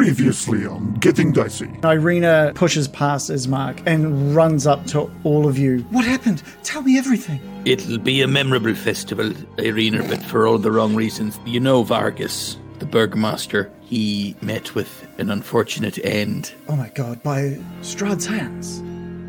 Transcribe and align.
Previously 0.00 0.64
on 0.64 0.94
Getting 0.94 1.30
Dicey. 1.30 1.68
Irina 1.84 2.52
pushes 2.54 2.88
past 2.88 3.28
Ismark 3.28 3.82
and 3.84 4.34
runs 4.34 4.66
up 4.66 4.86
to 4.86 5.10
all 5.24 5.46
of 5.46 5.58
you. 5.58 5.80
What 5.90 6.06
happened? 6.06 6.42
Tell 6.62 6.80
me 6.80 6.96
everything. 6.96 7.38
It'll 7.66 7.98
be 7.98 8.22
a 8.22 8.26
memorable 8.26 8.74
festival, 8.74 9.34
Irina, 9.58 10.02
but 10.08 10.22
for 10.22 10.46
all 10.46 10.56
the 10.56 10.72
wrong 10.72 10.94
reasons. 10.94 11.38
You 11.44 11.60
know 11.60 11.82
Vargas, 11.82 12.56
the 12.78 12.86
Burgomaster, 12.86 13.70
he 13.82 14.34
met 14.40 14.74
with 14.74 15.06
an 15.18 15.30
unfortunate 15.30 15.98
end. 16.02 16.54
Oh 16.66 16.76
my 16.76 16.88
god, 16.88 17.22
by 17.22 17.58
Strahd's 17.82 18.24
hands. 18.24 18.80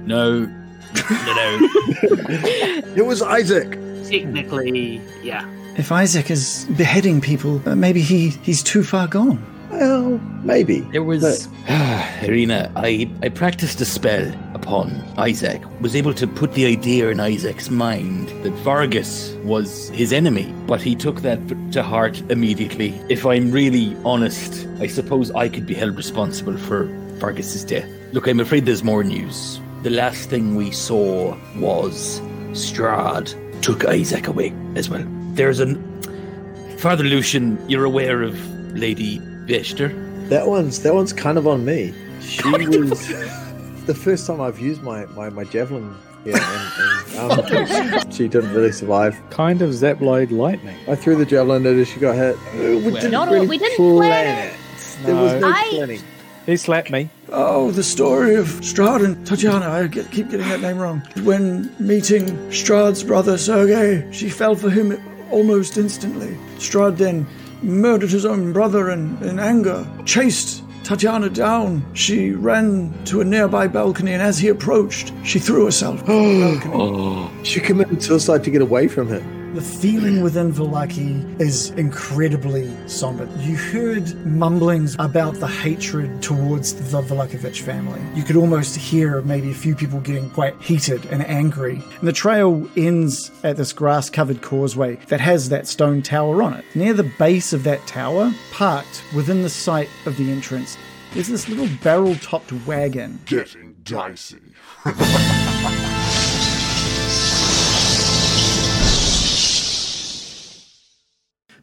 No, 0.07 0.45
no, 0.95 1.33
no. 1.35 1.67
It 2.95 3.05
was 3.05 3.21
Isaac. 3.21 3.77
Technically, 4.07 5.01
yeah. 5.21 5.45
If 5.75 5.91
Isaac 5.91 6.31
is 6.31 6.65
beheading 6.77 7.19
people, 7.19 7.61
uh, 7.67 7.75
maybe 7.75 8.01
he, 8.01 8.29
he's 8.29 8.63
too 8.63 8.83
far 8.83 9.09
gone. 9.09 9.45
Well, 9.71 10.19
maybe. 10.43 10.81
There 10.91 11.03
was 11.03 11.47
Irina. 12.21 12.71
I 12.75 13.09
I 13.23 13.29
practiced 13.29 13.79
a 13.81 13.85
spell 13.85 14.31
upon 14.53 15.01
Isaac. 15.17 15.61
Was 15.79 15.95
able 15.95 16.13
to 16.15 16.27
put 16.27 16.53
the 16.53 16.65
idea 16.65 17.09
in 17.09 17.19
Isaac's 17.19 17.69
mind 17.69 18.29
that 18.43 18.51
Vargas 18.63 19.33
was 19.43 19.89
his 19.89 20.11
enemy, 20.11 20.53
but 20.67 20.81
he 20.81 20.95
took 20.95 21.21
that 21.21 21.39
to 21.71 21.81
heart 21.81 22.21
immediately. 22.29 22.89
If 23.09 23.25
I'm 23.25 23.51
really 23.51 23.95
honest, 24.03 24.67
I 24.79 24.87
suppose 24.87 25.31
I 25.31 25.47
could 25.47 25.65
be 25.65 25.73
held 25.73 25.95
responsible 25.95 26.57
for 26.57 26.85
Vargas's 27.19 27.63
death. 27.63 27.89
Look, 28.11 28.27
I'm 28.27 28.39
afraid 28.39 28.65
there's 28.65 28.83
more 28.83 29.03
news. 29.03 29.61
The 29.83 29.89
last 29.89 30.29
thing 30.29 30.55
we 30.55 30.71
saw 30.71 31.35
was 31.57 32.19
Strahd 32.51 33.33
took 33.61 33.85
Isaac 33.85 34.27
away 34.27 34.53
as 34.75 34.89
well. 34.89 35.05
There's 35.33 35.59
an 35.59 35.79
Father 36.77 37.03
Lucian. 37.03 37.57
You're 37.69 37.85
aware 37.85 38.21
of 38.21 38.35
Lady 38.73 39.21
Vester? 39.45 40.29
That 40.29 40.47
one's 40.47 40.81
that 40.83 40.93
one's 40.93 41.13
kind 41.13 41.37
of 41.37 41.47
on 41.47 41.65
me. 41.65 41.93
She 42.21 42.49
was 42.49 43.07
the 43.85 43.95
first 43.95 44.27
time 44.27 44.39
I've 44.41 44.59
used 44.59 44.81
my 44.83 45.05
my, 45.07 45.29
my 45.29 45.43
javelin. 45.43 45.95
Yeah, 46.23 46.37
and, 47.17 47.41
and 47.49 48.03
um, 48.05 48.11
she 48.11 48.27
didn't 48.27 48.53
really 48.53 48.71
survive. 48.71 49.19
Kind 49.31 49.63
of 49.63 49.71
Zaploid 49.71 50.29
lightning. 50.31 50.77
I 50.87 50.95
threw 50.95 51.15
the 51.15 51.25
javelin 51.25 51.65
at 51.65 51.73
her. 51.75 51.83
She 51.85 51.99
got 51.99 52.15
hit. 52.15 52.37
We 52.53 52.91
didn't 52.91 53.11
Not 53.11 53.27
all- 53.27 53.33
really 53.33 53.47
we 53.47 53.57
didn't 53.57 53.77
plan 53.77 53.97
plan 54.25 54.47
it. 54.53 55.05
There 55.05 55.15
was 55.15 55.41
no 55.41 55.47
I- 55.49 55.67
planning. 55.71 56.01
He 56.45 56.57
slapped 56.57 56.89
me. 56.89 57.09
Oh, 57.29 57.69
the 57.71 57.83
story 57.83 58.33
of 58.35 58.47
Strahd 58.61 59.05
and 59.05 59.25
Tatiana. 59.27 59.67
I 59.69 59.85
get, 59.87 60.09
keep 60.11 60.29
getting 60.31 60.47
that 60.49 60.59
name 60.61 60.79
wrong. 60.79 61.01
When 61.23 61.73
meeting 61.79 62.25
Strahd's 62.49 63.03
brother 63.03 63.37
Sergei, 63.37 64.11
she 64.11 64.27
fell 64.29 64.55
for 64.55 64.69
him 64.71 64.99
almost 65.29 65.77
instantly. 65.77 66.35
Strahd 66.57 66.97
then 66.97 67.27
murdered 67.61 68.11
his 68.11 68.25
own 68.25 68.53
brother 68.53 68.89
in, 68.89 69.17
in 69.23 69.39
anger, 69.39 69.87
chased 70.05 70.63
Tatiana 70.83 71.29
down. 71.29 71.85
She 71.93 72.31
ran 72.31 72.93
to 73.05 73.21
a 73.21 73.23
nearby 73.23 73.67
balcony, 73.67 74.13
and 74.13 74.21
as 74.21 74.39
he 74.39 74.47
approached, 74.47 75.13
she 75.23 75.39
threw 75.39 75.65
herself 75.65 76.05
balcony. 76.05 77.29
She 77.43 77.59
committed 77.59 78.03
suicide 78.03 78.43
to 78.43 78.51
get 78.51 78.61
away 78.61 78.87
from 78.87 79.07
him. 79.07 79.40
The 79.53 79.61
feeling 79.61 80.21
within 80.21 80.53
Vallaki 80.53 81.41
is 81.41 81.71
incredibly 81.71 82.71
somber. 82.87 83.27
You 83.41 83.57
heard 83.57 84.25
mumblings 84.25 84.95
about 84.97 85.33
the 85.41 85.47
hatred 85.47 86.23
towards 86.23 86.73
the 86.73 87.01
Vallakovich 87.01 87.59
family. 87.59 87.99
You 88.15 88.23
could 88.23 88.37
almost 88.37 88.77
hear 88.77 89.21
maybe 89.23 89.51
a 89.51 89.53
few 89.53 89.75
people 89.75 89.99
getting 89.99 90.29
quite 90.29 90.55
heated 90.61 91.05
and 91.07 91.21
angry. 91.27 91.83
And 91.99 92.07
the 92.07 92.13
trail 92.13 92.65
ends 92.77 93.29
at 93.43 93.57
this 93.57 93.73
grass 93.73 94.09
covered 94.09 94.41
causeway 94.41 94.95
that 95.09 95.19
has 95.19 95.49
that 95.49 95.67
stone 95.67 96.01
tower 96.01 96.41
on 96.41 96.53
it. 96.53 96.63
Near 96.73 96.93
the 96.93 97.11
base 97.19 97.51
of 97.51 97.65
that 97.65 97.85
tower, 97.85 98.33
parked 98.53 99.03
within 99.13 99.41
the 99.41 99.49
sight 99.49 99.89
of 100.05 100.15
the 100.15 100.31
entrance, 100.31 100.77
is 101.13 101.27
this 101.27 101.49
little 101.49 101.67
barrel 101.83 102.15
topped 102.15 102.53
wagon 102.65 103.19
Getting 103.25 103.75
Dicey. 103.83 104.39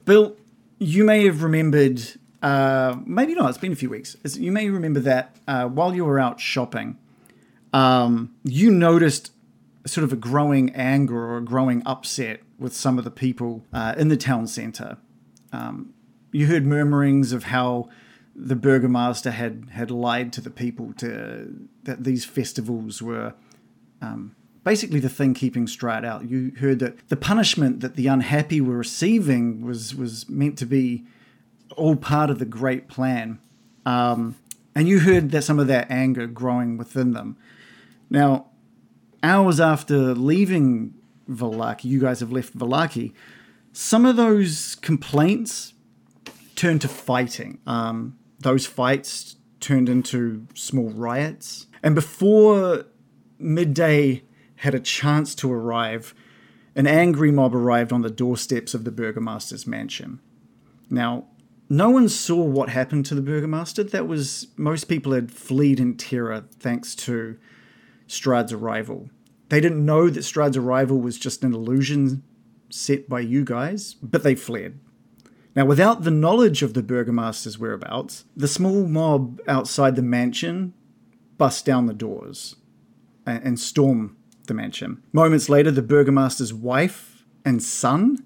Bill, 0.09 0.37
you 0.79 1.05
may 1.05 1.27
have 1.27 1.43
remembered, 1.43 2.01
uh, 2.41 2.97
maybe 3.05 3.35
not, 3.35 3.51
it's 3.51 3.59
been 3.59 3.73
a 3.73 3.77
few 3.77 3.91
weeks. 3.91 4.17
You 4.25 4.51
may 4.51 4.71
remember 4.71 5.01
that 5.01 5.37
uh, 5.47 5.67
while 5.67 5.95
you 5.95 6.03
were 6.07 6.19
out 6.19 6.41
shopping, 6.41 6.97
um, 7.75 8.35
you 8.43 8.71
noticed 8.71 9.33
sort 9.87 10.05
of 10.05 10.13
a 10.15 10.17
growing 10.17 10.75
anger 10.75 11.15
or 11.15 11.37
a 11.37 11.43
growing 11.43 11.83
upset 11.85 12.41
with 12.59 12.73
some 12.73 12.97
of 12.97 13.05
the 13.05 13.11
people 13.11 13.67
uh, 13.71 13.95
in 13.99 14.09
the 14.09 14.17
town 14.17 14.47
centre. 14.47 14.97
Um, 15.53 15.93
you 16.33 16.47
heard 16.47 16.65
murmurings 16.65 17.33
of 17.33 17.45
how 17.45 17.91
the 18.35 18.57
burgomaster 18.57 19.33
had, 19.33 19.67
had 19.73 19.91
lied 19.91 20.33
to 20.33 20.41
the 20.41 20.49
people 20.51 20.95
to 20.95 21.69
that 21.83 22.05
these 22.05 22.25
festivals 22.25 23.03
were 23.03 23.35
basically 24.65 25.01
the 25.01 25.09
thing 25.09 25.35
keeping 25.35 25.67
Strahd 25.67 26.05
out. 26.05 26.29
You 26.29 26.53
heard 26.59 26.79
that 26.81 27.09
the 27.09 27.17
punishment 27.17 27.81
that 27.81 27.97
the 27.97 28.07
unhappy 28.07 28.61
were 28.61 28.77
receiving 28.77 29.63
was 29.65 29.95
was 29.95 30.29
meant 30.29 30.59
to 30.59 30.67
be 30.67 31.05
all 31.77 31.97
part 31.97 32.31
of 32.31 32.39
the 32.39 32.45
great 32.45 32.89
plan, 32.89 33.39
um, 33.87 34.37
and 34.75 34.89
you 34.89 35.01
heard 35.01 35.31
that 35.31 35.43
some 35.43 35.59
of 35.59 35.67
that 35.69 35.91
anger 35.91 36.27
growing 36.27 36.77
within 36.77 37.13
them. 37.13 37.37
Now, 38.11 38.47
hours 39.23 39.61
after 39.61 40.15
leaving 40.15 40.95
Vallaki, 41.29 41.85
you 41.85 42.01
guys 42.01 42.21
have 42.21 42.33
left 42.33 42.57
Vallaki. 42.57 43.13
Some 43.73 44.07
of 44.07 44.17
those 44.17 44.75
complaints 44.77 45.75
turned 46.57 46.81
to 46.81 46.89
fighting. 46.89 47.59
Um, 47.67 48.19
those 48.41 48.67
fights 48.67 49.37
turned 49.61 49.89
into 49.89 50.47
small 50.55 50.91
riots, 50.91 51.67
and 51.83 51.95
before 51.95 52.87
midday 53.39 54.23
had 54.59 54.75
a 54.75 54.81
chance 54.81 55.35
to 55.37 55.53
arrive, 55.53 56.15
an 56.75 56.87
angry 56.87 57.31
mob 57.31 57.55
arrived 57.55 57.93
on 57.93 58.03
the 58.03 58.11
doorsteps 58.11 58.75
of 58.75 58.85
the 58.85 58.91
burgomaster's 58.91 59.67
mansion. 59.67 60.21
Now, 60.91 61.27
no 61.69 61.91
one 61.91 62.09
saw 62.09 62.43
what 62.43 62.71
happened 62.71 63.07
to 63.07 63.15
the 63.15 63.23
burgomaster. 63.23 63.85
That 63.85 64.09
was 64.09 64.49
most 64.57 64.85
people 64.85 65.13
had 65.13 65.31
fled 65.31 65.81
in 65.81 65.97
terror 65.97 66.45
thanks 66.59 66.95
to 66.97 67.39
Strahd's 68.09 68.53
arrival. 68.53 69.11
They 69.49 69.61
didn't 69.61 69.85
know 69.85 70.11
that 70.11 70.21
Strahd's 70.21 70.57
arrival 70.57 71.01
was 71.01 71.19
just 71.19 71.45
an 71.45 71.55
illusion 71.55 72.23
set 72.71 73.09
by 73.09 73.21
you 73.21 73.45
guys, 73.45 73.95
but 73.95 74.23
they 74.23 74.35
fled. 74.35 74.79
Now, 75.55 75.65
without 75.67 76.05
the 76.05 76.11
knowledge 76.11 76.63
of 76.63 76.75
the 76.75 76.83
burgomaster's 76.83 77.59
whereabouts, 77.59 78.25
the 78.37 78.49
small 78.49 78.87
mob 78.87 79.41
outside 79.49 79.97
the 79.97 80.03
mansion 80.03 80.75
bust 81.37 81.65
down 81.65 81.87
the 81.87 81.95
doors 81.95 82.57
and 83.27 83.59
storm 83.61 84.18
the 84.49 84.55
mansion. 84.55 85.03
Moments 85.13 85.49
later, 85.49 85.71
the 85.71 85.83
burgomaster's 85.83 86.53
wife 86.53 87.25
and 87.45 87.63
son 87.63 88.25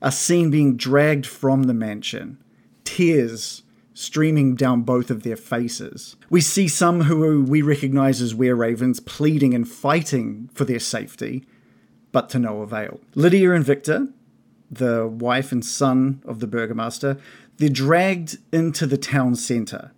are 0.00 0.10
seen 0.10 0.50
being 0.50 0.76
dragged 0.76 1.26
from 1.26 1.64
the 1.64 1.74
mansion, 1.74 2.42
tears 2.84 3.62
streaming 3.94 4.54
down 4.54 4.82
both 4.82 5.10
of 5.10 5.22
their 5.22 5.36
faces. 5.36 6.16
We 6.30 6.40
see 6.40 6.66
some 6.66 7.02
who 7.02 7.44
we 7.44 7.62
recognize 7.62 8.20
as 8.20 8.34
were 8.34 8.54
ravens 8.54 9.00
pleading 9.00 9.54
and 9.54 9.68
fighting 9.68 10.48
for 10.54 10.64
their 10.64 10.80
safety, 10.80 11.44
but 12.10 12.28
to 12.30 12.38
no 12.38 12.62
avail. 12.62 13.00
Lydia 13.14 13.52
and 13.52 13.64
Victor, 13.64 14.08
the 14.70 15.06
wife 15.06 15.52
and 15.52 15.64
son 15.64 16.22
of 16.24 16.40
the 16.40 16.46
burgomaster, 16.46 17.18
they're 17.58 17.68
dragged 17.68 18.38
into 18.52 18.86
the 18.86 18.96
town 18.96 19.34
centre 19.36 19.92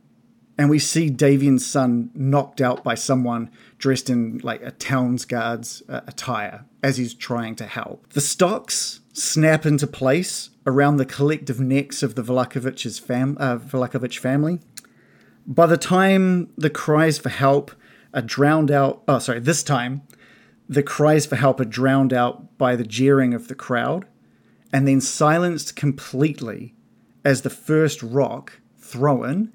and 0.57 0.71
we 0.71 0.79
see 0.79 1.11
Davian's 1.11 1.67
son 1.67 2.11
knocked 2.15 2.61
out 2.61 2.85
by 2.85 2.95
someone 2.95 3.51
dressed 3.79 4.09
in 4.09 4.39
like 4.43 4.63
a 4.63 4.71
town's 4.71 5.25
guard's 5.25 5.83
uh, 5.89 6.01
attire 6.07 6.65
as 6.83 6.97
he's 6.97 7.15
trying 7.15 7.57
to 7.57 7.67
help. 7.67 8.13
The 8.13 8.21
stocks 8.21 9.01
snap 9.13 9.67
into 9.67 9.87
place 9.87 10.51
around 10.67 10.97
the 10.97 11.07
collective 11.07 11.61
necks 11.61 12.03
of 12.03 12.15
the 12.15 12.23
Vallakovich's 12.23 12.99
fam- 12.99 13.37
uh, 13.41 13.59
family. 13.59 14.61
By 15.47 15.67
the 15.67 15.77
time 15.77 16.51
the 16.57 16.71
cries 16.71 17.19
for 17.19 17.29
help 17.29 17.73
are 18.13 18.23
drowned 18.23 18.71
out, 18.71 19.03
oh 19.09 19.19
sorry, 19.19 19.41
this 19.41 19.63
time 19.63 20.03
the 20.69 20.83
cries 20.83 21.27
for 21.27 21.37
help 21.37 21.61
are 21.61 21.67
drowned 21.67 22.13
out 22.13 22.57
by 22.57 22.77
the 22.77 22.85
jeering 22.85 23.35
of 23.35 23.49
the 23.49 23.55
crowd, 23.55 24.07
and 24.73 24.89
then 24.89 25.01
silenced 25.01 25.77
completely 25.77 26.75
as 27.25 27.43
the 27.43 27.51
first 27.51 28.03
rock 28.03 28.61
thrown 28.79 29.53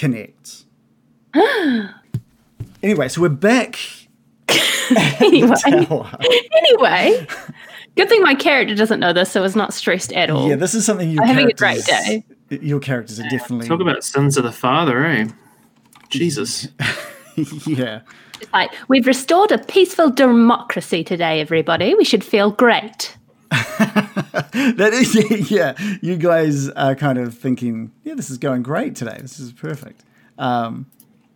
connects. 0.00 0.64
anyway, 2.82 3.06
so 3.06 3.20
we're 3.20 3.28
back 3.28 3.78
anyway, 5.20 5.54
tower. 5.62 6.10
anyway, 6.56 7.26
good 7.96 8.08
thing 8.08 8.22
my 8.22 8.34
character 8.34 8.74
doesn't 8.74 8.98
know 8.98 9.12
this, 9.12 9.30
so 9.30 9.44
it's 9.44 9.54
not 9.54 9.74
stressed 9.74 10.10
at 10.14 10.30
all. 10.30 10.48
Yeah, 10.48 10.56
this 10.56 10.74
is 10.74 10.86
something 10.86 11.10
your 11.10 11.22
I'm 11.22 11.28
having 11.28 11.50
a 11.50 11.52
great 11.52 11.84
day. 11.84 12.24
Your 12.48 12.80
characters 12.80 13.20
are 13.20 13.28
definitely 13.28 13.68
Talk 13.68 13.80
about 13.80 14.02
sins 14.02 14.38
of 14.38 14.42
the 14.42 14.52
father, 14.52 15.04
eh? 15.04 15.28
Jesus. 16.08 16.66
yeah. 17.66 18.00
It's 18.40 18.52
like 18.52 18.72
we've 18.88 19.06
restored 19.06 19.52
a 19.52 19.58
peaceful 19.58 20.10
democracy 20.10 21.04
today, 21.04 21.40
everybody. 21.42 21.94
We 21.94 22.04
should 22.04 22.24
feel 22.24 22.50
great. 22.50 23.16
that 23.50 24.90
is, 24.92 25.50
yeah, 25.50 25.74
You 26.00 26.16
guys 26.16 26.68
are 26.70 26.94
kind 26.94 27.18
of 27.18 27.36
thinking, 27.36 27.92
yeah, 28.04 28.14
this 28.14 28.30
is 28.30 28.38
going 28.38 28.62
great 28.62 28.94
today. 28.94 29.18
This 29.20 29.40
is 29.40 29.52
perfect. 29.52 30.04
Um, 30.38 30.86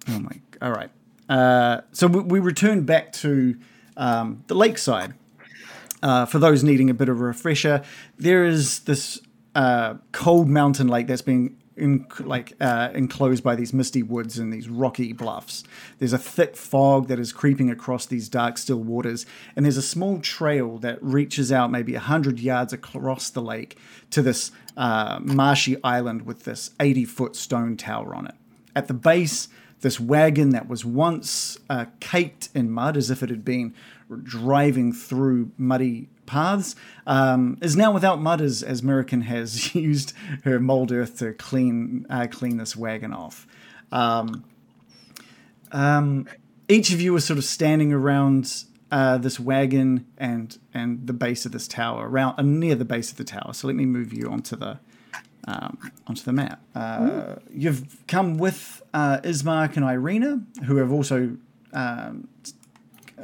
oh 0.08 0.20
my, 0.20 0.40
all 0.62 0.72
right. 0.72 0.90
Uh, 1.28 1.81
so 1.93 2.06
we, 2.06 2.20
we 2.20 2.40
return 2.40 2.84
back 2.84 3.12
to 3.14 3.56
um, 3.96 4.44
the 4.46 4.55
lakeside. 4.55 5.14
Uh, 6.02 6.26
for 6.26 6.38
those 6.38 6.62
needing 6.62 6.90
a 6.90 6.94
bit 6.94 7.08
of 7.08 7.19
a 7.19 7.25
refresher, 7.25 7.82
there 8.19 8.44
is 8.44 8.81
this 8.81 9.20
uh, 9.55 9.94
cold 10.12 10.49
mountain 10.49 10.87
lake 10.87 11.06
that's 11.06 11.22
been 11.22 11.56
in, 11.76 12.06
like 12.21 12.53
uh, 12.61 12.91
enclosed 12.94 13.43
by 13.43 13.55
these 13.55 13.73
misty 13.73 14.03
woods 14.03 14.38
and 14.38 14.53
these 14.53 14.69
rocky 14.69 15.12
bluffs. 15.12 15.65
There's 15.99 16.12
a 16.12 16.19
thick 16.19 16.56
fog 16.56 17.09
that 17.09 17.19
is 17.19 17.32
creeping 17.32 17.71
across 17.71 18.06
these 18.06 18.29
dark, 18.29 18.59
still 18.59 18.79
waters, 18.79 19.26
and 19.56 19.65
there's 19.65 19.76
a 19.76 19.82
small 19.82 20.21
trail 20.21 20.79
that 20.79 21.03
reaches 21.03 21.50
out 21.50 21.71
maybe 21.71 21.94
a 21.94 22.00
hundred 22.00 22.38
yards 22.38 22.73
across 22.73 23.31
the 23.31 23.43
lake 23.43 23.79
to 24.11 24.23
this 24.23 24.53
uh, 24.76 25.19
marshy 25.23 25.76
island 25.82 26.23
with 26.23 26.44
this 26.44 26.71
80 26.81 27.05
foot 27.05 27.37
stone 27.37 27.76
tower 27.76 28.15
on 28.15 28.26
it. 28.26 28.35
At 28.76 28.88
the 28.88 28.94
base, 28.94 29.49
this 29.81 30.00
wagon 30.00 30.50
that 30.50 30.69
was 30.69 30.85
once 30.85 31.59
uh, 31.69 31.87
caked 32.00 32.49
in 32.55 32.71
mud 32.71 32.97
as 32.97 33.11
if 33.11 33.23
it 33.23 33.31
had 33.31 33.44
been 33.44 33.75
driving 34.23 34.93
through 34.93 35.50
muddy 35.56 36.09
paths 36.26 36.75
um, 37.06 37.59
is 37.61 37.76
now 37.76 37.93
without 37.93 38.21
mud 38.21 38.41
as, 38.41 38.62
as 38.62 38.81
American 38.81 39.23
has 39.23 39.75
used 39.75 40.12
her 40.44 40.59
mold 40.61 40.93
earth 40.93 41.19
to 41.19 41.32
clean 41.32 42.06
uh, 42.11 42.26
clean 42.31 42.56
this 42.56 42.76
wagon 42.76 43.12
off. 43.12 43.47
Um, 43.93 44.44
um, 45.73 46.29
each 46.69 46.93
of 46.93 47.00
you 47.00 47.15
are 47.17 47.21
sort 47.21 47.38
of 47.38 47.44
standing 47.44 47.93
around 47.93 48.65
uh, 48.91 49.19
this 49.19 49.41
wagon 49.41 50.06
and 50.19 50.56
and 50.73 51.06
the 51.06 51.12
base 51.12 51.44
of 51.47 51.53
this 51.53 51.67
tower, 51.67 52.09
around 52.09 52.38
uh, 52.38 52.43
near 52.43 52.75
the 52.75 52.85
base 52.85 53.11
of 53.11 53.17
the 53.17 53.25
tower. 53.25 53.53
So 53.53 53.67
let 53.67 53.76
me 53.76 53.87
move 53.87 54.12
you 54.12 54.31
onto 54.31 54.56
the 54.56 54.79
um, 55.47 55.79
onto 56.06 56.23
the 56.23 56.32
map. 56.32 56.61
Uh, 56.75 57.37
you've 57.53 58.06
come 58.06 58.38
with 58.38 58.82
uh, 58.94 59.19
Ismark 59.25 59.76
and 59.76 59.85
Irina, 59.85 60.43
who 60.67 60.76
have 60.76 60.93
also 60.93 61.37
um, 61.73 62.29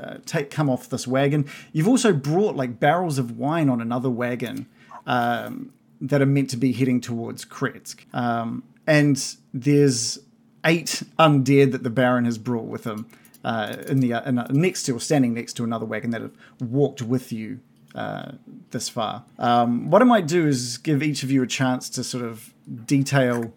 uh, 0.03 0.19
take 0.27 0.51
come 0.51 0.71
off 0.71 0.89
this 0.89 1.07
wagon. 1.07 1.47
You've 1.73 1.89
also 1.89 2.13
brought 2.13 2.57
like 2.57 2.81
barrels 2.81 3.19
of 3.19 3.39
wine 3.39 3.69
on 3.69 3.81
another 3.81 4.11
wagon 4.11 4.67
um, 5.07 5.73
that 6.01 6.23
are 6.23 6.27
meant 6.27 6.51
to 6.51 6.57
be 6.57 6.73
heading 6.73 7.01
towards 7.01 7.45
Krezk. 7.45 8.13
Um, 8.15 8.63
and 8.87 9.37
there's 9.53 10.19
eight 10.65 11.03
undead 11.19 11.73
that 11.73 11.83
the 11.83 11.91
Baron 11.91 12.25
has 12.25 12.39
brought 12.39 12.67
with 12.67 12.85
him 12.85 13.07
uh, 13.45 13.77
in 13.87 14.01
the 14.01 14.13
in, 14.27 14.39
uh, 14.39 14.47
next 14.51 14.85
to 14.85 14.97
or 14.97 15.01
standing 15.01 15.35
next 15.35 15.55
to 15.55 15.65
another 15.65 15.87
wagon 15.87 16.11
that 16.11 16.23
have 16.23 16.33
walked 16.61 17.03
with 17.03 17.33
you 17.33 17.61
uh, 17.95 18.33
this 18.71 18.89
far. 18.89 19.25
Um, 19.39 19.91
what 19.91 20.03
I 20.03 20.05
might 20.05 20.27
do 20.27 20.47
is 20.47 20.79
give 20.79 21.03
each 21.03 21.23
of 21.23 21.31
you 21.31 21.43
a 21.43 21.47
chance 21.47 21.89
to 21.91 22.05
sort 22.05 22.25
of 22.25 22.53
detail 22.87 23.53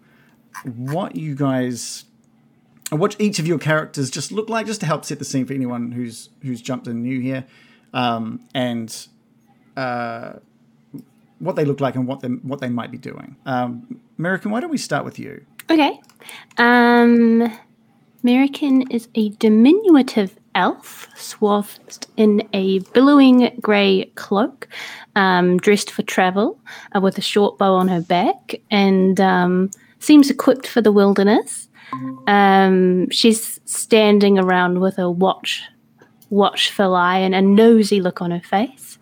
what 0.64 1.16
you 1.16 1.34
guys 1.34 2.04
what 2.98 3.16
each 3.20 3.38
of 3.38 3.46
your 3.46 3.58
characters 3.58 4.10
just 4.10 4.32
look 4.32 4.48
like, 4.48 4.66
just 4.66 4.80
to 4.80 4.86
help 4.86 5.04
set 5.04 5.18
the 5.18 5.24
scene 5.24 5.46
for 5.46 5.54
anyone 5.54 5.92
who's 5.92 6.30
who's 6.42 6.60
jumped 6.60 6.86
in 6.86 7.02
new 7.02 7.20
here, 7.20 7.44
um, 7.92 8.40
and 8.54 9.06
uh, 9.76 10.34
what 11.38 11.56
they 11.56 11.64
look 11.64 11.80
like 11.80 11.94
and 11.94 12.06
what 12.06 12.20
they 12.20 12.28
what 12.28 12.60
they 12.60 12.68
might 12.68 12.90
be 12.90 12.98
doing. 12.98 13.36
Um, 13.46 14.00
American, 14.18 14.50
why 14.50 14.60
don't 14.60 14.70
we 14.70 14.78
start 14.78 15.04
with 15.04 15.18
you? 15.18 15.44
Okay. 15.70 16.00
Um, 16.58 17.50
American 18.22 18.90
is 18.90 19.08
a 19.14 19.30
diminutive 19.30 20.38
elf 20.54 21.08
swathed 21.16 22.06
in 22.16 22.48
a 22.52 22.78
billowing 22.92 23.56
grey 23.60 24.10
cloak, 24.14 24.68
um, 25.16 25.58
dressed 25.58 25.90
for 25.90 26.02
travel, 26.02 26.58
uh, 26.94 27.00
with 27.00 27.18
a 27.18 27.22
short 27.22 27.58
bow 27.58 27.74
on 27.74 27.88
her 27.88 28.00
back, 28.00 28.54
and 28.70 29.20
um, 29.20 29.70
seems 29.98 30.30
equipped 30.30 30.66
for 30.66 30.80
the 30.80 30.92
wilderness. 30.92 31.68
Um, 32.26 33.10
she's 33.10 33.60
standing 33.64 34.38
around 34.38 34.80
with 34.80 34.98
a 34.98 35.10
watch, 35.10 35.62
watchful 36.30 36.94
eye 36.94 37.18
and 37.18 37.34
a 37.34 37.42
nosy 37.42 38.00
look 38.00 38.20
on 38.20 38.30
her 38.30 38.40
face. 38.40 38.98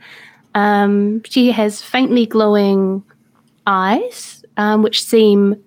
Um, 0.55 1.23
she 1.25 1.53
has 1.53 1.83
faintly 1.83 2.27
glowing 2.27 3.03
eyes, 3.67 4.45
um, 4.57 4.83
which 4.83 5.03
seem 5.03 5.63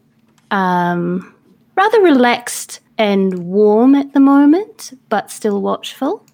um, 0.51 1.33
rather 1.75 2.01
relaxed 2.01 2.81
and 2.97 3.39
warm 3.39 3.95
at 3.95 4.13
the 4.13 4.19
moment, 4.19 4.97
but 5.09 5.31
still 5.31 5.61
watchful. 5.61 6.25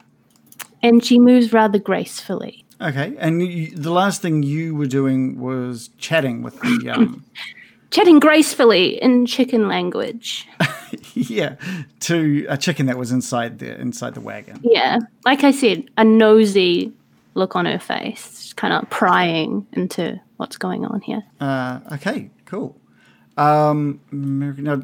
And 0.84 1.04
she 1.04 1.20
moves 1.20 1.54
rather 1.54 1.80
gracefully. 1.80 2.66
Okay, 2.82 3.16
and 3.20 3.42
you, 3.44 3.76
the 3.76 3.92
last 3.92 4.24
thing 4.24 4.42
you 4.42 4.74
were 4.76 4.88
doing 4.88 5.40
was 5.40 5.92
chatting 6.00 6.42
with 6.42 6.60
the 6.62 6.90
um, 6.90 7.24
chatting 7.92 8.20
gracefully 8.20 9.02
in 9.02 9.26
chicken 9.26 9.68
language. 9.68 10.48
yeah, 11.14 11.56
to 12.02 12.46
a 12.50 12.58
chicken 12.58 12.88
that 12.88 12.98
was 12.98 13.12
inside 13.12 13.60
the 13.60 13.80
inside 13.80 14.16
the 14.16 14.22
wagon. 14.22 14.60
Yeah, 14.64 15.00
like 15.26 15.44
I 15.44 15.52
said, 15.52 15.90
a 15.98 16.04
nosy 16.04 16.94
look 17.34 17.56
on 17.56 17.66
her 17.66 17.80
face, 17.80 18.54
kind 18.54 18.74
of 18.74 18.90
prying 18.90 19.68
into 19.74 20.20
what's 20.38 20.58
going 20.58 20.86
on 20.86 21.02
here. 21.02 21.24
Uh, 21.40 21.80
okay, 21.94 22.32
cool. 22.46 22.76
Um, 23.38 24.02
now, 24.12 24.82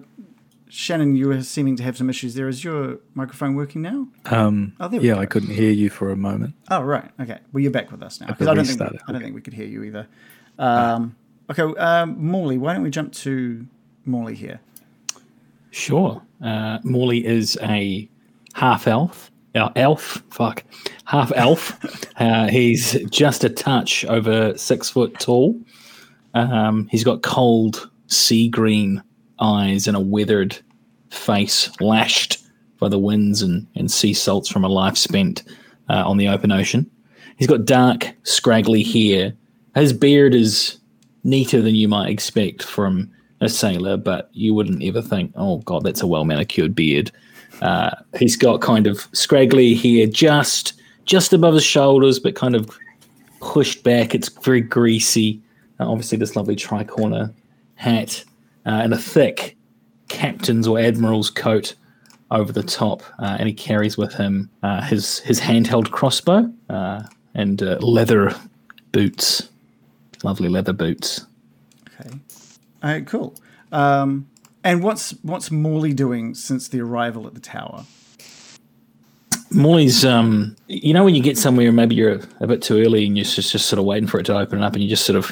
Shannon, 0.69 1.15
you 1.15 1.27
were 1.27 1.42
seeming 1.44 1.75
to 1.77 1.83
have 1.83 1.98
some 1.98 2.09
issues 2.09 2.36
there. 2.36 2.48
Is 2.48 2.63
your 2.63 3.00
microphone 3.13 3.56
working 3.56 3.81
now? 3.81 4.07
Um, 4.25 4.74
oh, 4.80 4.89
yeah, 4.92 5.18
I 5.18 5.25
couldn't 5.25 5.54
hear 5.54 5.71
you 5.71 5.89
for 5.89 6.12
a 6.12 6.15
moment. 6.15 6.56
Oh, 6.69 6.81
right. 6.81 7.09
Okay. 7.19 7.39
Well, 7.51 7.62
you're 7.62 7.71
back 7.71 7.92
with 7.92 8.01
us 8.01 8.21
now. 8.21 8.27
Because 8.27 8.48
I, 8.48 8.51
I, 8.51 8.56
don't 8.56 8.65
think 8.65 8.80
we, 8.80 9.00
I 9.07 9.12
don't 9.12 9.21
think 9.21 9.36
we 9.36 9.42
could 9.42 9.54
hear 9.54 9.65
you 9.65 9.83
either. 9.83 10.07
Um, 10.57 11.15
Okay, 11.49 11.63
um, 11.79 12.17
Morley, 12.23 12.57
why 12.57 12.73
don't 12.73 12.83
we 12.83 12.89
jump 12.89 13.13
to 13.13 13.65
Morley 14.05 14.35
here? 14.35 14.59
Sure. 15.71 16.21
Uh, 16.44 16.79
Morley 16.83 17.25
is 17.25 17.57
a 17.61 18.09
half 18.53 18.88
elf. 18.88 19.31
Uh, 19.55 19.69
elf, 19.75 20.21
fuck, 20.29 20.63
half 21.05 21.31
elf. 21.35 21.79
uh, 22.17 22.47
he's 22.47 22.99
just 23.09 23.44
a 23.44 23.49
touch 23.49 24.03
over 24.05 24.57
six 24.57 24.89
foot 24.89 25.17
tall. 25.19 25.59
Um, 26.33 26.88
he's 26.91 27.03
got 27.03 27.23
cold 27.23 27.89
sea 28.07 28.49
green 28.49 29.01
eyes 29.39 29.88
and 29.88 29.95
a 29.95 30.01
weathered 30.01 30.57
face, 31.09 31.71
lashed 31.79 32.44
by 32.79 32.89
the 32.89 32.99
winds 32.99 33.41
and, 33.41 33.65
and 33.75 33.89
sea 33.89 34.13
salts 34.13 34.49
from 34.49 34.63
a 34.63 34.69
life 34.69 34.97
spent 34.97 35.44
uh, 35.89 36.03
on 36.07 36.17
the 36.17 36.27
open 36.27 36.51
ocean. 36.51 36.89
He's 37.38 37.47
got 37.47 37.65
dark, 37.65 38.13
scraggly 38.23 38.83
hair. 38.83 39.33
His 39.75 39.94
beard 39.94 40.35
is 40.35 40.76
neater 41.27 41.62
than 41.62 41.75
you 41.75 41.88
might 41.88 42.09
expect 42.09 42.63
from 42.63 43.12
a 43.41 43.50
sailor, 43.50 43.97
but 43.97 44.29
you 44.33 44.53
wouldn't 44.53 44.81
ever 44.81 45.01
think, 45.01 45.31
oh 45.35 45.57
god, 45.59 45.83
that's 45.83 46.01
a 46.01 46.07
well 46.07 46.25
manicured 46.25 46.74
beard. 46.74 47.12
Uh, 47.61 47.92
he's 48.18 48.35
got 48.35 48.61
kind 48.61 48.87
of 48.87 49.07
scraggly 49.13 49.75
hair 49.75 50.07
just 50.07 50.73
just 51.06 51.33
above 51.33 51.54
his 51.54 51.63
shoulders, 51.63 52.19
but 52.19 52.35
kind 52.35 52.56
of 52.56 52.78
pushed 53.40 53.83
back. 53.83 54.16
It's 54.16 54.30
very 54.30 54.61
greasy. 54.61 55.42
Uh, 55.80 55.90
obviously, 55.90 56.18
this 56.18 56.35
lovely 56.35 56.56
tricorner 56.56 57.33
hat 57.75 58.23
uh, 58.66 58.81
and 58.83 58.94
a 58.94 58.97
thick 58.97 59.56
captain's 60.07 60.68
or 60.68 60.80
admiral's 60.80 61.30
coat 61.30 61.75
over 62.31 62.52
the 62.52 62.63
top, 62.63 63.04
uh, 63.19 63.37
and 63.40 63.47
he 63.47 63.54
carries 63.54 63.97
with 63.97 64.13
him 64.13 64.49
uh, 64.63 64.81
his 64.81 65.19
his 65.19 65.40
handheld 65.40 65.92
crossbow 65.92 66.52
uh, 66.69 67.04
and 67.35 67.61
leather 67.81 68.33
boots 68.92 69.49
lovely 70.24 70.50
leather 70.50 70.74
boots. 70.74 71.26
Okay. 72.00 72.09
All 72.83 72.92
right, 72.92 73.07
cool. 73.07 73.36
Um, 73.71 74.30
and 74.64 74.83
what's 74.83 75.12
what's 75.24 75.52
Morley 75.52 75.94
doing 75.94 76.33
since 76.33 76.68
the 76.68 76.81
arrival 76.81 77.28
at 77.28 77.33
the 77.33 77.40
tower? 77.40 77.86
Morley's, 79.50 80.04
um, 80.04 80.57
you 80.68 80.94
know, 80.94 81.06
when 81.06 81.16
you 81.16 81.24
get 81.24 81.38
somewhere, 81.38 81.71
maybe 81.71 81.95
you're 81.95 82.19
a, 82.42 82.47
bit 82.47 82.62
too 82.62 82.81
early 82.81 83.06
and 83.06 83.16
you're 83.16 83.24
just, 83.24 83.52
just 83.52 83.68
sort 83.68 83.80
of 83.80 83.86
waiting 83.86 84.07
for 84.07 84.19
it 84.19 84.26
to 84.26 84.38
open 84.38 84.62
up, 84.62 84.74
and 84.74 84.83
you're 84.83 84.90
just 84.90 85.06
sort 85.06 85.16
of 85.16 85.31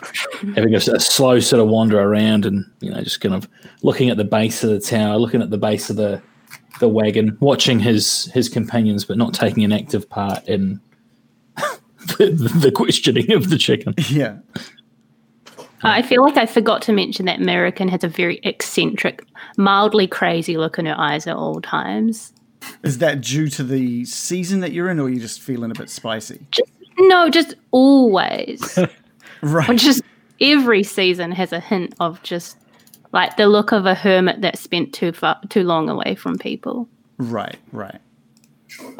having 0.56 0.74
a, 0.74 0.78
a, 0.78 1.00
slow 1.00 1.40
sort 1.42 1.62
of 1.62 1.68
wander 1.68 2.00
around, 2.00 2.46
and 2.46 2.66
you 2.80 2.90
know, 2.90 3.02
just 3.02 3.20
kind 3.20 3.36
of 3.36 3.48
looking 3.82 4.10
at 4.10 4.18
the 4.18 4.24
base 4.24 4.64
of 4.64 4.70
the 4.70 4.80
tower, 4.80 5.18
looking 5.18 5.42
at 5.42 5.50
the 5.50 5.58
base 5.58 5.90
of 5.90 5.98
the 5.98 6.22
the 6.80 6.88
wagon, 6.88 7.38
watching 7.42 7.80
his 7.80 8.26
his 8.34 8.48
companions, 8.48 9.04
but 9.04 9.18
not 9.18 9.34
taking 9.34 9.64
an 9.64 9.74
active 9.74 10.10
part 10.10 10.48
in 10.48 10.80
the, 12.18 12.52
the 12.62 12.72
questioning 12.72 13.34
of 13.34 13.50
the 13.50 13.58
chicken. 13.58 13.94
Yeah. 14.10 14.38
I 15.84 16.02
feel 16.02 16.24
like 16.24 16.38
I 16.38 16.46
forgot 16.46 16.82
to 16.84 16.94
mention 16.94 17.26
that 17.26 17.40
American 17.40 17.88
has 17.90 18.04
a 18.04 18.08
very 18.08 18.40
eccentric, 18.44 19.26
mildly 19.58 20.08
crazy 20.08 20.58
look 20.58 20.80
in 20.80 20.86
her 20.86 20.96
eyes 20.98 21.28
at 21.28 21.36
all 21.36 21.62
times. 21.62 22.34
Is 22.84 22.98
that 23.00 23.22
due 23.22 23.48
to 23.50 23.64
the 23.64 24.06
season 24.06 24.62
that 24.62 24.72
you're 24.72 24.90
in, 24.90 25.00
or 25.00 25.04
are 25.04 25.10
you 25.10 25.20
just 25.20 25.42
feeling 25.42 25.72
a 25.72 25.76
bit 25.76 25.90
spicy? 25.90 26.46
Just, 26.52 26.72
no, 26.98 27.30
just 27.30 27.56
always. 27.72 28.80
right. 29.42 29.78
Just 29.78 30.02
every 30.42 30.84
season 30.84 31.32
has 31.32 31.52
a 31.54 31.60
hint 31.60 31.94
of 32.00 32.22
just 32.24 32.58
like 33.12 33.38
the 33.38 33.48
look 33.48 33.72
of 33.72 33.86
a 33.86 33.96
hermit 33.96 34.42
that 34.42 34.58
spent 34.58 34.94
too 34.94 35.12
far, 35.12 35.40
too 35.50 35.64
long 35.64 35.90
away 35.90 36.16
from 36.16 36.38
people. 36.38 36.88
Right, 37.18 37.58
right. 37.72 38.02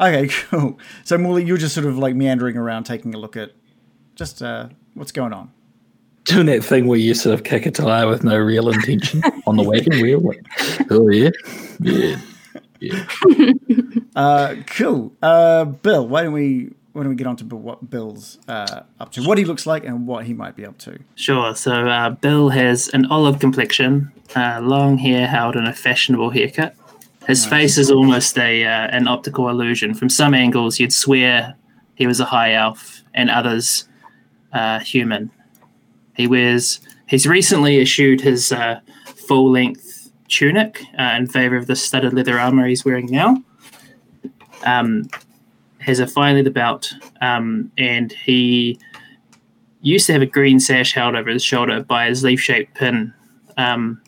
Okay, 0.00 0.28
cool. 0.48 0.78
So 1.04 1.18
Morley, 1.18 1.44
you're 1.44 1.58
just 1.58 1.74
sort 1.74 1.86
of 1.86 1.98
like 1.98 2.14
meandering 2.14 2.56
around, 2.56 2.84
taking 2.84 3.14
a 3.14 3.18
look 3.18 3.36
at 3.36 3.52
Just 4.14 4.42
uh, 4.42 4.68
what's 4.94 5.12
going 5.12 5.32
on? 5.32 5.52
Doing 6.26 6.46
that 6.46 6.64
thing 6.64 6.86
where 6.86 6.98
you 6.98 7.14
sort 7.14 7.34
of 7.34 7.44
kick 7.44 7.66
a 7.66 7.70
tire 7.70 8.08
with 8.08 8.24
no 8.24 8.36
real 8.36 8.68
intention 8.68 9.22
on 9.46 9.56
the 9.56 9.62
wagon 9.62 10.00
wheel. 10.00 10.20
Like, 10.20 10.44
oh 10.90 11.08
yeah, 11.08 11.30
yeah, 11.80 12.20
yeah. 12.80 13.06
Uh, 14.16 14.56
cool. 14.68 15.12
Uh, 15.20 15.66
Bill, 15.66 16.08
why 16.08 16.22
don't 16.22 16.32
we 16.32 16.72
why 16.96 17.02
don't 17.02 17.10
we 17.10 17.16
get 17.16 17.26
on 17.26 17.36
to 17.36 17.44
what 17.44 17.90
Bill's 17.90 18.38
uh, 18.48 18.80
up 18.98 19.12
to, 19.12 19.22
what 19.22 19.36
he 19.36 19.44
looks 19.44 19.66
like, 19.66 19.84
and 19.84 20.06
what 20.06 20.24
he 20.24 20.32
might 20.32 20.56
be 20.56 20.64
up 20.64 20.78
to? 20.78 20.98
Sure. 21.14 21.54
So 21.54 21.86
uh, 21.86 22.08
Bill 22.08 22.48
has 22.48 22.88
an 22.88 23.04
olive 23.06 23.38
complexion, 23.38 24.10
uh, 24.34 24.60
long 24.62 24.96
hair 24.96 25.26
held 25.26 25.54
in 25.56 25.66
a 25.66 25.74
fashionable 25.74 26.30
haircut. 26.30 26.74
His 27.26 27.44
face 27.44 27.76
is 27.76 27.90
almost 27.90 28.38
a 28.38 28.64
uh, 28.64 28.88
an 28.88 29.08
optical 29.08 29.50
illusion. 29.50 29.92
From 29.92 30.08
some 30.08 30.32
angles, 30.32 30.80
you'd 30.80 30.92
swear 30.92 31.54
he 31.96 32.06
was 32.06 32.20
a 32.20 32.24
high 32.24 32.54
elf, 32.54 33.02
and 33.12 33.28
others 33.28 33.86
uh, 34.54 34.78
human. 34.78 35.30
He 36.16 36.26
wears. 36.26 36.80
He's 37.08 37.26
recently 37.26 37.76
issued 37.76 38.20
his 38.20 38.50
uh, 38.50 38.80
full 39.06 39.50
length 39.50 40.10
tunic 40.28 40.82
uh, 40.98 41.14
in 41.16 41.26
favor 41.26 41.56
of 41.56 41.66
the 41.66 41.76
studded 41.76 42.12
leather 42.12 42.38
armor 42.38 42.66
he's 42.66 42.84
wearing 42.84 43.06
now. 43.06 43.36
Um, 44.64 45.08
has 45.78 46.00
a 46.00 46.06
fine 46.06 46.34
leather 46.34 46.50
belt, 46.50 46.92
um, 47.20 47.70
and 47.78 48.12
he 48.12 48.80
used 49.82 50.06
to 50.06 50.12
have 50.12 50.22
a 50.22 50.26
green 50.26 50.58
sash 50.58 50.94
held 50.94 51.14
over 51.14 51.30
his 51.30 51.44
shoulder 51.44 51.82
by 51.82 52.08
his 52.08 52.24
leaf 52.24 52.40
shaped 52.40 52.74
pin, 52.74 53.14
um, 53.56 54.00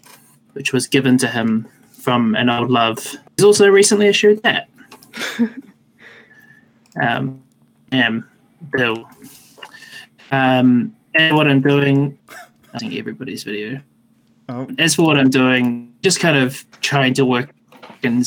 which 0.54 0.72
was 0.72 0.88
given 0.88 1.18
to 1.18 1.28
him 1.28 1.68
from 1.92 2.34
an 2.34 2.48
old 2.48 2.70
love. 2.70 3.16
He's 3.36 3.44
also 3.44 3.68
recently 3.68 4.08
issued 4.08 4.42
that. 4.42 4.68
um, 7.00 7.44
Bill. 8.72 9.08
Um, 10.32 10.96
and 11.18 11.36
what 11.36 11.48
I'm 11.48 11.60
doing, 11.60 12.16
I 12.72 12.78
think 12.78 12.94
everybody's 12.94 13.42
video. 13.42 13.80
Oh. 14.48 14.66
As 14.78 14.94
for 14.94 15.02
what 15.02 15.18
I'm 15.18 15.28
doing, 15.30 15.92
just 16.02 16.20
kind 16.20 16.36
of 16.36 16.64
trying 16.80 17.12
to 17.14 17.24
work 17.26 17.50
and 18.02 18.24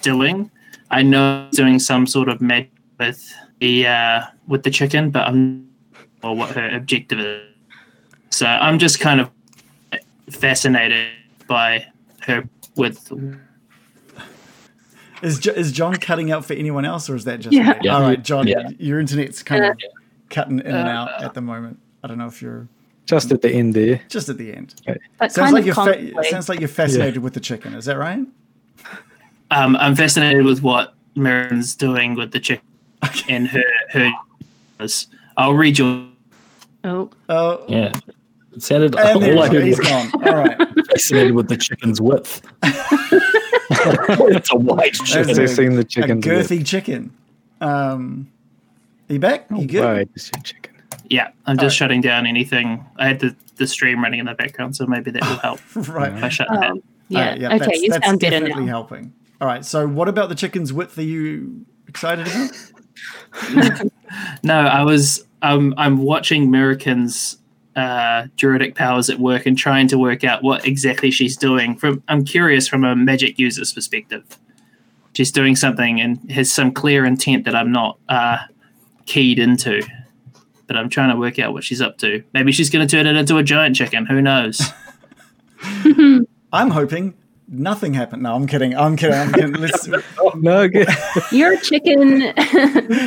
doing. 0.00 0.50
I 0.90 1.02
know 1.02 1.46
he's 1.50 1.56
doing 1.56 1.78
some 1.78 2.06
sort 2.06 2.28
of 2.28 2.40
magic 2.40 2.70
with 2.98 3.32
the 3.58 3.86
uh, 3.86 4.22
with 4.46 4.62
the 4.62 4.70
chicken, 4.70 5.10
but 5.10 5.26
I'm 5.28 5.68
or 6.22 6.36
what 6.36 6.50
her 6.50 6.68
objective 6.74 7.18
is. 7.20 7.42
So 8.30 8.46
I'm 8.46 8.78
just 8.78 9.00
kind 9.00 9.20
of 9.20 9.30
fascinated 10.30 11.08
by 11.48 11.84
her 12.20 12.48
with 12.76 13.12
Is 15.22 15.38
jo- 15.38 15.52
is 15.52 15.72
John 15.72 15.96
cutting 15.96 16.30
out 16.30 16.44
for 16.44 16.54
anyone 16.54 16.84
else, 16.84 17.10
or 17.10 17.16
is 17.16 17.24
that 17.24 17.40
just 17.40 17.52
Yeah. 17.52 17.70
me? 17.70 17.74
Yeah. 17.82 17.96
All 17.96 18.02
right, 18.02 18.22
John, 18.22 18.46
Yeah. 18.46 18.68
your 18.78 19.00
internet's 19.00 19.42
kind 19.42 19.64
of 19.64 19.76
cutting 20.30 20.60
in 20.60 20.66
and 20.66 20.88
out 20.88 21.22
at 21.22 21.34
the 21.34 21.40
moment. 21.42 21.79
I 22.02 22.08
don't 22.08 22.18
know 22.18 22.26
if 22.26 22.40
you're 22.42 22.66
Just 23.06 23.30
at 23.32 23.42
the 23.42 23.50
end 23.52 23.74
there. 23.74 24.00
just 24.08 24.28
at 24.28 24.38
the 24.38 24.52
end. 24.54 24.74
But 25.18 25.32
Sounds 25.32 25.52
like 25.52 25.64
you're 25.66 25.74
fa- 25.74 26.24
sounds 26.30 26.48
like 26.48 26.60
you're 26.60 26.68
fascinated 26.68 27.22
with 27.22 27.34
the 27.34 27.40
chicken. 27.40 27.74
Is 27.74 27.84
that 27.86 27.98
right? 27.98 28.26
um, 29.50 29.76
I'm 29.76 29.94
fascinated 29.96 30.44
with 30.44 30.62
what 30.62 30.94
Marin's 31.14 31.74
doing 31.74 32.14
with 32.14 32.30
the 32.32 32.40
chicken 32.40 32.64
and 33.28 33.48
her 33.48 33.62
her. 33.90 34.10
I'll 35.36 35.54
read 35.54 35.78
your 35.78 36.06
oh, 36.84 37.10
Oh, 37.28 37.64
Yeah. 37.68 37.92
It 38.54 38.62
sounded 38.62 38.96
and 38.96 39.08
all 39.08 39.42
I 39.42 39.48
there's- 39.48 39.52
heard 39.52 39.64
he's 39.64 39.78
was 39.78 39.88
gone. 39.88 40.10
All 40.26 40.34
right. 40.36 40.58
fascinated 40.90 41.34
with 41.34 41.48
the 41.48 41.56
chicken's 41.56 42.00
width. 42.00 42.42
it's 42.62 44.52
a 44.52 44.56
wide 44.56 44.90
That's 44.94 45.02
chicken. 45.10 45.34
They've 45.36 45.44
a- 45.44 45.48
seen 45.48 45.72
the 45.74 45.80
a 45.80 45.84
chickens. 45.84 46.24
girthy 46.24 46.64
chicken. 46.66 47.12
Um, 47.60 48.30
are 49.08 49.12
you 49.12 49.18
back? 49.18 49.46
You 49.50 49.66
good? 49.66 49.84
Right, 49.84 50.08
it's 50.14 50.30
chicken. 50.42 50.69
Yeah. 51.10 51.30
I'm 51.44 51.56
just 51.56 51.62
Alright. 51.64 51.72
shutting 51.72 52.00
down 52.00 52.26
anything. 52.26 52.86
I 52.96 53.08
had 53.08 53.20
the, 53.20 53.36
the 53.56 53.66
stream 53.66 54.02
running 54.02 54.20
in 54.20 54.26
the 54.26 54.34
background, 54.34 54.76
so 54.76 54.86
maybe 54.86 55.10
that 55.10 55.22
will 55.22 55.38
help. 55.42 55.60
Right. 55.74 56.12
if 56.12 56.24
I 56.24 56.28
shut 56.30 56.46
oh, 56.50 56.58
that. 56.58 56.74
yeah. 57.08 57.20
Alright, 57.20 57.42
okay, 57.42 57.58
that's, 57.58 57.82
you 57.82 57.90
that's 57.90 58.06
sound 58.06 58.20
better 58.20 58.40
definitely 58.40 58.64
now. 58.64 58.70
helping. 58.70 59.12
All 59.40 59.46
right. 59.46 59.64
So, 59.64 59.86
what 59.86 60.08
about 60.08 60.28
the 60.28 60.34
chicken's 60.34 60.72
width? 60.72 60.96
Are 60.98 61.02
you 61.02 61.66
excited 61.86 62.26
about? 62.26 63.90
No, 64.42 64.58
I 64.58 64.82
was. 64.82 65.24
Um, 65.42 65.72
I'm 65.78 65.98
watching 65.98 66.44
Americans' 66.44 67.38
uh, 67.76 68.26
druidic 68.36 68.74
powers 68.74 69.08
at 69.08 69.18
work 69.20 69.46
and 69.46 69.56
trying 69.56 69.88
to 69.88 69.98
work 69.98 70.24
out 70.24 70.42
what 70.42 70.66
exactly 70.66 71.10
she's 71.10 71.36
doing. 71.36 71.76
From 71.76 72.02
I'm 72.08 72.24
curious 72.24 72.66
from 72.66 72.84
a 72.84 72.96
magic 72.96 73.38
user's 73.38 73.72
perspective. 73.72 74.38
She's 75.14 75.32
doing 75.32 75.56
something 75.56 76.00
and 76.00 76.30
has 76.30 76.50
some 76.52 76.72
clear 76.72 77.04
intent 77.04 77.44
that 77.44 77.54
I'm 77.54 77.72
not 77.72 77.98
uh, 78.08 78.38
keyed 79.06 79.38
into. 79.38 79.82
But 80.70 80.76
I'm 80.76 80.88
trying 80.88 81.10
to 81.10 81.16
work 81.16 81.40
out 81.40 81.52
what 81.52 81.64
she's 81.64 81.80
up 81.82 81.98
to. 81.98 82.22
Maybe 82.32 82.52
she's 82.52 82.70
going 82.70 82.86
to 82.86 82.96
turn 82.96 83.04
it 83.04 83.16
into 83.16 83.36
a 83.38 83.42
giant 83.42 83.74
chicken. 83.74 84.06
Who 84.06 84.22
knows? 84.22 84.62
I'm 86.52 86.70
hoping 86.70 87.14
nothing 87.48 87.92
happened. 87.92 88.22
No, 88.22 88.36
I'm 88.36 88.46
kidding. 88.46 88.76
I'm 88.76 88.94
kidding. 88.94 89.16
I'm 89.18 89.32
kidding. 89.32 89.54
Let's, 89.54 89.88
No, 90.36 90.68
good. 90.68 90.86
You're 91.32 91.54
a 91.54 91.60
chicken. 91.60 92.32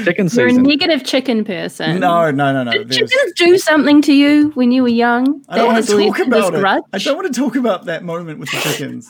Chicken 0.04 0.28
season. 0.28 0.50
You're 0.50 0.60
a 0.60 0.62
negative 0.62 1.06
chicken 1.06 1.46
person. 1.46 2.02
no, 2.02 2.32
no, 2.32 2.52
no, 2.52 2.64
no. 2.66 2.72
Did 2.74 2.90
There's- 2.90 3.10
chickens 3.10 3.34
do 3.38 3.58
something 3.58 4.02
to 4.02 4.14
you 4.14 4.50
when 4.56 4.74
you 4.74 4.82
were 4.84 4.90
young 4.90 5.42
I 5.48 5.56
don't 5.56 5.68
want 5.68 5.78
has 5.78 5.88
to 5.88 5.96
led 5.96 6.08
talk 6.08 6.20
about 6.28 6.54
it. 6.56 6.60
grudge? 6.60 6.84
I 6.92 6.98
don't 6.98 7.16
want 7.16 7.34
to 7.34 7.40
talk 7.40 7.56
about 7.56 7.86
that 7.86 8.04
moment 8.04 8.40
with 8.40 8.52
the 8.52 8.58
chickens. 8.58 9.10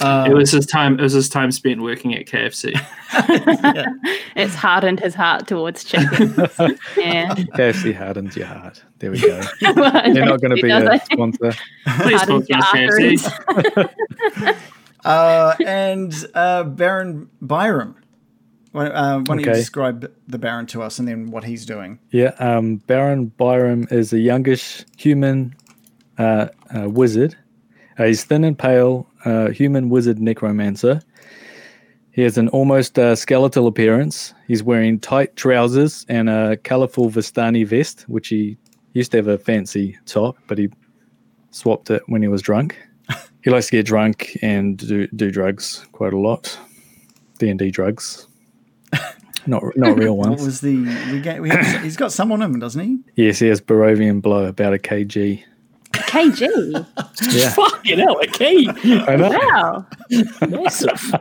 Uh, 0.00 0.26
it 0.28 0.34
was 0.34 0.50
his 0.50 0.66
time. 0.66 0.98
It 0.98 1.02
was 1.02 1.12
his 1.12 1.28
time 1.28 1.52
spent 1.52 1.82
working 1.82 2.14
at 2.14 2.26
KFC. 2.26 2.74
It's 4.34 4.54
hardened 4.54 5.00
his 5.00 5.14
heart 5.14 5.46
towards 5.46 5.84
chickens. 5.84 6.36
yeah. 6.96 7.34
KFC 7.34 7.94
hardens 7.94 8.34
your 8.34 8.46
heart. 8.46 8.82
There 8.98 9.10
we 9.10 9.20
go. 9.20 9.42
You're 9.60 9.72
You're 9.74 10.24
not 10.24 10.40
going 10.40 10.56
to 10.56 10.62
be 10.62 10.70
a 10.70 11.00
sponsor. 11.04 11.52
Please 12.00 12.22
sponsor 12.22 12.46
your 12.48 12.58
us, 12.58 12.66
arteries. 12.72 13.22
KFC. 13.22 14.56
uh, 15.04 15.54
and 15.66 16.26
uh, 16.34 16.64
Baron 16.64 17.28
Byram. 17.42 17.96
Why, 18.72 18.86
uh, 18.86 19.18
why 19.18 19.24
don't 19.24 19.40
you 19.40 19.44
describe 19.44 20.10
the 20.26 20.38
Baron 20.38 20.64
to 20.68 20.82
us 20.82 20.98
and 20.98 21.06
then 21.06 21.30
what 21.30 21.44
he's 21.44 21.66
doing? 21.66 21.98
Yeah, 22.10 22.32
um, 22.38 22.76
Baron 22.76 23.26
Byram 23.26 23.86
is 23.90 24.14
a 24.14 24.18
youngish 24.18 24.84
human 24.96 25.54
uh, 26.16 26.48
uh, 26.74 26.88
wizard. 26.88 27.36
He's 27.98 28.24
thin 28.24 28.44
and 28.44 28.58
pale, 28.58 29.06
uh, 29.24 29.50
human 29.50 29.88
wizard 29.90 30.18
necromancer. 30.18 31.02
He 32.12 32.22
has 32.22 32.36
an 32.36 32.48
almost 32.48 32.98
uh, 32.98 33.16
skeletal 33.16 33.66
appearance. 33.66 34.34
He's 34.46 34.62
wearing 34.62 35.00
tight 35.00 35.34
trousers 35.36 36.04
and 36.08 36.28
a 36.28 36.56
colorful 36.58 37.10
Vistani 37.10 37.66
vest, 37.66 38.02
which 38.02 38.28
he 38.28 38.58
used 38.92 39.12
to 39.12 39.18
have 39.18 39.28
a 39.28 39.38
fancy 39.38 39.98
top, 40.04 40.36
but 40.46 40.58
he 40.58 40.68
swapped 41.50 41.90
it 41.90 42.02
when 42.06 42.20
he 42.20 42.28
was 42.28 42.42
drunk. 42.42 42.76
he 43.42 43.50
likes 43.50 43.66
to 43.66 43.72
get 43.72 43.86
drunk 43.86 44.36
and 44.42 44.76
do, 44.76 45.06
do 45.08 45.30
drugs 45.30 45.86
quite 45.92 46.12
a 46.12 46.18
lot. 46.18 46.58
D 47.38 47.48
and 47.48 47.58
D 47.58 47.70
drugs, 47.70 48.28
not 49.46 49.64
not 49.74 49.98
real 49.98 50.16
ones. 50.16 50.40
What 50.40 50.46
was 50.46 50.60
the 50.60 50.76
we 51.10 51.20
get? 51.20 51.40
We 51.40 51.48
have, 51.48 51.82
he's 51.82 51.96
got 51.96 52.12
some 52.12 52.30
on 52.30 52.42
him, 52.42 52.60
doesn't 52.60 52.80
he? 52.80 52.98
Yes, 53.16 53.38
he 53.38 53.48
has 53.48 53.60
Barovian 53.60 54.20
blow, 54.22 54.44
about 54.44 54.74
a 54.74 54.78
kg. 54.78 55.42
KG. 55.92 56.86
Yeah, 57.32 57.50
Fucking 57.50 57.98
hell, 57.98 58.18
a 58.20 58.26
key. 58.26 58.68
I 58.68 59.16
know. 59.16 59.30
Wow. 59.30 59.86
Massive. 60.48 61.14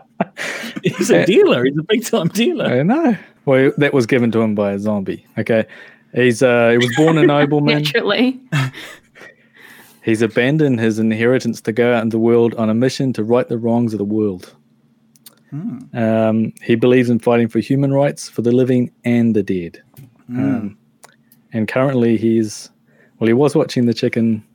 He's 0.84 1.10
a 1.10 1.26
dealer. 1.26 1.66
He's 1.66 1.78
a 1.78 1.84
big 1.84 2.06
time 2.06 2.28
dealer. 2.30 2.66
I 2.66 2.84
know. 2.84 3.18
Well, 3.46 3.72
that 3.78 3.94
was 3.94 4.06
given 4.06 4.32
to 4.32 4.42
him 4.42 4.56
by 4.56 4.72
a 4.74 4.80
zombie. 4.80 5.26
Okay, 5.38 5.66
he's 6.14 6.44
uh, 6.44 6.70
he 6.70 6.78
was 6.78 6.94
born 6.96 7.18
a 7.18 7.24
nobleman. 7.26 7.84
Naturally. 7.84 8.40
he's 10.04 10.22
abandoned 10.22 10.80
his 10.80 11.00
inheritance 11.00 11.62
to 11.62 11.72
go 11.72 11.94
out 11.94 12.04
in 12.04 12.10
the 12.10 12.20
world 12.20 12.54
on 12.56 12.70
a 12.70 12.74
mission 12.74 13.14
to 13.14 13.24
right 13.24 13.48
the 13.48 13.58
wrongs 13.58 13.94
of 13.94 13.98
the 13.98 14.06
world. 14.06 14.56
Um, 15.94 16.54
he 16.62 16.76
believes 16.76 17.10
in 17.10 17.20
fighting 17.20 17.50
for 17.50 17.60
human 17.60 17.92
rights 17.92 18.30
for 18.30 18.42
the 18.42 18.54
living 18.54 18.90
and 19.04 19.36
the 19.36 19.44
dead. 19.44 19.82
Um, 20.30 20.78
and 21.52 21.68
currently, 21.68 22.16
he's 22.16 22.70
well, 23.20 23.28
he 23.28 23.34
was 23.34 23.54
watching 23.54 23.86
the 23.86 23.94
chicken, 23.94 24.46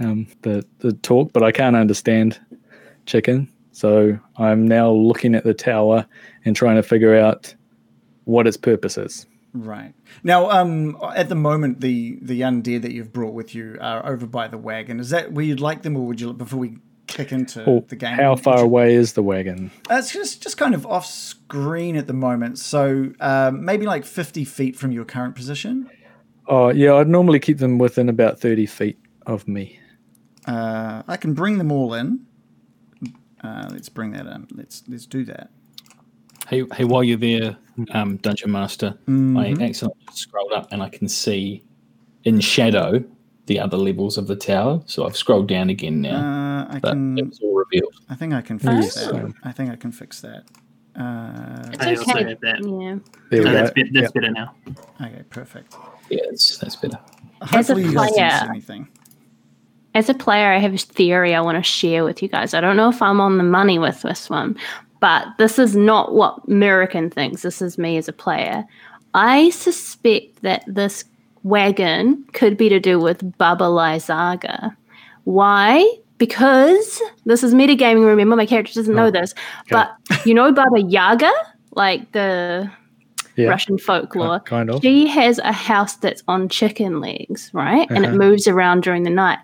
um, 0.00 0.26
the 0.42 0.64
the 0.78 0.92
talk, 0.92 1.32
but 1.32 1.42
I 1.42 1.52
can't 1.52 1.76
understand 1.76 2.40
chicken. 3.06 3.48
So 3.72 4.18
I'm 4.36 4.66
now 4.68 4.90
looking 4.90 5.34
at 5.34 5.44
the 5.44 5.54
tower 5.54 6.06
and 6.44 6.54
trying 6.54 6.76
to 6.76 6.82
figure 6.82 7.16
out 7.16 7.54
what 8.24 8.46
its 8.46 8.56
purpose 8.56 8.96
is. 8.96 9.26
Right 9.52 9.94
now, 10.24 10.50
um, 10.50 10.96
at 11.14 11.28
the 11.28 11.34
moment, 11.36 11.80
the 11.80 12.18
the 12.22 12.40
undead 12.40 12.82
that 12.82 12.92
you've 12.92 13.12
brought 13.12 13.34
with 13.34 13.54
you 13.54 13.76
are 13.80 14.04
over 14.04 14.26
by 14.26 14.48
the 14.48 14.58
wagon. 14.58 14.98
Is 15.00 15.10
that 15.10 15.32
where 15.32 15.44
you'd 15.44 15.60
like 15.60 15.82
them, 15.82 15.96
or 15.96 16.06
would 16.06 16.20
you 16.20 16.28
look 16.28 16.38
before 16.38 16.58
we 16.58 16.78
kick 17.06 17.30
into 17.30 17.64
Oh, 17.68 17.84
the 17.88 17.94
game? 17.94 18.16
how 18.16 18.34
far 18.34 18.58
away 18.60 18.94
is 18.94 19.12
the 19.12 19.22
wagon? 19.22 19.70
Uh, 19.88 19.94
it's 19.96 20.12
just 20.12 20.42
just 20.42 20.56
kind 20.56 20.74
of 20.74 20.84
off 20.86 21.06
screen 21.06 21.96
at 21.96 22.08
the 22.08 22.12
moment, 22.12 22.58
so 22.58 23.12
um, 23.20 23.64
maybe 23.64 23.86
like 23.86 24.04
fifty 24.04 24.44
feet 24.44 24.74
from 24.74 24.90
your 24.90 25.04
current 25.04 25.36
position. 25.36 25.88
Oh, 26.48 26.68
yeah, 26.70 26.94
I'd 26.96 27.08
normally 27.08 27.38
keep 27.40 27.56
them 27.56 27.78
within 27.78 28.10
about 28.10 28.38
30 28.38 28.66
feet 28.66 28.98
of 29.24 29.48
me. 29.48 29.78
Uh, 30.46 31.02
I 31.08 31.16
can 31.16 31.34
bring 31.34 31.58
them 31.58 31.72
all 31.72 31.94
in. 31.94 32.26
Uh, 33.42 33.68
let's 33.72 33.88
bring 33.88 34.12
that 34.12 34.26
in. 34.26 34.46
Let's 34.52 34.82
let's 34.88 35.06
do 35.06 35.24
that. 35.26 35.50
Hey, 36.48 36.64
hey, 36.74 36.84
while 36.84 37.02
you're 37.04 37.16
there, 37.18 37.56
um, 37.92 38.16
Dungeon 38.18 38.50
Master, 38.50 38.90
Mm-hmm. 39.08 39.38
I 39.38 39.48
accidentally 39.52 39.94
scrolled 40.12 40.52
up 40.52 40.68
and 40.72 40.82
I 40.82 40.88
can 40.90 41.08
see 41.08 41.64
in 42.24 42.40
shadow 42.40 43.02
the 43.46 43.58
other 43.60 43.76
levels 43.78 44.16
of 44.18 44.26
the 44.26 44.36
tower. 44.36 44.82
So 44.86 45.06
I've 45.06 45.16
scrolled 45.16 45.48
down 45.48 45.70
again 45.70 46.00
now. 46.02 46.16
Uh, 46.68 46.74
I 46.74 46.78
but 46.80 46.90
can. 46.92 47.18
it 47.18 47.26
was 47.26 47.40
all 47.42 47.54
revealed. 47.54 47.94
I 48.08 48.14
think 48.14 48.32
I 48.34 48.40
can 48.42 48.58
fix 48.58 48.72
Yes. 48.96 49.06
that. 49.06 49.32
I 49.42 49.52
think 49.52 49.70
I 49.70 49.76
can 49.76 49.92
fix 49.92 50.20
that. 50.20 50.44
Uh, 50.96 51.68
It's 51.72 51.84
I 51.84 51.90
also 51.96 52.10
okay. 52.12 52.28
have 52.28 52.40
that. 52.40 52.60
Yeah. 52.62 52.98
There 53.30 53.40
we 53.40 53.44
No, 53.44 53.44
go. 53.44 53.52
that's, 53.52 53.70
be- 53.72 53.82
that's 53.84 53.94
Yep. 54.04 54.14
better 54.14 54.30
now. 54.30 54.54
okay, 55.00 55.22
perfect. 55.28 55.74
Yeah, 56.10 56.20
that's 56.30 56.76
better. 56.76 56.98
As 57.42 57.50
a 57.52 57.56
Hopefully, 57.56 57.82
you 57.84 57.92
guys 57.94 58.10
didn't 58.12 58.30
see 58.30 58.38
player- 58.38 58.50
anything. 58.50 58.88
As 59.94 60.08
a 60.08 60.14
player, 60.14 60.52
I 60.52 60.58
have 60.58 60.74
a 60.74 60.78
theory 60.78 61.34
I 61.34 61.40
want 61.40 61.56
to 61.56 61.62
share 61.62 62.04
with 62.04 62.22
you 62.22 62.28
guys. 62.28 62.52
I 62.54 62.60
don't 62.60 62.76
know 62.76 62.88
if 62.88 63.00
I'm 63.00 63.20
on 63.20 63.38
the 63.38 63.44
money 63.44 63.78
with 63.78 64.02
this 64.02 64.28
one, 64.28 64.56
but 65.00 65.26
this 65.38 65.58
is 65.58 65.76
not 65.76 66.14
what 66.14 66.40
American 66.48 67.10
thinks. 67.10 67.42
This 67.42 67.62
is 67.62 67.78
me 67.78 67.96
as 67.96 68.08
a 68.08 68.12
player. 68.12 68.64
I 69.14 69.50
suspect 69.50 70.42
that 70.42 70.64
this 70.66 71.04
wagon 71.44 72.24
could 72.32 72.56
be 72.56 72.68
to 72.70 72.80
do 72.80 72.98
with 72.98 73.36
Baba 73.38 73.64
Lysaga. 73.64 74.74
Why? 75.24 75.88
Because 76.18 77.00
this 77.24 77.42
is 77.44 77.54
metagaming, 77.54 78.04
remember, 78.06 78.34
my 78.36 78.46
character 78.46 78.74
doesn't 78.74 78.94
know 78.94 79.10
this. 79.10 79.34
But 79.70 79.94
you 80.24 80.34
know 80.34 80.50
Baba 80.52 80.80
Yaga? 80.80 81.30
Like 81.72 82.10
the 82.12 82.70
Yeah. 83.36 83.48
Russian 83.48 83.78
folklore. 83.78 84.38
Ki- 84.40 84.46
kind 84.46 84.70
of. 84.70 84.80
She 84.82 85.06
has 85.08 85.38
a 85.40 85.52
house 85.52 85.96
that's 85.96 86.22
on 86.28 86.48
chicken 86.48 87.00
legs, 87.00 87.50
right? 87.52 87.88
And 87.90 88.04
it 88.04 88.08
Uh-huh. 88.10 88.16
moves 88.16 88.46
around 88.46 88.82
during 88.84 89.02
the 89.02 89.10
night. 89.10 89.38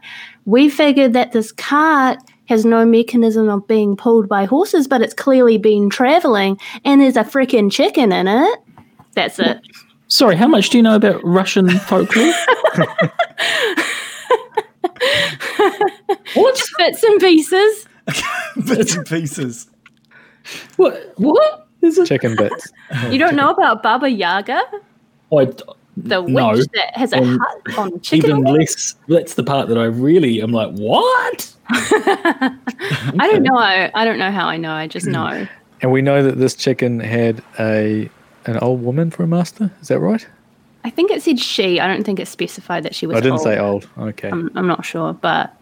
We 0.45 0.69
figured 0.69 1.13
that 1.13 1.33
this 1.33 1.53
cart 1.53 2.19
has 2.47 2.65
no 2.65 2.85
mechanism 2.85 3.49
of 3.49 3.67
being 3.69 3.97
pulled 3.97 4.29
by 4.29 4.45
horses, 4.45 4.89
but 4.89 5.01
it's 5.03 5.15
clearly 5.15 5.57
been 5.59 5.89
traveling 5.89 6.59
and 6.85 7.01
there's 7.01 7.17
a 7.17 7.25
freaking 7.25 7.71
chicken 7.71 8.11
in 8.13 8.27
it. 8.27 8.59
That's 9.15 9.39
it. 9.39 9.61
Sorry, 10.09 10.35
how 10.35 10.49
much 10.49 10.71
do 10.71 10.79
you 10.79 10.83
know 10.83 10.97
about 10.97 11.23
Russian 11.23 11.71
folklore? 11.71 12.33
what? 16.35 16.57
Just 16.57 16.73
bits 16.77 17.03
and 17.05 17.21
pieces. 17.21 17.87
Bits 18.67 18.97
and 18.97 19.07
pieces. 19.07 19.69
What? 20.77 21.13
What? 21.17 21.69
Is 21.83 21.97
it? 21.97 22.07
Chicken 22.07 22.35
bits. 22.35 22.73
You 23.11 23.19
don't 23.19 23.37
know 23.37 23.51
about 23.51 23.83
Baba 23.83 24.11
Yaga? 24.11 24.61
I, 25.33 25.49
The 26.09 26.23
witch 26.23 26.35
No. 26.35 26.55
that 26.57 26.97
has 26.97 27.13
a 27.13 27.25
hut 27.25 27.79
on 27.79 28.01
chicken 28.01 28.31
even 28.31 28.45
less. 28.45 28.95
That's 29.09 29.35
the 29.35 29.43
part 29.45 29.69
that 29.69 29.79
I 29.79 29.85
really 29.85 30.41
am 30.43 30.53
like, 30.53 30.71
what? 30.73 31.55
I 31.71 33.29
don't 33.31 33.43
know. 33.43 33.57
I 33.57 34.05
don't 34.05 34.19
know 34.19 34.31
how 34.31 34.47
I 34.47 34.57
know. 34.57 34.73
I 34.73 34.87
just 34.87 35.07
know. 35.07 35.47
And 35.83 35.93
we 35.93 36.03
know 36.03 36.23
that 36.23 36.39
this 36.39 36.55
chicken 36.55 37.01
had 37.01 37.43
a 37.59 38.11
an 38.47 38.59
old 38.59 38.83
woman 38.83 39.11
for 39.11 39.23
a 39.23 39.27
master. 39.27 39.71
Is 39.81 39.89
that 39.89 39.99
right? 40.01 40.27
I 40.85 40.91
think 40.91 41.11
it 41.11 41.23
said 41.23 41.39
she. 41.39 41.79
I 41.79 41.87
don't 41.87 42.05
think 42.05 42.19
it 42.21 42.27
specified 42.29 42.85
that 42.85 42.95
she 42.95 43.07
was 43.07 43.17
I 43.17 43.21
didn't 43.21 43.35
old. 43.35 43.43
say 43.43 43.59
old. 43.59 43.89
Okay. 43.99 44.31
I'm, 44.31 44.51
I'm 44.57 44.67
not 44.67 44.85
sure, 44.85 45.13
but 45.13 45.55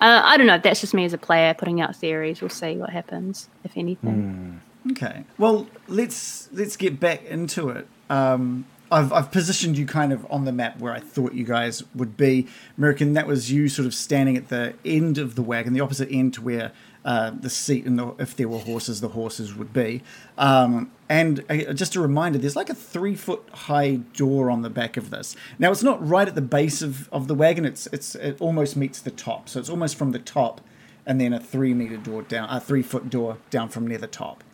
uh, 0.00 0.20
I 0.24 0.36
don't 0.36 0.46
know. 0.48 0.58
That's 0.58 0.80
just 0.80 0.94
me 0.94 1.04
as 1.04 1.12
a 1.12 1.18
player 1.18 1.54
putting 1.54 1.80
out 1.80 1.94
theories. 1.94 2.40
We'll 2.40 2.50
see 2.50 2.76
what 2.76 2.90
happens, 2.90 3.48
if 3.62 3.76
anything. 3.76 4.60
Okay. 4.92 5.24
Well, 5.38 5.68
let's 5.88 6.48
let's 6.52 6.76
get 6.76 6.98
back 7.00 7.24
into 7.24 7.68
it. 7.70 7.86
Um, 8.10 8.66
I've 8.90 9.12
I've 9.12 9.30
positioned 9.30 9.78
you 9.78 9.86
kind 9.86 10.12
of 10.12 10.26
on 10.30 10.44
the 10.44 10.52
map 10.52 10.78
where 10.78 10.92
I 10.92 11.00
thought 11.00 11.32
you 11.32 11.44
guys 11.44 11.82
would 11.94 12.16
be. 12.16 12.46
American, 12.76 13.14
that 13.14 13.26
was 13.26 13.50
you 13.50 13.68
sort 13.68 13.86
of 13.86 13.94
standing 13.94 14.36
at 14.36 14.48
the 14.48 14.74
end 14.84 15.18
of 15.18 15.34
the 15.34 15.42
wagon, 15.42 15.72
the 15.72 15.80
opposite 15.80 16.08
end 16.10 16.34
to 16.34 16.42
where 16.42 16.72
uh, 17.04 17.30
the 17.30 17.50
seat 17.50 17.84
and 17.84 17.98
the, 17.98 18.14
if 18.18 18.34
there 18.34 18.48
were 18.48 18.58
horses, 18.58 19.00
the 19.00 19.08
horses 19.08 19.54
would 19.54 19.72
be. 19.72 20.02
Um, 20.38 20.90
and 21.08 21.44
uh, 21.50 21.72
just 21.72 21.96
a 21.96 22.00
reminder, 22.00 22.38
there's 22.38 22.56
like 22.56 22.70
a 22.70 22.74
three 22.74 23.14
foot 23.14 23.42
high 23.52 23.96
door 24.16 24.50
on 24.50 24.62
the 24.62 24.70
back 24.70 24.96
of 24.96 25.10
this. 25.10 25.36
Now 25.58 25.70
it's 25.70 25.82
not 25.82 26.06
right 26.06 26.26
at 26.26 26.34
the 26.34 26.42
base 26.42 26.82
of, 26.82 27.08
of 27.12 27.28
the 27.28 27.34
wagon. 27.34 27.64
It's 27.64 27.86
it's 27.88 28.14
it 28.14 28.40
almost 28.40 28.76
meets 28.76 29.00
the 29.00 29.10
top, 29.10 29.48
so 29.48 29.60
it's 29.60 29.68
almost 29.70 29.96
from 29.96 30.12
the 30.12 30.18
top, 30.18 30.60
and 31.04 31.20
then 31.20 31.32
a 31.32 31.40
three 31.40 31.74
meter 31.74 31.96
door 31.96 32.22
down, 32.22 32.48
a 32.50 32.60
three 32.60 32.82
foot 32.82 33.10
door 33.10 33.38
down 33.50 33.68
from 33.68 33.86
near 33.86 33.98
the 33.98 34.06
top. 34.06 34.44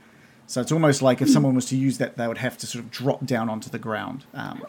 So 0.50 0.60
it's 0.60 0.72
almost 0.72 1.00
like 1.00 1.22
if 1.22 1.30
someone 1.30 1.54
was 1.54 1.66
to 1.66 1.76
use 1.76 1.98
that, 1.98 2.16
they 2.16 2.26
would 2.26 2.38
have 2.38 2.58
to 2.58 2.66
sort 2.66 2.84
of 2.84 2.90
drop 2.90 3.24
down 3.24 3.48
onto 3.48 3.70
the 3.70 3.78
ground. 3.78 4.24
Um, 4.34 4.66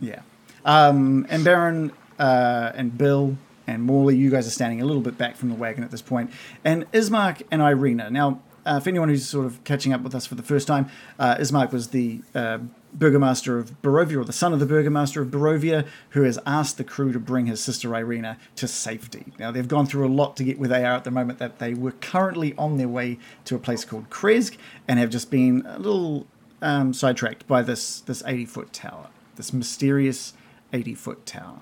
yeah. 0.00 0.22
Um, 0.64 1.24
and 1.28 1.44
Baron 1.44 1.92
uh, 2.18 2.72
and 2.74 2.98
Bill 2.98 3.36
and 3.68 3.84
Morley, 3.84 4.16
you 4.16 4.28
guys 4.28 4.48
are 4.48 4.50
standing 4.50 4.82
a 4.82 4.84
little 4.84 5.00
bit 5.00 5.16
back 5.16 5.36
from 5.36 5.50
the 5.50 5.54
wagon 5.54 5.84
at 5.84 5.92
this 5.92 6.02
point. 6.02 6.32
And 6.64 6.90
Ismark 6.90 7.42
and 7.52 7.62
Irina. 7.62 8.10
Now, 8.10 8.42
uh, 8.66 8.80
for 8.80 8.88
anyone 8.88 9.08
who's 9.08 9.24
sort 9.24 9.46
of 9.46 9.62
catching 9.62 9.92
up 9.92 10.00
with 10.00 10.16
us 10.16 10.26
for 10.26 10.34
the 10.34 10.42
first 10.42 10.66
time, 10.66 10.90
uh, 11.20 11.36
Ismark 11.36 11.70
was 11.70 11.90
the 11.90 12.22
uh, 12.34 12.58
Burgomaster 12.96 13.58
of 13.58 13.80
Barovia, 13.82 14.16
or 14.18 14.24
the 14.24 14.32
son 14.32 14.52
of 14.52 14.60
the 14.60 14.66
Burgomaster 14.66 15.22
of 15.22 15.28
Barovia, 15.28 15.86
who 16.10 16.22
has 16.22 16.38
asked 16.46 16.78
the 16.78 16.84
crew 16.84 17.12
to 17.12 17.18
bring 17.18 17.46
his 17.46 17.60
sister 17.60 17.94
Irina 17.94 18.38
to 18.56 18.68
safety. 18.68 19.26
Now, 19.38 19.50
they've 19.50 19.68
gone 19.68 19.86
through 19.86 20.06
a 20.06 20.08
lot 20.08 20.36
to 20.38 20.44
get 20.44 20.58
where 20.58 20.68
they 20.68 20.84
are 20.84 20.96
at 20.96 21.04
the 21.04 21.10
moment, 21.10 21.38
that 21.38 21.58
they 21.58 21.74
were 21.74 21.92
currently 21.92 22.54
on 22.56 22.76
their 22.76 22.88
way 22.88 23.18
to 23.44 23.54
a 23.54 23.58
place 23.58 23.84
called 23.84 24.10
Krezk 24.10 24.56
and 24.86 24.98
have 24.98 25.10
just 25.10 25.30
been 25.30 25.64
a 25.66 25.78
little 25.78 26.26
um, 26.62 26.92
sidetracked 26.92 27.46
by 27.46 27.62
this 27.62 28.00
this 28.00 28.22
80 28.26 28.46
foot 28.46 28.72
tower, 28.72 29.08
this 29.36 29.52
mysterious 29.52 30.34
80 30.72 30.94
foot 30.94 31.26
tower. 31.26 31.60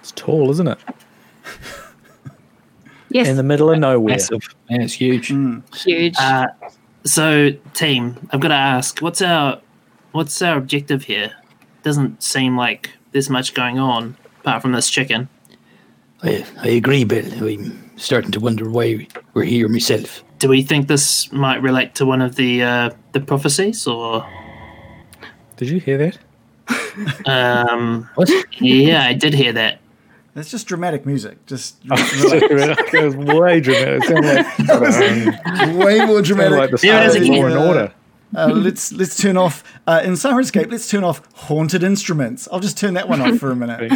It's 0.00 0.12
tall, 0.12 0.50
isn't 0.50 0.68
it? 0.68 0.78
Yes, 3.12 3.26
In 3.26 3.36
the 3.36 3.42
middle 3.42 3.70
of 3.70 3.78
nowhere. 3.78 4.14
Massive. 4.14 4.54
Yeah, 4.68 4.82
it's 4.82 4.92
huge. 4.92 5.32
huge. 5.76 6.14
Uh, 6.18 6.46
so, 7.04 7.50
team, 7.74 8.28
I've 8.30 8.40
got 8.40 8.48
to 8.48 8.54
ask, 8.54 9.00
what's 9.00 9.20
our 9.20 9.60
what's 10.12 10.40
our 10.42 10.56
objective 10.56 11.04
here? 11.04 11.32
Doesn't 11.82 12.22
seem 12.22 12.56
like 12.56 12.90
there's 13.12 13.30
much 13.30 13.54
going 13.54 13.78
on 13.78 14.16
apart 14.40 14.62
from 14.62 14.72
this 14.72 14.90
chicken. 14.90 15.28
I, 16.22 16.44
I 16.60 16.68
agree, 16.68 17.04
Bill. 17.04 17.24
I'm 17.48 17.90
starting 17.96 18.30
to 18.32 18.40
wonder 18.40 18.68
why 18.68 19.06
we're 19.34 19.44
here 19.44 19.68
myself. 19.68 20.22
Do 20.38 20.48
we 20.48 20.62
think 20.62 20.88
this 20.88 21.30
might 21.32 21.62
relate 21.62 21.94
to 21.96 22.06
one 22.06 22.20
of 22.22 22.36
the 22.36 22.62
uh, 22.62 22.90
the 23.12 23.20
prophecies, 23.20 23.86
or 23.86 24.26
Did 25.56 25.68
you 25.70 25.80
hear 25.80 25.98
that? 25.98 26.18
um, 27.26 28.08
What? 28.14 28.30
yeah, 28.60 29.04
I 29.04 29.14
did 29.14 29.34
hear 29.34 29.52
that. 29.54 29.80
That's 30.34 30.50
just 30.50 30.66
dramatic 30.66 31.06
music. 31.06 31.44
Just 31.46 31.76
it 31.84 33.02
was 33.04 33.16
way 33.16 33.60
dramatic. 33.60 34.02
It 34.02 34.04
sounded 34.04 35.68
like, 35.68 35.76
way 35.86 36.04
more 36.06 36.22
dramatic. 36.22 36.52
sounded 36.52 36.56
like 36.58 36.70
the 36.70 36.86
Yeah, 36.86 37.04
it 37.04 37.10
start 37.10 37.22
is 37.22 37.28
Law 37.28 37.46
and 37.46 37.56
Order. 37.58 37.92
Uh, 38.36 38.46
let's 38.48 38.92
let's 38.92 39.16
turn 39.16 39.36
off 39.36 39.64
uh, 39.86 40.00
in 40.04 40.12
Syrinscape. 40.12 40.70
Let's 40.70 40.88
turn 40.88 41.02
off 41.02 41.20
haunted 41.34 41.82
instruments. 41.82 42.48
I'll 42.52 42.60
just 42.60 42.78
turn 42.78 42.94
that 42.94 43.08
one 43.08 43.20
off 43.20 43.38
for 43.38 43.50
a 43.50 43.56
minute. 43.56 43.90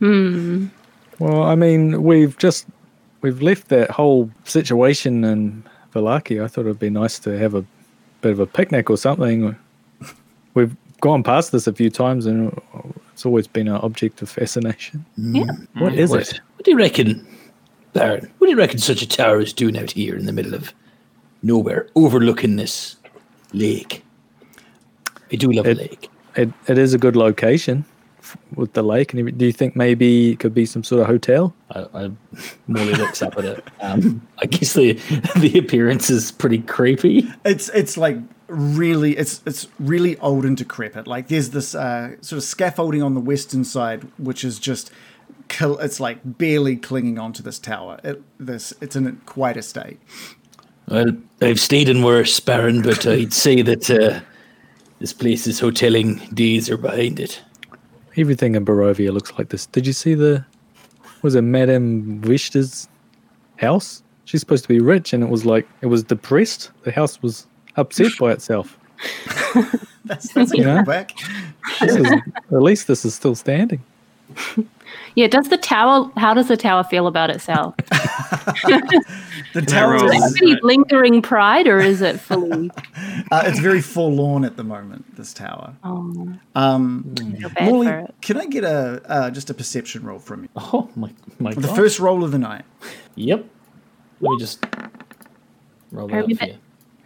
Thank. 0.00 0.70
Well, 1.20 1.44
I 1.44 1.54
mean, 1.54 2.02
we've 2.02 2.36
just 2.38 2.66
we've 3.20 3.40
left 3.40 3.68
that 3.68 3.90
whole 3.90 4.30
situation 4.44 5.24
in 5.24 5.64
Vallaki. 5.94 6.42
I 6.42 6.48
thought 6.48 6.62
it'd 6.62 6.78
be 6.78 6.90
nice 6.90 7.18
to 7.20 7.38
have 7.38 7.54
a 7.54 7.64
bit 8.20 8.32
of 8.32 8.40
a 8.40 8.46
picnic 8.46 8.90
or 8.90 8.96
something. 8.96 9.56
We've 10.54 10.76
gone 11.00 11.22
past 11.22 11.52
this 11.52 11.66
a 11.66 11.72
few 11.72 11.90
times, 11.90 12.26
and 12.26 12.60
it's 13.12 13.24
always 13.24 13.46
been 13.46 13.68
an 13.68 13.76
object 13.76 14.22
of 14.22 14.28
fascination. 14.28 15.04
yeah. 15.16 15.44
What 15.78 15.94
is 15.94 16.10
what, 16.10 16.22
it? 16.22 16.40
What 16.56 16.64
do 16.64 16.72
you 16.72 16.76
reckon, 16.76 17.26
Baron? 17.92 18.30
What 18.38 18.46
do 18.46 18.50
you 18.50 18.58
reckon 18.58 18.78
such 18.78 19.02
a 19.02 19.08
tower 19.08 19.40
is 19.40 19.52
doing 19.52 19.78
out 19.78 19.92
here 19.92 20.16
in 20.16 20.26
the 20.26 20.32
middle 20.32 20.54
of 20.54 20.72
nowhere, 21.44 21.88
overlooking 21.94 22.56
this 22.56 22.96
lake? 23.52 24.04
I 25.32 25.36
do 25.36 25.52
love 25.52 25.66
It- 25.66 25.76
a 25.78 25.80
lake. 25.80 26.10
It, 26.36 26.52
it 26.66 26.78
is 26.78 26.92
a 26.94 26.98
good 26.98 27.14
location 27.14 27.84
with 28.56 28.72
the 28.72 28.82
lake. 28.82 29.14
And 29.14 29.38
do 29.38 29.46
you 29.46 29.52
think 29.52 29.76
maybe 29.76 30.32
it 30.32 30.40
could 30.40 30.52
be 30.52 30.66
some 30.66 30.82
sort 30.82 31.02
of 31.02 31.06
hotel? 31.06 31.54
I, 31.70 31.86
I 31.94 32.10
Morley 32.66 32.94
looks 32.94 33.22
up 33.22 33.38
at 33.38 33.44
it. 33.44 33.64
Um, 33.80 34.26
I 34.42 34.46
guess 34.46 34.72
the 34.72 34.94
the 35.36 35.56
appearance 35.58 36.10
is 36.10 36.32
pretty 36.32 36.58
creepy. 36.58 37.28
It's 37.44 37.68
it's 37.68 37.96
like 37.96 38.18
really 38.48 39.16
it's 39.16 39.42
it's 39.46 39.68
really 39.78 40.18
old 40.18 40.44
and 40.44 40.56
decrepit. 40.56 41.06
Like 41.06 41.28
there's 41.28 41.50
this 41.50 41.72
uh, 41.76 42.16
sort 42.20 42.38
of 42.38 42.42
scaffolding 42.42 43.02
on 43.02 43.14
the 43.14 43.20
western 43.20 43.62
side, 43.64 44.08
which 44.18 44.42
is 44.42 44.58
just. 44.58 44.90
It's 45.60 46.00
like 46.00 46.20
barely 46.24 46.74
clinging 46.74 47.18
onto 47.18 47.42
this 47.42 47.58
tower. 47.58 48.00
It, 48.02 48.22
this 48.38 48.72
it's 48.80 48.96
in 48.96 49.20
quite 49.26 49.56
a 49.58 49.62
state. 49.62 50.00
Well, 50.88 51.06
I've 51.40 51.60
stayed 51.60 51.88
in 51.88 52.02
worse, 52.02 52.38
Baron, 52.40 52.82
but 52.82 53.06
I'd 53.06 53.32
say 53.46 53.62
that 53.62 53.90
uh, 53.90 54.20
this 54.98 55.12
place's 55.12 55.60
hoteling 55.60 56.32
days 56.34 56.68
are 56.70 56.76
behind 56.76 57.18
it. 57.20 57.40
Everything 58.16 58.54
in 58.54 58.64
Barovia 58.64 59.12
looks 59.12 59.32
like 59.38 59.48
this. 59.48 59.66
Did 59.66 59.86
you 59.86 59.92
see 59.92 60.14
the 60.14 60.44
was 61.22 61.34
it 61.34 61.42
Madame 61.42 62.20
Vishta's 62.20 62.88
house? 63.56 64.02
She's 64.26 64.40
supposed 64.40 64.64
to 64.64 64.68
be 64.68 64.80
rich, 64.80 65.12
and 65.12 65.22
it 65.22 65.30
was 65.30 65.44
like 65.44 65.66
it 65.80 65.86
was 65.86 66.02
depressed. 66.04 66.70
The 66.82 66.92
house 66.92 67.20
was 67.22 67.46
upset 67.76 68.12
by 68.18 68.32
itself. 68.32 68.78
That's 70.04 70.32
that's 70.34 70.52
a 70.52 70.58
Yeah. 70.58 70.82
callback. 70.84 71.12
This 71.80 71.96
is, 71.96 72.06
at 72.52 72.62
least 72.62 72.86
this 72.88 73.04
is 73.06 73.14
still 73.14 73.34
standing. 73.34 73.82
Yeah, 75.16 75.28
does 75.28 75.48
the 75.48 75.56
tower, 75.56 76.10
how 76.16 76.34
does 76.34 76.48
the 76.48 76.56
tower 76.56 76.82
feel 76.84 77.06
about 77.06 77.30
itself? 77.30 77.74
The 79.52 79.62
tower? 79.62 79.94
Is 79.94 80.02
is 80.02 80.34
it 80.34 80.42
any 80.42 80.58
lingering 80.62 81.22
pride 81.22 81.68
or 81.68 81.78
is 81.78 82.02
it 82.02 82.18
fully. 82.18 82.72
uh, 83.30 83.44
it's 83.46 83.60
very 83.60 83.80
forlorn 83.80 84.44
at 84.44 84.56
the 84.56 84.64
moment. 84.64 85.16
This 85.16 85.32
tower. 85.32 85.76
Oh, 85.84 86.34
Um, 86.56 87.14
I 87.44 87.48
bad 87.50 87.68
Morley, 87.68 87.86
for 87.86 87.98
it. 88.00 88.14
can 88.20 88.36
I 88.36 88.46
get 88.46 88.64
a 88.64 89.00
uh, 89.08 89.30
just 89.30 89.50
a 89.50 89.54
perception 89.54 90.02
roll 90.04 90.18
from 90.18 90.42
you? 90.42 90.48
Oh 90.56 90.90
my 90.96 91.12
my 91.38 91.54
The 91.54 91.68
God. 91.68 91.76
first 91.76 92.00
roll 92.00 92.24
of 92.24 92.32
the 92.32 92.38
night. 92.38 92.64
Yep. 93.14 93.44
Let 94.20 94.30
me 94.30 94.38
just 94.40 94.66
roll 95.92 96.08
that 96.08 96.24
up 96.24 96.32
for 96.36 96.46
you. 96.46 96.56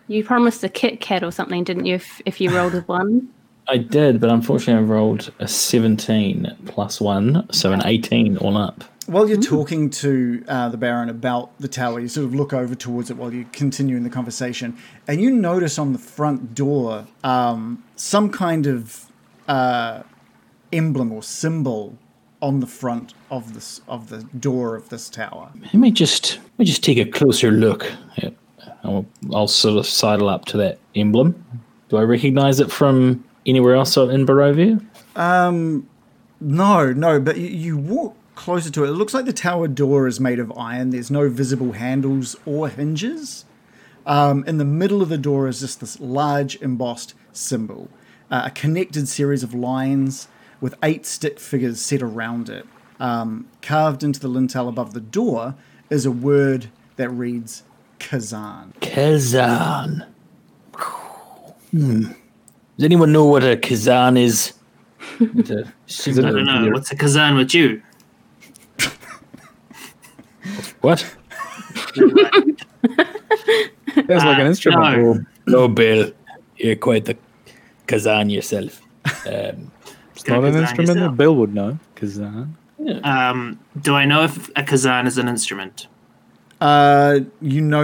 You 0.07 0.25
promised 0.25 0.65
a 0.65 0.71
Kit 0.71 1.03
Kat 1.03 1.23
or 1.23 1.31
something, 1.31 1.65
didn't 1.65 1.85
you, 1.85 1.97
if, 1.97 2.23
if 2.25 2.41
you 2.41 2.51
rolled 2.57 2.75
a 2.77 2.81
one? 2.83 3.29
I 3.69 3.77
did, 3.77 4.21
but 4.21 4.31
unfortunately 4.31 4.83
I 4.83 4.87
rolled 4.87 5.31
a 5.39 5.47
17 5.47 6.57
plus 6.67 7.01
1, 7.01 7.53
so 7.53 7.73
an 7.73 7.83
18 7.85 8.39
all 8.39 8.57
up. 8.57 8.85
While 9.07 9.29
you're 9.29 9.41
talking 9.41 9.89
to 9.91 10.45
uh, 10.49 10.69
the 10.69 10.77
Baron 10.77 11.09
about 11.09 11.59
the 11.59 11.69
tower, 11.69 11.99
you 12.01 12.09
sort 12.09 12.27
of 12.27 12.35
look 12.35 12.53
over 12.53 12.75
towards 12.75 13.11
it 13.11 13.17
while 13.17 13.33
you 13.33 13.47
continue 13.53 13.97
in 13.97 14.05
the 14.05 14.11
conversation, 14.11 14.77
and 15.07 15.21
you 15.21 15.31
notice 15.31 15.79
on 15.79 15.93
the 15.93 15.99
front 15.99 16.55
door 16.55 17.07
um, 17.25 17.83
some 17.97 18.31
kind 18.31 18.67
of 18.67 19.07
uh, 19.49 20.03
emblem 20.73 21.13
or 21.13 21.23
symbol 21.23 21.97
on 22.41 22.61
the 22.61 22.67
front 22.67 23.15
of 23.31 23.55
this 23.55 23.81
of 23.89 24.11
the 24.11 24.23
door 24.39 24.77
of 24.77 24.91
this 24.91 25.09
tower. 25.09 25.51
Let 25.61 25.75
me 25.75 25.91
just 25.91 26.37
let 26.37 26.59
me 26.59 26.65
just 26.67 26.85
take 26.85 26.99
a 26.99 27.07
closer 27.07 27.51
look. 27.51 27.91
I'll, 28.85 29.07
I'll 29.33 29.49
sort 29.49 29.79
of 29.79 29.87
sidle 29.87 30.29
up 30.29 30.45
to 30.47 30.57
that 30.59 30.79
emblem. 30.95 31.45
Do 31.89 31.97
I 31.97 32.03
recognize 32.03 32.61
it 32.61 32.71
from 32.71 33.25
anywhere 33.49 33.75
else 33.75 33.97
in 33.97 34.27
Barovia? 34.27 34.85
No, 36.41 36.93
no, 36.93 37.21
but 37.21 37.37
you, 37.37 37.49
you 37.49 37.77
walk 37.77 38.17
closer 38.35 38.71
to 38.71 38.85
it. 38.85 38.89
It 38.89 38.93
looks 38.93 39.13
like 39.15 39.25
the 39.25 39.33
tower 39.33 39.67
door 39.67 40.07
is 40.07 40.21
made 40.21 40.39
of 40.39 40.57
iron. 40.57 40.91
There's 40.91 41.11
no 41.11 41.29
visible 41.29 41.73
handles 41.73 42.37
or 42.47 42.69
hinges. 42.69 43.45
Um, 44.07 44.45
in 44.47 44.59
the 44.59 44.65
middle 44.65 45.03
of 45.03 45.09
the 45.09 45.19
door 45.19 45.49
is 45.49 45.61
just 45.61 45.81
this 45.81 45.99
large 46.01 46.57
embossed 46.63 47.15
symbol, 47.33 47.89
uh, 48.31 48.43
a 48.47 48.51
connected 48.51 49.09
series 49.09 49.43
of 49.43 49.53
lines 49.53 50.29
with 50.61 50.77
eight 50.83 51.05
stick 51.05 51.39
figures 51.39 51.81
set 51.81 52.03
around 52.03 52.49
it. 52.49 52.67
Um, 53.01 53.49
carved 53.61 54.03
into 54.03 54.19
the 54.19 54.29
lintel 54.29 54.69
above 54.69 54.95
the 54.95 55.01
door 55.01 55.55
is 55.91 56.07
a 56.07 56.11
word 56.11 56.71
that 56.97 57.11
reads 57.11 57.65
Khazan. 57.99 58.75
Khazan. 58.81 60.07
Hmm. 61.71 62.13
Does 62.79 62.85
anyone 62.85 63.13
know 63.13 63.25
what 63.27 63.43
a 63.43 63.57
Khazan 63.57 64.17
is? 64.19 64.53
It's 65.19 65.51
a 65.51 65.65
I 65.67 65.71
symbol 65.87 66.23
don't 66.23 66.45
know. 66.47 66.63
here. 66.63 66.73
What's 66.73 66.93
a 66.93 66.97
kazan 66.97 67.37
with 67.37 67.53
you? 67.53 67.83
What? 70.81 71.01
Sounds 71.95 72.25
like 74.25 74.39
an 74.39 74.47
Uh, 74.47 74.47
instrument. 74.47 74.81
no. 74.97 75.15
Oh, 75.15 75.25
no, 75.47 75.69
Bill. 75.69 76.13
You're 76.57 76.77
quite 76.77 77.05
the 77.05 77.17
Khazan 77.87 78.31
yourself. 78.33 78.81
Um, 79.27 79.73
It's 80.15 80.27
not 80.29 80.45
an 80.45 80.55
instrument 80.57 80.89
yourself. 80.89 80.99
that 80.99 81.17
Bill 81.17 81.35
would 81.37 81.55
know. 81.55 81.79
Khazan. 81.97 82.51
Um, 83.03 83.59
do 83.81 83.95
I 83.95 84.05
know 84.05 84.23
if 84.25 84.51
a 84.57 84.63
kazan 84.63 85.07
is 85.09 85.19
an 85.19 85.29
instrument? 85.29 85.89
Uh, 86.61 87.21
you 87.41 87.61
know, 87.61 87.83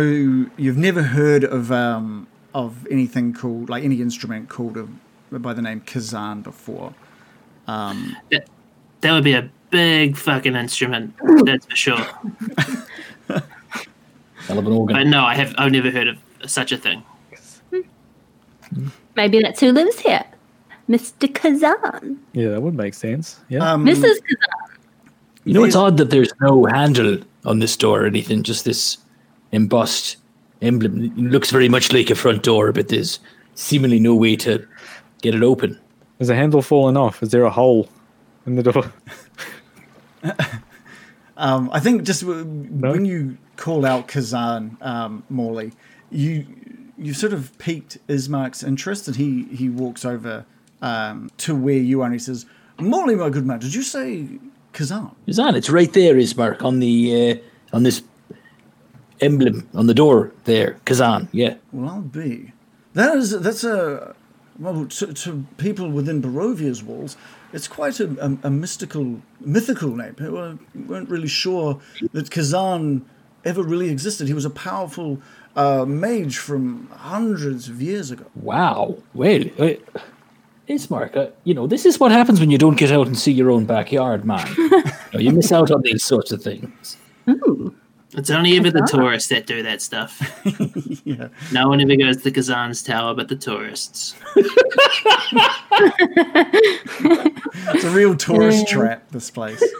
you've 0.57 0.77
never 0.79 1.03
heard 1.03 1.43
of 1.45 1.71
um, 1.73 2.27
of 2.55 2.87
anything 2.91 3.33
called 3.33 3.69
like 3.69 3.85
any 3.85 4.01
instrument 4.01 4.49
called 4.49 4.77
a, 4.77 5.39
by 5.39 5.53
the 5.53 5.63
name 5.63 5.81
Khazan 5.83 6.43
before. 6.43 6.95
That, 7.67 8.47
that 9.01 9.13
would 9.13 9.25
be 9.25 9.35
a 9.35 9.51
big 9.71 10.17
fucking 10.17 10.55
instrument. 10.55 11.15
That's 11.45 11.67
for 11.67 11.77
sure. 11.77 11.97
hell 14.47 14.59
of 14.59 14.67
an 14.67 14.73
organ. 14.73 14.97
But 14.97 15.07
no, 15.07 15.25
I 15.25 15.35
have. 15.35 15.55
I've 15.59 15.73
never 15.73 15.91
heard 15.91 16.09
of 16.09 16.19
such 16.47 16.73
a 16.73 16.77
thing. 16.77 17.03
Maybe 19.17 19.41
that's 19.41 19.61
who 19.61 19.73
lives 19.73 20.01
here. 20.01 20.25
Mr. 20.89 21.33
Khazan. 21.33 22.19
Yeah, 22.33 22.51
that 22.51 22.61
would 22.61 22.75
make 22.75 22.95
sense. 22.95 23.41
Yeah. 23.49 23.73
Um, 23.73 23.85
Mrs. 23.85 24.03
Khazan. 24.03 24.79
You 25.45 25.55
know, 25.55 25.65
it's 25.65 25.77
odd 25.77 25.99
that 25.99 26.11
there's 26.11 26.33
no 26.41 26.65
handle 26.65 27.19
on 27.45 27.59
this 27.59 27.77
door 27.77 28.03
or 28.03 28.07
anything, 28.07 28.43
just 28.43 28.65
this 28.65 28.99
embossed 29.53 30.17
emblem. 30.63 31.05
It 31.05 31.17
looks 31.17 31.51
very 31.51 31.69
much 31.69 31.93
like 31.93 32.11
a 32.11 32.15
front 32.15 32.43
door, 32.43 32.73
but 32.73 32.89
there's 32.89 33.21
seemingly 33.55 34.01
no 34.01 34.15
way 34.15 34.37
to 34.37 34.67
get 35.23 35.35
it 35.35 35.43
open. 35.43 35.79
Is 36.19 36.29
the 36.29 36.35
handle 36.35 36.63
fallen 36.63 36.97
off? 36.97 37.23
Is 37.23 37.31
there 37.31 37.45
a 37.45 37.51
hole 37.51 37.89
in 38.47 38.57
the 38.57 38.63
door? 38.63 38.93
Um, 41.37 41.69
I 41.73 41.81
think 41.81 42.05
just 42.05 42.21
w- 42.21 42.45
when 42.45 43.05
you 43.05 43.37
call 43.57 43.85
out 43.85 44.09
Khazan, 44.09 44.81
um, 44.83 45.25
Morley, 45.29 45.73
you 46.11 46.47
you 46.97 47.13
sort 47.13 47.33
of 47.33 47.57
piqued 47.59 47.99
Ismark's 48.09 48.63
interest, 48.63 49.09
and 49.09 49.17
he 49.17 49.45
he 49.45 49.69
walks 49.69 50.05
over 50.05 50.45
um, 50.81 51.31
to 51.39 51.55
where 51.55 51.79
you 51.79 52.03
are, 52.03 52.05
and 52.05 52.15
he 52.15 52.19
says, 52.21 52.47
"Morley, 52.79 53.17
my 53.17 53.31
good 53.31 53.47
man, 53.47 53.59
did 53.59 53.75
you 53.75 53.83
say 53.83 54.29
Khazan?" 54.73 55.15
Khazan, 55.27 55.57
it's 55.57 55.71
right 55.71 55.93
there, 55.93 56.15
Ismark, 56.15 56.63
on 56.63 56.79
the 56.79 57.33
uh, 57.73 57.77
on 57.77 57.83
this 57.83 58.03
emblem 59.21 59.69
on 59.75 59.87
the 59.87 59.95
door 59.95 60.33
there. 60.45 60.77
Khazan, 60.87 61.29
yeah. 61.33 61.55
Well, 61.73 61.91
I'll 61.91 62.01
be. 62.01 62.53
That 62.95 63.17
is 63.17 63.31
that's 63.41 63.65
a 63.65 64.15
well 64.59 64.87
to, 64.87 65.13
to 65.13 65.47
people 65.57 65.91
within 65.91 66.21
Barovia's 66.23 66.83
walls. 66.83 67.17
It's 67.53 67.69
quite 67.69 68.01
a, 68.01 68.11
a, 68.21 68.49
a 68.49 68.51
mystical, 68.51 69.21
mythical 69.41 69.95
name. 69.95 70.17
We 70.19 70.29
weren't, 70.29 70.89
weren't 70.89 71.09
really 71.09 71.29
sure 71.29 71.81
that 72.13 72.31
Khazan 72.31 73.03
ever 73.45 73.63
really 73.63 73.91
existed. 73.91 74.27
He 74.27 74.35
was 74.35 74.45
a 74.45 74.51
powerful 74.51 75.21
uh, 75.55 75.85
mage 75.85 76.39
from 76.39 76.89
hundreds 76.91 77.69
of 77.69 77.81
years 77.81 78.11
ago. 78.11 78.27
Wow. 78.35 78.99
Well, 79.13 79.43
uh, 79.59 79.75
Ismark, 80.69 81.17
uh, 81.17 81.31
you 81.45 81.55
know, 81.55 81.67
this 81.67 81.85
is 81.87 82.01
what 82.01 82.11
happens 82.11 82.41
when 82.41 82.51
you 82.51 82.59
don't 82.59 82.77
get 82.77 82.91
out 82.91 83.07
and 83.07 83.19
see 83.19 83.33
your 83.33 83.51
own 83.51 83.67
backyard, 83.67 84.25
man. 84.25 84.47
you, 84.57 84.83
know, 85.13 85.21
you 85.21 85.33
miss 85.33 85.53
out 85.53 85.71
on 85.71 85.83
these 85.83 86.05
sorts 86.05 86.33
of 86.33 86.43
things. 86.43 86.97
It's 88.17 88.31
only 88.31 88.57
ever 88.57 88.71
the 88.71 88.87
tourists 88.91 89.29
that 89.31 89.47
do 89.47 89.63
that 89.63 89.83
stuff. 89.83 90.21
Yeah. 91.07 91.29
No 91.53 91.69
one 91.69 91.83
ever 91.83 91.97
goes 91.97 92.23
to 92.23 92.31
Khazan's 92.31 92.83
tower 92.83 93.15
but 93.15 93.29
the 93.29 93.37
tourists. 93.37 94.15
It's 97.75 97.85
a 97.85 97.91
real 97.91 98.17
tourist 98.17 98.67
trap. 98.69 99.11
This 99.11 99.31
place. 99.31 99.63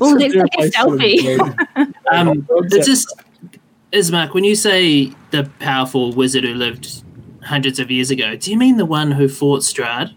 Oh, 0.00 0.10
let's 0.12 0.34
take 0.34 0.54
a 0.58 0.70
selfie. 0.70 1.94
Um, 2.12 2.46
it's 2.50 2.86
just, 2.86 3.14
Ismark, 3.92 4.32
when 4.34 4.44
you 4.44 4.54
say 4.54 5.12
the 5.30 5.50
powerful 5.60 6.12
wizard 6.12 6.44
who 6.44 6.54
lived 6.54 7.02
hundreds 7.42 7.78
of 7.78 7.90
years 7.90 8.10
ago, 8.10 8.36
do 8.36 8.50
you 8.50 8.56
mean 8.58 8.76
the 8.78 8.86
one 8.86 9.10
who 9.10 9.28
fought 9.28 9.60
Strahd? 9.60 10.14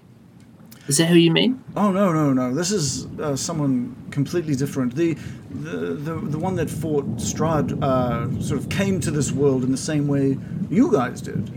Is 0.88 0.98
that 0.98 1.06
who 1.08 1.16
you 1.16 1.32
mean? 1.32 1.64
Oh 1.76 1.92
no 1.92 2.12
no 2.12 2.34
no! 2.34 2.54
This 2.54 2.72
is 2.72 3.06
uh, 3.20 3.36
someone 3.36 3.96
completely 4.12 4.56
different. 4.56 4.96
The, 4.96 5.14
the 5.52 5.78
the 6.08 6.16
the 6.16 6.40
one 6.40 6.56
that 6.56 6.70
fought 6.70 7.06
Strahd 7.18 7.82
uh, 7.82 8.42
sort 8.42 8.60
of 8.60 8.70
came 8.70 9.00
to 9.02 9.12
this 9.12 9.32
world 9.32 9.64
in 9.64 9.72
the 9.72 9.78
same 9.78 10.08
way 10.08 10.38
you 10.70 10.92
guys 10.92 11.22
did. 11.22 11.48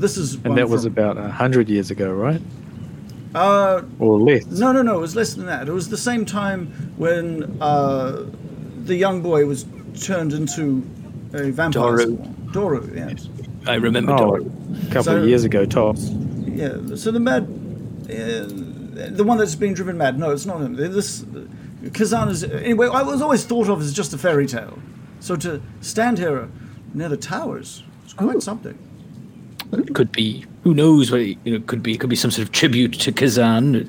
This 0.00 0.16
is 0.18 0.34
And 0.34 0.48
one 0.48 0.54
that 0.56 0.68
was 0.68 0.82
from- 0.84 0.92
about 0.92 1.16
a 1.18 1.28
hundred 1.30 1.68
years 1.68 1.90
ago, 1.90 2.12
right? 2.12 2.40
uh 3.34 3.82
Or 3.98 4.18
less. 4.20 4.46
no 4.46 4.72
no 4.72 4.82
no. 4.82 4.98
It 4.98 5.00
was 5.00 5.16
less 5.16 5.34
than 5.34 5.46
that. 5.46 5.68
It 5.68 5.72
was 5.72 5.88
the 5.88 5.96
same 5.96 6.24
time 6.26 6.66
when 6.96 7.56
uh, 7.60 8.24
the 8.84 8.94
young 8.94 9.22
boy 9.22 9.46
was 9.46 9.64
turned 10.00 10.32
into 10.32 10.82
a 11.32 11.50
vampire. 11.50 11.96
Doru. 11.96 12.02
spawn. 12.02 12.50
Doru, 12.52 12.94
yes. 12.96 13.28
I 13.66 13.74
remember. 13.76 14.12
Oh, 14.12 14.16
Dor- 14.16 14.40
a 14.40 14.86
couple 14.86 15.02
So- 15.02 15.16
of 15.22 15.28
years 15.28 15.44
ago, 15.44 15.64
tops. 15.64 16.10
Yeah. 16.46 16.94
So 16.94 17.10
the 17.10 17.20
mad, 17.20 17.42
uh, 18.08 18.48
the 18.96 19.24
one 19.24 19.38
that's 19.38 19.54
been 19.54 19.74
driven 19.74 19.98
mad. 19.98 20.18
No, 20.18 20.30
it's 20.30 20.46
not 20.46 20.60
him. 20.60 20.74
This 20.74 21.22
Khazan 21.82 22.30
is 22.30 22.44
anyway. 22.44 22.88
I 22.88 23.02
was 23.02 23.20
always 23.20 23.44
thought 23.44 23.68
of 23.68 23.80
as 23.80 23.92
just 23.92 24.14
a 24.14 24.18
fairy 24.18 24.46
tale. 24.46 24.78
So 25.20 25.36
to 25.36 25.60
stand 25.80 26.18
here 26.18 26.48
near 26.94 27.08
the 27.08 27.16
towers, 27.16 27.82
it's 28.04 28.12
quite 28.12 28.42
something. 28.42 28.78
It 29.72 29.94
could 29.94 30.12
be. 30.12 30.44
Who 30.62 30.74
knows 30.74 31.10
what 31.10 31.20
it, 31.20 31.38
you 31.44 31.58
know, 31.58 31.64
could 31.66 31.82
be? 31.82 31.94
It 31.94 32.00
could 32.00 32.10
be 32.10 32.16
some 32.16 32.30
sort 32.30 32.46
of 32.46 32.52
tribute 32.52 32.94
to 33.00 33.12
Khazan. 33.12 33.88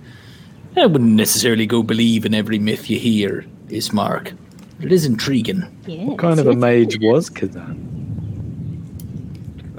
I 0.76 0.86
wouldn't 0.86 1.16
necessarily 1.16 1.66
go 1.66 1.82
believe 1.82 2.26
in 2.26 2.34
every 2.36 2.60
myth 2.60 2.90
you 2.90 3.00
hear, 3.00 3.46
Ismark. 3.70 4.38
It 4.80 4.92
is 4.92 5.06
intriguing. 5.06 5.64
Yeah, 5.88 6.04
What 6.04 6.20
kind 6.20 6.40
of 6.40 6.48
a 6.48 6.54
mage 6.56 7.00
was 7.00 7.30
Khazan? 7.32 7.96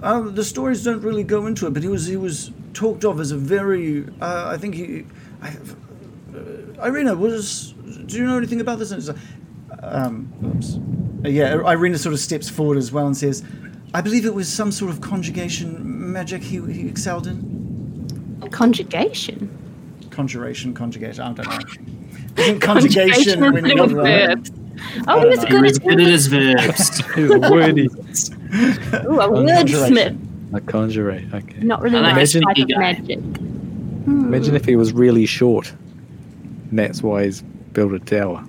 Uh, 0.03 0.21
the 0.23 0.45
stories 0.45 0.85
don't 0.85 1.03
really 1.03 1.25
go 1.25 1.47
into 1.47 1.67
it, 1.67 1.75
but 1.75 1.83
he 1.83 1.89
was 1.89 2.07
he 2.07 2.17
was 2.17 2.51
talked 2.73 3.05
of 3.05 3.21
as 3.21 3.33
a 3.33 3.37
very. 3.37 4.05
Uh, 4.21 4.49
I 4.49 4.57
think 4.57 4.75
he. 4.75 5.05
I, 5.43 5.49
uh, 5.49 6.85
Irina 6.87 7.15
was. 7.15 7.73
Do 8.07 8.17
you 8.17 8.25
know 8.25 8.37
anything 8.39 8.61
about 8.61 8.79
this? 8.79 8.91
And 8.91 8.99
it's 8.99 9.09
like, 9.09 9.17
Um, 9.83 10.29
oops. 10.45 10.79
Uh, 11.25 11.29
yeah, 11.29 11.55
Irina 11.71 11.99
sort 11.99 12.13
of 12.13 12.21
steps 12.21 12.49
forward 12.49 12.79
as 12.79 12.91
well 12.93 13.07
and 13.07 13.17
says, 13.17 13.43
"I 13.95 14.01
believe 14.01 14.25
it 14.25 14.35
was 14.35 14.49
some 14.49 14.71
sort 14.73 14.91
of 14.91 15.01
conjugation 15.01 16.13
magic 16.13 16.43
he, 16.43 16.61
he 16.73 16.89
excelled 16.89 17.27
in. 17.27 18.49
Conjugation. 18.51 19.51
Conjuration, 20.11 20.75
conjugation. 20.75 21.23
I 21.23 21.33
don't 21.33 21.49
know. 21.49 22.43
Isn't 22.43 22.61
conjugation 22.61 23.41
when 23.41 23.67
you're 23.67 23.81
uh, 23.83 23.87
verbs. 23.89 24.51
Oh, 25.09 25.21
he 25.21 25.27
was 25.27 25.45
good 25.45 25.63
was 25.63 25.77
at 25.79 25.85
good 25.85 26.01
at 26.01 26.07
his 26.07 26.27
verbs. 26.29 27.01
A 27.17 27.51
wordy. 27.51 27.87
Ooh, 27.87 29.21
a 29.21 29.29
wordsmith. 29.29 30.55
A 30.55 30.61
conjurate. 30.61 31.25
Okay. 31.35 31.59
Not 31.61 31.83
really 31.83 31.99
I 31.99 32.01
like 32.01 32.15
my 32.15 32.21
Imagine- 32.21 32.43
type 32.43 32.59
of 32.59 32.69
Guy. 32.69 32.79
magic. 32.79 33.19
Imagine 34.09 34.57
if 34.57 34.65
he 34.65 34.77
was 34.77 34.93
really 34.93 35.27
short. 35.27 35.73
And 36.71 36.79
that's 36.79 37.03
why 37.03 37.25
he's 37.25 37.43
built 37.73 37.93
a 37.93 37.99
tower. 37.99 38.45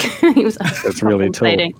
he 0.34 0.44
was 0.44 0.56
That's 0.56 1.02
really 1.02 1.30
tall. 1.30 1.48
contemplating. 1.48 1.74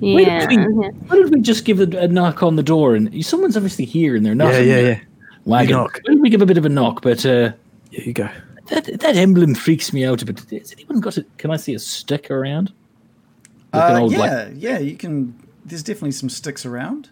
Wait, 0.00 0.26
Yeah. 0.26 0.46
wait. 0.48 0.58
yeah. 0.58 0.66
Why 1.06 1.16
did 1.16 1.32
we 1.32 1.40
just 1.40 1.64
give 1.64 1.80
a, 1.80 1.98
a 1.98 2.08
knock 2.08 2.42
on 2.42 2.56
the 2.56 2.62
door? 2.62 2.94
And 2.94 3.24
someone's 3.24 3.56
obviously 3.56 3.84
here, 3.84 4.16
and 4.16 4.24
they're 4.26 4.34
not. 4.34 4.52
Yeah, 4.54 4.60
yeah, 4.60 4.80
yeah. 4.80 5.00
Wagon. 5.44 5.76
knock. 5.76 5.94
Why 6.04 6.12
don't 6.14 6.20
we 6.22 6.30
give 6.30 6.42
a 6.42 6.46
bit 6.46 6.58
of 6.58 6.64
a 6.64 6.68
knock? 6.68 7.02
But 7.02 7.24
uh, 7.26 7.52
Here 7.90 8.04
you 8.04 8.12
go. 8.12 8.28
that 8.68 8.84
that 9.00 9.16
emblem 9.16 9.54
freaks 9.54 9.92
me 9.92 10.04
out 10.04 10.22
a 10.22 10.24
bit. 10.26 10.38
Has 10.50 10.72
anyone 10.72 11.00
got 11.00 11.18
it? 11.18 11.26
Can 11.38 11.50
I 11.50 11.56
see 11.56 11.74
a 11.74 11.78
stick 11.78 12.30
around? 12.30 12.72
Uh, 13.72 13.98
old, 14.02 14.12
yeah, 14.12 14.18
like- 14.18 14.52
yeah, 14.56 14.78
you 14.78 14.96
can. 14.96 15.34
There's 15.64 15.82
definitely 15.82 16.12
some 16.12 16.28
sticks 16.28 16.66
around. 16.66 17.08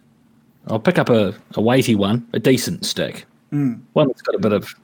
I'll 0.66 0.81
pick 0.81 0.98
up 0.98 1.09
a, 1.09 1.35
a 1.55 1.61
weighty 1.62 1.94
one, 1.94 2.26
a 2.33 2.38
decent 2.38 2.85
stick. 2.85 3.24
One 3.50 3.83
that's 3.94 4.22
got 4.22 4.35
a 4.35 4.38
bit 4.38 4.53
of 4.53 4.74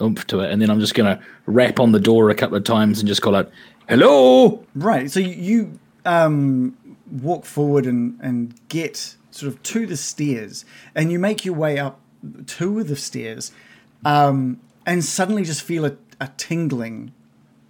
oomph 0.00 0.26
to 0.28 0.40
it, 0.40 0.50
and 0.50 0.60
then 0.60 0.70
I'm 0.70 0.80
just 0.80 0.94
gonna 0.94 1.20
rap 1.46 1.80
on 1.80 1.92
the 1.92 2.00
door 2.00 2.30
a 2.30 2.34
couple 2.34 2.56
of 2.56 2.64
times 2.64 2.98
and 2.98 3.08
just 3.08 3.22
call 3.22 3.34
out, 3.34 3.50
"Hello." 3.88 4.64
Right. 4.74 5.10
So 5.10 5.20
you, 5.20 5.78
um, 6.04 6.76
walk 7.10 7.44
forward 7.44 7.86
and, 7.86 8.18
and 8.20 8.54
get 8.68 9.16
sort 9.30 9.52
of 9.52 9.62
to 9.62 9.86
the 9.86 9.96
stairs, 9.96 10.64
and 10.94 11.10
you 11.10 11.18
make 11.18 11.44
your 11.44 11.54
way 11.54 11.78
up 11.78 12.00
to 12.46 12.82
the 12.82 12.96
stairs, 12.96 13.52
um, 14.04 14.60
and 14.86 15.04
suddenly 15.04 15.44
just 15.44 15.62
feel 15.62 15.84
a, 15.84 15.96
a 16.20 16.28
tingling 16.36 17.12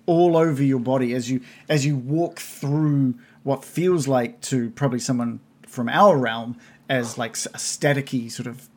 all 0.06 0.36
over 0.36 0.62
your 0.62 0.78
body 0.78 1.14
as 1.14 1.30
you 1.30 1.40
as 1.68 1.86
you 1.86 1.96
walk 1.96 2.38
through 2.38 3.14
what 3.42 3.64
feels 3.64 4.06
like 4.06 4.40
to 4.40 4.70
probably 4.70 4.98
someone 4.98 5.40
from 5.66 5.88
our 5.88 6.16
realm 6.16 6.56
as 6.88 7.16
like 7.16 7.32
a 7.32 7.58
staticky 7.58 8.30
sort 8.30 8.46
of 8.46 8.68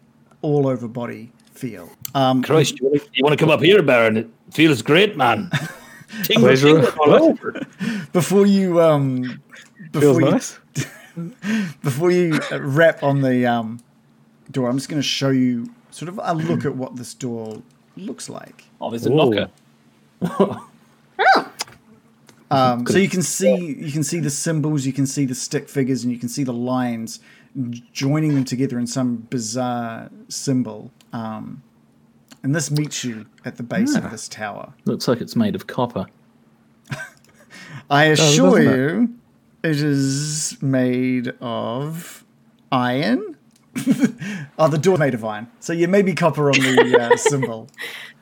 all 0.41 0.67
over 0.67 0.87
body 0.87 1.31
feel. 1.57 1.89
Um, 2.15 2.43
Christ, 2.43 2.79
you 2.79 2.87
want, 2.87 3.01
to, 3.01 3.09
you 3.13 3.23
want 3.23 3.37
to 3.37 3.43
come 3.43 3.49
up 3.49 3.61
here, 3.61 3.81
Baron? 3.81 4.17
It 4.17 4.29
feels 4.51 4.81
great, 4.81 5.17
man. 5.17 5.49
tingle, 6.23 6.43
Pleasure. 6.47 6.81
tingle 6.81 6.99
all 6.99 7.23
over. 7.23 7.61
before 8.13 8.45
you 8.45 8.81
um, 8.81 9.41
Feels 9.93 10.17
before 10.17 10.21
you, 10.21 10.31
nice. 10.31 10.59
before 11.83 12.11
you 12.11 12.39
uh, 12.51 12.61
rap 12.61 13.03
on 13.03 13.21
the 13.21 13.45
um, 13.45 13.79
door, 14.51 14.69
I'm 14.69 14.77
just 14.77 14.89
going 14.89 15.01
to 15.01 15.07
show 15.07 15.29
you 15.29 15.69
sort 15.91 16.09
of 16.09 16.19
a 16.23 16.33
look 16.33 16.65
at 16.65 16.75
what 16.75 16.95
this 16.95 17.13
door 17.13 17.61
looks 17.95 18.29
like. 18.29 18.65
Oh, 18.79 18.89
there's 18.89 19.05
a 19.05 19.11
Whoa. 19.11 19.49
knocker. 20.21 20.61
Um, 22.49 22.85
so 22.87 22.97
you 22.97 23.09
can 23.09 23.21
see 23.21 23.75
you 23.77 23.91
can 23.91 24.03
see 24.03 24.19
the 24.19 24.29
symbols, 24.29 24.85
you 24.85 24.93
can 24.93 25.05
see 25.05 25.25
the 25.25 25.35
stick 25.35 25.67
figures, 25.67 26.03
and 26.03 26.13
you 26.13 26.19
can 26.19 26.29
see 26.29 26.43
the 26.43 26.53
lines 26.53 27.19
joining 27.91 28.35
them 28.35 28.45
together 28.45 28.79
in 28.79 28.87
some 28.87 29.17
bizarre 29.29 30.09
symbol. 30.29 30.91
Um, 31.13 31.63
and 32.43 32.55
this 32.55 32.71
meets 32.71 33.03
you 33.03 33.25
at 33.45 33.57
the 33.57 33.63
base 33.63 33.95
of 33.95 34.09
this 34.11 34.27
tower. 34.27 34.73
Looks 34.85 35.07
like 35.07 35.21
it's 35.21 35.35
made 35.35 35.55
of 35.55 35.67
copper. 35.67 36.05
I 37.89 38.05
assure 38.05 38.59
doesn't 38.59 38.73
it? 38.73 38.77
you, 38.77 39.15
it 39.63 39.81
is 39.81 40.61
made 40.61 41.33
of 41.41 42.23
iron. 42.71 43.37
oh, 44.57 44.67
the 44.67 44.77
door's 44.77 44.99
made 44.99 45.13
of 45.13 45.25
iron. 45.25 45.47
So 45.59 45.73
you 45.73 45.87
may 45.87 46.01
be 46.01 46.13
copper 46.13 46.49
on 46.49 46.59
the 46.59 46.97
uh, 46.99 47.17
symbol. 47.17 47.69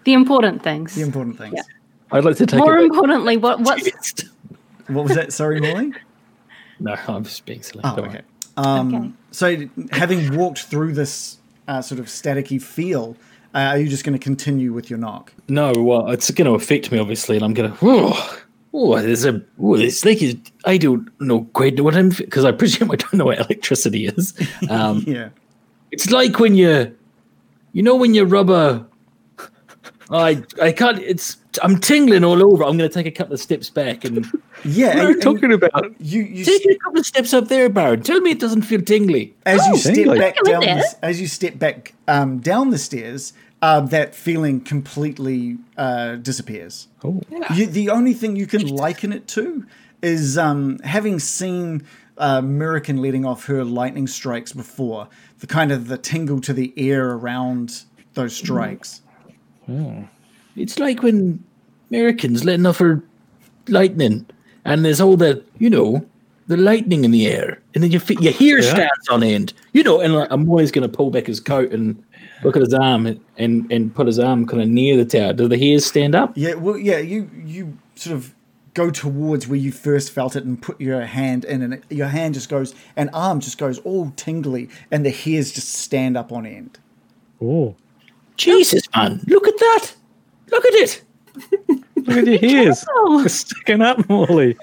The 0.04 0.13
important 0.13 0.63
things. 0.63 0.95
The 0.95 1.02
important 1.02 1.38
things. 1.38 1.60
I'd 2.12 2.24
like 2.24 2.38
to 2.38 2.45
take 2.45 2.60
More 2.60 2.78
a 2.78 2.84
importantly, 2.84 3.38
what 3.38 3.60
what's 3.62 3.88
What 4.88 5.06
was 5.06 5.15
that? 5.15 5.34
Sorry, 5.34 5.60
Molly. 5.60 5.93
No, 6.80 6.95
I'm 7.08 7.24
just 7.24 7.45
being 7.45 7.62
silly. 7.63 7.82
Oh, 7.84 7.95
okay. 7.98 8.21
Um, 8.58 8.95
Okay. 8.95 9.12
So, 9.32 9.69
having 9.91 10.36
walked 10.36 10.63
through 10.63 10.93
this 10.93 11.38
uh, 11.67 11.82
sort 11.82 11.99
of 11.99 12.06
staticky 12.08 12.62
feel, 12.62 13.15
uh, 13.54 13.60
are 13.71 13.78
you 13.78 13.88
just 13.89 14.04
going 14.04 14.17
to 14.17 14.23
continue 14.23 14.73
with 14.73 14.89
your 14.89 14.99
knock? 14.99 15.34
No, 15.47 15.71
well, 15.73 16.10
it's 16.12 16.30
going 16.32 16.45
to 16.47 16.54
affect 16.56 16.91
me, 16.91 16.99
obviously, 16.99 17.36
and 17.38 17.45
I'm 17.45 17.54
going 17.54 17.71
to. 17.71 17.78
Oh, 17.82 18.39
oh, 18.73 19.01
there's 19.01 19.25
a. 19.25 19.41
Oh, 19.62 19.75
it's 19.75 20.04
like 20.06 20.21
it- 20.21 20.51
I 20.65 20.78
don't 20.78 21.08
know 21.21 21.45
quite 21.54 21.80
what 21.80 21.95
I'm 21.95 22.10
because 22.10 22.45
I 22.45 22.51
presume 22.51 22.91
I 22.91 22.95
don't 22.97 23.13
know 23.15 23.25
what 23.25 23.39
electricity 23.39 24.08
is. 24.08 24.34
Um, 24.69 25.04
Yeah. 25.08 25.30
It's 25.91 26.10
like 26.12 26.39
when 26.39 26.56
you, 26.56 26.93
you 27.73 27.84
know, 27.84 27.95
when 27.95 28.13
you 28.13 28.25
rub 28.25 28.49
a. 28.49 28.86
I 30.12 30.44
I 30.62 30.72
can't. 30.72 31.00
It's 31.00 31.38
I'm 31.63 31.80
tingling 31.80 32.24
all 32.24 32.44
over. 32.44 32.63
I'm 32.63 32.78
going 32.78 32.89
to 32.89 32.94
take 32.94 33.06
a 33.06 33.12
couple 33.12 33.34
of 33.34 33.39
steps 33.39 33.70
back 33.70 34.04
and 34.06 34.26
Yeah. 34.65 34.88
What 34.88 34.98
are 34.98 35.08
and- 35.08 35.15
you 35.15 35.22
talking 35.22 35.54
about? 35.54 35.86
and 35.86 35.96
you, 36.00 36.22
you 36.22 36.44
take 36.46 36.65
a 36.65 36.76
couple 36.84 37.00
of 37.00 37.06
steps 37.06 37.34
up 37.34 37.48
there, 37.48 37.70
Baron. 37.70 38.02
Tell 38.04 38.20
me 38.22 38.32
it 38.32 38.39
doesn't 38.39 38.63
feel 38.63 38.82
tingly. 38.82 39.34
as 39.46 39.65
you 39.68 39.78
step 39.78 39.96
tingly. 39.96 40.20
back 40.20 40.36
down 40.44 40.62
the, 40.62 40.96
as 41.02 41.22
you 41.22 41.28
step 41.28 41.58
back 41.58 41.94
um, 42.08 42.39
down 42.39 42.70
the 42.72 42.78
stairs, 42.78 43.34
uh, 43.62 43.80
that 43.82 44.13
feeling 44.13 44.60
completely 44.62 45.58
uh, 45.78 46.15
disappears. 46.18 46.88
Oh, 47.04 47.22
You, 47.54 47.65
the 47.68 47.89
only 47.89 48.13
thing 48.13 48.36
you 48.36 48.48
can 48.48 48.68
liken 48.68 49.12
it 49.13 49.28
to 49.30 49.65
is 50.02 50.38
um, 50.38 50.78
having 50.80 51.20
seen 51.20 51.84
uh, 52.18 52.36
American 52.39 53.02
letting 53.02 53.26
off 53.26 53.46
her 53.46 53.63
lightning 53.63 54.08
strikes 54.08 54.52
before, 54.54 55.08
the 55.39 55.48
kind 55.48 55.72
of 55.72 55.88
the 55.88 55.98
tingle 55.98 56.39
to 56.41 56.54
the 56.54 56.74
air 56.78 57.12
around 57.12 57.84
those 58.13 58.36
strikes. 58.36 59.02
Hmm. 59.65 60.04
It's 60.56 60.80
like 60.80 61.04
when 61.04 61.43
Americans 61.89 62.43
letting 62.45 62.65
off 62.65 62.78
her 62.78 63.04
lightning, 63.67 64.25
and 64.63 64.86
there's 64.86 65.01
all 65.01 65.17
the, 65.17 65.43
you 65.60 65.69
know, 65.69 66.06
the 66.47 66.58
lightning 66.58 67.04
in 67.04 67.12
the 67.12 67.28
air, 67.28 67.60
and 67.73 67.84
then 67.84 67.91
your 67.91 67.99
fe- 67.99 68.17
your 68.19 68.34
hair 68.34 68.62
stands 68.62 69.10
on 69.10 69.23
end, 69.23 69.54
you 69.73 69.84
know. 69.84 69.99
And 69.99 70.13
like, 70.13 70.28
I'm 70.32 70.47
always 70.49 70.71
going 70.71 70.89
to 70.89 70.95
pull 70.97 71.10
back 71.10 71.25
his 71.28 71.39
coat 71.39 71.71
and 71.71 72.01
look 72.43 72.56
at 72.56 72.62
his 72.62 72.73
arm 72.73 73.06
and 73.08 73.19
and, 73.38 73.71
and 73.71 73.93
put 73.93 74.08
his 74.08 74.19
arm 74.19 74.45
kind 74.45 74.62
of 74.62 74.69
near 74.69 74.95
the 74.97 75.06
tower. 75.06 75.34
Do 75.34 75.47
the 75.47 75.58
hairs 75.58 75.86
stand 75.86 76.15
up? 76.15 76.34
Yeah, 76.36 76.54
well, 76.54 76.78
yeah, 76.78 76.99
you 76.99 77.30
you 77.43 77.78
sort 77.95 78.15
of 78.15 78.34
go 78.75 78.91
towards 78.91 79.47
where 79.47 79.58
you 79.58 79.71
first 79.71 80.12
felt 80.12 80.36
it 80.36 80.43
and 80.43 80.62
put 80.62 80.80
your 80.80 81.01
hand 81.01 81.45
in, 81.45 81.62
and 81.62 81.73
it, 81.75 81.84
your 81.89 82.08
hand 82.08 82.36
just 82.36 82.49
goes, 82.49 82.75
and 82.95 83.10
arm 83.13 83.39
just 83.39 83.58
goes 83.58 83.80
all 83.80 84.12
tingly, 84.15 84.69
and 84.91 85.06
the 85.06 85.12
hairs 85.12 85.51
just 85.51 85.73
stand 85.73 86.15
up 86.15 86.32
on 86.32 86.45
end. 86.45 86.78
oh. 87.41 87.75
Jesus, 88.38 88.84
man, 88.95 89.21
look 89.28 89.48
at 89.48 89.58
that! 89.58 89.93
Look 90.52 90.65
at 90.65 90.74
it! 90.74 91.04
Look 91.95 92.17
at 92.17 92.28
your 92.28 92.43
ears. 92.43 92.86
They're 93.08 93.30
sticking 93.30 93.82
up, 93.82 94.08
Morley. 94.10 94.58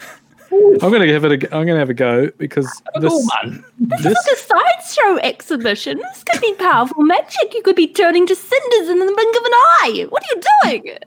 I'm 0.53 0.93
gonna 0.93 1.11
have 1.13 1.25
it. 1.25 1.45
A, 1.45 1.57
I'm 1.57 1.67
gonna 1.67 1.79
have 1.79 1.91
a 1.91 1.95
go 1.95 2.31
because 2.37 2.67
oh, 2.95 3.01
this, 3.01 3.13
oh 3.13 3.29
man, 3.43 3.65
this 3.79 4.05
like 4.05 4.15
a 4.15 4.37
sideshow 4.37 5.17
exhibition? 5.23 5.99
This 5.99 6.25
could 6.25 6.41
be 6.41 6.55
powerful 6.55 7.03
magic. 7.03 7.55
You 7.55 7.63
could 7.63 7.77
be 7.77 7.87
turning 7.89 8.27
to 8.27 8.37
cinders 8.37 8.89
in 8.89 8.99
the 8.99 9.07
blink 9.07 9.37
of 9.37 9.43
an 9.45 9.53
eye. 9.55 10.07
What 10.11 10.23
are 10.23 10.35
you 10.35 10.43
doing? 10.81 10.99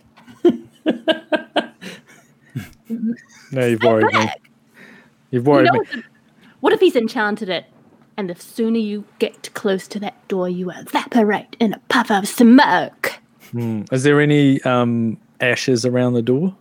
no, 3.52 3.66
you've 3.68 3.84
worried 3.84 4.14
me. 4.14 4.32
You've 5.32 5.44
You 5.46 5.52
worried 5.52 5.72
know, 5.72 5.80
me. 5.94 6.04
what 6.62 6.74
if 6.74 6.80
he's 6.80 6.96
enchanted 6.96 7.50
it? 7.50 7.66
And 8.18 8.30
the 8.30 8.36
sooner 8.36 8.78
you 8.80 9.04
get 9.20 9.54
close 9.54 9.88
to 9.90 10.00
that 10.00 10.28
door, 10.28 10.48
you 10.48 10.72
evaporate 10.72 11.56
in 11.60 11.74
a 11.74 11.80
puff 11.90 12.10
of 12.10 12.28
smoke. 12.28 13.14
Is 13.54 14.04
there 14.04 14.20
any 14.22 14.62
um, 14.64 15.18
ashes 15.40 15.86
around 15.86 16.14
the 16.14 16.22
door? 16.22 16.56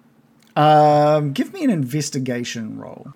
Um, 0.56 1.32
give 1.32 1.52
me 1.52 1.64
an 1.64 1.70
investigation 1.70 2.78
roll. 2.78 3.12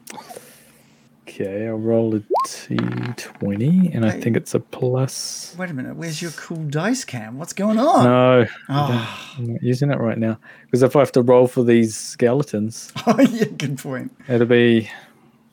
Okay, 1.29 1.69
I'll 1.69 1.77
roll 1.77 2.15
a 2.17 2.21
d20, 2.47 3.95
and 3.95 4.05
I 4.07 4.11
think 4.13 4.37
it's 4.37 4.55
a 4.55 4.61
plus. 4.61 5.55
Wait 5.59 5.71
a 5.71 5.75
minute, 5.75 5.95
where's 5.97 6.21
your 6.23 6.31
cool 6.33 6.65
dice 6.65 7.05
cam? 7.05 7.39
What's 7.39 7.53
going 7.53 7.79
on? 7.79 8.05
No, 8.05 8.47
Oh, 8.69 9.35
I'm 9.39 9.53
not 9.53 9.63
using 9.63 9.91
it 9.93 9.99
right 10.01 10.19
now 10.19 10.39
because 10.65 10.83
if 10.83 10.97
I 10.97 11.01
have 11.01 11.13
to 11.13 11.23
roll 11.23 11.47
for 11.47 11.63
these 11.63 11.97
skeletons, 11.97 12.93
oh, 13.07 13.21
yeah, 13.21 13.45
good 13.45 13.79
point. 13.79 14.11
it'll 14.29 14.47
be 14.47 14.91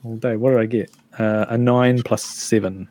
all 0.04 0.16
day. 0.16 0.36
What 0.38 0.52
did 0.52 0.60
I 0.60 0.66
get? 0.66 0.92
Uh, 1.18 1.46
a 1.50 1.58
nine 1.58 2.02
plus 2.04 2.24
seven. 2.24 2.88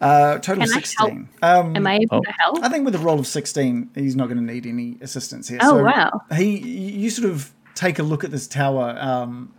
Uh, 0.00 0.34
total 0.38 0.64
Can 0.64 0.72
I 0.72 0.80
16. 0.80 1.28
Um, 1.42 1.74
Am 1.76 1.86
I 1.86 1.94
able 1.96 2.16
Oh. 2.18 2.20
to 2.20 2.32
help? 2.38 2.62
I 2.62 2.68
think 2.68 2.84
with 2.84 2.94
a 2.94 2.98
roll 2.98 3.18
of 3.18 3.26
16, 3.26 3.90
he's 3.94 4.14
not 4.14 4.26
going 4.26 4.36
to 4.36 4.52
need 4.52 4.66
any 4.66 4.98
assistance 5.00 5.48
here. 5.48 5.58
Oh, 5.62 5.82
wow. 5.82 6.20
He, 6.34 6.58
you 6.58 7.08
sort 7.08 7.30
of 7.30 7.52
take 7.74 7.98
a 7.98 8.02
look 8.02 8.22
at 8.22 8.30
this 8.30 8.46
tower 8.46 8.96
um, 9.00 9.52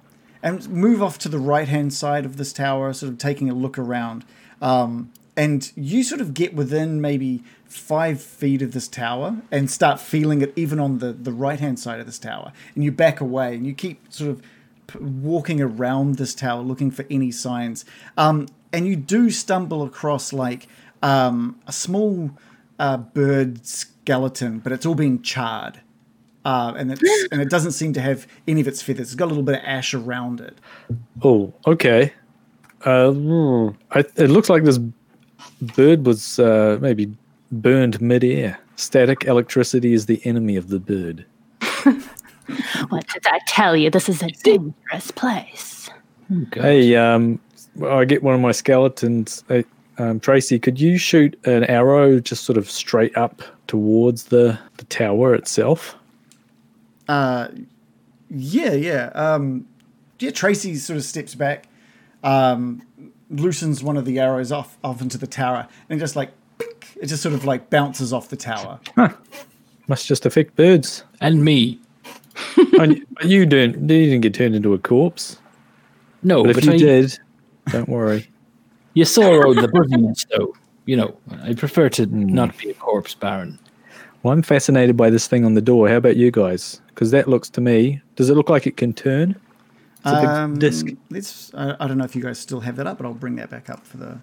and 0.44 0.68
move 0.70 1.02
off 1.02 1.18
to 1.20 1.30
the 1.30 1.40
right 1.40 1.68
hand 1.68 1.92
side 1.94 2.24
of 2.24 2.38
this 2.38 2.54
tower, 2.54 2.94
sort 2.94 3.12
of 3.12 3.18
taking 3.18 3.50
a 3.50 3.54
look 3.56 3.80
around. 3.80 4.26
Um, 4.62 5.12
and 5.36 5.72
you 5.76 6.04
sort 6.04 6.22
of 6.22 6.34
get 6.36 6.54
within 6.54 7.02
maybe 7.02 7.44
five 7.66 8.22
feet 8.22 8.62
of 8.62 8.74
this 8.74 8.88
tower 8.88 9.38
and 9.52 9.70
start 9.72 10.00
feeling 10.00 10.42
it 10.42 10.54
even 10.56 10.80
on 10.80 11.00
the, 11.00 11.14
the 11.14 11.32
right 11.32 11.60
hand 11.60 11.80
side 11.80 12.00
of 12.00 12.06
this 12.06 12.20
tower. 12.20 12.52
And 12.76 12.84
you 12.84 12.92
back 12.92 13.22
away 13.22 13.56
and 13.56 13.66
you 13.66 13.74
keep 13.74 14.12
sort 14.14 14.30
of 14.32 14.42
p- 14.42 14.48
walking 15.00 15.62
around 15.62 16.16
this 16.16 16.34
tower 16.36 16.62
looking 16.62 16.92
for 16.92 17.06
any 17.10 17.32
signs. 17.32 17.86
Um, 18.18 18.48
and 18.72 18.88
you 18.88 18.96
do 18.96 19.30
stumble 19.30 19.84
across 19.84 20.34
like 20.34 20.68
um, 21.02 21.60
a 21.68 21.72
small 21.72 22.32
uh, 22.80 22.98
bird 22.98 23.66
skeleton, 23.66 24.60
but 24.60 24.72
it's 24.72 24.86
all 24.86 24.96
been 24.96 25.22
charred. 25.22 25.82
uh, 26.46 26.74
and 26.78 26.92
it's 26.92 27.02
and 27.32 27.42
it 27.42 27.50
doesn't 27.50 27.74
seem 27.74 27.92
to 27.94 28.02
have 28.02 28.26
any 28.48 28.62
of 28.62 28.68
its 28.68 28.82
feathers. 28.82 29.08
It's 29.08 29.16
got 29.16 29.26
a 29.26 29.28
little 29.28 29.44
bit 29.44 29.56
of 29.56 29.62
ash 29.66 29.94
around 29.94 30.40
it. 30.40 30.58
Oh, 31.22 31.54
okay. 31.66 32.14
Uh, 32.86 33.12
hmm, 33.12 33.70
I, 33.92 34.00
it 34.16 34.30
looks 34.30 34.50
like 34.50 34.64
this 34.64 34.80
bird 35.62 36.06
was 36.06 36.40
uh, 36.40 36.78
maybe 36.82 37.14
burned 37.52 38.00
midair. 38.00 38.60
Static 38.76 39.26
electricity 39.26 39.94
is 39.94 40.06
the 40.06 40.22
enemy 40.26 40.56
of 40.56 40.70
the 40.70 40.80
bird. 40.80 41.26
What 42.90 43.08
did 43.08 43.26
I 43.28 43.40
tell 43.48 43.76
you? 43.76 43.90
This 43.90 44.10
is 44.10 44.22
a 44.22 44.30
dangerous 44.44 45.12
place. 45.12 45.90
Hey, 46.54 46.96
um, 46.96 47.40
I 47.86 48.06
get 48.06 48.24
one 48.24 48.36
of 48.36 48.42
my 48.42 48.52
skeletons. 48.52 49.44
Hey, 49.48 49.66
um, 49.98 50.20
Tracy, 50.20 50.60
could 50.60 50.80
you 50.80 50.98
shoot 50.98 51.38
an 51.46 51.64
arrow 51.66 52.20
just 52.20 52.44
sort 52.44 52.58
of 52.58 52.70
straight 52.70 53.16
up 53.18 53.42
towards 53.68 54.26
the, 54.26 54.60
the 54.78 54.86
tower 54.86 55.34
itself? 55.34 55.96
Uh, 57.08 57.48
yeah, 58.30 58.74
yeah. 58.74 59.06
Um, 59.16 59.68
yeah, 60.20 60.32
Tracy 60.32 60.76
sort 60.76 60.98
of 60.98 61.04
steps 61.04 61.36
back, 61.36 61.68
um, 62.24 62.82
loosens 63.30 63.84
one 63.84 63.98
of 63.98 64.06
the 64.06 64.20
arrows 64.20 64.52
off 64.52 64.78
off 64.84 65.02
into 65.02 65.18
the 65.18 65.28
tower, 65.28 65.68
and 65.90 66.00
just 66.00 66.16
like 66.16 66.32
it 67.00 67.08
just 67.08 67.22
sort 67.22 67.36
of 67.36 67.46
like 67.46 67.70
bounces 67.70 68.12
off 68.12 68.30
the 68.30 68.36
tower. 68.36 68.80
Must 69.88 70.06
just 70.06 70.26
affect 70.26 70.56
birds. 70.56 71.04
And 71.22 71.44
me. 71.44 71.80
And 72.80 73.06
you 73.24 73.46
didn't. 73.46 73.82
You 73.90 74.06
didn't 74.06 74.22
get 74.22 74.34
turned 74.34 74.56
into 74.56 74.74
a 74.74 74.78
corpse. 74.78 75.40
No, 76.24 76.44
But 76.44 76.56
but, 76.56 76.64
if 76.64 76.66
you 76.66 76.74
I, 76.74 76.78
did, 76.78 77.20
don't 77.72 77.90
worry. 77.90 78.28
you 78.94 79.06
saw 79.06 79.44
all 79.44 79.54
the 79.54 79.68
birdies, 79.68 80.26
though. 80.36 80.54
You 80.86 80.98
know, 80.98 81.18
I 81.44 81.54
prefer 81.54 81.90
to 81.90 82.06
not 82.08 82.58
be 82.58 82.70
a 82.70 82.74
corpse 82.74 83.14
baron. 83.14 83.60
Well, 84.24 84.34
I'm 84.34 84.42
fascinated 84.42 84.98
by 84.98 85.10
this 85.10 85.28
thing 85.28 85.46
on 85.46 85.54
the 85.54 85.62
door. 85.62 85.88
How 85.90 85.98
about 85.98 86.16
you 86.18 86.32
guys? 86.32 86.82
Because 86.88 87.12
that 87.12 87.28
looks 87.28 87.50
to 87.52 87.62
me. 87.62 88.02
Does 88.16 88.30
it 88.30 88.36
look 88.36 88.50
like 88.50 88.66
it 88.66 88.78
can 88.78 88.94
turn? 88.94 89.32
It's 90.00 90.12
a 90.12 90.22
big 90.22 90.30
Um, 90.30 90.60
disc. 90.60 90.86
Let's. 91.10 91.54
I, 91.54 91.76
I 91.80 91.88
don't 91.88 91.98
know 91.98 92.06
if 92.06 92.16
you 92.16 92.22
guys 92.24 92.40
still 92.40 92.60
have 92.62 92.76
that 92.78 92.88
up, 92.88 92.98
but 92.98 93.06
I'll 93.06 93.14
bring 93.14 93.36
that 93.36 93.50
back 93.50 93.70
up 93.70 93.86
for 93.86 93.98
the 93.98 94.20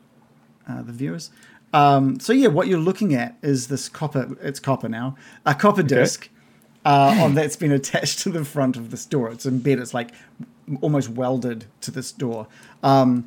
uh, 0.68 0.82
the 0.82 0.92
viewers. 0.92 1.30
Um, 1.72 2.18
so 2.20 2.32
yeah, 2.32 2.48
what 2.48 2.66
you're 2.68 2.78
looking 2.78 3.14
at 3.14 3.36
is 3.42 3.68
this 3.68 3.88
copper. 3.88 4.36
It's 4.40 4.60
copper 4.60 4.88
now. 4.88 5.16
A 5.46 5.54
copper 5.54 5.82
disc 5.82 6.28
uh, 6.84 7.18
on 7.22 7.34
that's 7.34 7.56
been 7.56 7.72
attached 7.72 8.20
to 8.20 8.30
the 8.30 8.44
front 8.44 8.76
of 8.76 8.90
this 8.90 9.06
door. 9.06 9.30
It's 9.30 9.46
embedded. 9.46 9.82
It's 9.82 9.94
like 9.94 10.10
almost 10.80 11.08
welded 11.10 11.66
to 11.82 11.90
this 11.90 12.12
door. 12.12 12.46
Um, 12.82 13.26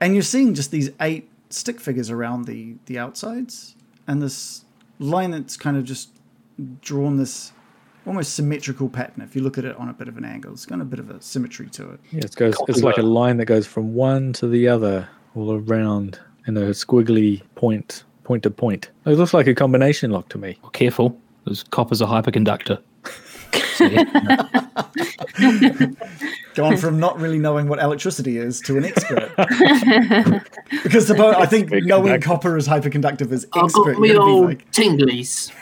and 0.00 0.14
you're 0.14 0.22
seeing 0.22 0.54
just 0.54 0.70
these 0.70 0.90
eight 1.00 1.28
stick 1.50 1.80
figures 1.80 2.10
around 2.10 2.44
the 2.44 2.76
the 2.86 2.98
outsides, 2.98 3.74
and 4.06 4.22
this 4.22 4.64
line 4.98 5.30
that's 5.30 5.56
kind 5.56 5.76
of 5.76 5.84
just 5.84 6.10
drawn 6.80 7.16
this 7.16 7.52
almost 8.06 8.34
symmetrical 8.34 8.88
pattern. 8.88 9.22
If 9.22 9.36
you 9.36 9.42
look 9.42 9.58
at 9.58 9.64
it 9.64 9.76
on 9.76 9.88
a 9.88 9.92
bit 9.92 10.08
of 10.08 10.16
an 10.16 10.24
angle, 10.24 10.52
it's 10.52 10.66
got 10.66 10.80
a 10.80 10.84
bit 10.84 10.98
of 10.98 11.10
a 11.10 11.20
symmetry 11.20 11.68
to 11.70 11.90
it. 11.90 12.00
Yeah, 12.10 12.24
it 12.24 12.34
goes. 12.36 12.54
It's 12.68 12.82
like 12.82 12.98
a 12.98 13.02
line 13.02 13.36
that 13.36 13.46
goes 13.46 13.66
from 13.66 13.94
one 13.94 14.32
to 14.34 14.48
the 14.48 14.68
other, 14.68 15.08
all 15.34 15.52
around 15.52 16.18
in 16.46 16.56
a 16.56 16.70
squiggly 16.70 17.42
point, 17.54 18.04
point 18.24 18.42
to 18.44 18.50
point. 18.50 18.90
It 19.04 19.10
looks 19.10 19.34
like 19.34 19.46
a 19.46 19.54
combination 19.54 20.10
lock 20.10 20.28
to 20.30 20.38
me. 20.38 20.58
Oh, 20.64 20.68
careful, 20.68 21.18
because 21.44 21.62
copper's 21.64 22.00
a 22.00 22.06
hyperconductor. 22.06 22.78
gone 26.54 26.76
from 26.76 26.98
not 26.98 27.18
really 27.20 27.38
knowing 27.38 27.68
what 27.68 27.78
electricity 27.78 28.38
is 28.38 28.60
to 28.60 28.76
an 28.76 28.84
expert. 28.84 29.30
because 30.82 31.06
the 31.08 31.14
bo- 31.14 31.32
I 31.32 31.46
think 31.46 31.66
Expert 31.72 31.84
knowing 31.84 32.20
copper 32.20 32.56
is 32.56 32.66
hyperconductive 32.66 33.30
is 33.32 33.46
I've 33.52 33.64
expert. 33.64 33.92
got 33.94 34.00
me 34.00 34.08
You're 34.08 34.16
gonna 34.18 34.26
be 34.26 34.32
old 34.32 34.46
like, 34.46 34.72
tinglies. 34.72 35.52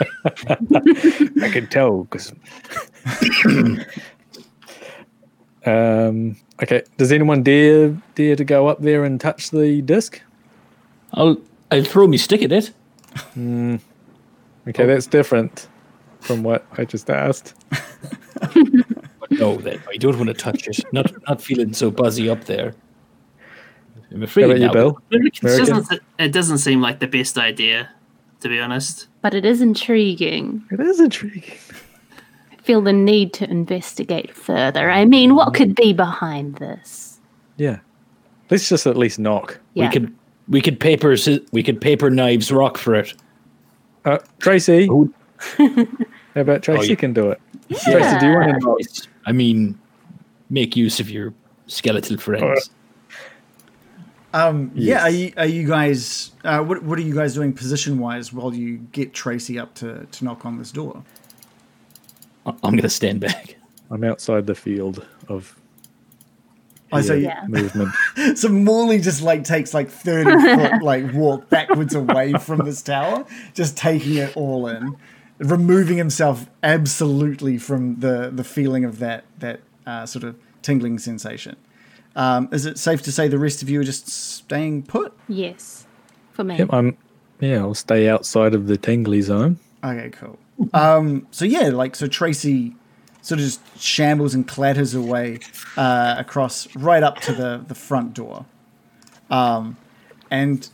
I 1.42 1.48
can 1.50 1.66
tell 1.68 2.04
because. 2.04 2.32
um. 5.66 6.36
Okay. 6.62 6.82
Does 6.96 7.12
anyone 7.12 7.42
dare 7.42 7.90
dare 8.14 8.36
to 8.36 8.44
go 8.44 8.66
up 8.66 8.80
there 8.82 9.04
and 9.04 9.20
touch 9.20 9.50
the 9.50 9.82
disc? 9.82 10.20
I'll 11.14 11.36
I'll 11.70 11.84
throw 11.84 12.06
me 12.06 12.16
stick 12.16 12.42
at 12.42 12.52
it. 12.52 12.70
Okay, 14.68 14.86
that's 14.86 15.06
different 15.06 15.68
from 16.20 16.42
what 16.42 16.66
I 16.78 16.84
just 16.84 17.10
asked. 17.10 17.54
No, 19.30 19.56
that 19.58 19.78
I 19.88 19.96
don't 19.96 20.16
want 20.16 20.28
to 20.28 20.34
touch 20.34 20.66
it. 20.66 20.80
Not 20.92 21.12
not 21.28 21.40
feeling 21.40 21.72
so 21.72 21.90
buzzy 21.90 22.28
up 22.28 22.44
there. 22.44 22.74
I'm 24.10 24.22
afraid 24.24 24.42
How 24.42 24.50
about 24.50 24.60
you. 24.60 24.72
Bill? 24.72 24.98
It 25.10 25.34
doesn't, 25.40 26.00
it 26.18 26.32
doesn't 26.32 26.58
seem 26.58 26.80
like 26.80 26.98
the 26.98 27.06
best 27.06 27.38
idea, 27.38 27.88
to 28.40 28.48
be 28.48 28.58
honest. 28.58 29.06
But 29.22 29.34
it 29.34 29.44
is 29.44 29.60
intriguing. 29.60 30.64
It 30.72 30.80
is 30.80 30.98
intriguing. 30.98 31.58
I 32.50 32.56
feel 32.62 32.80
the 32.80 32.92
need 32.92 33.32
to 33.34 33.48
investigate 33.48 34.34
further. 34.34 34.90
I 34.90 35.04
mean, 35.04 35.36
what 35.36 35.54
could 35.54 35.76
be 35.76 35.92
behind 35.92 36.56
this? 36.56 37.20
Yeah. 37.56 37.78
Let's 38.50 38.68
just 38.68 38.86
at 38.86 38.96
least 38.96 39.20
knock. 39.20 39.60
Yeah. 39.74 39.84
We 39.86 39.92
could 39.92 40.14
we 40.48 40.60
could 40.60 40.80
paper 40.80 41.16
we 41.52 41.62
could 41.62 41.80
paper 41.80 42.10
knives 42.10 42.50
rock 42.50 42.78
for 42.78 42.96
it. 42.96 43.14
Uh, 44.04 44.18
Tracy. 44.40 44.86
Who- 44.88 45.14
How 45.56 46.40
about 46.42 46.62
Tracy 46.62 46.78
Oh, 46.80 46.82
yeah. 46.90 46.94
can 46.96 47.12
do 47.12 47.30
it? 47.30 47.40
Tracy, 47.68 48.18
do 48.18 48.26
you 48.26 48.32
want 48.34 48.52
to 48.52 48.58
knock? 48.60 48.78
I 49.26 49.32
mean, 49.32 49.78
make 50.48 50.76
use 50.76 51.00
of 51.00 51.10
your 51.10 51.32
skeletal 51.66 52.18
friends. 52.18 52.70
um, 54.32 54.70
yeah, 54.74 55.02
are 55.02 55.10
you, 55.10 55.32
are 55.36 55.46
you 55.46 55.66
guys, 55.66 56.32
uh, 56.44 56.62
what, 56.62 56.82
what 56.84 56.98
are 56.98 57.02
you 57.02 57.14
guys 57.14 57.34
doing 57.34 57.52
position 57.52 57.98
wise 57.98 58.32
while 58.32 58.54
you 58.54 58.78
get 58.92 59.12
Tracy 59.12 59.58
up 59.58 59.74
to, 59.76 60.06
to 60.06 60.24
knock 60.24 60.46
on 60.46 60.58
this 60.58 60.70
door? 60.70 61.02
I- 62.46 62.54
I'm 62.62 62.76
gonna 62.76 62.88
stand 62.88 63.20
back. 63.20 63.56
I'm 63.90 64.04
outside 64.04 64.46
the 64.46 64.54
field 64.54 65.04
of 65.28 65.56
I 66.92 67.02
say, 67.02 67.20
Yeah. 67.20 67.44
movement. 67.48 67.90
so 68.36 68.48
Morley 68.48 68.98
just 69.00 69.22
like 69.22 69.44
takes 69.44 69.74
like 69.74 69.90
30 69.90 70.30
foot 70.56 70.82
like 70.82 71.12
walk 71.12 71.48
backwards 71.48 71.94
away 71.94 72.32
from 72.34 72.64
this 72.64 72.82
tower, 72.82 73.24
just 73.54 73.76
taking 73.76 74.16
it 74.16 74.36
all 74.36 74.66
in, 74.68 74.96
removing 75.40 75.96
himself 75.96 76.46
absolutely 76.62 77.58
from 77.58 78.00
the, 78.00 78.30
the 78.32 78.44
feeling 78.44 78.84
of 78.84 78.98
that, 78.98 79.24
that 79.38 79.60
uh, 79.86 80.06
sort 80.06 80.24
of 80.24 80.36
tingling 80.62 80.98
sensation. 80.98 81.56
Um, 82.14 82.48
is 82.52 82.66
it 82.66 82.78
safe 82.78 83.02
to 83.02 83.12
say 83.12 83.28
the 83.28 83.38
rest 83.38 83.62
of 83.62 83.70
you 83.70 83.80
are 83.80 83.84
just 83.84 84.08
staying 84.08 84.82
put? 84.84 85.12
Yes, 85.28 85.86
for 86.32 86.44
me. 86.44 86.58
Yep, 86.58 86.68
I'm. 86.72 86.96
Yeah, 87.40 87.58
I'll 87.58 87.74
stay 87.74 88.08
outside 88.08 88.54
of 88.54 88.66
the 88.66 88.76
tingly 88.76 89.22
zone. 89.22 89.58
Okay, 89.82 90.10
cool. 90.10 90.38
Um, 90.74 91.26
so 91.30 91.44
yeah, 91.44 91.68
like 91.68 91.96
so 91.96 92.06
Tracy 92.06 92.74
sort 93.22 93.38
of 93.38 93.46
just 93.46 93.80
shambles 93.80 94.34
and 94.34 94.46
clatters 94.46 94.94
away 94.94 95.38
uh, 95.76 96.16
across 96.18 96.74
right 96.76 97.02
up 97.02 97.20
to 97.20 97.32
the 97.32 97.64
the 97.66 97.74
front 97.74 98.12
door, 98.12 98.44
um, 99.30 99.76
and 100.30 100.68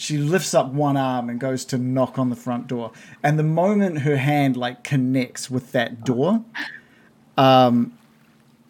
she 0.00 0.16
lifts 0.16 0.54
up 0.54 0.72
one 0.72 0.96
arm 0.96 1.28
and 1.28 1.38
goes 1.38 1.62
to 1.66 1.76
knock 1.76 2.18
on 2.18 2.30
the 2.30 2.36
front 2.36 2.66
door. 2.66 2.90
And 3.22 3.38
the 3.38 3.42
moment 3.42 3.98
her 3.98 4.16
hand 4.16 4.56
like 4.56 4.82
connects 4.82 5.50
with 5.50 5.72
that 5.72 6.04
door, 6.04 6.42
um, 7.36 7.92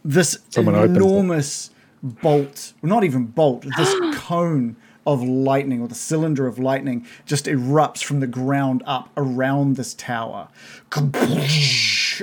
this 0.05 0.39
Someone 0.49 0.75
enormous 0.75 1.71
bolt, 2.03 2.73
well, 2.83 2.91
not 2.91 3.05
even 3.05 3.27
bolt, 3.27 3.65
this 3.77 3.95
cone 4.19 4.75
of 5.07 5.23
lightning 5.23 5.81
or 5.81 5.87
the 5.87 5.95
cylinder 5.95 6.49
of 6.49 6.59
lightning 6.59 7.07
just 7.27 7.45
erupts 7.45 8.03
from 8.03 8.19
the 8.19 8.27
ground 8.27 8.83
up 8.85 9.09
around 9.17 9.77
this 9.77 9.95
tower, 9.95 10.49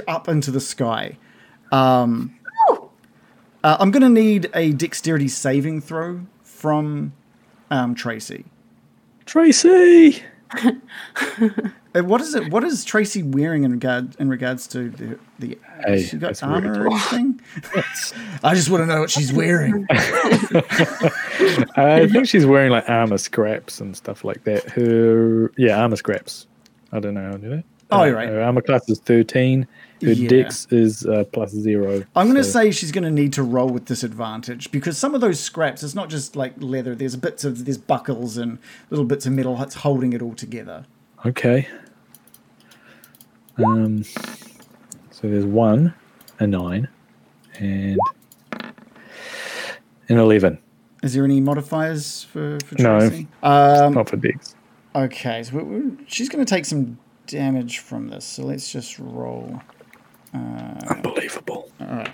up 0.05 0.27
into 0.27 0.51
the 0.51 0.59
sky. 0.59 1.17
Um, 1.71 2.37
uh, 3.63 3.77
I'm 3.79 3.91
going 3.91 4.03
to 4.03 4.09
need 4.09 4.49
a 4.53 4.73
dexterity 4.73 5.29
saving 5.29 5.79
throw 5.79 6.25
from 6.43 7.13
um, 7.71 7.95
Tracy. 7.95 8.43
Tracy. 9.27 10.23
Uh, 11.95 12.03
what 12.03 12.21
is 12.21 12.35
it? 12.35 12.51
What 12.51 12.63
is 12.63 12.85
Tracy 12.85 13.23
wearing 13.23 13.63
in 13.63 13.71
regard 13.71 14.15
in 14.19 14.29
regards 14.29 14.67
to 14.67 14.89
the 14.89 15.17
the? 15.39 15.57
Hey, 15.83 16.03
she 16.03 16.17
got 16.17 16.41
armor 16.43 16.73
weird. 16.73 16.77
or 16.77 16.87
anything? 16.91 17.41
I 18.43 18.53
just 18.53 18.69
want 18.69 18.81
to 18.81 18.85
know 18.85 18.99
what 18.99 19.09
she's 19.09 19.33
wearing. 19.33 19.87
I 21.75 22.07
think 22.11 22.27
she's 22.27 22.45
wearing 22.45 22.71
like 22.71 22.87
armor 22.87 23.17
scraps 23.17 23.79
and 23.81 23.97
stuff 23.97 24.23
like 24.23 24.43
that. 24.43 24.69
Her 24.69 25.51
yeah, 25.57 25.81
armor 25.81 25.95
scraps. 25.95 26.45
I 26.91 26.99
don't 26.99 27.15
know. 27.15 27.35
Do 27.37 27.49
they? 27.49 27.63
Oh, 27.89 28.01
Uh, 28.01 28.05
you're 28.05 28.15
right. 28.15 28.29
Her 28.29 28.43
armor 28.43 28.61
class 28.61 28.87
is 28.89 28.99
thirteen. 28.99 29.65
Her 30.01 30.11
Yeah. 30.11 30.29
dex 30.29 30.67
is 30.69 31.05
uh, 31.05 31.23
plus 31.31 31.51
zero. 31.51 32.03
I'm 32.15 32.27
going 32.27 32.37
to 32.37 32.43
so- 32.43 32.59
say 32.61 32.71
she's 32.71 32.91
going 32.91 33.03
to 33.03 33.09
need 33.11 33.33
to 33.33 33.43
roll 33.43 33.69
with 33.69 33.85
disadvantage 33.85 34.71
because 34.71 34.97
some 34.97 35.15
of 35.15 35.21
those 35.21 35.39
scraps, 35.39 35.81
it's 35.83 35.95
not 35.95 36.09
just 36.09 36.35
like 36.35 36.53
leather. 36.57 36.93
There's 36.93 37.15
bits 37.15 37.43
of 37.43 37.65
there's 37.65 37.77
buckles 37.79 38.37
and 38.37 38.59
little 38.91 39.05
bits 39.05 39.25
of 39.25 39.33
metal 39.33 39.55
that's 39.57 39.75
holding 39.75 40.13
it 40.13 40.21
all 40.21 40.33
together. 40.35 40.85
Okay. 41.25 41.67
Um. 43.57 44.03
So 44.03 45.27
there's 45.27 45.45
one, 45.45 45.95
a 46.39 46.45
nine, 46.45 46.87
and 47.59 47.97
an 50.09 50.17
eleven. 50.19 50.59
Is 51.01 51.13
there 51.15 51.23
any 51.25 51.41
modifiers 51.41 52.23
for, 52.23 52.57
for 52.65 52.81
No. 52.81 52.97
Um, 53.43 53.93
Not 53.93 54.09
for 54.09 54.17
dex. 54.17 54.55
Okay, 54.95 55.43
so 55.43 55.57
we- 55.57 55.63
we- 55.79 55.97
she's 56.07 56.27
going 56.29 56.43
to 56.43 56.49
take 56.49 56.65
some 56.65 56.97
damage 57.27 57.79
from 57.79 58.07
this. 58.09 58.25
So 58.25 58.43
let's 58.43 58.71
just 58.71 58.97
roll. 58.99 59.61
Unbelievable. 60.89 61.69
Uh, 61.79 62.05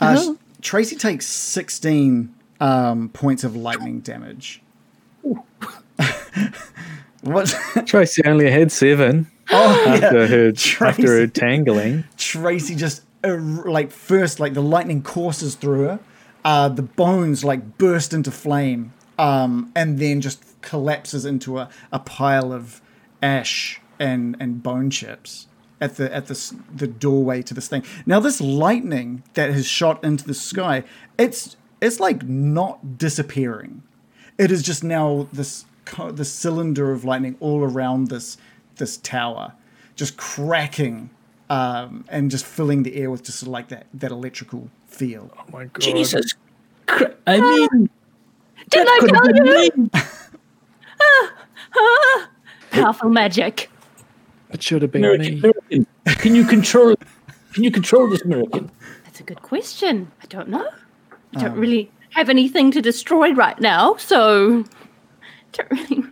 Oh. 0.00 0.38
Tracy 0.62 0.96
takes 0.96 1.26
16 1.26 2.34
um, 2.60 3.08
points 3.10 3.44
of 3.44 3.54
lightning 3.54 4.00
damage. 4.00 4.62
what? 7.22 7.54
Tracy 7.86 8.22
only 8.24 8.50
had 8.50 8.72
seven 8.72 9.30
oh, 9.50 9.84
after 9.86 10.20
yeah. 10.20 10.26
her 10.26 10.52
Tracy. 10.52 10.84
after 10.84 11.20
her 11.20 11.26
tangling. 11.26 12.04
Tracy 12.16 12.74
just 12.74 13.02
uh, 13.24 13.36
like 13.36 13.90
first 13.90 14.40
like 14.40 14.54
the 14.54 14.62
lightning 14.62 15.02
courses 15.02 15.54
through 15.54 15.82
her, 15.82 16.00
uh, 16.44 16.68
the 16.68 16.82
bones 16.82 17.44
like 17.44 17.78
burst 17.78 18.12
into 18.12 18.30
flame, 18.30 18.92
um, 19.18 19.70
and 19.74 19.98
then 19.98 20.20
just 20.20 20.42
collapses 20.62 21.24
into 21.24 21.58
a, 21.58 21.68
a 21.92 21.98
pile 22.00 22.52
of 22.52 22.80
ash 23.22 23.80
and 23.98 24.36
and 24.40 24.62
bone 24.62 24.90
chips 24.90 25.46
at 25.80 25.96
the 25.96 26.14
at 26.14 26.26
the 26.26 26.56
the 26.74 26.86
doorway 26.86 27.42
to 27.42 27.54
this 27.54 27.68
thing. 27.68 27.84
Now 28.04 28.20
this 28.20 28.40
lightning 28.40 29.22
that 29.34 29.52
has 29.52 29.66
shot 29.66 30.02
into 30.02 30.24
the 30.24 30.34
sky, 30.34 30.84
it's 31.18 31.56
it's 31.80 32.00
like 32.00 32.22
not 32.24 32.98
disappearing. 32.98 33.82
It 34.38 34.50
is 34.50 34.62
just 34.62 34.84
now 34.84 35.28
this 35.32 35.64
the 36.12 36.24
cylinder 36.24 36.92
of 36.92 37.04
lightning 37.04 37.36
all 37.40 37.62
around 37.62 38.08
this 38.08 38.36
this 38.76 38.96
tower, 38.98 39.52
just 39.94 40.16
cracking 40.16 41.10
um, 41.48 42.04
and 42.08 42.30
just 42.30 42.44
filling 42.44 42.82
the 42.82 42.96
air 42.96 43.10
with 43.10 43.22
just 43.22 43.46
like 43.46 43.68
that 43.68 43.86
that 43.94 44.10
electrical 44.10 44.70
feel. 44.86 45.30
Oh 45.38 45.44
my 45.52 45.64
god. 45.66 45.80
Jesus. 45.80 46.34
Cri- 46.86 47.14
I 47.26 47.38
ah. 47.38 47.40
mean, 47.40 47.90
Didn't 48.70 48.88
I 48.88 49.06
tell 49.06 49.26
been 49.32 49.46
you? 49.46 49.70
me. 49.84 49.90
Ah, 50.98 51.32
ah. 51.76 52.30
Powerful 52.70 53.10
magic. 53.10 53.68
It 54.56 54.62
should 54.62 54.80
have 54.80 54.90
been 54.90 55.04
American, 55.04 55.34
me. 55.34 55.38
American. 55.40 55.86
Can 56.06 56.34
you 56.34 56.46
control? 56.46 56.96
Can 57.52 57.62
you 57.62 57.70
control 57.70 58.08
this 58.08 58.22
American? 58.22 58.70
That's 59.04 59.20
a 59.20 59.22
good 59.22 59.42
question. 59.42 60.10
I 60.22 60.26
don't 60.28 60.48
know. 60.48 60.66
I 61.34 61.40
don't 61.40 61.52
oh. 61.52 61.60
really 61.60 61.90
have 62.14 62.30
anything 62.30 62.70
to 62.70 62.80
destroy 62.80 63.34
right 63.34 63.60
now, 63.60 63.96
so 63.96 64.64
don't 65.52 65.70
really 65.70 66.04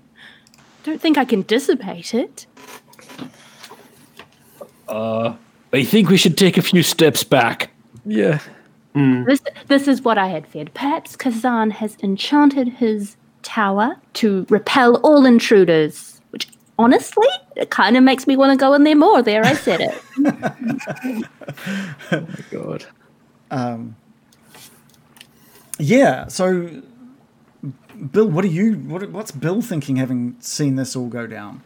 don't 0.82 1.00
think 1.00 1.16
I 1.16 1.24
can 1.24 1.40
dissipate 1.40 2.12
it. 2.12 2.46
Uh, 4.86 5.34
I 5.72 5.82
think 5.82 6.10
we 6.10 6.18
should 6.18 6.36
take 6.36 6.58
a 6.58 6.62
few 6.62 6.82
steps 6.82 7.24
back. 7.24 7.70
Yeah. 8.04 8.40
Hmm. 8.92 9.24
This 9.24 9.40
this 9.68 9.88
is 9.88 10.02
what 10.02 10.18
I 10.18 10.28
had 10.28 10.46
feared. 10.46 10.74
Perhaps 10.74 11.16
Khazan 11.16 11.72
has 11.72 11.96
enchanted 12.02 12.68
his 12.68 13.16
tower 13.40 13.96
to 14.20 14.44
repel 14.50 14.96
all 14.96 15.24
intruders. 15.24 16.13
Which 16.76 16.84
honestly, 16.84 17.28
it 17.56 17.70
kind 17.70 17.96
of 17.96 18.04
makes 18.04 18.26
me 18.26 18.36
want 18.36 18.52
to 18.52 18.62
go 18.62 18.74
in 18.74 18.84
there 18.84 18.96
more. 18.96 19.22
There, 19.22 19.44
I 19.44 19.54
said 19.54 19.80
it. 19.80 20.02
oh 22.12 22.20
my 22.20 22.44
God. 22.50 22.86
Yeah. 25.78 26.28
So, 26.28 26.82
Bill, 28.12 28.28
what 28.28 28.44
are 28.44 28.48
you? 28.48 28.74
What, 28.74 29.08
what's 29.10 29.30
Bill 29.30 29.62
thinking, 29.62 29.96
having 29.96 30.36
seen 30.40 30.76
this 30.76 30.96
all 30.96 31.08
go 31.08 31.26
down? 31.26 31.62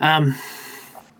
Um, 0.00 0.36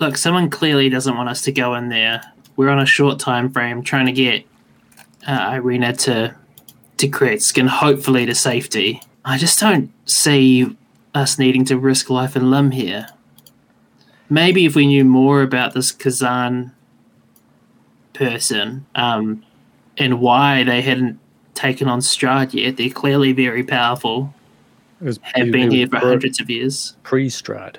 look, 0.01 0.17
someone 0.17 0.51
clearly 0.51 0.89
doesn't 0.89 1.17
want 1.17 1.29
us 1.29 1.43
to 1.43 1.53
go 1.53 1.75
in 1.75 1.89
there. 1.89 2.23
We're 2.57 2.71
on 2.71 2.81
a 2.81 2.87
short 2.87 3.19
time 3.19 3.51
frame 3.53 3.83
trying 3.83 4.07
to 4.07 4.13
get 4.13 4.45
uh, 5.27 5.51
Irina 5.55 5.93
to 5.95 6.35
to 6.99 7.09
Krezk 7.09 7.59
and 7.59 7.69
hopefully 7.69 8.27
to 8.27 8.35
safety. 8.35 9.03
I 9.25 9.39
just 9.39 9.61
don't 9.61 9.93
see 10.09 10.77
us 11.17 11.39
needing 11.39 11.65
to 11.65 11.79
risk 11.79 12.11
life 12.11 12.37
and 12.37 12.51
limb 12.51 12.73
here. 12.73 13.09
Maybe 14.29 14.67
if 14.67 14.77
we 14.77 14.87
knew 14.87 15.05
more 15.05 15.41
about 15.41 15.73
this 15.73 15.91
Khazan 15.91 16.73
person 18.13 18.87
um, 18.95 19.45
and 19.97 20.21
why 20.21 20.63
they 20.63 20.83
hadn't 20.83 21.19
taken 21.55 21.89
on 21.89 22.01
Strahd 22.01 22.53
yet, 22.53 22.77
they're 22.77 22.91
clearly 22.91 23.33
very 23.33 23.65
powerful. 23.65 24.35
Was 25.01 25.19
Have 25.23 25.51
been 25.51 25.71
here 25.71 25.87
for 25.87 25.99
hundreds 25.99 26.41
of 26.41 26.51
years. 26.51 26.97
Pre 27.03 27.29
Strahd. 27.29 27.77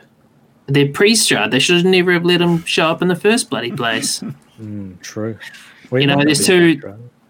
They're 0.67 0.89
pre-Strahd. 0.89 1.51
They 1.51 1.59
should 1.59 1.85
never 1.85 2.11
have 2.11 2.25
let 2.25 2.41
him 2.41 2.63
show 2.65 2.87
up 2.87 3.01
in 3.01 3.07
the 3.07 3.15
first 3.15 3.49
bloody 3.49 3.71
place. 3.71 4.21
True. 5.01 5.37
We 5.89 6.01
You 6.01 6.07
know, 6.07 6.21
there's 6.23 6.45
two-. 6.45 6.81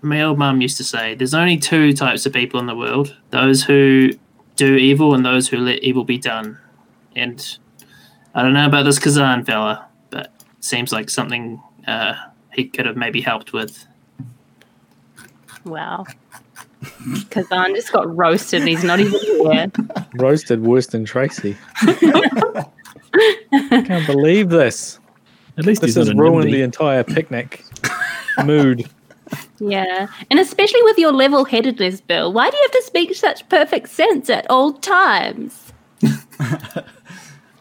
My 0.02 0.24
old 0.24 0.40
mum 0.40 0.62
used 0.62 0.78
to 0.78 0.84
say, 0.84 1.14
"There's 1.16 1.34
only 1.34 1.58
two 1.58 1.94
types 1.94 2.26
of 2.26 2.34
people 2.34 2.60
in 2.60 2.66
the 2.66 2.76
world: 2.76 3.16
those 3.30 3.64
who 3.64 4.12
do 4.58 4.76
evil 4.76 5.14
and 5.14 5.26
those 5.26 5.48
who 5.48 5.58
let 5.58 5.80
evil 5.84 6.04
be 6.04 6.18
done." 6.18 6.60
And 7.16 7.58
I 8.36 8.42
don't 8.44 8.54
know 8.54 8.68
about 8.68 8.84
this 8.84 9.00
Khazan 9.00 9.46
fella, 9.46 9.88
but 10.10 10.32
seems 10.60 10.92
like 10.92 11.10
something 11.10 11.62
uh, 11.88 12.16
he 12.54 12.66
could 12.68 12.86
have 12.86 12.98
maybe 12.98 13.22
helped 13.22 13.54
with. 13.54 13.88
Wow. 15.64 16.06
Khazan 16.84 17.76
just 17.76 17.92
got 17.92 18.16
roasted 18.16 18.62
and 18.62 18.70
he's 18.70 18.84
not 18.84 19.00
even 19.00 19.20
here. 19.20 19.72
Roasted 20.16 20.62
worse 20.62 20.88
than 20.88 21.06
Tracy. 21.06 21.58
I 21.82 22.64
can't 23.86 24.06
believe 24.06 24.50
this. 24.50 25.00
At 25.58 25.66
least 25.66 25.82
This 25.82 25.96
has 25.96 26.14
ruined 26.14 26.54
the 26.54 26.62
entire 26.62 27.04
picnic 27.04 27.64
mood. 28.46 28.88
Yeah. 29.60 30.08
And 30.30 30.40
especially 30.40 30.82
with 30.84 30.98
your 30.98 31.12
level 31.12 31.46
headedness, 31.46 32.02
Bill. 32.02 32.32
Why 32.32 32.50
do 32.50 32.58
you 32.58 32.64
have 32.64 32.72
to 32.72 32.84
speak 32.84 33.16
such 33.16 33.48
perfect 33.50 33.90
sense 33.90 34.30
at 34.30 34.50
all 34.50 34.74
times? 34.74 35.74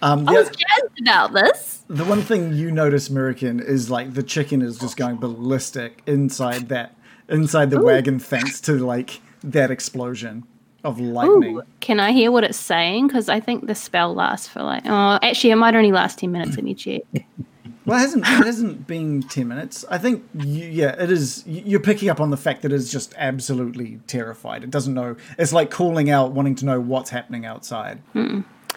Um, 0.02 0.28
I 0.28 0.32
was 0.32 0.50
jazzed 0.50 1.00
about 1.00 1.32
this. 1.32 1.82
the 1.88 2.04
one 2.04 2.20
thing 2.20 2.52
you 2.52 2.70
notice, 2.70 3.08
American, 3.08 3.60
is 3.60 3.90
like 3.90 4.12
the 4.12 4.22
chicken 4.22 4.60
is 4.60 4.78
just 4.78 4.96
going 4.96 5.16
ballistic 5.16 6.02
inside 6.06 6.68
that 6.68 6.94
inside 7.28 7.70
the 7.70 7.80
wagon, 7.80 8.18
thanks 8.18 8.60
to 8.62 8.72
like 8.74 9.20
that 9.42 9.70
explosion 9.70 10.44
of 10.84 11.00
lightning. 11.00 11.56
Ooh, 11.56 11.62
can 11.80 11.98
I 11.98 12.12
hear 12.12 12.30
what 12.30 12.44
it's 12.44 12.58
saying? 12.58 13.08
Because 13.08 13.28
I 13.28 13.40
think 13.40 13.66
the 13.66 13.74
spell 13.74 14.14
lasts 14.14 14.46
for 14.46 14.62
like, 14.62 14.82
oh, 14.86 15.18
actually, 15.22 15.50
it 15.50 15.56
might 15.56 15.74
only 15.74 15.92
last 15.92 16.18
10 16.18 16.30
minutes. 16.30 16.56
Let 16.56 16.64
me 16.64 16.74
check. 16.74 17.02
Well, 17.86 17.96
it 17.96 18.00
hasn't 18.00 18.24
it 18.24 18.44
hasn't 18.44 18.86
been 18.88 19.22
ten 19.22 19.46
minutes. 19.46 19.84
I 19.88 19.98
think 19.98 20.24
you, 20.34 20.66
yeah, 20.66 21.00
it 21.00 21.10
is. 21.10 21.44
You're 21.46 21.80
picking 21.80 22.10
up 22.10 22.20
on 22.20 22.30
the 22.30 22.36
fact 22.36 22.62
that 22.62 22.72
it's 22.72 22.90
just 22.90 23.14
absolutely 23.16 24.00
terrified. 24.08 24.64
It 24.64 24.70
doesn't 24.72 24.92
know. 24.92 25.14
It's 25.38 25.52
like 25.52 25.70
calling 25.70 26.10
out, 26.10 26.32
wanting 26.32 26.56
to 26.56 26.64
know 26.64 26.80
what's 26.80 27.10
happening 27.10 27.46
outside. 27.46 28.00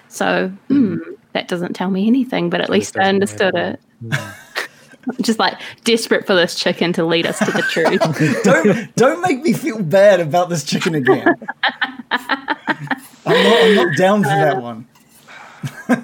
So 0.09 0.49
hmm, 0.67 0.97
that 1.33 1.47
doesn't 1.47 1.73
tell 1.73 1.89
me 1.89 2.05
anything, 2.05 2.51
but 2.51 2.61
at 2.61 2.69
least 2.69 2.97
I 2.97 3.09
understood 3.09 3.55
matter. 3.55 3.79
it. 4.11 4.19
Just 5.21 5.39
like 5.39 5.59
desperate 5.85 6.27
for 6.27 6.35
this 6.35 6.53
chicken 6.53 6.93
to 6.93 7.03
lead 7.03 7.25
us 7.25 7.39
to 7.39 7.45
the 7.45 7.63
truth. 7.63 8.43
don't 8.43 8.95
don't 8.95 9.21
make 9.21 9.41
me 9.41 9.53
feel 9.53 9.81
bad 9.81 10.19
about 10.19 10.49
this 10.49 10.63
chicken 10.63 10.93
again. 10.93 11.27
I'm 12.11 13.43
not, 13.43 13.63
I'm 13.63 13.75
not 13.75 13.97
down 13.97 14.23
for 14.23 14.29
that 14.29 14.61
one. 14.61 14.87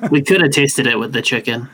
We 0.10 0.24
could 0.24 0.42
have 0.42 0.52
tested 0.52 0.88
it 0.88 0.98
with 0.98 1.14
the 1.14 1.22
chicken. 1.22 1.70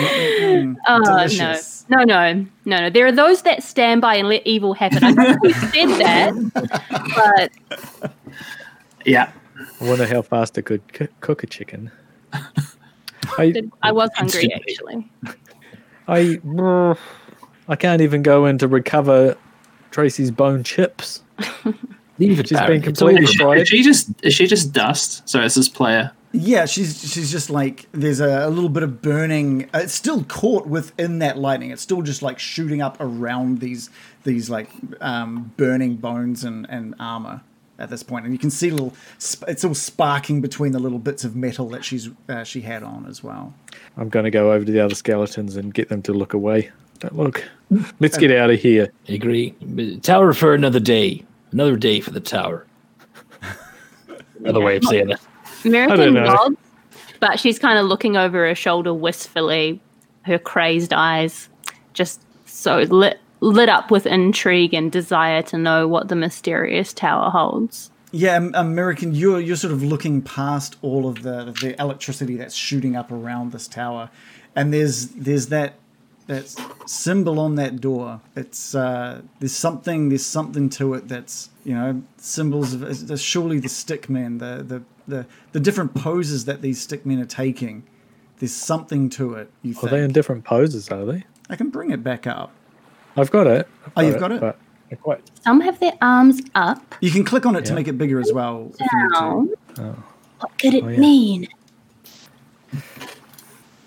Oh, 0.00 1.02
Delicious. 1.04 1.84
no. 1.88 1.98
No, 1.98 2.04
no, 2.04 2.46
no, 2.64 2.80
no. 2.80 2.90
There 2.90 3.06
are 3.06 3.12
those 3.12 3.42
that 3.42 3.62
stand 3.62 4.00
by 4.00 4.14
and 4.16 4.28
let 4.28 4.46
evil 4.46 4.74
happen. 4.74 5.02
I 5.02 5.10
know 5.10 5.36
we 5.42 5.52
said 5.52 5.86
that, 5.98 7.50
but 7.72 8.12
Yeah. 9.04 9.32
I 9.80 9.84
wonder 9.84 10.06
how 10.06 10.22
fast 10.22 10.56
it 10.58 10.62
could 10.62 10.82
c- 10.96 11.08
cook 11.20 11.42
a 11.42 11.46
chicken. 11.46 11.90
I, 13.38 13.54
I 13.82 13.90
was 13.92 14.10
hungry 14.14 14.52
actually. 14.52 15.10
I, 16.06 16.38
I 17.68 17.76
can't 17.76 18.00
even 18.02 18.22
go 18.22 18.46
in 18.46 18.58
to 18.58 18.68
recover 18.68 19.36
Tracy's 19.90 20.30
bone 20.30 20.62
chips. 20.62 21.22
Leave 22.18 22.38
it, 22.40 22.48
She's 22.48 22.58
Barry. 22.58 22.74
been 22.74 22.82
completely 22.82 23.24
Is 23.24 23.34
fried. 23.34 23.60
is 23.62 23.68
she 23.68 23.82
just 23.82 24.10
is 24.24 24.34
she 24.34 24.46
just 24.46 24.72
dust? 24.72 25.28
So 25.28 25.40
it's 25.40 25.54
this 25.54 25.68
player. 25.68 26.10
Yeah, 26.32 26.66
she's 26.66 27.10
she's 27.10 27.30
just 27.30 27.48
like 27.48 27.86
there's 27.92 28.20
a, 28.20 28.46
a 28.46 28.50
little 28.50 28.68
bit 28.68 28.82
of 28.82 29.00
burning. 29.00 29.64
uh, 29.74 29.78
It's 29.78 29.94
still 29.94 30.24
caught 30.24 30.66
within 30.66 31.20
that 31.20 31.38
lightning. 31.38 31.70
It's 31.70 31.82
still 31.82 32.02
just 32.02 32.22
like 32.22 32.38
shooting 32.38 32.82
up 32.82 32.96
around 33.00 33.60
these 33.60 33.88
these 34.24 34.50
like 34.50 34.68
um, 35.00 35.52
burning 35.56 35.96
bones 35.96 36.44
and, 36.44 36.66
and 36.68 36.94
armor 37.00 37.40
at 37.78 37.88
this 37.90 38.02
point. 38.02 38.08
point, 38.08 38.24
and 38.26 38.34
you 38.34 38.38
can 38.38 38.50
see 38.50 38.70
little. 38.70 38.92
It's 39.46 39.64
all 39.64 39.74
sparking 39.74 40.40
between 40.40 40.72
the 40.72 40.78
little 40.78 40.98
bits 40.98 41.24
of 41.24 41.34
metal 41.34 41.68
that 41.70 41.84
she's 41.84 42.10
uh, 42.28 42.44
she 42.44 42.60
had 42.60 42.82
on 42.82 43.06
as 43.06 43.22
well. 43.22 43.54
I'm 43.96 44.08
going 44.08 44.24
to 44.24 44.30
go 44.30 44.52
over 44.52 44.64
to 44.64 44.72
the 44.72 44.80
other 44.80 44.94
skeletons 44.94 45.56
and 45.56 45.72
get 45.72 45.88
them 45.88 46.02
to 46.02 46.12
look 46.12 46.34
away. 46.34 46.70
Don't 46.98 47.16
look. 47.16 47.42
Let's 48.00 48.18
get 48.18 48.30
out 48.32 48.50
of 48.50 48.60
here. 48.60 48.92
I 49.08 49.12
agree. 49.12 49.52
Tower 50.02 50.32
for 50.34 50.52
another 50.54 50.80
day. 50.80 51.24
Another 51.52 51.76
day 51.76 52.00
for 52.00 52.10
the 52.10 52.20
tower. 52.20 52.66
Another 54.40 54.60
way 54.60 54.76
of 54.76 54.84
saying 54.84 55.10
it. 55.10 55.20
American 55.64 56.14
know. 56.14 56.24
nods, 56.24 56.56
but 57.20 57.40
she's 57.40 57.58
kind 57.58 57.78
of 57.78 57.86
looking 57.86 58.16
over 58.16 58.46
her 58.46 58.54
shoulder 58.54 58.94
wistfully, 58.94 59.80
her 60.22 60.38
crazed 60.38 60.92
eyes 60.92 61.48
just 61.92 62.20
so 62.46 62.78
lit 62.78 63.20
lit 63.40 63.68
up 63.68 63.90
with 63.90 64.06
intrigue 64.06 64.74
and 64.74 64.90
desire 64.90 65.42
to 65.42 65.56
know 65.56 65.86
what 65.86 66.08
the 66.08 66.16
mysterious 66.16 66.92
tower 66.92 67.30
holds. 67.30 67.90
Yeah, 68.10 68.36
um, 68.36 68.52
American, 68.54 69.14
you're 69.14 69.40
you're 69.40 69.56
sort 69.56 69.72
of 69.72 69.82
looking 69.82 70.22
past 70.22 70.76
all 70.80 71.08
of 71.08 71.22
the 71.22 71.54
the 71.60 71.80
electricity 71.80 72.36
that's 72.36 72.54
shooting 72.54 72.96
up 72.96 73.12
around 73.12 73.52
this 73.52 73.68
tower, 73.68 74.10
and 74.56 74.72
there's 74.72 75.08
there's 75.08 75.48
that 75.48 75.74
that 76.26 76.54
symbol 76.86 77.38
on 77.38 77.56
that 77.56 77.80
door. 77.80 78.20
It's 78.34 78.74
uh, 78.74 79.22
there's 79.40 79.54
something 79.54 80.08
there's 80.08 80.24
something 80.24 80.70
to 80.70 80.94
it 80.94 81.08
that's 81.08 81.50
you 81.64 81.74
know 81.74 82.02
symbols 82.16 82.72
of 82.72 83.20
surely 83.20 83.58
the 83.58 83.68
stickmen 83.68 84.38
the 84.38 84.62
the 84.62 84.82
the 85.08 85.26
the 85.52 85.60
different 85.60 85.94
poses 85.94 86.44
that 86.44 86.62
these 86.62 86.84
stickmen 86.86 87.20
are 87.20 87.26
taking. 87.26 87.84
There's 88.38 88.54
something 88.54 89.10
to 89.10 89.34
it. 89.34 89.50
You 89.62 89.72
Are 89.72 89.74
think? 89.74 89.90
they 89.90 90.04
in 90.04 90.12
different 90.12 90.44
poses? 90.44 90.88
Are 90.90 91.04
they? 91.04 91.24
I 91.50 91.56
can 91.56 91.70
bring 91.70 91.90
it 91.90 92.04
back 92.04 92.26
up. 92.26 92.52
I've 93.16 93.30
got 93.32 93.46
it. 93.48 93.66
I've 93.86 93.92
Oh, 93.96 94.00
you've 94.02 94.20
got 94.20 94.30
it? 94.30 94.40
But 94.40 94.58
I 94.92 94.94
quite. 94.94 95.20
Some 95.42 95.60
have 95.62 95.80
their 95.80 95.94
arms 96.00 96.40
up. 96.54 96.94
You 97.00 97.10
can 97.10 97.24
click 97.24 97.46
on 97.46 97.56
it 97.56 97.64
to 97.64 97.74
make 97.74 97.88
it 97.88 97.98
bigger 97.98 98.20
as 98.20 98.32
well. 98.32 98.70
If 98.78 98.86
you 98.92 99.02
need 99.02 99.08
to. 99.08 99.14
Down. 99.82 100.04
What 100.38 100.58
could 100.58 100.74
it 100.74 100.84
Oh, 100.84 100.88
yeah. 100.88 100.98
mean? 101.00 101.48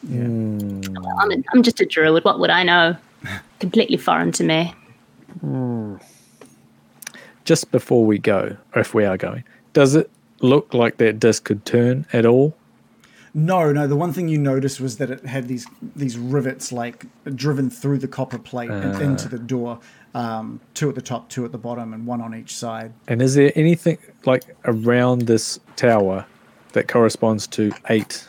Hmm. 0.07 0.81
I'm, 1.19 1.43
I'm 1.53 1.63
just 1.63 1.79
a 1.79 1.85
druid. 1.85 2.25
What 2.25 2.39
would 2.39 2.49
I 2.49 2.63
know? 2.63 2.97
Completely 3.59 3.97
foreign 3.97 4.31
to 4.33 4.43
me. 4.43 4.73
Just 7.45 7.71
before 7.71 8.05
we 8.05 8.17
go, 8.17 8.57
or 8.75 8.81
if 8.81 8.93
we 8.93 9.05
are 9.05 9.17
going, 9.17 9.43
does 9.73 9.95
it 9.95 10.09
look 10.41 10.73
like 10.73 10.97
that 10.97 11.19
disc 11.19 11.45
could 11.45 11.65
turn 11.65 12.05
at 12.13 12.25
all? 12.25 12.55
No, 13.33 13.71
no. 13.71 13.87
The 13.87 13.95
one 13.95 14.11
thing 14.11 14.27
you 14.27 14.37
noticed 14.37 14.81
was 14.81 14.97
that 14.97 15.09
it 15.09 15.25
had 15.25 15.47
these 15.47 15.65
these 15.95 16.17
rivets 16.17 16.71
like 16.71 17.05
driven 17.35 17.69
through 17.69 17.99
the 17.99 18.07
copper 18.07 18.37
plate 18.37 18.69
and 18.69 19.01
into 19.01 19.29
the 19.29 19.39
door. 19.39 19.79
Um, 20.13 20.59
two 20.73 20.89
at 20.89 20.95
the 20.95 21.01
top, 21.01 21.29
two 21.29 21.45
at 21.45 21.53
the 21.53 21.57
bottom, 21.57 21.93
and 21.93 22.05
one 22.05 22.19
on 22.19 22.35
each 22.35 22.53
side. 22.55 22.91
And 23.07 23.21
is 23.21 23.35
there 23.35 23.53
anything 23.55 23.97
like 24.25 24.43
around 24.65 25.23
this 25.23 25.59
tower 25.77 26.25
that 26.73 26.89
corresponds 26.89 27.47
to 27.47 27.71
eight 27.89 28.27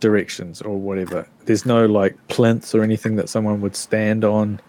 directions 0.00 0.62
or 0.62 0.78
whatever? 0.78 1.28
There's 1.44 1.66
no 1.66 1.84
like 1.84 2.16
plinths 2.28 2.74
or 2.74 2.82
anything 2.82 3.16
that 3.16 3.28
someone 3.28 3.60
would 3.60 3.76
stand 3.76 4.24
on, 4.24 4.60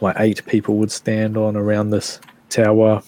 like 0.00 0.14
eight 0.20 0.46
people 0.46 0.76
would 0.76 0.92
stand 0.92 1.36
on 1.36 1.56
around 1.56 1.90
this 1.90 2.20
tower. 2.48 3.02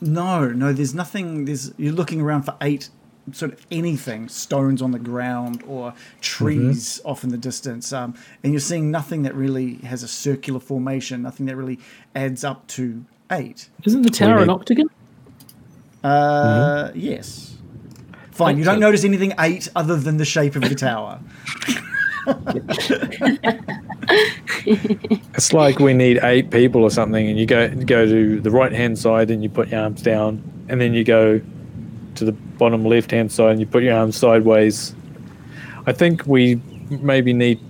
No, 0.00 0.48
no. 0.48 0.72
There's 0.72 0.94
nothing. 0.94 1.44
There's 1.44 1.72
you're 1.76 1.92
looking 1.92 2.20
around 2.20 2.42
for 2.42 2.56
eight 2.60 2.88
sort 3.32 3.52
of 3.52 3.66
anything 3.70 4.28
stones 4.28 4.80
on 4.80 4.90
the 4.90 4.98
ground 4.98 5.62
or 5.66 5.92
trees 6.20 6.98
off 7.04 7.24
in 7.24 7.28
the 7.30 7.36
distance 7.36 7.92
um, 7.92 8.14
and 8.42 8.54
you're 8.54 8.60
seeing 8.60 8.90
nothing 8.90 9.20
that 9.22 9.34
really 9.34 9.74
has 9.76 10.02
a 10.02 10.08
circular 10.08 10.58
formation 10.58 11.20
nothing 11.20 11.44
that 11.44 11.54
really 11.54 11.78
adds 12.14 12.42
up 12.42 12.66
to 12.68 13.04
eight 13.30 13.68
Isn't 13.84 14.00
the 14.00 14.08
tower 14.08 14.38
an 14.38 14.48
octagon? 14.48 14.88
uh 16.02 16.90
yes 16.94 17.54
fine 18.30 18.56
you 18.56 18.64
don't 18.64 18.80
notice 18.80 19.04
anything 19.04 19.34
eight 19.40 19.68
other 19.76 19.96
than 19.96 20.16
the 20.16 20.24
shape 20.24 20.56
of 20.56 20.62
the 20.62 20.74
tower 20.74 21.20
It's 25.34 25.52
like 25.52 25.78
we 25.78 25.92
need 25.94 26.18
eight 26.22 26.50
people 26.50 26.82
or 26.82 26.90
something, 26.90 27.28
and 27.28 27.38
you 27.38 27.46
go 27.46 27.68
go 27.68 28.06
to 28.06 28.40
the 28.40 28.50
right 28.50 28.72
hand 28.72 28.98
side 28.98 29.30
and 29.30 29.42
you 29.42 29.48
put 29.48 29.68
your 29.68 29.80
arms 29.80 30.02
down, 30.02 30.42
and 30.68 30.80
then 30.80 30.94
you 30.94 31.04
go 31.04 31.40
to 32.16 32.24
the 32.24 32.32
bottom 32.32 32.84
left 32.84 33.10
hand 33.12 33.30
side 33.30 33.52
and 33.52 33.60
you 33.60 33.66
put 33.66 33.82
your 33.82 33.94
arms 33.94 34.16
sideways. 34.16 34.94
I 35.86 35.92
think 35.92 36.26
we 36.26 36.60
maybe 36.90 37.32
need 37.32 37.60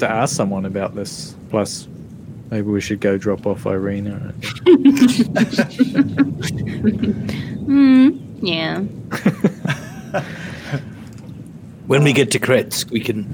to 0.00 0.10
ask 0.10 0.34
someone 0.34 0.64
about 0.66 0.94
this. 0.94 1.36
Plus, 1.50 1.86
maybe 2.50 2.68
we 2.68 2.80
should 2.80 3.00
go 3.00 3.16
drop 3.16 3.46
off 3.46 3.66
Irina. 3.66 4.34
Hmm, 7.62 8.10
yeah. 8.44 8.82
When 11.86 12.04
we 12.04 12.12
get 12.12 12.30
to 12.32 12.38
Krezk, 12.38 12.90
we 12.90 13.00
can 13.00 13.26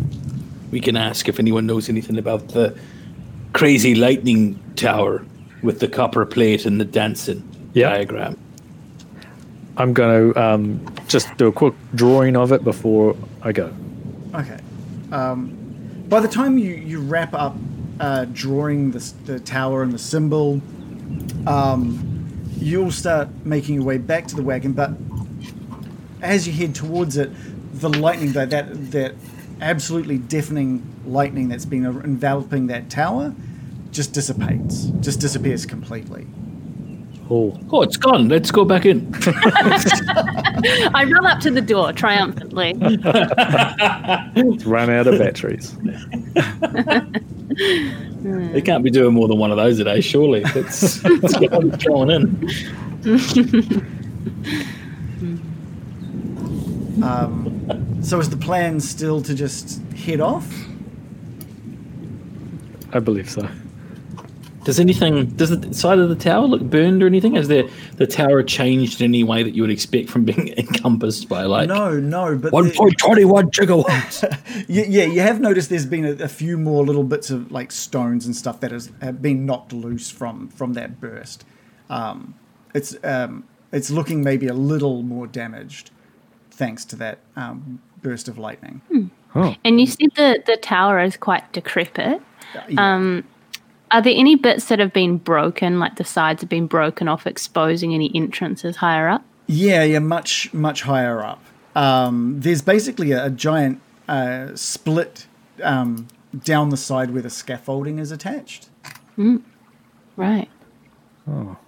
we 0.70 0.80
can 0.80 0.96
ask 0.96 1.28
if 1.28 1.38
anyone 1.38 1.66
knows 1.66 1.88
anything 1.88 2.18
about 2.18 2.48
the 2.48 2.78
crazy 3.52 3.94
lightning 3.94 4.58
tower 4.76 5.24
with 5.62 5.80
the 5.80 5.88
copper 5.88 6.24
plate 6.26 6.66
and 6.66 6.80
the 6.80 6.84
dancing 6.84 7.42
Yeah. 7.74 7.90
diagram. 7.90 8.36
I'm 9.76 9.92
going 9.92 10.32
to 10.32 10.40
um, 10.42 10.94
just 11.06 11.34
do 11.36 11.46
a 11.46 11.52
quick 11.52 11.74
drawing 11.94 12.36
of 12.36 12.52
it 12.52 12.64
before 12.64 13.16
I 13.42 13.52
go. 13.52 13.72
Okay. 14.34 14.58
Um, 15.12 15.56
by 16.08 16.20
the 16.20 16.28
time 16.28 16.58
you, 16.58 16.74
you 16.74 17.00
wrap 17.00 17.32
up 17.32 17.56
uh, 18.00 18.26
drawing 18.32 18.90
the, 18.90 19.12
the 19.24 19.40
tower 19.40 19.82
and 19.82 19.92
the 19.92 19.98
symbol, 19.98 20.60
um, 21.46 21.98
you'll 22.58 22.90
start 22.90 23.28
making 23.44 23.76
your 23.76 23.84
way 23.84 23.98
back 23.98 24.26
to 24.28 24.36
the 24.36 24.42
wagon. 24.42 24.72
But 24.72 24.90
as 26.22 26.46
you 26.46 26.52
head 26.52 26.74
towards 26.74 27.16
it, 27.16 27.30
the 27.80 27.88
lightning, 27.88 28.32
that 28.32 28.50
that, 28.50 28.90
that 28.92 29.14
absolutely 29.60 30.18
deafening 30.18 30.82
lightning 31.06 31.48
that's 31.48 31.66
been 31.66 31.84
enveloping 31.84 32.66
that 32.68 32.90
tower, 32.90 33.34
just 33.90 34.12
dissipates, 34.12 34.84
just 35.00 35.20
disappears 35.20 35.66
completely. 35.66 36.26
Oh, 37.30 37.58
Oh, 37.70 37.82
it's 37.82 37.98
gone. 37.98 38.28
Let's 38.28 38.50
go 38.50 38.64
back 38.64 38.86
in. 38.86 39.12
I 40.94 41.04
run 41.04 41.26
up 41.26 41.40
to 41.40 41.50
the 41.50 41.60
door 41.60 41.92
triumphantly. 41.92 42.72
it's 44.36 44.64
run 44.66 44.88
out 44.90 45.06
of 45.06 45.18
batteries. 45.18 45.76
They 48.20 48.60
can't 48.60 48.84
be 48.84 48.90
doing 48.90 49.14
more 49.14 49.26
than 49.28 49.38
one 49.38 49.50
of 49.50 49.56
those 49.56 49.78
a 49.78 49.84
day, 49.84 50.00
surely. 50.00 50.42
It's, 50.44 51.00
that's 51.00 51.38
going, 51.38 51.70
going 51.70 52.10
in. 52.10 52.48
Um, 57.02 57.47
So 58.08 58.18
is 58.18 58.30
the 58.30 58.38
plan 58.38 58.80
still 58.80 59.20
to 59.20 59.34
just 59.34 59.82
head 59.92 60.22
off? 60.22 60.50
I 62.90 63.00
believe 63.00 63.28
so. 63.28 63.46
Does 64.64 64.80
anything? 64.80 65.26
Does 65.36 65.50
the 65.50 65.74
side 65.74 65.98
of 65.98 66.08
the 66.08 66.14
tower 66.16 66.46
look 66.46 66.62
burned 66.62 67.02
or 67.02 67.06
anything? 67.06 67.34
Has 67.34 67.48
the 67.48 67.70
the 67.96 68.06
tower 68.06 68.42
changed 68.42 69.02
in 69.02 69.10
any 69.10 69.24
way 69.24 69.42
that 69.42 69.50
you 69.54 69.60
would 69.60 69.70
expect 69.70 70.08
from 70.08 70.24
being 70.24 70.48
encompassed 70.56 71.28
by 71.28 71.42
like 71.42 71.68
No, 71.68 72.00
no, 72.00 72.34
but 72.38 72.50
one 72.50 72.68
the- 72.68 72.74
point 72.74 72.96
twenty 72.96 73.26
one 73.26 73.50
gigawatts? 73.50 74.24
Yeah, 74.68 74.84
yeah, 74.88 75.04
you 75.04 75.20
have 75.20 75.38
noticed 75.38 75.68
there's 75.68 75.84
been 75.84 76.06
a, 76.06 76.12
a 76.24 76.28
few 76.28 76.56
more 76.56 76.86
little 76.86 77.04
bits 77.04 77.28
of 77.28 77.52
like 77.52 77.70
stones 77.70 78.24
and 78.24 78.34
stuff 78.34 78.60
that 78.60 78.72
has 78.72 78.90
have 79.02 79.20
been 79.20 79.44
knocked 79.44 79.74
loose 79.74 80.10
from 80.10 80.48
from 80.48 80.72
that 80.72 80.98
burst. 80.98 81.44
Um, 81.90 82.36
it's 82.74 82.96
um, 83.04 83.44
it's 83.70 83.90
looking 83.90 84.22
maybe 84.24 84.46
a 84.46 84.54
little 84.54 85.02
more 85.02 85.26
damaged 85.26 85.90
thanks 86.50 86.86
to 86.86 86.96
that 86.96 87.18
um, 87.36 87.80
burst 88.02 88.28
of 88.28 88.38
lightning. 88.38 88.80
And 89.64 89.80
you 89.80 89.86
said 89.86 90.08
the, 90.16 90.42
the 90.46 90.56
tower 90.56 91.00
is 91.00 91.16
quite 91.16 91.52
decrepit. 91.52 92.20
Yeah. 92.68 92.94
Um, 92.94 93.24
are 93.90 94.02
there 94.02 94.14
any 94.16 94.34
bits 94.34 94.66
that 94.66 94.78
have 94.78 94.92
been 94.92 95.16
broken, 95.16 95.78
like 95.78 95.96
the 95.96 96.04
sides 96.04 96.42
have 96.42 96.50
been 96.50 96.66
broken 96.66 97.08
off, 97.08 97.26
exposing 97.26 97.94
any 97.94 98.10
entrances 98.14 98.76
higher 98.76 99.08
up? 99.08 99.24
Yeah, 99.46 99.82
yeah, 99.82 99.98
much 99.98 100.52
much 100.52 100.82
higher 100.82 101.22
up. 101.22 101.42
Um, 101.74 102.40
there's 102.40 102.60
basically 102.60 103.12
a, 103.12 103.26
a 103.26 103.30
giant 103.30 103.80
uh, 104.08 104.54
split 104.54 105.26
um, 105.62 106.08
down 106.44 106.68
the 106.68 106.76
side 106.76 107.12
where 107.12 107.22
the 107.22 107.30
scaffolding 107.30 107.98
is 107.98 108.10
attached. 108.10 108.68
Right. 110.16 110.48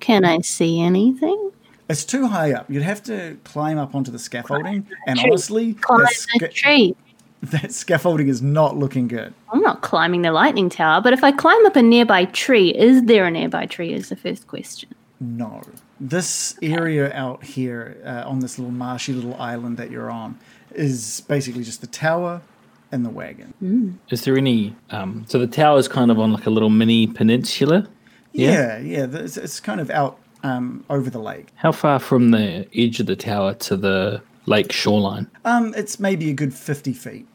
Can 0.01 0.25
I 0.25 0.41
see 0.41 0.81
anything? 0.81 1.53
It's 1.91 2.05
too 2.05 2.29
high 2.29 2.53
up. 2.53 2.71
You'd 2.71 2.85
have 2.85 3.03
to 3.05 3.37
climb 3.45 3.77
up 3.77 3.95
onto 3.97 4.11
the 4.13 4.19
scaffolding, 4.19 4.87
and 5.09 5.19
tree. 5.19 5.29
honestly, 5.29 5.75
Climb 5.75 6.03
that, 6.03 6.09
the 6.09 6.15
sca- 6.15 6.49
tree. 6.49 6.97
that 7.43 7.73
scaffolding 7.73 8.29
is 8.29 8.41
not 8.41 8.77
looking 8.77 9.09
good. 9.09 9.35
I'm 9.53 9.61
not 9.61 9.83
climbing 9.83 10.23
the 10.23 10.31
lightning 10.31 10.69
tower, 10.71 11.01
but 11.01 11.13
if 11.13 11.25
I 11.25 11.33
climb 11.33 11.67
up 11.67 11.75
a 11.75 11.83
nearby 11.83 12.27
tree, 12.27 12.71
is 12.71 13.03
there 13.05 13.27
a 13.27 13.31
nearby 13.31 13.67
tree? 13.67 13.93
Is 13.93 14.09
the 14.09 14.17
first 14.17 14.47
question. 14.47 14.95
No. 15.19 15.63
This 15.99 16.57
area 16.63 17.13
out 17.13 17.43
here 17.43 18.01
uh, 18.05 18.23
on 18.27 18.39
this 18.39 18.59
little 18.59 18.73
marshy 18.73 19.13
little 19.13 19.35
island 19.35 19.77
that 19.77 19.91
you're 19.91 20.11
on 20.11 20.39
is 20.75 21.23
basically 21.23 21.65
just 21.65 21.81
the 21.81 21.87
tower 21.89 22.41
and 22.93 23.05
the 23.05 23.11
wagon. 23.11 23.99
Is 24.11 24.25
there 24.25 24.37
any? 24.37 24.77
Um, 24.91 25.25
so 25.29 25.39
the 25.39 25.47
tower 25.47 25.79
is 25.79 25.89
kind 25.89 26.11
of 26.11 26.19
on 26.19 26.33
like 26.33 26.47
a 26.47 26.51
little 26.51 26.71
mini 26.71 27.07
peninsula. 27.07 27.89
Yeah, 28.33 28.79
yeah. 28.79 29.07
th- 29.07 29.25
it's, 29.25 29.37
it's 29.37 29.61
kind 29.61 29.81
of 29.81 29.91
out 29.91 30.19
um, 30.43 30.85
over 30.91 31.11
the 31.11 31.19
lake. 31.19 31.49
How 31.57 31.73
far 31.73 31.99
from 31.99 32.31
the 32.31 32.67
edge 32.75 33.01
of 33.01 33.07
the 33.07 33.17
tower 33.17 33.55
to 33.55 33.77
the 33.77 34.23
lake 34.47 34.73
shoreline? 34.73 35.31
Um, 35.45 35.75
it's 35.77 36.01
maybe 36.01 36.31
a 36.31 36.35
good 36.35 36.55
50 36.55 36.93
feet. 36.93 37.27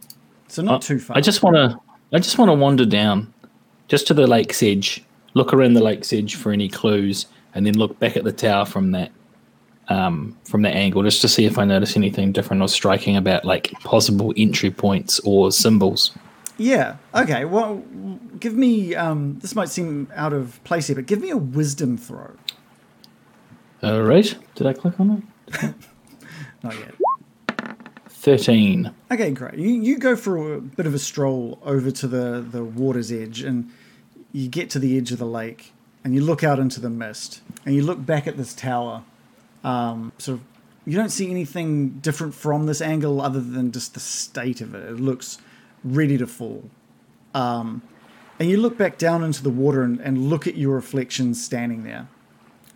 So 0.47 0.61
not 0.61 0.81
too 0.81 0.99
far. 0.99 1.17
I 1.17 1.21
just 1.21 1.43
want 1.43 1.55
to. 1.55 1.79
I 2.13 2.19
just 2.19 2.37
want 2.37 2.49
to 2.49 2.53
wander 2.53 2.85
down, 2.85 3.33
just 3.87 4.07
to 4.07 4.13
the 4.13 4.27
lake's 4.27 4.61
edge. 4.61 5.03
Look 5.33 5.53
around 5.53 5.73
the 5.73 5.83
lake's 5.83 6.13
edge 6.13 6.35
for 6.35 6.51
any 6.51 6.69
clues, 6.69 7.25
and 7.53 7.65
then 7.65 7.77
look 7.77 7.99
back 7.99 8.15
at 8.15 8.23
the 8.23 8.31
tower 8.31 8.65
from 8.65 8.91
that. 8.91 9.11
Um, 9.87 10.35
from 10.45 10.63
that 10.63 10.73
angle, 10.73 11.03
just 11.03 11.21
to 11.21 11.27
see 11.27 11.45
if 11.45 11.59
I 11.59 11.65
notice 11.65 11.95
anything 11.95 12.31
different 12.31 12.63
or 12.63 12.67
striking 12.67 13.15
about 13.17 13.45
like 13.45 13.71
possible 13.83 14.33
entry 14.35 14.71
points 14.71 15.19
or 15.19 15.51
symbols. 15.51 16.11
Yeah. 16.57 16.97
Okay. 17.13 17.45
Well, 17.45 17.83
give 18.39 18.55
me. 18.55 18.95
Um, 18.95 19.37
this 19.39 19.55
might 19.55 19.69
seem 19.69 20.07
out 20.15 20.33
of 20.33 20.63
place 20.63 20.87
here, 20.87 20.95
but 20.95 21.05
give 21.05 21.21
me 21.21 21.29
a 21.29 21.37
wisdom 21.37 21.97
throw. 21.97 22.31
All 23.85 24.01
right. 24.01 24.35
Did 24.55 24.65
I 24.65 24.73
click 24.73 24.99
on 24.99 25.23
it? 25.51 25.73
Not 26.63 26.73
yet. 26.79 26.95
13. 28.09 28.91
Okay, 29.11 29.29
great. 29.29 29.59
You, 29.59 29.69
you 29.69 29.99
go 29.99 30.15
for 30.15 30.55
a 30.55 30.59
bit 30.59 30.87
of 30.87 30.95
a 30.95 30.99
stroll 30.99 31.59
over 31.61 31.91
to 31.91 32.07
the, 32.07 32.41
the 32.41 32.63
water's 32.63 33.11
edge 33.11 33.41
and 33.41 33.71
you 34.31 34.47
get 34.47 34.71
to 34.71 34.79
the 34.79 34.97
edge 34.97 35.11
of 35.11 35.19
the 35.19 35.25
lake 35.27 35.71
and 36.03 36.15
you 36.15 36.21
look 36.21 36.43
out 36.43 36.57
into 36.57 36.81
the 36.81 36.89
mist 36.89 37.41
and 37.63 37.75
you 37.75 37.83
look 37.83 38.03
back 38.03 38.25
at 38.25 38.37
this 38.37 38.55
tower. 38.55 39.03
Um, 39.63 40.13
sort 40.17 40.39
of, 40.39 40.45
you 40.87 40.97
don't 40.97 41.09
see 41.09 41.29
anything 41.29 41.99
different 41.99 42.33
from 42.33 42.65
this 42.65 42.81
angle 42.81 43.21
other 43.21 43.39
than 43.39 43.71
just 43.71 43.93
the 43.93 43.99
state 43.99 44.61
of 44.61 44.73
it. 44.73 44.83
It 44.83 44.99
looks 44.99 45.37
ready 45.83 46.17
to 46.17 46.25
fall. 46.25 46.71
Um, 47.35 47.83
and 48.39 48.49
you 48.49 48.57
look 48.57 48.79
back 48.79 48.97
down 48.97 49.23
into 49.23 49.43
the 49.43 49.51
water 49.51 49.83
and, 49.83 49.99
and 50.01 50.27
look 50.27 50.47
at 50.47 50.55
your 50.57 50.73
reflection 50.73 51.35
standing 51.35 51.83
there. 51.83 52.07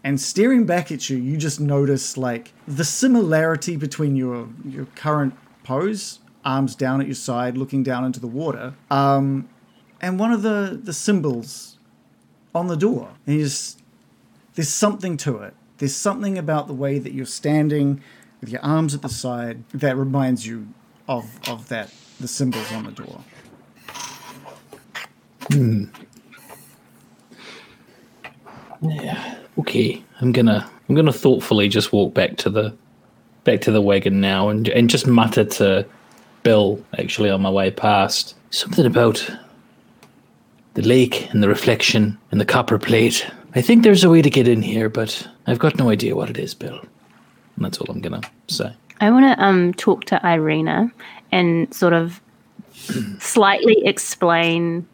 And 0.03 0.19
staring 0.19 0.65
back 0.65 0.91
at 0.91 1.09
you, 1.09 1.17
you 1.17 1.37
just 1.37 1.59
notice 1.59 2.17
like 2.17 2.53
the 2.67 2.85
similarity 2.85 3.75
between 3.75 4.15
your 4.15 4.47
your 4.65 4.85
current 4.95 5.33
pose, 5.63 6.19
arms 6.45 6.75
down 6.75 7.01
at 7.01 7.07
your 7.07 7.15
side, 7.15 7.57
looking 7.57 7.83
down 7.83 8.05
into 8.05 8.19
the 8.19 8.27
water, 8.27 8.75
um, 8.89 9.49
and 10.01 10.19
one 10.19 10.31
of 10.31 10.41
the 10.41 10.79
the 10.81 10.93
symbols 10.93 11.77
on 12.55 12.67
the 12.67 12.77
door. 12.77 13.09
And 13.25 13.35
you 13.35 13.43
just 13.43 13.81
there's 14.55 14.69
something 14.69 15.17
to 15.17 15.37
it. 15.39 15.53
There's 15.77 15.95
something 15.95 16.37
about 16.37 16.67
the 16.67 16.73
way 16.73 16.99
that 16.99 17.13
you're 17.13 17.25
standing 17.25 18.01
with 18.41 18.49
your 18.49 18.61
arms 18.61 18.95
at 18.95 19.01
the 19.01 19.09
side 19.09 19.63
that 19.73 19.97
reminds 19.97 20.47
you 20.47 20.67
of 21.07 21.39
of 21.47 21.67
that 21.69 21.93
the 22.19 22.27
symbols 22.27 22.71
on 22.71 22.83
the 22.85 22.91
door. 22.91 23.23
Yeah, 28.81 29.35
okay, 29.59 30.01
I'm 30.21 30.31
gonna 30.31 30.69
I'm 30.87 30.95
gonna 30.95 31.13
thoughtfully 31.13 31.69
just 31.69 31.91
walk 31.91 32.13
back 32.13 32.37
to 32.37 32.49
the 32.49 32.75
back 33.43 33.61
to 33.61 33.71
the 33.71 33.81
wagon 33.81 34.21
now 34.21 34.49
and 34.49 34.67
and 34.69 34.89
just 34.89 35.07
mutter 35.07 35.45
to 35.45 35.85
Bill 36.43 36.83
actually 36.97 37.29
on 37.29 37.41
my 37.41 37.49
way 37.49 37.71
past 37.71 38.35
something 38.51 38.85
about 38.85 39.29
the 40.75 40.81
lake 40.81 41.29
and 41.31 41.43
the 41.43 41.49
reflection 41.49 42.17
and 42.31 42.39
the 42.39 42.45
copper 42.45 42.79
plate. 42.79 43.27
I 43.55 43.61
think 43.61 43.83
there's 43.83 44.03
a 44.03 44.09
way 44.09 44.21
to 44.21 44.29
get 44.29 44.47
in 44.47 44.61
here, 44.61 44.89
but 44.89 45.27
I've 45.47 45.59
got 45.59 45.77
no 45.77 45.89
idea 45.89 46.15
what 46.15 46.29
it 46.29 46.37
is, 46.37 46.53
Bill. 46.53 46.79
And 47.55 47.65
that's 47.65 47.79
all 47.79 47.89
I'm 47.89 48.01
gonna 48.01 48.21
say. 48.47 48.73
I 49.01 49.11
want 49.11 49.25
to 49.25 49.43
um, 49.43 49.73
talk 49.73 50.05
to 50.05 50.25
Irina 50.25 50.91
and 51.31 51.73
sort 51.73 51.93
of 51.93 52.21
slightly 53.19 53.85
explain 53.85 54.87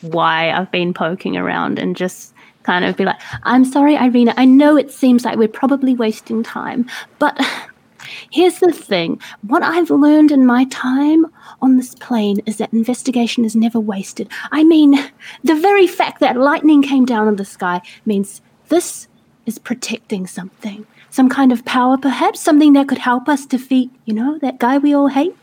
why 0.00 0.50
I've 0.50 0.70
been 0.70 0.94
poking 0.94 1.36
around 1.36 1.78
and 1.78 1.96
just 1.96 2.32
kind 2.68 2.84
of 2.84 2.98
be 2.98 3.06
like, 3.06 3.18
I'm 3.44 3.64
sorry, 3.64 3.94
Irina. 3.94 4.34
I 4.36 4.44
know 4.44 4.76
it 4.76 4.90
seems 4.92 5.24
like 5.24 5.38
we're 5.38 5.48
probably 5.48 5.94
wasting 5.94 6.42
time, 6.42 6.86
but 7.18 7.34
here's 8.30 8.58
the 8.58 8.70
thing. 8.70 9.18
What 9.40 9.62
I've 9.62 9.88
learned 9.88 10.32
in 10.32 10.44
my 10.44 10.66
time 10.66 11.24
on 11.62 11.78
this 11.78 11.94
plane 11.94 12.40
is 12.44 12.58
that 12.58 12.70
investigation 12.74 13.46
is 13.46 13.56
never 13.56 13.80
wasted. 13.80 14.28
I 14.52 14.64
mean, 14.64 14.90
the 15.44 15.54
very 15.54 15.86
fact 15.86 16.20
that 16.20 16.36
lightning 16.36 16.82
came 16.82 17.06
down 17.06 17.26
in 17.26 17.36
the 17.36 17.46
sky 17.46 17.80
means 18.04 18.42
this 18.68 19.08
is 19.46 19.58
protecting 19.58 20.26
something. 20.26 20.86
Some 21.08 21.30
kind 21.30 21.52
of 21.52 21.64
power, 21.64 21.96
perhaps, 21.96 22.38
something 22.38 22.74
that 22.74 22.86
could 22.86 22.98
help 22.98 23.30
us 23.30 23.46
defeat, 23.46 23.90
you 24.04 24.12
know, 24.12 24.38
that 24.40 24.58
guy 24.58 24.76
we 24.76 24.94
all 24.94 25.08
hate. 25.08 25.34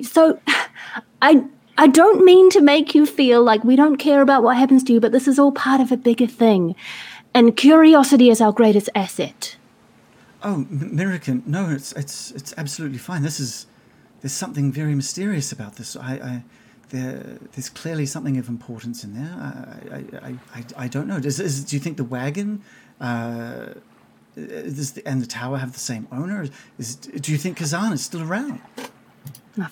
So, 0.00 0.40
I 1.20 1.44
I 1.78 1.86
don't 1.86 2.24
mean 2.24 2.50
to 2.50 2.60
make 2.60 2.94
you 2.94 3.06
feel 3.06 3.42
like 3.42 3.64
we 3.64 3.76
don't 3.76 3.96
care 3.96 4.22
about 4.22 4.42
what 4.42 4.56
happens 4.56 4.84
to 4.84 4.92
you, 4.92 5.00
but 5.00 5.12
this 5.12 5.26
is 5.26 5.38
all 5.38 5.52
part 5.52 5.80
of 5.80 5.90
a 5.90 5.96
bigger 5.96 6.26
thing. 6.26 6.74
And 7.34 7.56
curiosity 7.56 8.28
is 8.28 8.40
our 8.40 8.52
greatest 8.52 8.90
asset. 8.94 9.56
Oh, 10.42 10.66
Mirakin, 10.70 11.46
no, 11.46 11.70
it's 11.70 11.92
it's 11.92 12.32
it's 12.32 12.52
absolutely 12.56 12.98
fine. 12.98 13.22
This 13.22 13.40
is 13.40 13.66
there's 14.20 14.32
something 14.32 14.72
very 14.72 14.94
mysterious 14.94 15.52
about 15.52 15.76
this. 15.76 15.96
I, 15.96 16.14
I 16.14 16.44
there 16.90 17.38
there's 17.52 17.70
clearly 17.70 18.06
something 18.06 18.36
of 18.38 18.48
importance 18.48 19.04
in 19.04 19.14
there. 19.14 19.34
I 19.40 19.96
I, 19.96 20.28
I, 20.28 20.34
I, 20.54 20.84
I 20.84 20.88
don't 20.88 21.06
know. 21.06 21.20
Does, 21.20 21.40
is, 21.40 21.64
do 21.64 21.76
you 21.76 21.80
think 21.80 21.96
the 21.96 22.04
wagon 22.04 22.62
uh, 23.00 23.74
is 24.36 24.92
the, 24.92 25.06
and 25.06 25.22
the 25.22 25.26
tower 25.26 25.58
have 25.58 25.72
the 25.72 25.80
same 25.80 26.06
owner? 26.12 26.46
Is, 26.78 26.96
do 26.96 27.32
you 27.32 27.38
think 27.38 27.58
Khazan 27.58 27.92
is 27.92 28.02
still 28.02 28.22
around? 28.22 28.60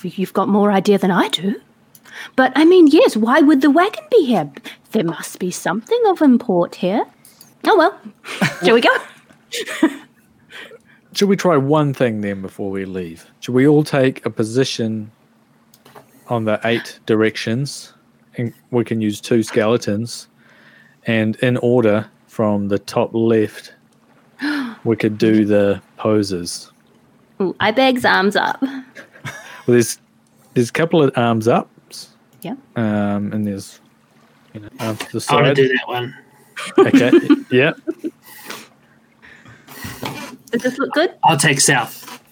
You've 0.03 0.33
got 0.33 0.49
more 0.49 0.71
idea 0.71 0.99
than 0.99 1.11
I 1.11 1.29
do. 1.29 1.61
But 2.37 2.53
I 2.57 2.65
mean, 2.65 2.87
yes, 2.87 3.17
why 3.17 3.41
would 3.41 3.61
the 3.61 3.71
wagon 3.71 4.05
be 4.11 4.25
here? 4.27 4.51
There 4.93 5.05
must 5.05 5.39
be 5.39 5.51
something 5.51 6.01
of 6.07 6.21
import 6.23 6.77
here. 6.77 7.05
Oh 7.67 7.77
well. 7.77 8.01
Shall 8.65 8.75
we 8.75 8.81
go? 8.81 8.97
Should 11.13 11.29
we 11.29 11.37
try 11.37 11.57
one 11.57 11.93
thing 11.93 12.21
then 12.21 12.41
before 12.41 12.71
we 12.71 12.85
leave? 12.85 13.27
Should 13.41 13.55
we 13.55 13.67
all 13.67 13.83
take 13.83 14.25
a 14.25 14.31
position 14.31 15.11
on 16.29 16.45
the 16.45 16.61
eight 16.65 17.01
directions? 17.07 17.93
And 18.37 18.55
we 18.71 18.85
can 18.85 19.01
use 19.01 19.21
two 19.21 19.43
skeletons. 19.43 20.29
And 21.07 21.35
in 21.37 21.57
order 21.59 22.09
from 22.29 22.69
the 22.69 22.79
top 22.79 23.11
left, 23.13 23.75
we 24.85 24.97
could 24.97 25.19
do 25.19 25.45
the 25.45 25.83
poses. 25.97 26.71
Ooh, 27.41 27.57
I 27.59 27.73
begs 27.73 28.05
arms 28.05 28.37
up. 28.37 28.63
Well, 28.63 28.85
there's 29.67 29.99
there's 30.55 30.71
a 30.71 30.73
couple 30.73 31.03
of 31.03 31.13
arms 31.17 31.49
ups, 31.49 31.71
Yeah. 32.43 32.55
um, 32.77 33.33
and 33.33 33.47
there's 33.47 33.81
you 34.55 34.61
know 34.61 34.69
arms 34.81 34.99
to 35.01 35.19
the 35.21 35.27
I 35.29 35.35
want 35.35 35.47
to 35.47 35.55
do 35.55 35.69
that 35.69 35.89
one. 35.89 36.15
Okay, 36.79 37.11
yeah, 37.51 37.73
Does 40.51 40.63
this 40.63 40.79
look 40.79 40.93
good? 40.93 41.15
I'll 41.25 41.37
take 41.39 41.61
south. 41.61 42.23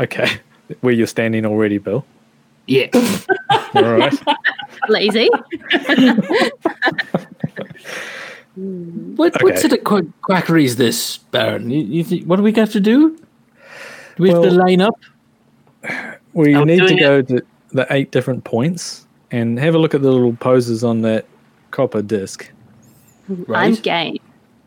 okay. 0.00 0.40
Where 0.80 0.94
you're 0.94 1.06
standing 1.06 1.44
already, 1.44 1.78
Bill. 1.78 2.04
Yeah. 2.66 2.88
All 3.74 3.82
right. 3.82 4.14
Lazy. 4.88 5.28
What 8.56 9.42
what 9.42 9.58
sort 9.58 9.72
of 9.72 9.82
quack- 9.82 10.22
quackery 10.22 10.64
is 10.64 10.76
this, 10.76 11.18
Baron? 11.18 11.70
You, 11.70 11.80
you 11.82 12.04
think, 12.04 12.24
what 12.26 12.36
do 12.36 12.42
we 12.42 12.52
have 12.52 12.70
to 12.72 12.80
do? 12.80 13.16
Do 13.16 14.22
we 14.22 14.28
have 14.30 14.42
to 14.42 14.50
line 14.52 14.80
up? 14.80 14.94
Well, 16.32 16.60
I'm 16.60 16.68
need 16.68 16.78
to 16.78 16.86
doing 16.86 16.98
go 17.00 17.22
to 17.22 17.42
the 17.72 17.86
eight 17.90 18.12
different 18.12 18.44
points 18.44 19.03
and 19.34 19.58
have 19.58 19.74
a 19.74 19.78
look 19.78 19.94
at 19.94 20.02
the 20.02 20.10
little 20.12 20.34
poses 20.36 20.84
on 20.84 21.02
that 21.02 21.26
copper 21.72 22.02
disc. 22.02 22.50
I'm 23.28 23.44
Right. 23.48 23.82
game. 23.82 24.18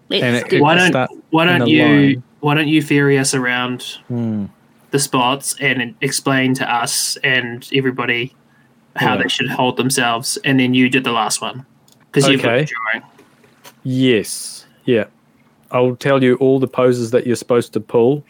Let's 0.09 0.45
it- 0.45 0.49
do 0.49 0.61
Why 0.61 0.74
it. 0.74 0.78
don't 0.80 0.88
Start 0.91 1.09
Why 1.30 1.45
don't 1.45 1.68
you 1.68 1.84
line. 1.84 2.24
Why 2.41 2.53
don't 2.55 2.68
you 2.68 2.82
ferry 2.82 3.18
us 3.18 3.34
around 3.34 3.84
Hmm. 4.09 4.45
the 4.91 4.99
spots 4.99 5.55
and 5.61 5.95
explain 6.01 6.53
to 6.55 6.70
us 6.74 7.18
and 7.24 7.68
everybody 7.74 8.34
how 8.95 9.15
Yeah. 9.15 9.24
they 9.24 9.30
should 9.30 9.49
hold 9.49 9.78
themselves, 9.78 10.38
and 10.43 10.59
then 10.59 10.74
you 10.74 10.89
did 10.89 11.03
the 11.03 11.11
last 11.11 11.41
one 11.41 11.65
because 12.11 12.28
you've 12.30 12.41
got 12.41 12.65
drawing. 12.68 13.03
Yes. 13.84 14.65
Yeah. 14.86 15.05
I'll 15.72 15.95
tell 15.95 16.24
you 16.24 16.36
all 16.36 16.59
the 16.59 16.68
poses 16.68 17.11
that 17.11 17.26
you're 17.28 17.36
supposed 17.36 17.74
to 17.74 17.80
pull 17.80 18.24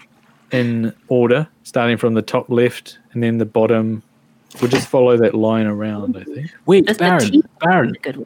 in 0.52 0.94
order, 1.08 1.48
starting 1.64 1.98
from 1.98 2.14
the 2.16 2.22
top 2.22 2.50
left 2.50 2.98
and 3.14 3.22
then 3.24 3.38
the 3.38 3.46
bottom. 3.46 4.04
We'll 4.62 4.72
just 4.72 4.88
follow 4.88 5.18
that 5.18 5.36
line 5.36 5.68
around, 5.68 6.18
I 6.18 6.24
think. 6.24 6.48
Wait, 6.66 6.89
Is 6.89 6.98
the 6.98 7.04
Baron, 7.04 7.32
team- 7.32 7.43
Baron, 7.62 7.95
Good 8.02 8.26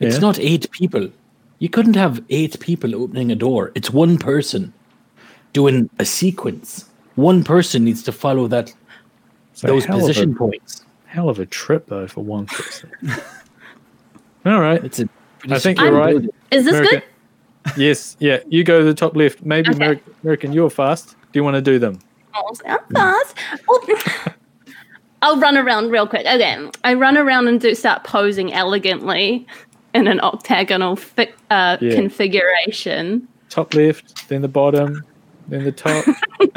it's 0.00 0.14
Yeah. 0.16 0.20
not 0.20 0.38
eight 0.40 0.70
people. 0.70 1.08
You 1.58 1.68
couldn't 1.68 1.94
have 1.96 2.22
eight 2.30 2.58
people 2.60 2.94
opening 2.96 3.30
a 3.30 3.34
door. 3.36 3.70
It's 3.74 3.90
one 3.90 4.16
person 4.18 4.72
doing 5.52 5.90
a 5.98 6.04
sequence. 6.06 6.86
One 7.16 7.44
person 7.44 7.84
needs 7.84 8.02
to 8.04 8.12
follow 8.12 8.48
that 8.48 8.72
So 9.52 9.66
those 9.66 9.84
position 9.86 10.32
a, 10.32 10.36
points. 10.36 10.84
hell 11.06 11.28
of 11.28 11.38
a 11.38 11.44
trip, 11.46 11.86
though, 11.88 12.06
for 12.08 12.24
one 12.24 12.46
person. 12.46 12.90
all 14.46 14.60
right. 14.60 14.82
It's 14.82 15.00
a 15.00 15.08
I 15.50 15.58
think 15.58 15.78
you're 15.80 15.92
right. 15.92 16.12
building. 16.12 16.30
Is 16.50 16.64
this 16.64 16.74
America- 16.74 17.02
good? 17.64 17.72
Yes. 17.76 18.16
Yeah. 18.20 18.38
You 18.48 18.64
go 18.64 18.78
to 18.78 18.84
the 18.84 18.94
top 18.94 19.14
left. 19.14 19.44
Maybe 19.44 19.68
Okay. 19.70 19.78
Ameri- 19.78 20.00
American, 20.24 20.52
you're 20.54 20.70
fast. 20.70 21.10
Do 21.32 21.38
you 21.38 21.44
want 21.44 21.56
to 21.56 21.60
do 21.62 21.78
them? 21.78 21.98
Oh, 22.34 22.54
I'm 22.66 22.78
fast. 22.94 23.36
Oh. 23.68 24.32
I'll 25.22 25.38
run 25.38 25.56
around 25.56 25.90
real 25.90 26.06
quick. 26.06 26.26
Okay, 26.26 26.70
I 26.84 26.94
run 26.94 27.16
around 27.18 27.48
and 27.48 27.60
do 27.60 27.74
start 27.74 28.04
posing 28.04 28.52
elegantly 28.52 29.46
in 29.94 30.06
an 30.06 30.20
octagonal 30.20 30.96
fi- 30.96 31.32
uh, 31.50 31.76
Yeah. 31.80 31.94
configuration. 31.94 33.26
Top 33.48 33.74
left, 33.74 34.28
then 34.28 34.42
the 34.42 34.48
bottom, 34.48 35.04
then 35.48 35.64
the 35.64 35.72
top. 35.72 36.04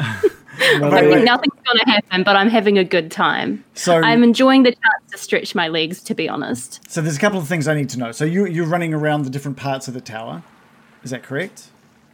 I 0.00 0.30
Another 0.76 0.96
think 1.10 1.24
nothing's 1.24 1.54
going 1.66 1.78
to 1.84 1.90
happen, 1.90 2.22
but 2.22 2.36
I'm 2.36 2.48
having 2.48 2.78
a 2.78 2.84
good 2.84 3.10
time. 3.10 3.64
So 3.74 3.96
I'm 4.00 4.22
enjoying 4.22 4.62
the 4.62 4.70
chance 4.70 5.10
to 5.10 5.18
stretch 5.18 5.52
my 5.54 5.66
legs, 5.66 6.00
to 6.04 6.14
be 6.14 6.28
honest. 6.28 6.80
so 6.88 7.00
there's 7.00 7.16
a 7.16 7.20
couple 7.20 7.40
of 7.40 7.48
things 7.48 7.66
I 7.66 7.74
need 7.74 7.88
to 7.90 7.98
know. 7.98 8.12
So 8.12 8.24
you 8.24 8.46
you're 8.46 8.64
running 8.66 8.94
around 8.94 9.24
the 9.24 9.30
different 9.30 9.56
parts 9.56 9.88
of 9.88 9.94
the 9.94 10.00
tower. 10.00 10.44
Is 11.02 11.10
that 11.10 11.24
correct? 11.24 11.66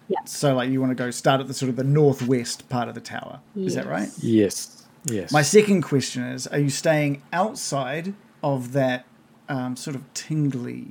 Yeah. 0.08 0.18
So 0.24 0.54
like 0.56 0.70
you 0.70 0.80
want 0.80 0.90
to 0.90 0.94
go 0.96 1.10
start 1.10 1.42
at 1.42 1.48
the 1.48 1.54
sort 1.54 1.68
of 1.68 1.76
the 1.76 1.84
northwest 1.84 2.68
part 2.70 2.88
of 2.88 2.94
the 2.94 3.00
tower. 3.02 3.40
Is 3.54 3.74
that 3.74 3.86
right? 3.86 4.08
Yes. 4.20 4.79
Yes. 5.04 5.32
My 5.32 5.42
second 5.42 5.82
question 5.82 6.22
is: 6.24 6.46
Are 6.46 6.58
you 6.58 6.70
staying 6.70 7.22
outside 7.32 8.14
of 8.42 8.72
that 8.72 9.06
um, 9.48 9.76
sort 9.76 9.96
of 9.96 10.12
tingly 10.14 10.88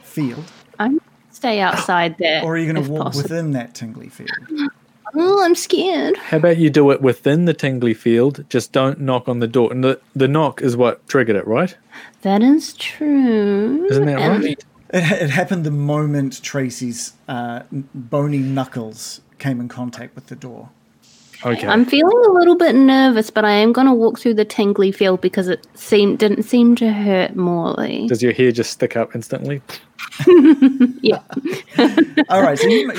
field? 0.00 0.44
I'm 0.78 1.00
stay 1.30 1.60
outside 1.60 2.16
there. 2.18 2.42
Or 2.44 2.54
are 2.54 2.58
you 2.58 2.70
going 2.70 2.84
to 2.84 2.90
walk 2.90 3.04
possible. 3.04 3.22
within 3.22 3.52
that 3.52 3.74
tingly 3.74 4.08
field? 4.08 4.30
Oh, 5.14 5.42
I'm 5.42 5.54
scared. 5.54 6.16
How 6.16 6.36
about 6.36 6.58
you 6.58 6.68
do 6.68 6.90
it 6.90 7.00
within 7.00 7.46
the 7.46 7.54
tingly 7.54 7.94
field? 7.94 8.44
Just 8.48 8.72
don't 8.72 9.00
knock 9.00 9.28
on 9.28 9.38
the 9.38 9.46
door. 9.46 9.72
And 9.72 9.82
the, 9.82 10.00
the 10.14 10.28
knock 10.28 10.60
is 10.60 10.76
what 10.76 11.06
triggered 11.08 11.36
it, 11.36 11.46
right? 11.46 11.76
That 12.22 12.42
is 12.42 12.74
true. 12.74 13.86
Isn't 13.86 14.06
that 14.06 14.18
And 14.18 14.44
right? 14.44 14.64
It, 14.92 15.22
it 15.22 15.30
happened 15.30 15.64
the 15.64 15.70
moment 15.70 16.42
Tracy's 16.42 17.14
uh, 17.26 17.62
bony 17.94 18.38
knuckles 18.38 19.20
came 19.38 19.60
in 19.60 19.68
contact 19.68 20.14
with 20.14 20.26
the 20.26 20.36
door. 20.36 20.70
Okay. 21.44 21.66
I'm 21.68 21.84
feeling 21.84 22.24
a 22.26 22.32
little 22.32 22.56
bit 22.56 22.74
nervous, 22.74 23.30
but 23.30 23.44
I 23.44 23.52
am 23.52 23.72
going 23.72 23.86
to 23.86 23.92
walk 23.92 24.18
through 24.18 24.34
the 24.34 24.44
tingly 24.44 24.90
field 24.90 25.20
because 25.20 25.48
it 25.48 25.66
seemed 25.74 26.18
didn't 26.18 26.42
seem 26.42 26.74
to 26.76 26.92
hurt 26.92 27.36
Morley. 27.36 28.06
Does 28.08 28.22
your 28.22 28.32
hair 28.32 28.50
just 28.50 28.70
stick 28.72 28.96
up 28.96 29.14
instantly? 29.14 29.62
Yeah, 31.00 31.20
All 32.28 32.42
right, 32.42 32.58
so 32.58 32.66
you, 32.66 32.92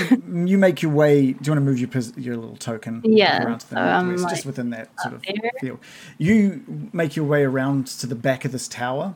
you 0.45 0.57
make 0.57 0.81
your 0.81 0.91
way. 0.91 1.33
Do 1.33 1.39
you 1.43 1.51
want 1.51 1.57
to 1.57 1.61
move 1.61 1.79
your 1.79 1.89
your 2.17 2.37
little 2.37 2.55
token 2.55 3.01
Yeah, 3.03 3.43
around 3.43 3.59
to 3.59 3.69
the 3.69 3.75
so 3.75 4.01
northwest, 4.05 4.23
like, 4.23 4.33
just 4.33 4.45
within 4.45 4.69
that 4.69 4.89
sort 5.01 5.15
of 5.15 5.21
there. 5.23 5.51
field? 5.59 5.79
You 6.17 6.89
make 6.93 7.15
your 7.17 7.25
way 7.25 7.43
around 7.43 7.87
to 7.87 8.07
the 8.07 8.15
back 8.15 8.45
of 8.45 8.51
this 8.53 8.67
tower. 8.69 9.15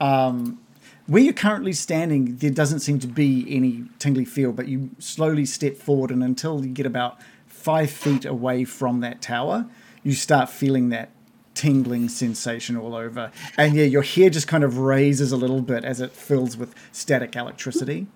Um, 0.00 0.58
where 1.06 1.22
you're 1.22 1.32
currently 1.32 1.72
standing, 1.72 2.36
there 2.36 2.50
doesn't 2.50 2.80
seem 2.80 2.98
to 3.00 3.06
be 3.06 3.46
any 3.48 3.84
tingly 3.98 4.24
field, 4.24 4.56
but 4.56 4.66
you 4.68 4.90
slowly 4.98 5.44
step 5.44 5.76
forward, 5.76 6.10
and 6.10 6.24
until 6.24 6.64
you 6.64 6.72
get 6.72 6.86
about 6.86 7.18
five 7.64 7.90
feet 7.90 8.24
away 8.24 8.64
from 8.64 9.00
that 9.00 9.22
tower, 9.22 9.66
you 10.02 10.12
start 10.12 10.48
feeling 10.50 10.90
that 10.90 11.10
tingling 11.54 12.08
sensation 12.08 12.76
all 12.76 12.94
over. 12.94 13.30
And 13.56 13.74
yeah, 13.74 13.84
your 13.84 14.02
hair 14.02 14.28
just 14.28 14.48
kind 14.48 14.64
of 14.64 14.78
raises 14.78 15.32
a 15.32 15.36
little 15.36 15.62
bit 15.62 15.84
as 15.84 16.00
it 16.00 16.12
fills 16.12 16.56
with 16.56 16.74
static 16.92 17.36
electricity 17.36 18.06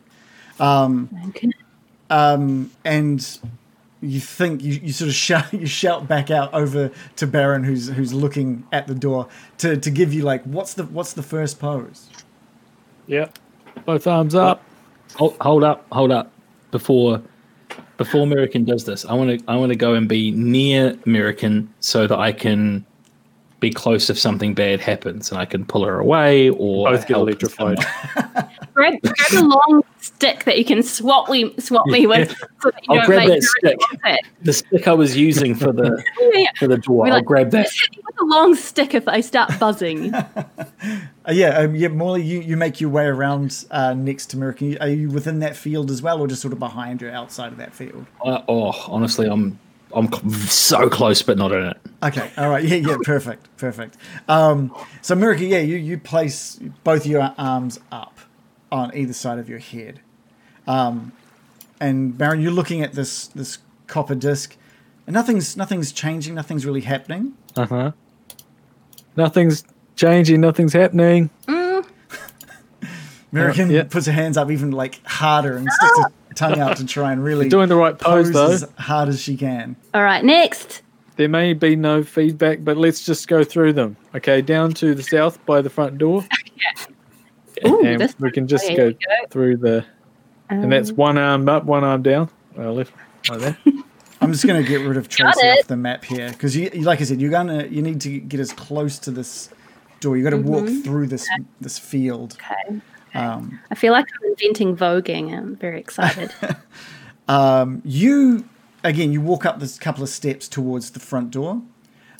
um, 0.61 1.09
okay. 1.28 1.51
Um, 2.11 2.70
and 2.84 3.38
you 4.01 4.20
think 4.20 4.62
you, 4.62 4.74
you 4.74 4.92
sort 4.92 5.09
of 5.09 5.14
shout 5.14 5.53
you 5.53 5.66
shout 5.66 6.09
back 6.09 6.30
out 6.30 6.53
over 6.55 6.90
to 7.16 7.26
Baron 7.26 7.64
who's 7.64 7.88
who's 7.88 8.12
looking 8.12 8.66
at 8.72 8.86
the 8.86 8.94
door 8.94 9.28
to, 9.59 9.76
to 9.76 9.90
give 9.90 10.12
you 10.12 10.22
like 10.22 10.42
what's 10.44 10.74
the 10.74 10.84
what's 10.84 11.12
the 11.12 11.22
first 11.22 11.59
pose? 11.59 12.09
Yeah. 13.07 13.28
Both 13.84 14.07
arms 14.07 14.34
up. 14.34 14.62
Hold, 15.16 15.36
hold 15.40 15.64
up, 15.64 15.86
hold 15.90 16.11
up. 16.11 16.30
Before 16.70 17.22
before 17.97 18.22
American 18.22 18.64
does 18.64 18.85
this, 18.85 19.05
I 19.05 19.14
want 19.14 19.39
to 19.39 19.45
I 19.49 19.57
want 19.57 19.70
to 19.70 19.76
go 19.76 19.95
and 19.95 20.09
be 20.09 20.31
near 20.31 20.97
American 21.07 21.72
so 21.81 22.07
that 22.07 22.18
I 22.18 22.33
can 22.33 22.85
be 23.61 23.70
close 23.70 24.09
if 24.09 24.18
something 24.18 24.55
bad 24.55 24.81
happens 24.81 25.31
and 25.31 25.41
I 25.41 25.45
can 25.45 25.64
pull 25.64 25.85
her 25.85 25.99
away 25.99 26.51
or 26.51 26.91
Both 26.91 27.01
get 27.03 27.16
help 27.16 27.29
electrified. 27.29 27.79
Grab, 28.74 28.95
grab 29.03 29.33
a 29.33 29.45
long 29.45 29.83
stick 30.01 30.44
that 30.44 30.59
you 30.59 30.64
can 30.64 30.82
swap 30.82 31.28
me 31.28 31.55
swap 31.59 31.86
me 31.86 32.07
with, 32.07 32.30
so 32.61 32.70
that 32.70 32.86
you 32.88 32.94
I'll 32.94 33.07
grab 33.07 33.28
that 33.28 33.42
stick. 33.42 33.78
The 34.42 34.53
stick 34.53 34.88
I 34.88 34.92
was 34.92 35.16
using 35.16 35.55
for 35.55 35.72
the 35.72 36.03
Yeah, 36.32 36.51
for 36.59 36.68
the 36.68 36.78
door. 36.78 37.05
We 37.05 37.11
I'll 37.11 37.22
grab 37.22 37.51
that. 37.51 37.66
Just 37.70 37.96
with 37.96 38.20
a 38.20 38.24
long 38.24 38.55
stick 38.55 38.94
if 38.94 39.09
I 39.09 39.20
start 39.20 39.59
buzzing. 39.59 40.12
Uh, 41.28 41.32
yeah, 41.32 41.59
um, 41.59 41.74
yeah, 41.74 41.88
Morley, 41.88 42.22
you, 42.22 42.40
you 42.40 42.57
make 42.57 42.80
your 42.80 42.88
way 42.88 43.05
around 43.05 43.66
uh, 43.70 43.92
next 43.92 44.26
to 44.26 44.36
American. 44.38 44.78
Are 44.78 44.88
you 44.88 45.11
within 45.11 45.40
that 45.40 45.57
field 45.57 45.90
as 45.90 46.01
well, 46.01 46.22
or 46.22 46.26
just 46.26 46.40
sort 46.40 46.55
of 46.55 46.59
behind 46.59 47.03
or 47.03 47.11
outside 47.11 47.53
of 47.53 47.59
that 47.59 47.74
field? 47.74 48.07
Uh, 48.24 48.40
oh, 48.49 48.70
honestly, 48.86 49.26
I'm 49.26 49.59
I'm 49.94 50.11
so 50.30 50.88
close, 50.88 51.20
but 51.22 51.36
not 51.36 51.53
in 51.53 51.64
it. 51.64 51.76
Okay, 52.03 52.30
all 52.38 52.49
right, 52.49 52.64
yeah, 52.64 52.76
yeah, 52.76 52.96
perfect, 53.03 53.55
perfect. 53.59 53.96
Um, 54.28 54.74
so 55.03 55.14
America, 55.14 55.44
yeah, 55.44 55.59
you 55.59 55.76
you 55.76 55.99
place 55.99 56.59
both 56.84 57.05
your 57.05 57.34
arms 57.36 57.78
up 57.92 58.18
on 58.71 58.95
either 58.95 59.12
side 59.12 59.39
of 59.39 59.49
your 59.49 59.59
head, 59.59 60.01
um, 60.66 61.12
and 61.81 62.16
Baron, 62.19 62.41
you're 62.41 62.51
looking 62.53 62.83
at 62.83 62.93
this 62.93 63.29
this 63.29 63.59
copper 63.87 64.14
disc, 64.14 64.57
and 65.07 65.14
nothing's 65.14 65.57
nothing's 65.57 65.93
changing, 65.93 66.35
nothing's 66.35 66.64
really 66.66 66.81
happening. 66.83 67.35
Uh 67.57 67.66
huh. 67.66 67.93
Nothing's 69.16 69.64
changing. 69.97 70.41
Nothing's 70.41 70.73
happening. 70.73 71.31
American 73.33 73.69
Uh, 73.69 73.73
yeah. 73.73 73.83
puts 73.85 74.07
her 74.07 74.12
hands 74.12 74.37
up 74.37 74.51
even 74.51 74.71
like 74.71 75.05
harder 75.07 75.57
and 75.57 75.69
sticks 75.71 75.99
her 75.99 76.12
tongue 76.35 76.59
out 76.61 76.77
to 76.79 76.87
try 76.87 77.12
and 77.12 77.23
really 77.23 77.49
Doing 77.49 77.69
the 77.69 77.77
right 77.77 77.99
pose 77.99 78.31
pose 78.31 78.33
though. 78.33 78.51
as 78.53 78.66
hard 78.79 79.09
as 79.09 79.21
she 79.21 79.37
can. 79.37 79.77
All 79.93 80.03
right, 80.03 80.25
next. 80.25 80.83
There 81.16 81.29
may 81.29 81.53
be 81.53 81.75
no 81.75 82.05
feedback, 82.05 82.59
but 82.62 82.77
let's 82.77 83.05
just 83.05 83.27
go 83.27 83.43
through 83.43 83.73
them. 83.73 83.97
Okay, 84.14 84.41
down 84.41 84.73
to 84.75 84.95
the 84.95 85.03
south 85.03 85.45
by 85.47 85.61
the 85.62 85.69
front 85.71 85.99
door, 85.99 86.25
Ooh, 87.66 87.84
and 87.84 88.14
we 88.18 88.30
can 88.30 88.46
just 88.46 88.68
go 88.68 88.92
go. 88.92 88.96
through 89.30 89.59
the. 89.59 89.84
And 90.50 90.72
that's 90.72 90.92
one 90.92 91.18
arm 91.18 91.48
up, 91.48 91.64
one 91.64 91.84
arm 91.84 92.02
down. 92.02 92.30
Uh, 92.56 92.72
left, 92.72 92.92
like 93.28 93.40
that. 93.40 93.59
I'm 94.20 94.32
just 94.32 94.46
gonna 94.46 94.62
get 94.62 94.80
rid 94.80 94.96
of 94.96 95.09
Tracy 95.09 95.46
off 95.46 95.66
the 95.66 95.76
map 95.76 96.04
here 96.04 96.30
because 96.30 96.56
you, 96.56 96.70
like 96.70 97.00
I 97.00 97.04
said, 97.04 97.20
you're 97.20 97.30
gonna 97.30 97.66
you 97.66 97.82
need 97.82 98.00
to 98.00 98.18
get 98.18 98.40
as 98.40 98.52
close 98.52 98.98
to 99.00 99.11
this 99.11 99.50
door. 100.00 100.16
You 100.16 100.24
got 100.24 100.30
to 100.30 100.38
walk 100.38 100.68
through 100.84 101.06
this 101.06 101.28
this 101.61 101.78
field. 101.78 102.36
Okay. 102.40 102.80
Um, 103.14 103.59
I 103.70 103.74
feel 103.74 103.92
like 103.92 104.06
I'm 104.06 104.30
inventing 104.30 104.76
voguing. 104.76 105.36
I'm 105.36 105.56
very 105.56 105.80
excited. 105.80 106.34
um, 107.28 107.82
you 107.84 108.48
again, 108.84 109.12
you 109.12 109.20
walk 109.20 109.44
up 109.46 109.61
this 109.61 109.78
couple 109.78 110.02
of 110.02 110.09
steps 110.09 110.48
towards 110.48 110.90
the 110.90 111.00
front 111.00 111.30
door, 111.30 111.62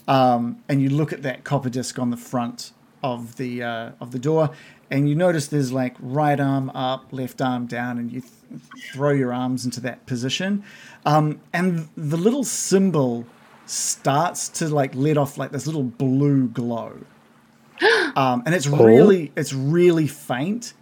um, 0.07 0.62
and 0.68 0.80
you 0.80 0.91
look 0.91 1.12
at 1.12 1.22
that 1.22 1.45
copper 1.45 1.70
disc 1.70 1.99
on 1.99 2.11
the 2.11 2.16
front 2.16 2.72
of 3.03 3.36
the 3.36 3.62
uh, 3.62 3.91
of 4.01 4.12
the 4.12 4.18
door, 4.18 4.51
and 4.91 5.09
you 5.09 5.14
notice 5.14 5.49
there's 5.49 5.72
like 5.72 5.97
right 6.01 6.39
arm 6.39 6.70
up, 6.70 7.12
left 7.12 7.41
arm 7.41 7.66
down, 7.66 7.99
and 7.99 8.11
you 8.11 8.20
th- 8.20 8.93
throw 8.93 9.11
your 9.11 9.32
arms 9.32 9.64
into 9.64 9.80
that 9.80 10.07
position, 10.07 10.64
um, 11.05 11.41
and 11.53 11.89
the 11.97 12.16
little 12.16 12.45
symbol 12.45 13.26
starts 13.66 14.49
to 14.49 14.68
like 14.68 14.95
let 14.95 15.18
off 15.18 15.36
like 15.36 15.53
this 15.53 15.66
little 15.66 15.82
blue 15.82 16.49
glow, 16.49 16.99
um, 18.16 18.43
and 18.47 18.55
it's 18.55 18.66
really 18.66 19.32
it's 19.36 19.53
really 19.53 20.07
faint, 20.07 20.72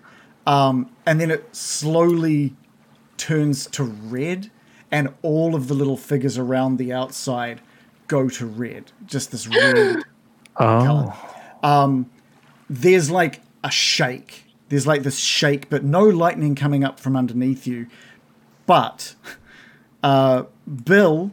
um, 0.46 0.90
and 1.04 1.20
then 1.20 1.30
it 1.30 1.54
slowly 1.54 2.54
turns 3.16 3.66
to 3.68 3.84
red, 3.84 4.50
and 4.90 5.12
all 5.22 5.54
of 5.54 5.68
the 5.68 5.74
little 5.74 5.96
figures 5.96 6.38
around 6.38 6.76
the 6.76 6.92
outside 6.92 7.60
go 8.06 8.28
to 8.28 8.46
red. 8.46 8.92
Just 9.06 9.32
this 9.32 9.46
red 9.48 10.04
color. 10.56 11.14
Um, 11.62 12.10
there's 12.68 13.10
like 13.10 13.40
a 13.66 13.70
shake. 13.70 14.44
There's 14.68 14.86
like 14.86 15.02
this 15.02 15.18
shake, 15.18 15.68
but 15.68 15.82
no 15.82 16.04
lightning 16.04 16.54
coming 16.54 16.84
up 16.84 17.00
from 17.00 17.16
underneath 17.16 17.66
you. 17.66 17.88
But 18.64 19.14
uh, 20.02 20.44
Bill, 20.84 21.32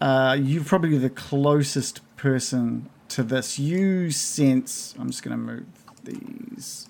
uh, 0.00 0.36
you're 0.40 0.64
probably 0.64 0.96
the 0.98 1.10
closest 1.10 2.00
person 2.16 2.88
to 3.10 3.22
this. 3.22 3.58
You 3.58 4.10
sense. 4.10 4.94
I'm 4.98 5.10
just 5.10 5.22
going 5.22 5.36
to 5.36 5.42
move 5.42 5.66
these 6.04 6.88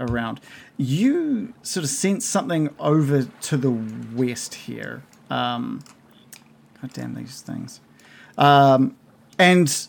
around. 0.00 0.40
You 0.78 1.52
sort 1.62 1.84
of 1.84 1.90
sense 1.90 2.24
something 2.24 2.70
over 2.78 3.24
to 3.24 3.56
the 3.56 3.70
west 4.14 4.54
here. 4.54 5.02
Um, 5.28 5.82
God 6.80 6.92
damn 6.94 7.14
these 7.14 7.42
things. 7.42 7.80
Um, 8.38 8.96
and 9.38 9.88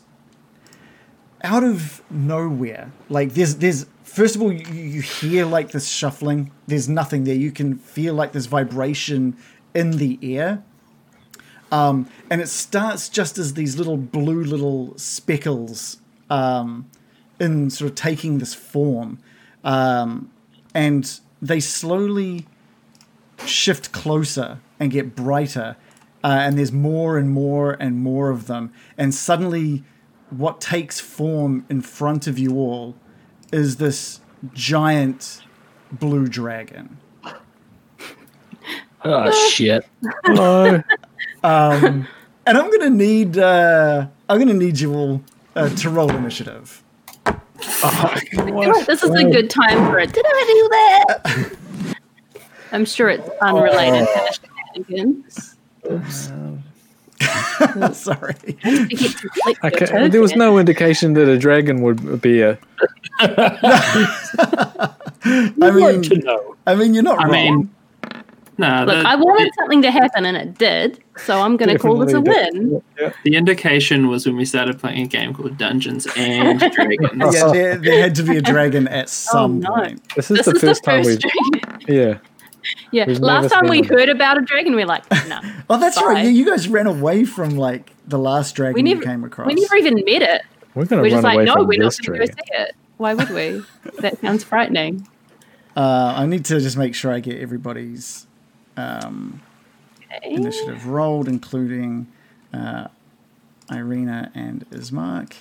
out 1.44 1.64
of 1.64 2.02
nowhere, 2.10 2.92
like 3.08 3.34
there's 3.34 3.56
there's 3.56 3.86
first 4.10 4.36
of 4.36 4.42
all 4.42 4.52
you, 4.52 4.66
you 4.74 5.02
hear 5.02 5.46
like 5.46 5.72
this 5.72 5.88
shuffling. 5.88 6.52
There's 6.68 6.90
nothing 6.90 7.24
there. 7.24 7.36
You 7.36 7.52
can 7.52 7.78
feel 7.78 8.14
like 8.14 8.32
this 8.32 8.48
vibration 8.48 9.38
in 9.74 9.92
the 9.92 10.20
air. 10.22 10.64
Um, 11.72 12.10
and 12.30 12.42
it 12.42 12.48
starts 12.48 13.10
just 13.10 13.38
as 13.38 13.54
these 13.54 13.78
little 13.78 13.98
blue 13.98 14.44
little 14.44 14.98
speckles 14.98 15.98
um, 16.30 16.90
in 17.40 17.70
sort 17.70 17.92
of 17.92 17.96
taking 17.96 18.40
this 18.40 18.54
form. 18.54 19.20
Um, 19.64 20.32
and 20.74 21.20
they 21.42 21.60
slowly 21.60 22.48
shift 23.46 23.92
closer 23.92 24.60
and 24.80 24.92
get 24.92 25.16
brighter. 25.16 25.78
Uh, 26.24 26.38
and 26.42 26.58
there's 26.58 26.72
more 26.72 27.18
and 27.18 27.30
more 27.30 27.74
and 27.74 27.98
more 27.98 28.30
of 28.30 28.48
them. 28.48 28.74
And 28.98 29.14
suddenly, 29.14 29.84
what 30.32 30.60
takes 30.60 31.00
form 31.00 31.66
in 31.70 31.82
front 31.82 32.28
of 32.28 32.38
you 32.38 32.58
all 32.58 32.96
is 33.52 33.78
this 33.78 34.20
giant 34.54 35.42
blue 35.92 36.28
dragon. 36.28 36.98
Oh 39.04 39.50
shit! 39.50 39.86
Hello. 40.26 40.84
Um, 41.42 42.06
and 42.46 42.58
I'm 42.58 42.70
gonna 42.70 42.90
need 42.90 43.38
uh, 43.38 44.08
I'm 44.28 44.40
gonna 44.40 44.54
need 44.54 44.78
you 44.78 44.94
all 44.94 45.24
uh, 45.56 45.70
to 45.70 45.90
roll 45.90 46.12
initiative. 46.14 46.84
I 47.26 48.20
feel 48.30 48.54
like 48.54 48.86
this 48.86 49.04
is 49.04 49.12
a 49.12 49.24
good 49.24 49.50
time 49.50 49.90
for 49.90 50.00
it. 50.00 50.12
Did 50.12 50.26
I 50.28 50.44
do 50.48 50.70
that? 50.70 51.58
I'm 52.74 52.84
sure 52.84 53.08
it's 53.08 53.30
unrelated 53.42 54.06
to 54.06 54.38
the 54.76 54.84
shenanigans. 54.84 55.56
Sorry. 57.94 58.36
You 58.64 58.88
get 58.88 59.18
to 59.18 59.30
click 59.30 59.58
your 59.64 59.74
Okay, 59.74 60.08
there 60.10 60.22
was 60.22 60.36
no 60.36 60.58
indication 60.58 61.14
that 61.14 61.28
a 61.28 61.38
dragon 61.38 61.82
would 61.82 62.22
be 62.22 62.42
a. 62.42 62.58
I 63.20 64.94
mean, 65.74 66.02
to 66.04 66.18
know. 66.20 66.56
I 66.66 66.76
mean, 66.76 66.94
you're 66.94 67.04
not 67.04 67.20
I 67.20 67.24
wrong. 67.24 67.32
mean, 67.32 67.70
No, 68.58 68.86
Look, 68.86 69.04
the, 69.04 69.08
I 69.10 69.16
wanted 69.16 69.52
something 69.58 69.82
to 69.84 69.92
happen 69.92 70.26
and 70.26 70.38
it 70.38 70.58
did, 70.58 71.04
so 71.18 71.42
I'm 71.42 71.58
going 71.58 71.70
to 71.70 71.80
call 71.80 71.98
this 71.98 72.14
a 72.14 72.22
win. 72.22 72.82
Yeah. 73.00 73.14
the 73.24 73.36
indication 73.36 74.08
was 74.08 74.26
when 74.26 74.36
we 74.36 74.46
started 74.46 74.80
playing 74.80 75.06
a 75.06 75.08
game 75.08 75.34
called 75.34 75.58
Dungeons 75.58 76.08
and 76.16 76.60
Dragons. 76.74 77.36
Yeah, 77.36 77.52
there, 77.52 77.78
there 77.78 78.02
had 78.02 78.16
to 78.16 78.24
be 78.24 78.38
a 78.38 78.42
dragon 78.42 78.88
at 78.88 79.06
oh, 79.06 79.08
some 79.08 79.60
no. 79.62 79.74
point. 79.74 80.02
This 80.16 80.32
is 80.32 80.38
This 80.38 80.46
the 80.46 80.52
is 80.56 80.62
first 80.62 80.84
the 80.84 80.92
time 80.92 81.04
first 81.04 81.24
we've. 81.24 81.62
dragon. 81.62 81.82
Yeah. 81.88 82.18
Yeah, 82.92 83.06
We've 83.08 83.20
last 83.20 83.52
time 83.52 83.68
we 83.70 83.78
seen 83.78 83.86
heard 83.86 84.10
about 84.10 84.38
a 84.38 84.42
dragon, 84.42 84.76
we 84.76 84.82
are 84.84 84.88
like, 84.88 85.04
no. 85.28 85.40
Oh, 85.70 85.80
that's 85.80 86.00
Bye. 86.00 86.06
right. 86.08 86.26
You, 86.26 86.32
you 86.32 86.46
guys 86.46 86.68
ran 86.68 86.88
away 86.88 87.24
from 87.26 87.52
like 87.52 87.94
the 88.08 88.18
last 88.18 88.56
dragon 88.56 88.74
We 88.76 88.82
never, 88.82 89.00
you 89.02 89.06
came 89.06 89.24
across. 89.24 89.48
we 89.48 89.54
never 89.56 89.76
even 89.76 89.96
met 89.96 90.22
it. 90.22 90.42
We're 90.74 90.86
going 90.86 91.02
We're 91.02 91.10
to 91.10 91.16
just 91.16 91.24
run 91.24 91.24
like, 91.24 91.36
away 91.36 91.46
no, 91.46 91.54
from 91.54 91.68
we're 91.68 91.80
not 91.80 91.86
this 91.86 92.00
going 92.00 92.20
to 92.20 92.26
go 92.28 92.32
see 92.34 92.62
it. 92.62 92.76
Why 92.98 93.14
would 93.14 93.30
we? 93.30 93.64
that 94.00 94.20
sounds 94.20 94.44
frightening. 94.44 95.08
Uh, 95.76 96.14
I 96.18 96.26
need 96.26 96.46
to 96.46 96.60
just 96.60 96.78
make 96.78 96.96
sure 96.96 97.12
I 97.14 97.20
get 97.20 97.40
everybody's 97.40 98.26
um, 98.76 99.42
Okay. 100.16 100.34
initiative 100.34 100.88
rolled, 100.88 101.28
including 101.28 102.08
uh, 102.54 102.88
Irina 103.72 104.32
and 104.34 104.68
Ismark. 104.72 105.34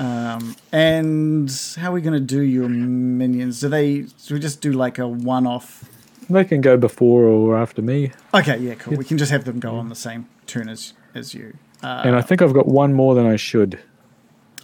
Um, 0.00 0.56
and 0.72 1.50
how 1.78 1.90
are 1.90 1.94
we 1.94 2.00
going 2.00 2.14
to 2.14 2.20
do 2.20 2.40
your 2.40 2.68
minions? 2.68 3.60
Do 3.60 3.68
they? 3.68 4.00
Do 4.26 4.34
we 4.34 4.40
just 4.40 4.60
do 4.60 4.72
like 4.72 4.98
a 4.98 5.06
one-off? 5.06 5.84
They 6.30 6.44
can 6.44 6.60
go 6.60 6.76
before 6.76 7.24
or 7.24 7.56
after 7.56 7.82
me. 7.82 8.12
Okay, 8.32 8.56
yeah, 8.58 8.74
cool. 8.76 8.96
We 8.96 9.04
can 9.04 9.18
just 9.18 9.30
have 9.30 9.44
them 9.44 9.60
go 9.60 9.74
on 9.76 9.88
the 9.88 9.94
same 9.94 10.26
turn 10.46 10.68
as 10.68 10.94
as 11.14 11.34
you. 11.34 11.56
Uh, 11.82 12.02
and 12.04 12.16
I 12.16 12.22
think 12.22 12.40
I've 12.40 12.52
got 12.54 12.66
one 12.66 12.92
more 12.94 13.14
than 13.14 13.26
I 13.26 13.36
should. 13.36 13.78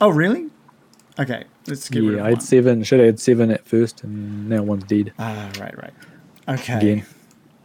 oh, 0.01 0.09
really? 0.11 0.47
Okay, 1.19 1.45
let's 1.67 1.89
get 1.89 2.03
rid 2.03 2.17
Yeah, 2.19 2.25
I 2.25 2.31
had 2.31 2.43
seven. 2.43 2.83
Should 2.83 3.01
have 3.01 3.07
had 3.07 3.21
seven 3.21 3.51
at 3.51 3.67
first, 3.67 4.03
and 4.05 4.49
now 4.49 4.63
one's 4.63 4.85
dead 4.85 5.13
Ah, 5.19 5.51
right, 5.59 5.77
right. 5.79 5.95
Okay. 6.49 6.77
again. 6.77 7.07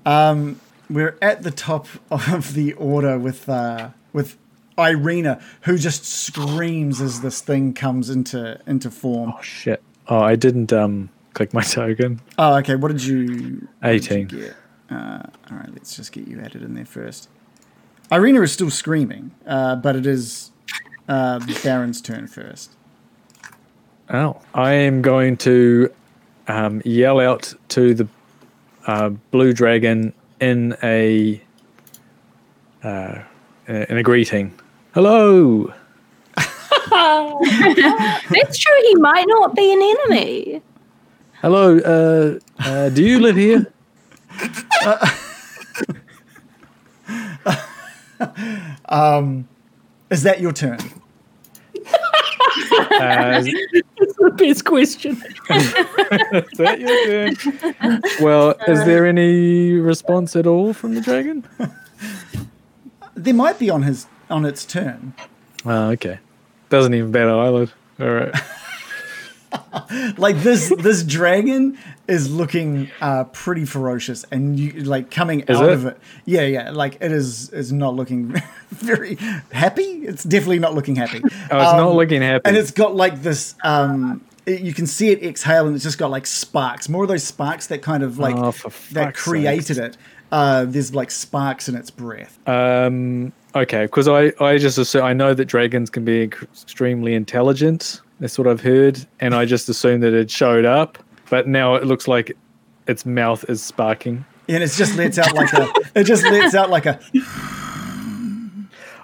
Um, 0.06 0.60
we're 0.90 1.18
at 1.22 1.44
the 1.44 1.52
top 1.52 1.88
of 2.12 2.54
the 2.54 2.74
order 2.74 3.18
with 3.20 3.48
uh, 3.48 3.90
with 4.14 4.38
Irina, 4.82 5.42
who 5.62 5.78
just 5.78 6.06
screams 6.06 7.02
as 7.02 7.22
this 7.22 7.42
thing 7.42 7.74
comes 7.74 8.10
into 8.10 8.60
into 8.68 8.92
form. 8.92 9.34
Oh 9.38 9.42
shit! 9.42 9.82
Oh, 10.08 10.20
I 10.20 10.36
didn't 10.36 10.74
um 10.74 11.10
click 11.34 11.54
my 11.54 11.62
token. 11.62 12.22
Oh, 12.38 12.58
okay. 12.58 12.76
What 12.76 12.92
did 12.92 13.04
you? 13.04 13.68
what 13.80 13.92
did 13.92 14.10
you 14.10 14.26
18. 14.26 14.28
get? 14.28 14.56
Uh, 14.90 15.24
all 15.50 15.58
right, 15.58 15.70
let's 15.72 15.96
just 15.96 16.12
get 16.12 16.28
you 16.28 16.40
added 16.42 16.62
in 16.62 16.74
there 16.74 16.86
first. 16.86 17.30
Irina 18.12 18.42
is 18.42 18.52
still 18.52 18.70
screaming, 18.70 19.32
uh, 19.48 19.78
but 19.78 19.96
it 19.96 20.06
is 20.06 20.52
uh, 21.08 21.40
Baron's 21.64 22.02
turn 22.02 22.28
first. 22.28 22.72
Oh, 24.10 24.42
I 24.54 24.74
am 24.74 25.02
going 25.02 25.38
to 25.38 25.94
um, 26.50 26.82
yell 26.84 27.22
out 27.22 27.54
to 27.70 27.94
the 27.94 28.08
uh, 28.86 29.10
blue 29.10 29.54
dragon 29.54 30.14
in 30.42 30.76
a 30.84 31.42
uh, 32.84 33.20
in 33.68 33.98
a 33.98 34.04
greeting. 34.04 34.54
Hello. 34.94 35.74
That's 36.36 36.58
true. 38.58 38.76
He 38.84 38.96
might 38.96 39.24
not 39.26 39.56
be 39.56 39.72
an 39.72 39.82
enemy. 39.82 40.62
Hello. 41.42 41.78
Uh, 41.80 42.40
uh, 42.60 42.90
do 42.90 43.02
you 43.02 43.22
live 43.22 43.38
here? 43.38 43.72
Is 50.10 50.24
that 50.24 50.42
your 50.42 50.52
turn? 50.52 50.80
Uh, 52.92 53.42
That's 53.42 53.48
the 54.18 54.32
best 54.38 54.66
question. 54.66 55.12
is 55.14 55.22
that 56.58 56.80
your 56.80 57.34
turn? 57.36 58.02
Well, 58.20 58.56
is 58.68 58.84
there 58.86 59.08
any 59.08 59.72
response 59.74 60.36
at 60.36 60.46
all 60.46 60.74
from 60.74 60.96
the 60.96 61.02
dragon? 61.02 61.46
There 63.16 63.34
might 63.34 63.58
be 63.58 63.70
on 63.70 63.84
his 63.84 64.06
on 64.32 64.46
its 64.46 64.66
turn. 64.66 65.14
Oh, 65.66 65.90
okay. 65.92 66.20
Doesn't 66.70 66.94
even 66.94 67.12
bat 67.12 67.24
an 67.28 67.30
eyelid. 67.34 67.72
All 68.00 68.08
right. 68.10 68.34
like 70.18 70.38
this 70.38 70.72
this 70.80 71.04
dragon 71.04 71.78
is 72.08 72.32
looking 72.32 72.90
uh 73.02 73.26
pretty 73.26 73.66
ferocious 73.66 74.24
and 74.32 74.58
you 74.58 74.72
like 74.86 75.12
coming 75.12 75.42
Is 75.42 75.58
out 75.58 75.66
it? 75.66 75.72
of 75.74 75.86
it 75.88 75.98
yeah 76.26 76.44
yeah 76.44 76.70
like 76.72 76.96
it 77.02 77.12
is 77.12 77.50
is 77.50 77.70
not 77.74 77.94
looking 77.94 78.34
very 78.70 79.16
happy 79.52 79.82
it's 79.84 80.24
definitely 80.24 80.60
not 80.60 80.74
looking 80.74 80.96
happy 80.96 81.20
Oh, 81.24 81.28
it's 81.28 81.52
not 81.52 81.80
Um, 81.82 81.98
looking 81.98 82.22
happy. 82.22 82.44
and 82.46 82.56
it's 82.56 82.72
got 82.72 82.96
like 82.96 83.22
this 83.24 83.56
um 83.66 84.24
it- 84.46 84.62
you 84.62 84.74
can 84.74 84.88
see 84.88 85.10
it 85.10 85.22
exhale 85.22 85.68
and 85.68 85.76
it's 85.76 85.84
just 85.84 85.98
got 85.98 86.12
like 86.12 86.26
sparks 86.28 86.88
more 86.88 87.04
of 87.04 87.10
those 87.10 87.26
sparks 87.26 87.68
that 87.68 87.82
kind 87.82 88.04
of 88.04 88.18
like 88.20 88.36
Oh, 88.38 88.54
that 88.94 89.16
created 89.16 89.76
sakes. 89.76 89.80
it 89.80 89.98
uh 90.32 90.64
there's 90.64 90.96
like 90.96 91.12
sparks 91.12 91.68
in 91.68 91.76
its 91.76 91.90
breath 91.92 92.40
Um, 92.48 93.34
okay, 93.56 93.86
because 93.86 94.08
I, 94.08 94.32
I 94.40 94.58
just 94.58 94.78
assume 94.78 95.04
I 95.04 95.14
know 95.14 95.34
that 95.34 95.46
dragons 95.46 95.90
can 95.90 96.06
be 96.06 96.22
extremely 96.24 97.14
intelligent. 97.14 98.02
That's 98.20 98.38
what 98.38 98.48
I've 98.48 98.62
heard, 98.62 99.06
and 99.20 99.34
I 99.34 99.46
just 99.46 99.68
assumed 99.70 100.04
that 100.04 100.14
it 100.14 100.30
showed 100.30 100.66
up. 100.66 100.98
But 101.30 101.48
now 101.48 101.76
it 101.76 101.86
looks 101.86 102.08
like 102.08 102.38
its 102.88 103.06
mouth 103.06 103.44
is 103.50 103.64
sparking. 103.64 104.26
and 104.48 104.64
it 104.64 104.72
just 104.72 104.96
lets 104.98 105.18
out 105.18 105.34
like 105.34 105.54
a 105.54 105.72
it 105.96 106.04
just 106.04 106.24
lets 106.24 106.54
out 106.56 106.70
like 106.70 106.86
a 106.86 107.00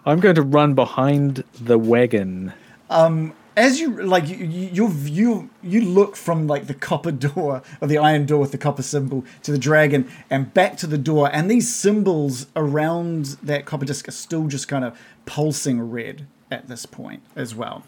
I'm 0.06 0.20
going 0.22 0.36
to 0.36 0.42
run 0.42 0.74
behind 0.74 1.44
the 1.60 1.78
wagon. 1.78 2.54
Um, 2.90 3.34
as 3.58 3.80
you 3.82 4.02
like 4.04 4.30
you 4.30 4.38
you 4.38 4.88
you 5.04 5.50
you 5.62 5.82
look 5.82 6.16
from 6.16 6.48
like 6.48 6.68
the 6.68 6.74
copper 6.74 7.12
door 7.28 7.62
or 7.82 7.88
the 7.88 7.98
iron 7.98 8.26
door 8.26 8.40
with 8.40 8.52
the 8.54 8.58
copper 8.58 8.84
symbol 8.84 9.26
to 9.44 9.52
the 9.52 9.58
dragon 9.58 10.08
and 10.30 10.54
back 10.54 10.78
to 10.78 10.88
the 10.88 10.98
door 10.98 11.30
and 11.34 11.52
these 11.52 11.74
symbols 11.74 12.48
around 12.56 13.26
that 13.44 13.66
copper 13.66 13.84
disc 13.86 14.08
are 14.08 14.12
still 14.12 14.48
just 14.48 14.68
kind 14.70 14.86
of 14.86 14.98
pulsing 15.26 15.82
red 15.82 16.26
at 16.52 16.68
this 16.70 16.86
point 16.86 17.22
as 17.36 17.54
well 17.54 17.84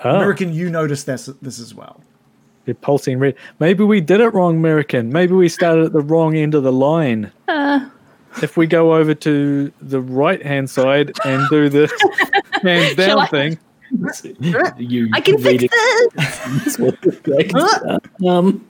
Oh, 0.00 0.16
american 0.16 0.52
you 0.52 0.68
notice 0.68 1.04
this 1.04 1.26
this 1.40 1.58
as 1.58 1.74
well 1.74 2.00
they're 2.66 2.74
pulsing 2.74 3.18
red. 3.18 3.34
Maybe 3.60 3.84
we 3.84 4.00
did 4.00 4.22
it 4.22 4.28
wrong, 4.30 4.56
American. 4.56 5.12
Maybe 5.12 5.34
we 5.34 5.50
started 5.50 5.84
at 5.84 5.92
the 5.92 6.00
wrong 6.00 6.34
end 6.34 6.54
of 6.54 6.62
the 6.62 6.72
line. 6.72 7.30
Uh, 7.46 7.90
If 8.42 8.56
we 8.56 8.66
go 8.66 8.94
over 8.94 9.12
to 9.16 9.70
the 9.82 10.00
right 10.00 10.42
hand 10.42 10.70
side 10.70 11.12
and 11.26 11.46
do 11.50 11.68
the 11.68 11.92
hands 12.62 12.94
down 12.96 13.18
I- 13.18 13.26
thing, 13.26 13.58
You 14.78 15.08
I 15.12 15.20
can 15.20 15.38
fix 15.38 15.64
this. 16.14 16.78
What 16.78 17.00
the 17.02 17.12
dragon's. 17.22 18.26
Um, 18.26 18.66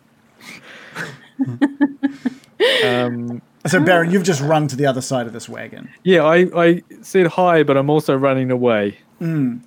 um, 2.84 3.42
so 3.66 3.82
baron 3.82 4.10
you've 4.10 4.22
just 4.24 4.40
run 4.40 4.68
to 4.68 4.76
the 4.76 4.86
other 4.86 5.00
side 5.00 5.26
of 5.26 5.32
this 5.32 5.48
wagon 5.48 5.88
Yeah, 6.02 6.22
I, 6.24 6.46
I 6.54 6.82
said 7.02 7.26
hi, 7.28 7.62
but 7.62 7.76
I'm 7.76 7.90
also 7.90 8.14
running 8.16 8.50
away. 8.50 8.98
Mm. 9.20 9.60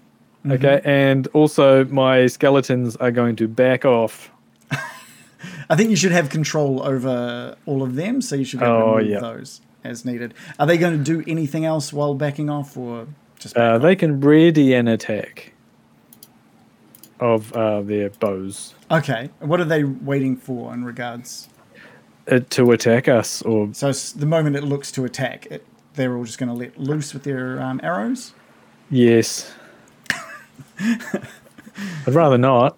Okay, 0.49 0.79
and 0.85 1.27
also 1.33 1.83
my 1.85 2.27
skeletons 2.27 2.95
are 2.97 3.11
going 3.11 3.35
to 3.37 3.47
back 3.49 3.83
off. 3.83 4.31
i 5.69 5.75
think 5.75 5.89
you 5.89 5.95
should 5.95 6.11
have 6.13 6.29
control 6.29 6.81
over 6.83 7.55
all 7.65 7.83
of 7.83 7.95
them 7.95 8.21
so 8.21 8.35
you 8.35 8.45
should 8.45 8.59
be 8.59 8.65
able 8.65 8.75
Oh, 8.75 8.97
to 8.97 9.03
move 9.03 9.11
yeah. 9.11 9.19
those 9.19 9.61
as 9.83 10.03
needed 10.05 10.33
are 10.59 10.65
they 10.65 10.77
going 10.77 10.97
to 10.97 11.03
do 11.03 11.23
anything 11.29 11.63
else 11.65 11.91
while 11.93 12.13
backing 12.13 12.49
off 12.49 12.75
or 12.77 13.05
just 13.05 13.07
back 13.07 13.26
Uh, 13.55 13.77
they 13.77 13.95
can 13.95 14.19
ready 14.19 14.73
an 14.73 14.87
attack 14.87 15.53
of 17.19 17.51
uh, 17.53 17.81
their 17.81 18.09
bows 18.11 18.75
okay 18.91 19.29
what 19.39 19.59
are 19.59 19.65
they 19.65 19.83
waiting 19.83 20.35
for 20.35 20.73
in 20.73 20.83
regards 20.83 21.49
uh, 22.29 22.39
to 22.49 22.71
attack 22.71 23.07
us. 23.07 23.41
Or 23.43 23.73
So 23.73 23.91
the 23.91 24.25
moment 24.25 24.55
it 24.55 24.63
looks 24.63 24.91
to 24.93 25.05
attack, 25.05 25.45
it, 25.47 25.65
they're 25.93 26.15
all 26.15 26.25
just 26.25 26.37
going 26.37 26.49
to 26.49 26.55
let 26.55 26.77
loose 26.77 27.13
with 27.13 27.23
their 27.23 27.61
um, 27.61 27.79
arrows. 27.83 28.33
yes, 28.89 29.53
I'd 30.79 31.27
rather 32.07 32.37
not. 32.37 32.77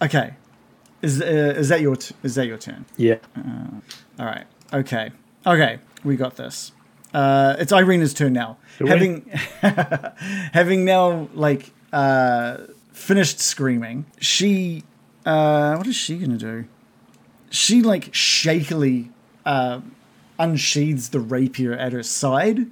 Okay, 0.00 0.34
is 1.02 1.20
uh, 1.20 1.24
is 1.56 1.68
that 1.68 1.80
your 1.80 1.96
t- 1.96 2.14
is 2.22 2.34
that 2.36 2.46
your 2.46 2.58
turn? 2.58 2.84
Yeah. 2.96 3.18
All 4.18 4.26
right. 4.26 4.46
Okay. 4.72 5.10
Okay. 5.46 5.78
We 6.04 6.16
got 6.16 6.36
this. 6.36 6.72
Uh, 7.16 7.56
it's 7.58 7.72
Irina's 7.72 8.12
turn 8.12 8.34
now. 8.34 8.58
we? 8.78 8.90
having 8.90 9.22
having 10.52 10.84
now 10.84 11.30
like 11.32 11.72
uh, 11.90 12.58
finished 12.92 13.40
screaming, 13.40 14.04
she 14.20 14.84
uh, 15.24 15.76
what 15.76 15.86
is 15.86 15.96
she 15.96 16.18
gonna 16.18 16.36
do? 16.36 16.66
She 17.48 17.80
like 17.80 18.12
shakily 18.12 19.12
uh, 19.46 19.80
unsheathes 20.38 21.08
the 21.08 21.20
rapier 21.20 21.72
at 21.72 21.94
her 21.94 22.02
side 22.02 22.66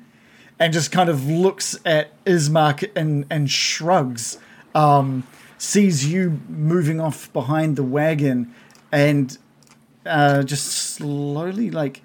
and 0.60 0.74
just 0.74 0.92
kind 0.92 1.08
of 1.08 1.26
looks 1.26 1.78
at 1.86 2.22
Ismark 2.26 2.90
and 2.94 3.24
and 3.30 3.50
shrugs. 3.50 4.36
Um, 4.74 5.26
sees 5.56 6.12
you 6.12 6.42
moving 6.50 7.00
off 7.00 7.32
behind 7.32 7.76
the 7.76 7.82
wagon 7.82 8.54
and 8.92 9.38
uh, 10.04 10.42
just 10.42 10.66
slowly 10.66 11.70
like 11.70 12.02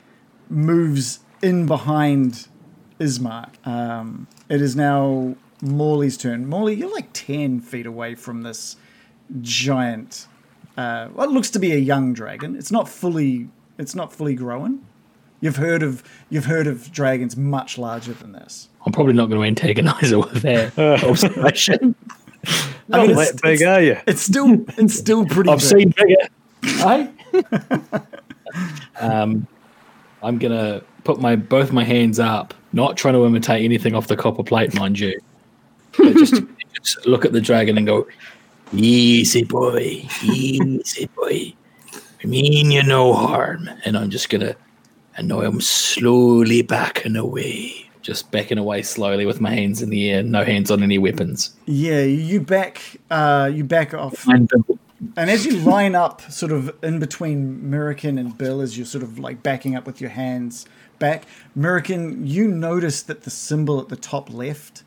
moves 0.47 1.19
in 1.41 1.65
behind 1.65 2.47
Ismark. 2.99 3.65
Um, 3.65 4.27
it 4.49 4.61
is 4.61 4.75
now 4.75 5.35
Morley's 5.61 6.17
turn. 6.17 6.47
Morley, 6.47 6.75
you're 6.75 6.91
like 6.91 7.09
10 7.13 7.61
feet 7.61 7.85
away 7.85 8.15
from 8.15 8.41
this 8.43 8.75
giant, 9.41 10.27
uh, 10.77 11.07
what 11.07 11.31
looks 11.31 11.49
to 11.51 11.59
be 11.59 11.71
a 11.73 11.77
young 11.77 12.13
dragon. 12.13 12.55
It's 12.55 12.71
not 12.71 12.87
fully 12.89 13.49
it's 13.77 13.95
not 13.95 14.11
fully 14.11 14.35
grown. 14.35 14.85
You've 15.41 15.55
heard 15.55 15.83
of 15.83 16.03
you've 16.29 16.45
heard 16.45 16.67
of 16.67 16.91
dragons 16.91 17.37
much 17.37 17.77
larger 17.77 18.13
than 18.13 18.33
this. 18.33 18.69
I'm 18.85 18.91
probably 18.91 19.13
not 19.13 19.29
going 19.29 19.41
to 19.41 19.47
antagonize 19.47 20.11
her 20.11 20.19
with 20.19 20.41
that 20.41 20.77
observation. 21.03 21.95
I 22.91 23.05
mean, 23.05 23.15
Not 23.15 23.21
it's, 23.21 23.31
that 23.31 23.41
big, 23.41 23.53
it's, 23.53 23.63
are 23.63 23.81
you? 23.81 23.97
it's 24.07 24.21
still 24.21 24.65
it's 24.77 24.97
still 24.97 25.25
pretty. 25.25 25.49
I've 25.49 25.59
big. 25.59 25.67
seen 25.67 25.93
bigger. 25.95 26.27
Hey? 26.63 27.09
um, 28.99 29.47
I'm 30.23 30.37
gonna 30.37 30.81
put 31.03 31.19
my 31.19 31.35
both 31.35 31.71
my 31.71 31.83
hands 31.83 32.19
up, 32.19 32.53
not 32.73 32.97
trying 32.97 33.13
to 33.15 33.25
imitate 33.25 33.63
anything 33.63 33.95
off 33.95 34.07
the 34.07 34.17
copper 34.17 34.43
plate, 34.43 34.73
mind 34.75 34.99
you, 34.99 35.19
just, 35.93 36.35
just 36.73 37.05
look 37.05 37.25
at 37.25 37.33
the 37.33 37.41
dragon 37.41 37.77
and 37.77 37.87
go, 37.87 38.07
"Easy 38.73 39.43
boy, 39.43 40.07
easy 40.23 41.07
boy. 41.15 41.53
I 42.23 42.27
mean 42.27 42.71
you 42.71 42.83
no 42.83 43.13
harm." 43.13 43.69
And 43.85 43.97
I'm 43.97 44.09
just 44.09 44.29
gonna, 44.29 44.55
and 45.17 45.27
now 45.27 45.41
I'm 45.41 45.61
slowly 45.61 46.61
backing 46.61 47.15
away, 47.15 47.89
just 48.01 48.31
backing 48.31 48.57
away 48.57 48.81
slowly 48.83 49.25
with 49.25 49.41
my 49.41 49.51
hands 49.51 49.81
in 49.81 49.89
the 49.89 50.09
air, 50.09 50.23
no 50.23 50.43
hands 50.43 50.71
on 50.71 50.83
any 50.83 50.97
weapons. 50.97 51.55
Yeah, 51.65 52.03
you 52.03 52.41
back 52.41 52.81
uh, 53.09 53.49
you 53.53 53.63
back 53.63 53.93
off, 53.93 54.27
And 54.27 54.49
and 55.15 55.29
as 55.29 55.45
you 55.45 55.53
line 55.59 55.95
up, 55.95 56.21
sort 56.29 56.51
of 56.51 56.75
in 56.83 56.99
between 56.99 57.61
Mirakin 57.61 58.19
and 58.19 58.37
Bill, 58.37 58.59
as 58.61 58.77
you're 58.77 58.85
sort 58.85 59.03
of 59.03 59.17
like 59.17 59.41
backing 59.41 59.75
up 59.75 59.85
with 59.85 60.01
your 60.01 60.09
hands 60.09 60.65
back, 60.99 61.23
Mirakin, 61.57 62.27
you 62.27 62.47
notice 62.47 63.01
that 63.03 63.23
the 63.23 63.29
symbol 63.29 63.79
at 63.79 63.89
the 63.89 63.95
top 63.95 64.31
left, 64.33 64.83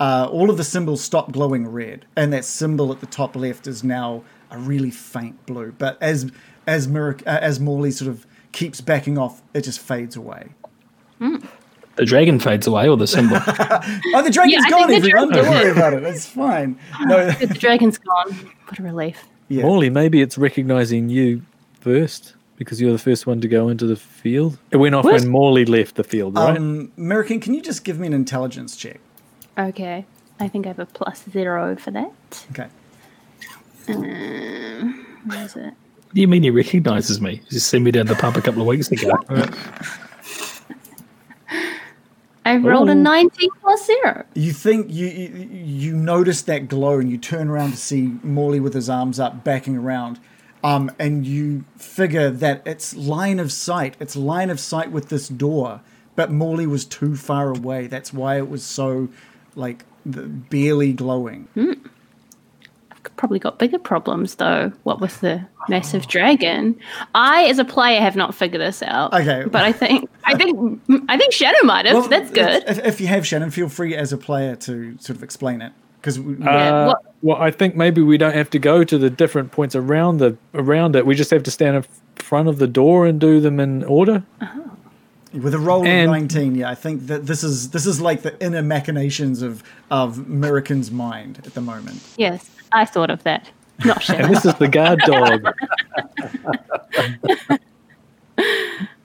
uh, 0.00 0.28
all 0.30 0.50
of 0.50 0.56
the 0.56 0.64
symbols 0.64 1.02
stop 1.02 1.32
glowing 1.32 1.66
red, 1.66 2.04
and 2.16 2.32
that 2.32 2.44
symbol 2.44 2.92
at 2.92 3.00
the 3.00 3.06
top 3.06 3.34
left 3.36 3.66
is 3.66 3.82
now 3.82 4.22
a 4.50 4.58
really 4.58 4.90
faint 4.90 5.44
blue. 5.46 5.72
But 5.76 6.00
as 6.02 6.30
as 6.66 6.86
Mirik, 6.86 7.22
uh, 7.26 7.38
as 7.40 7.58
Morley 7.60 7.90
sort 7.90 8.10
of 8.10 8.26
keeps 8.52 8.80
backing 8.80 9.16
off, 9.18 9.42
it 9.54 9.62
just 9.62 9.80
fades 9.80 10.16
away. 10.16 10.48
the 11.18 12.04
dragon 12.04 12.38
fades 12.38 12.66
away, 12.66 12.88
or 12.88 12.96
the 12.96 13.06
symbol. 13.06 13.38
Oh, 14.14 14.22
the 14.22 14.30
dragon's 14.30 14.64
Yeah, 14.64 14.70
gone, 14.70 14.88
think 14.88 15.02
the 15.04 15.08
everyone. 15.10 15.30
Don't 15.32 15.48
worry 15.50 15.70
about 15.70 15.94
it. 15.94 16.02
It's 16.04 16.26
fine. 16.26 16.78
No, 17.00 17.30
The 17.40 17.46
dragon's 17.46 17.98
gone. 17.98 18.30
What 18.66 18.78
a 18.78 18.82
relief. 18.82 19.24
yeah. 19.48 19.62
Morley, 19.62 19.90
maybe 19.90 20.20
it's 20.20 20.38
recognizing 20.38 21.08
you 21.08 21.42
first 21.80 22.34
because 22.58 22.80
you're 22.80 22.92
the 22.92 22.98
first 22.98 23.26
one 23.26 23.40
to 23.40 23.48
go 23.48 23.68
into 23.68 23.86
the 23.86 23.96
field. 23.96 24.58
It 24.70 24.76
went 24.78 24.94
off 24.94 25.04
What? 25.04 25.14
when 25.20 25.28
Morley 25.28 25.64
left 25.64 25.94
the 25.94 26.04
field, 26.04 26.34
right? 26.36 26.56
Um, 26.56 26.92
American, 26.98 27.40
can 27.40 27.54
you 27.54 27.62
just 27.62 27.84
give 27.84 27.98
me 27.98 28.06
an 28.06 28.12
intelligence 28.12 28.76
check? 28.76 29.00
Okay. 29.56 30.04
I 30.40 30.48
think 30.48 30.66
I 30.66 30.68
have 30.70 30.78
a 30.78 30.86
plus 30.86 31.24
zero 31.30 31.76
for 31.76 31.90
that. 31.92 32.44
Okay. 32.52 32.66
Um, 33.88 35.06
where 35.24 35.44
is 35.44 35.56
it? 35.56 35.64
What 35.64 36.14
do 36.14 36.20
you 36.20 36.28
mean 36.28 36.42
he 36.42 36.50
recognizes 36.50 37.20
me? 37.20 37.40
He's 37.50 37.64
seen 37.64 37.84
me 37.84 37.90
down 37.90 38.06
the 38.06 38.14
pub 38.14 38.36
a 38.36 38.42
couple 38.42 38.60
of 38.62 38.66
weeks 38.68 38.90
ago. 38.90 39.12
I 42.44 42.56
rolled 42.56 42.88
a 42.88 42.92
Oh. 42.92 42.94
19 42.94 43.48
plus 43.60 43.84
zero. 43.86 44.24
You 44.34 44.52
think 44.52 44.90
you, 44.90 45.06
you 45.06 45.48
you 45.64 45.96
notice 45.96 46.40
that 46.42 46.68
glow 46.68 46.98
and 46.98 47.10
you 47.10 47.18
turn 47.18 47.48
around 47.48 47.72
to 47.72 47.76
see 47.76 48.14
Morley 48.22 48.58
with 48.58 48.72
his 48.72 48.88
arms 48.88 49.20
up, 49.20 49.44
backing 49.44 49.76
around, 49.76 50.18
um, 50.62 50.90
and 50.98 51.26
you 51.26 51.64
figure 51.76 52.30
that 52.30 52.62
it's 52.66 52.94
line 52.94 53.38
of 53.38 53.52
sight. 53.52 53.96
It's 54.00 54.16
line 54.16 54.50
of 54.50 54.58
sight 54.58 54.90
with 54.90 55.08
this 55.08 55.28
door, 55.28 55.80
but 56.16 56.30
Morley 56.30 56.66
was 56.66 56.84
too 56.84 57.16
far 57.16 57.50
away. 57.50 57.86
That's 57.86 58.12
why 58.12 58.38
it 58.38 58.48
was 58.48 58.64
so, 58.64 59.08
like, 59.54 59.84
the, 60.04 60.22
barely 60.22 60.92
glowing. 60.92 61.48
Mm. 61.56 61.78
I've 62.90 63.16
probably 63.16 63.38
got 63.38 63.58
bigger 63.58 63.78
problems 63.78 64.36
though. 64.36 64.72
What 64.82 65.00
with 65.00 65.20
the 65.20 65.46
massive 65.68 66.08
dragon? 66.08 66.78
I, 67.14 67.44
as 67.44 67.58
a 67.58 67.64
player, 67.64 68.00
have 68.00 68.16
not 68.16 68.34
figured 68.34 68.60
this 68.60 68.82
out. 68.82 69.14
Okay. 69.14 69.44
but 69.48 69.62
I 69.62 69.72
think 69.72 70.10
I 70.24 70.34
think 70.34 70.80
I 71.08 71.16
think 71.16 71.32
Shadow 71.32 71.64
might 71.64 71.86
have. 71.86 71.94
Well, 71.94 72.08
That's 72.08 72.30
good. 72.30 72.64
If, 72.66 72.84
if 72.84 73.00
you 73.00 73.06
have 73.06 73.26
Shannon, 73.26 73.50
feel 73.50 73.68
free 73.68 73.94
as 73.94 74.12
a 74.12 74.18
player 74.18 74.56
to 74.56 74.98
sort 74.98 75.16
of 75.16 75.22
explain 75.22 75.62
it 75.62 75.72
because 76.00 76.18
Yeah, 76.18 76.50
Uh, 76.50 76.86
what- 76.88 77.02
well, 77.20 77.36
I 77.36 77.50
think 77.50 77.76
maybe 77.76 78.00
we 78.00 78.16
don't 78.18 78.34
have 78.34 78.50
to 78.50 78.58
go 78.58 78.84
to 78.84 78.98
the 78.98 79.10
different 79.10 79.50
points 79.50 79.74
around 79.74 80.18
the 80.18 80.36
around 80.54 80.96
it. 80.96 81.04
We 81.06 81.14
just 81.14 81.30
have 81.30 81.42
to 81.44 81.50
stand 81.50 81.76
in 81.76 81.84
front 82.16 82.48
of 82.48 82.58
the 82.58 82.66
door 82.68 83.06
and 83.06 83.20
do 83.20 83.40
them 83.40 83.60
in 83.60 83.84
order. 83.84 84.22
With 85.32 85.52
a 85.54 85.58
roll 85.58 85.84
And- 85.86 86.10
of 86.10 86.16
nineteen, 86.16 86.54
yeah, 86.54 86.70
I 86.70 86.74
think 86.74 87.06
that 87.08 87.26
this 87.26 87.44
is 87.44 87.70
this 87.70 87.86
is 87.86 88.00
like 88.00 88.22
the 88.22 88.40
inner 88.42 88.62
machinations 88.62 89.42
of 89.42 89.62
of 89.90 90.18
American's 90.18 90.90
mind 90.90 91.40
at 91.44 91.54
the 91.54 91.60
moment. 91.60 92.00
Yes, 92.16 92.48
I 92.72 92.84
thought 92.84 93.10
of 93.10 93.22
that. 93.24 93.50
Not 93.84 94.02
sure. 94.02 94.16
And 94.20 94.34
this 94.34 94.44
is 94.44 94.54
the 94.54 94.68
guard 94.68 95.00
dog. 95.00 95.46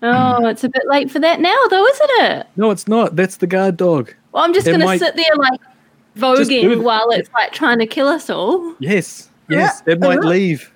oh, 0.02 0.48
it's 0.48 0.64
a 0.64 0.70
bit 0.70 0.84
late 0.88 1.12
for 1.12 1.20
that 1.20 1.39
now, 1.39 1.56
though, 1.70 1.86
isn't 1.86 2.10
it? 2.22 2.48
No, 2.56 2.72
it's 2.72 2.88
not. 2.88 3.16
That's 3.16 3.38
the 3.38 3.48
guard 3.48 3.78
dog. 3.78 4.14
Well, 4.32 4.44
I'm 4.44 4.54
just 4.54 4.66
going 4.66 4.80
to 4.80 4.86
might- 4.86 5.00
sit 5.00 5.16
there 5.16 5.36
like 5.38 5.60
do 5.60 5.68
voguing 6.16 6.72
it. 6.72 6.80
while 6.82 7.09
it's 7.11 7.32
like 7.34 7.51
trying 7.51 7.80
to 7.80 7.88
kill 7.88 8.07
us 8.07 8.30
all. 8.30 8.76
Yes, 8.80 9.30
yes. 9.49 9.82
It 9.86 9.99
might 9.99 10.20
leave. 10.22 10.72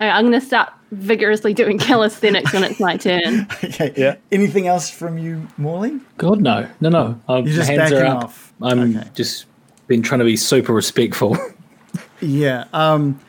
All 0.00 0.08
right, 0.08 0.14
I'm 0.16 0.28
going 0.28 0.38
to 0.40 0.44
start 0.46 0.72
vigorously 0.90 1.54
doing 1.54 1.78
calisthenics 1.78 2.52
when 2.52 2.64
it's 2.64 2.80
my 2.80 2.96
turn. 2.96 3.46
Okay. 3.64 3.92
Yeah. 3.96 4.16
Anything 4.32 4.66
else 4.66 4.90
from 4.90 5.18
you, 5.18 5.46
Morley? 5.56 6.00
God, 6.18 6.40
no, 6.40 6.68
no, 6.80 6.88
no. 6.88 7.20
I'm, 7.28 7.46
You're 7.46 7.56
just 7.56 7.68
hands 7.70 7.90
backing 7.90 7.98
are 7.98 8.16
up. 8.16 8.24
off. 8.24 8.52
I'm 8.62 8.96
Okay. 8.96 9.08
just 9.14 9.46
been 9.86 10.02
trying 10.02 10.18
to 10.20 10.24
be 10.24 10.36
super 10.36 10.72
respectful. 10.72 11.36
Yeah. 12.20 12.64
Um, 12.72 13.20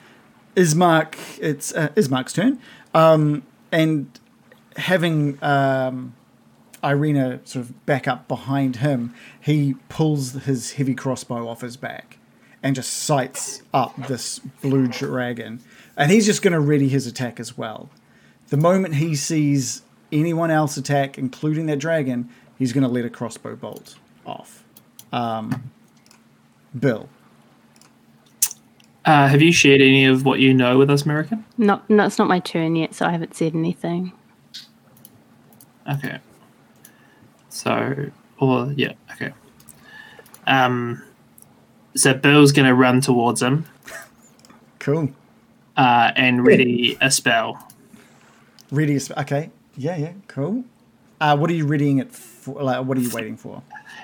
Ismark, 0.56 1.16
it's 1.42 1.74
uh, 1.74 1.90
Ismark's 1.96 2.32
turn, 2.34 2.60
um, 2.94 3.44
and 3.72 4.08
having 4.78 5.38
um, 5.44 6.14
Irina 6.86 7.40
sort 7.44 7.66
of 7.66 7.86
back 7.86 8.08
up 8.08 8.28
behind 8.28 8.78
him, 8.78 9.14
he 9.42 9.76
pulls 9.90 10.34
his 10.34 10.74
heavy 10.74 10.94
crossbow 10.94 11.48
off 11.48 11.62
his 11.62 11.78
back 11.78 12.18
and 12.62 12.76
just 12.76 12.94
sights 12.94 13.62
up 13.74 13.96
this 14.08 14.40
blue 14.62 14.88
dragon, 14.88 15.62
and 15.98 16.12
he's 16.12 16.26
just 16.26 16.42
going 16.42 16.54
to 16.54 16.60
ready 16.60 16.88
his 16.88 17.06
attack 17.06 17.40
as 17.40 17.58
well. 17.58 17.90
The 18.48 18.58
moment 18.58 18.96
he 18.96 19.16
sees 19.16 19.84
anyone 20.12 20.52
else 20.52 20.78
attack, 20.78 21.18
including 21.18 21.66
that 21.68 21.80
dragon, 21.80 22.30
he's 22.58 22.74
going 22.74 22.84
to 22.84 22.90
let 22.90 23.06
a 23.06 23.10
crossbow 23.10 23.56
bolt 23.56 23.96
off. 24.26 24.64
Um, 25.12 25.72
Bill. 26.78 27.10
Uh, 29.06 29.28
have 29.28 29.42
you 29.42 29.52
shared 29.52 29.82
any 29.82 30.06
of 30.06 30.26
what 30.26 30.40
you 30.40 30.54
know 30.54 30.80
with 30.80 30.90
us, 30.90 31.04
American? 31.04 31.46
Not, 31.58 31.88
no, 31.90 32.06
it's 32.06 32.18
not 32.18 32.28
my 32.28 32.40
turn 32.40 32.76
yet, 32.76 32.96
so 32.96 33.06
I 33.06 33.12
haven't 33.12 33.36
said 33.36 33.54
anything. 33.54 34.12
Okay. 35.88 36.18
So, 37.56 38.08
or 38.38 38.74
yeah, 38.76 38.94
okay. 39.14 39.32
Um, 40.46 41.02
so 41.96 42.14
Bill's 42.14 42.52
gonna 42.52 42.76
run 42.76 43.00
towards 43.00 43.42
him 43.42 43.66
Cool. 44.80 45.10
uh, 45.78 46.12
and 46.18 46.46
ready 46.46 46.98
a 47.00 47.10
spell. 47.10 47.66
Ready? 48.72 48.96
as- 48.96 49.10
Okay. 49.12 49.52
Yeah, 49.78 49.96
yeah. 49.96 50.12
Cool. 50.28 50.66
Uh, 51.22 51.38
what 51.38 51.50
are 51.50 51.54
you 51.54 51.66
readying 51.66 52.00
it 52.00 52.12
for? 52.12 52.62
Like, 52.62 52.86
what 52.86 52.98
are 52.98 53.02
you 53.02 53.10
waiting 53.12 53.38
for? 53.38 53.62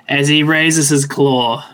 As 0.08 0.28
he 0.30 0.44
raises 0.44 0.88
his 0.90 1.06
claw 1.06 1.66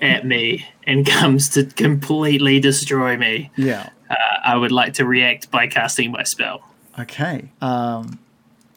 at 0.00 0.24
me 0.24 0.64
and 0.84 1.04
comes 1.18 1.48
to 1.50 1.64
completely 1.64 2.60
destroy 2.60 3.16
me, 3.16 3.50
Yeah. 3.56 3.88
uh, 4.08 4.14
I 4.44 4.56
would 4.56 4.70
like 4.72 4.94
to 4.94 5.04
react 5.04 5.50
by 5.50 5.66
casting 5.66 6.12
my 6.12 6.22
spell. 6.22 6.62
Okay. 6.98 7.48
Um, 7.60 8.18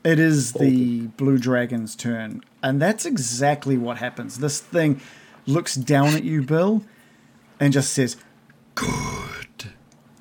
it 0.04 0.20
is 0.20 0.54
the 0.54 1.08
blue 1.18 1.38
dragon's 1.38 1.96
turn, 1.96 2.42
and 2.64 2.82
that's 2.82 3.06
exactly 3.06 3.78
what 3.78 3.98
happens. 3.98 4.40
This 4.40 4.60
thing 4.60 5.00
looks 5.46 5.76
down 5.76 6.16
at 6.16 6.24
you, 6.24 6.42
Bill, 6.42 6.84
and 7.60 7.72
just 7.74 7.94
says, 7.94 8.18
"Good," 8.76 9.72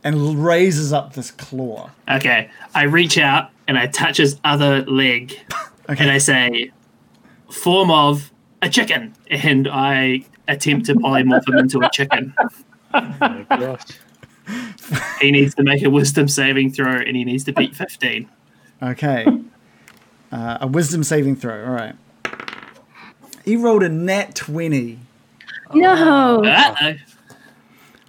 and 0.05 0.45
raises 0.45 0.93
up 0.93 1.15
this 1.15 1.31
claw. 1.31 1.91
Okay, 2.11 2.51
I 2.75 2.85
reach 2.85 3.19
out 3.19 3.51
and 3.69 3.79
I 3.79 3.87
touch 3.87 4.17
his 4.17 4.39
other 4.45 4.83
leg 4.87 5.39
Okay. 5.89 6.03
and 6.03 6.11
I 6.11 6.19
say, 6.19 6.71
form 7.51 7.91
of 7.91 8.33
a 8.63 8.69
chicken. 8.69 9.15
And 9.31 9.69
I 9.69 10.25
attempt 10.49 10.87
to 10.87 10.95
polymorph 10.95 11.49
him 11.49 11.59
into 11.59 11.81
a 11.81 11.91
chicken. 11.91 12.35
Oh 12.93 13.47
gosh. 13.49 13.85
He 15.21 15.31
needs 15.31 15.55
to 15.55 15.63
make 15.63 15.81
a 15.85 15.91
wisdom 15.91 16.27
saving 16.27 16.73
throw 16.73 16.97
and 16.97 17.17
he 17.17 17.23
needs 17.25 17.45
to 17.45 17.53
beat 17.53 17.77
15. 17.77 18.29
Okay. 18.83 19.25
Uh, 20.33 20.59
a 20.61 20.67
wisdom 20.67 21.03
saving 21.03 21.37
throw. 21.37 21.65
All 21.65 21.73
right. 21.73 21.97
He 23.45 23.57
rolled 23.57 23.83
a 23.83 23.89
net 23.89 24.35
twenty. 24.35 25.01
No. 25.73 26.43
Uh-oh. 26.45 26.97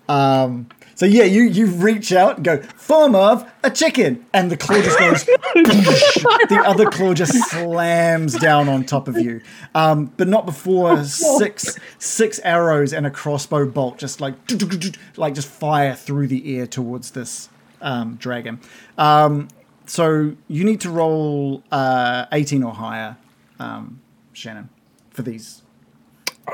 Um, 0.08 0.68
so 1.02 1.08
yeah, 1.08 1.24
you 1.24 1.42
you 1.42 1.66
reach 1.66 2.14
out 2.14 2.36
and 2.36 2.46
go 2.46 2.62
form 2.62 3.16
of 3.16 3.52
a 3.64 3.72
chicken, 3.72 4.24
and 4.34 4.52
the 4.52 4.58
claw 4.58 4.82
just 4.82 5.00
goes. 5.00 5.26
the 5.26 6.62
other 6.64 6.86
claw 6.92 7.16
just 7.16 7.34
slams 7.50 8.38
down 8.38 8.70
on 8.70 8.84
top 8.84 9.08
of 9.08 9.18
you, 9.18 9.42
um, 9.74 10.12
but 10.18 10.28
not 10.28 10.46
before 10.46 11.04
six 11.04 11.80
six 11.98 12.40
arrows 12.44 12.94
and 12.94 13.08
a 13.08 13.10
crossbow 13.10 13.66
bolt 13.66 13.98
just 13.98 14.22
like 14.22 14.36
like 15.18 15.34
just 15.34 15.48
fire 15.48 15.96
through 15.96 16.28
the 16.28 16.56
air 16.56 16.68
towards 16.68 17.12
this 17.12 17.50
um, 17.82 18.16
dragon. 18.18 18.60
Um, 18.98 19.48
so 19.92 20.34
you 20.48 20.64
need 20.64 20.80
to 20.80 20.90
roll 20.90 21.64
uh, 21.70 22.26
18 22.32 22.64
or 22.64 22.74
higher, 22.74 23.18
um, 23.60 24.00
Shannon, 24.32 24.70
for 25.10 25.22
these 25.22 25.64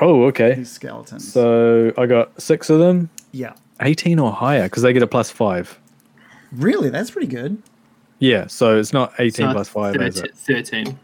Oh, 0.01 0.23
okay. 0.25 0.55
these 0.55 0.71
skeletons. 0.71 1.31
So 1.31 1.93
I 1.99 2.07
got 2.07 2.41
six 2.41 2.71
of 2.71 2.79
them, 2.79 3.11
yeah, 3.31 3.53
18 3.79 4.17
or 4.17 4.31
higher, 4.31 4.63
because 4.63 4.81
they 4.81 4.91
get 4.91 5.03
a 5.03 5.07
plus 5.07 5.29
five. 5.29 5.79
really, 6.51 6.89
that's 6.89 7.11
pretty 7.11 7.27
good. 7.27 7.61
Yeah, 8.17 8.47
so 8.47 8.79
it's 8.79 8.91
not 8.93 9.13
18 9.19 9.31
So 9.49 9.53
plus 9.53 9.69
five, 9.69 9.95
is 9.97 10.19
it? 10.19 10.35
13. 10.35 10.97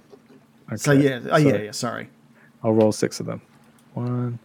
So 0.77 0.91
yeah, 0.91 1.19
oh 1.29 1.37
yeah, 1.37 1.57
yeah. 1.57 1.71
Sorry. 1.71 2.09
I'll 2.63 2.73
roll 2.73 2.91
six 2.91 3.19
of 3.19 3.27
them. 3.27 3.41
One, 3.93 4.39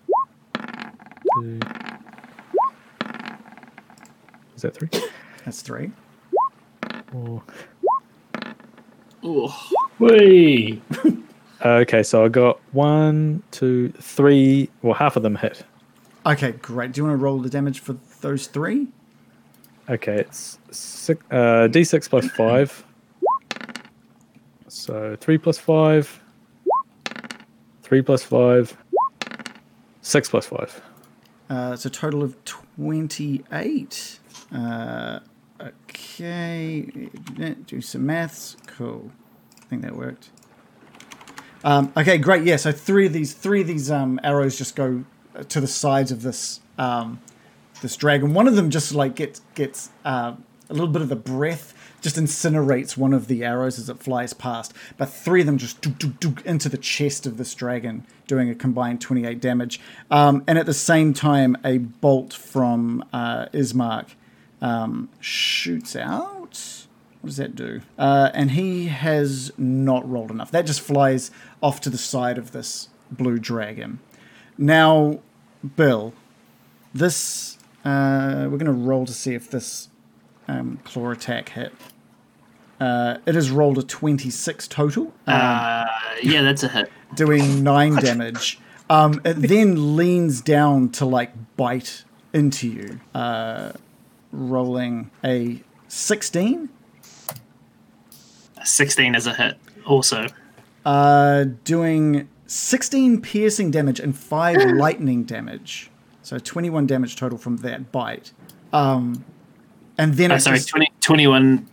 two. 1.40 1.58
Is 4.56 4.62
that 4.62 4.74
three? 4.76 4.90
That's 5.46 5.62
three. 5.62 5.90
Four. 7.10 7.42
Oh, 9.22 9.70
Okay, 11.64 12.04
so 12.04 12.24
I 12.24 12.28
got 12.28 12.60
one, 12.72 13.42
two, 13.50 13.88
three. 14.00 14.70
Well, 14.82 14.94
half 14.94 15.16
of 15.16 15.24
them 15.24 15.34
hit. 15.34 15.64
Okay, 16.24 16.52
great. 16.52 16.92
Do 16.92 17.00
you 17.00 17.04
want 17.06 17.18
to 17.18 17.22
roll 17.22 17.38
the 17.40 17.50
damage 17.50 17.80
for 17.80 17.96
those 18.20 18.46
three? 18.46 18.86
Okay, 19.88 20.18
it's 20.18 20.58
six, 20.70 21.20
uh, 21.30 21.66
d6 21.68 22.08
plus 22.08 22.28
five. 22.36 22.84
So 24.68 25.16
three 25.18 25.38
plus 25.38 25.58
five, 25.58 26.20
three 27.82 28.02
plus 28.02 28.22
five, 28.22 28.76
six 30.02 30.28
plus 30.28 30.46
five. 30.46 30.80
Uh, 31.50 31.70
it's 31.74 31.86
a 31.86 31.90
total 31.90 32.22
of 32.22 32.36
28. 32.44 34.18
Uh, 34.54 35.20
okay, 35.60 37.08
do 37.66 37.80
some 37.80 38.06
maths. 38.06 38.56
Cool. 38.66 39.10
I 39.60 39.64
think 39.66 39.82
that 39.82 39.96
worked. 39.96 40.30
Um, 41.64 41.92
okay, 41.96 42.18
great. 42.18 42.44
Yeah, 42.44 42.56
so 42.56 42.72
three 42.72 43.06
of 43.06 43.12
these 43.12 43.34
three 43.34 43.60
of 43.60 43.66
these 43.66 43.90
um, 43.90 44.20
arrows 44.22 44.56
just 44.56 44.76
go 44.76 45.04
to 45.48 45.60
the 45.60 45.66
sides 45.66 46.10
of 46.12 46.22
this 46.22 46.60
um, 46.78 47.20
this 47.82 47.96
dragon. 47.96 48.34
One 48.34 48.46
of 48.46 48.56
them 48.56 48.70
just 48.70 48.94
like 48.94 49.16
gets 49.16 49.40
gets 49.54 49.90
uh, 50.04 50.34
a 50.70 50.72
little 50.72 50.88
bit 50.88 51.02
of 51.02 51.08
the 51.08 51.16
breath, 51.16 51.74
just 52.00 52.16
incinerates 52.16 52.96
one 52.96 53.12
of 53.12 53.26
the 53.26 53.44
arrows 53.44 53.78
as 53.78 53.88
it 53.88 53.98
flies 53.98 54.32
past. 54.32 54.72
But 54.96 55.06
three 55.06 55.40
of 55.40 55.46
them 55.46 55.58
just 55.58 55.80
dook, 55.80 56.20
dook 56.20 56.44
into 56.44 56.68
the 56.68 56.78
chest 56.78 57.26
of 57.26 57.36
this 57.36 57.54
dragon, 57.54 58.06
doing 58.26 58.50
a 58.50 58.54
combined 58.54 59.00
28 59.00 59.40
damage. 59.40 59.80
Um, 60.10 60.44
and 60.46 60.58
at 60.58 60.66
the 60.66 60.74
same 60.74 61.12
time, 61.12 61.56
a 61.64 61.78
bolt 61.78 62.32
from 62.32 63.04
uh, 63.12 63.46
Ismark 63.46 64.08
um, 64.60 65.08
shoots 65.20 65.96
out. 65.96 66.86
What 67.20 67.30
does 67.30 67.36
that 67.38 67.56
do? 67.56 67.80
Uh, 67.98 68.30
and 68.32 68.52
he 68.52 68.86
has 68.86 69.52
not 69.58 70.08
rolled 70.08 70.30
enough. 70.30 70.50
That 70.50 70.66
just 70.66 70.80
flies 70.80 71.30
off 71.60 71.80
to 71.82 71.90
the 71.90 71.98
side 71.98 72.38
of 72.38 72.52
this 72.52 72.88
blue 73.10 73.38
dragon. 73.38 73.98
Now, 74.56 75.18
Bill, 75.76 76.14
this 76.94 77.58
uh, 77.84 78.48
we're 78.50 78.58
going 78.58 78.66
to 78.66 78.72
roll 78.72 79.06
to 79.06 79.12
see 79.12 79.34
if 79.34 79.50
this 79.50 79.88
um, 80.46 80.78
claw 80.84 81.10
attack 81.10 81.50
hit. 81.50 81.72
Uh, 82.80 83.18
it 83.26 83.34
has 83.34 83.50
rolled 83.50 83.78
a 83.78 83.82
26 83.82 84.68
total, 84.68 85.12
uh, 85.26 85.84
yeah, 86.22 86.42
that's 86.42 86.62
a 86.62 86.68
hit. 86.68 86.92
doing 87.14 87.64
nine 87.64 87.94
damage. 87.96 88.60
Um, 88.90 89.20
it 89.24 89.34
then 89.34 89.96
leans 89.96 90.40
down 90.40 90.90
to 90.90 91.04
like 91.04 91.32
bite 91.56 92.04
into 92.32 92.68
you, 92.68 93.00
uh, 93.14 93.72
rolling 94.38 95.10
a 95.24 95.62
16, 95.88 96.68
16 98.64 99.14
is 99.14 99.26
a 99.26 99.34
hit. 99.34 99.56
Also, 99.86 100.26
uh, 100.84 101.44
doing 101.64 102.28
16 102.46 103.20
piercing 103.20 103.70
damage 103.70 104.00
and 104.00 104.16
5 104.16 104.72
lightning 104.76 105.24
damage. 105.24 105.90
So 106.22 106.38
21 106.38 106.86
damage 106.86 107.16
total 107.16 107.38
from 107.38 107.58
that 107.58 107.90
bite. 107.90 108.32
Um, 108.72 109.24
and 109.96 110.14
then 110.14 110.30
oh, 110.30 110.36
it 110.36 110.40
sorry, 110.40 110.58
just- 110.58 110.68
20, 110.68 110.92
21 111.00 111.66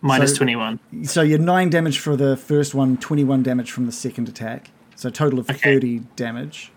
minus 0.00 0.30
So- 0.32 0.38
21. 0.38 0.78
So 1.04 1.22
you're 1.22 1.38
nine 1.38 1.70
damage 1.70 1.98
for 1.98 2.16
the 2.16 2.36
first 2.36 2.74
one, 2.74 2.96
21 2.96 3.42
damage 3.42 3.70
from 3.70 3.86
the 3.86 3.92
second 3.92 4.28
attack. 4.28 4.70
So 4.94 5.10
total 5.10 5.38
of 5.38 5.50
Okay. 5.50 5.74
30 5.74 5.98
damage. 6.14 6.72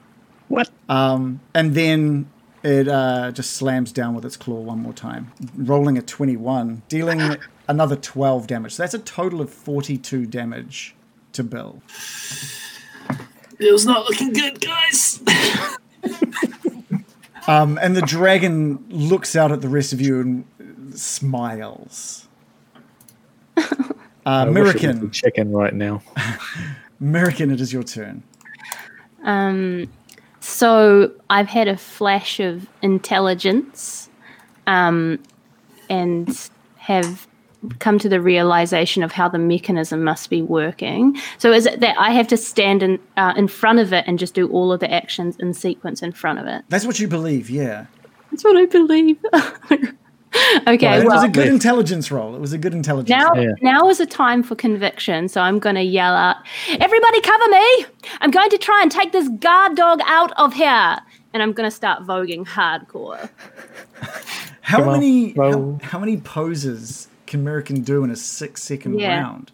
What? 0.48 0.70
Um, 0.90 1.40
and 1.54 1.76
then 1.76 2.28
it 2.64 2.88
uh, 2.88 3.32
just 3.32 3.54
slams 3.54 3.92
down 3.92 4.16
with 4.16 4.26
its 4.26 4.38
claw 4.38 4.60
one 4.60 4.80
more 4.80 4.94
time, 4.94 5.32
rolling 5.56 5.98
a 5.98 6.02
21, 6.02 6.84
dealing 6.88 7.38
another 7.68 7.96
12 7.96 8.48
damage. 8.48 8.74
So 8.74 8.84
that's 8.84 8.94
a 8.94 9.00
total 9.00 9.42
of 9.42 9.50
42 9.50 10.26
damage 10.26 10.96
to 11.34 11.44
Bill. 11.44 11.82
Bill's 13.58 13.86
not 13.86 14.06
looking 14.06 14.34
good, 14.34 14.62
guys. 14.62 15.22
Um, 17.50 17.80
and 17.82 17.98
the 17.98 18.04
dragon 18.04 18.86
looks 18.90 19.36
out 19.36 19.52
at 19.52 19.62
the 19.62 19.70
rest 19.70 19.92
of 19.92 20.00
you 20.00 20.22
and 20.22 20.46
smiles. 21.00 22.28
Uh, 24.26 24.46
I 24.46 24.50
wish 24.50 24.58
it 24.58 24.60
was 24.60 24.84
American, 24.84 25.08
a 25.08 25.10
chicken 25.10 25.52
right 25.54 25.74
now. 25.74 26.04
American, 27.02 27.50
it 27.50 27.60
is 27.62 27.74
your 27.74 27.82
turn. 27.82 28.22
Um, 29.24 29.90
so 30.50 31.12
I've 31.30 31.48
had 31.48 31.68
a 31.68 31.78
flash 31.78 32.40
of 32.40 32.68
intelligence, 32.82 34.10
um, 34.68 35.20
and 35.90 36.50
have 36.78 37.28
come 37.80 38.00
to 38.00 38.08
the 38.08 38.22
realization 38.22 39.04
of 39.04 39.12
how 39.12 39.28
the 39.28 39.38
mechanism 39.38 40.04
must 40.04 40.30
be 40.30 40.42
working. 40.42 41.18
So 41.38 41.52
is 41.52 41.66
it 41.66 41.82
that 41.82 41.98
I 42.00 42.12
have 42.12 42.28
to 42.30 42.38
stand 42.38 42.82
in 42.82 43.00
uh, 43.18 43.34
in 43.36 43.48
front 43.48 43.80
of 43.80 43.94
it 43.94 44.06
and 44.08 44.18
just 44.18 44.34
do 44.34 44.48
all 44.50 44.72
of 44.72 44.80
the 44.80 44.92
actions 44.92 45.36
in 45.40 45.54
sequence 45.54 46.02
in 46.02 46.12
front 46.12 46.40
of 46.40 46.48
it? 46.48 46.64
That's 46.70 46.86
what 46.86 47.00
you 47.00 47.08
believe, 47.08 47.50
yeah. 47.50 47.86
That's 48.32 48.44
what 48.44 48.58
I 48.58 48.66
believe. 48.66 49.18
okay, 50.68 51.00
it 51.00 51.06
was 51.06 51.24
a 51.24 51.28
good 51.28 51.48
intelligence 51.48 52.12
roll. 52.12 52.36
It 52.36 52.40
was 52.42 52.54
a 52.54 52.58
good 52.58 52.74
intelligence 52.74 53.10
now, 53.10 53.34
roll. 53.34 53.44
Yeah. 53.44 53.54
now 53.62 53.90
is 53.90 54.00
a 54.00 54.06
time 54.06 54.44
for 54.44 54.56
conviction, 54.56 55.28
so 55.28 55.42
I'm 55.42 55.58
going 55.60 55.76
to 55.76 55.82
yell 55.82 56.14
out, 56.14 56.38
Everybody 56.70 57.22
cover 57.22 57.48
me! 57.50 57.86
I'm 58.22 58.30
going 58.32 58.50
to 58.52 58.58
try 58.58 58.82
and 58.82 58.92
take 58.92 59.12
this 59.12 59.28
guard 59.40 59.76
dog 59.76 60.00
out 60.06 60.32
of 60.38 60.54
here! 60.54 60.98
And 61.34 61.42
I'm 61.44 61.54
going 61.54 61.68
to 61.70 61.76
start 61.76 62.04
voguing 62.04 62.46
hardcore. 62.46 63.30
How 64.62 64.84
Come 64.84 64.94
many 64.94 65.32
how, 65.34 65.80
how 65.82 65.98
many 65.98 66.18
poses 66.18 67.08
can 67.26 67.40
American 67.40 67.82
do 67.82 68.04
in 68.04 68.12
a 68.12 68.16
six 68.16 68.62
second 68.62 69.00
Yeah. 69.00 69.20
round? 69.20 69.52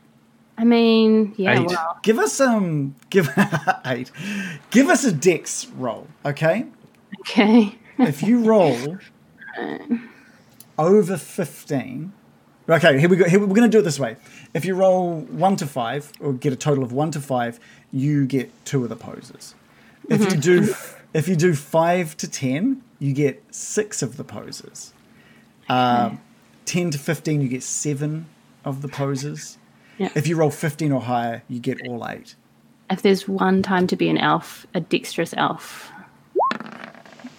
I 0.58 0.66
mean, 0.66 1.34
yeah, 1.38 1.62
Eight. 1.62 1.68
well, 1.68 2.00
Give 2.04 2.20
us 2.20 2.40
um 2.42 2.96
give 3.10 3.30
eight. 3.86 4.12
Give 4.72 4.90
us 4.90 5.06
a 5.06 5.14
dex 5.14 5.68
roll, 5.78 6.08
okay? 6.26 6.66
okay. 7.22 7.76
If 7.98 8.24
you 8.24 8.40
roll 8.44 8.98
over 10.78 11.18
fifteen. 11.18 12.14
Okay, 12.68 13.00
here 13.00 13.08
we 13.08 13.16
go. 13.16 13.30
Here, 13.30 13.40
we're 13.40 13.48
going 13.48 13.70
to 13.70 13.70
do 13.70 13.80
it 13.80 13.84
this 13.84 14.00
way. 14.00 14.16
If 14.54 14.66
you 14.66 14.74
roll 14.74 15.22
one 15.22 15.56
to 15.58 15.68
five, 15.68 16.12
or 16.20 16.34
get 16.34 16.52
a 16.52 16.56
total 16.56 16.84
of 16.84 16.92
one 16.92 17.12
to 17.12 17.22
five, 17.22 17.60
you 17.92 18.26
get 18.26 18.52
two 18.66 18.84
of 18.84 18.90
the 18.90 18.96
poses. 18.96 19.54
If 20.10 20.22
you 20.32 20.40
do, 20.40 20.74
if 21.14 21.28
you 21.28 21.36
do 21.36 21.54
five 21.54 22.18
to 22.18 22.30
ten, 22.30 22.82
you 23.00 23.14
get 23.14 23.44
six 23.54 24.02
of 24.02 24.18
the 24.18 24.24
poses. 24.24 24.94
Um, 25.70 26.22
ten 26.66 26.92
to 26.92 26.98
fifteen, 26.98 27.42
you 27.42 27.50
get 27.50 27.64
seven 27.64 28.26
of 28.64 28.82
the 28.82 28.88
poses. 28.88 29.58
Yeah. 29.98 30.10
If 30.16 30.28
you 30.28 30.36
roll 30.36 30.52
fifteen 30.52 30.92
or 30.92 31.02
higher, 31.02 31.44
you 31.48 31.60
get 31.60 31.88
all 31.88 32.08
eight. 32.08 32.36
If 32.90 33.02
there's 33.02 33.28
one 33.28 33.64
time 33.64 33.88
to 33.88 33.96
be 33.96 34.10
an 34.10 34.18
elf, 34.18 34.68
a 34.74 34.80
dexterous 34.80 35.34
elf. 35.38 35.92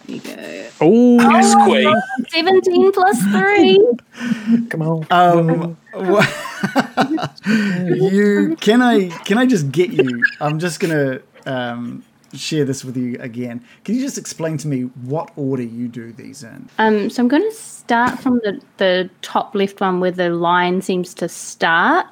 Here 0.07 0.17
you 0.17 0.21
go. 0.21 0.69
Oh, 0.81 1.43
Squeak. 1.43 1.89
17 2.29 2.93
plus 2.93 3.23
3. 3.23 4.67
come 4.69 4.83
on. 4.83 5.07
Um, 5.11 5.77
you 7.47 8.57
can 8.61 8.83
I 8.83 9.09
can 9.25 9.39
I 9.39 9.47
just 9.47 9.73
get 9.73 9.91
you? 9.91 10.23
I'm 10.41 10.59
just 10.59 10.79
gonna 10.79 11.21
um, 11.47 12.05
share 12.35 12.65
this 12.65 12.85
with 12.85 12.97
you 12.97 13.17
again. 13.21 13.65
Can 13.85 13.95
you 13.95 14.01
just 14.01 14.19
explain 14.19 14.59
to 14.59 14.69
me 14.69 14.83
what 14.83 15.31
order 15.37 15.63
you 15.63 15.89
do 15.89 16.13
these 16.13 16.43
in? 16.43 16.69
Um, 16.79 17.11
so 17.11 17.23
I'm 17.23 17.29
going 17.29 17.43
to 17.43 17.57
start 17.57 18.19
from 18.19 18.41
the, 18.45 18.61
the 18.77 19.11
top 19.23 19.55
left 19.55 19.81
one 19.81 20.01
where 20.01 20.11
the 20.11 20.31
line 20.31 20.83
seems 20.83 21.15
to 21.15 21.29
start. 21.29 22.07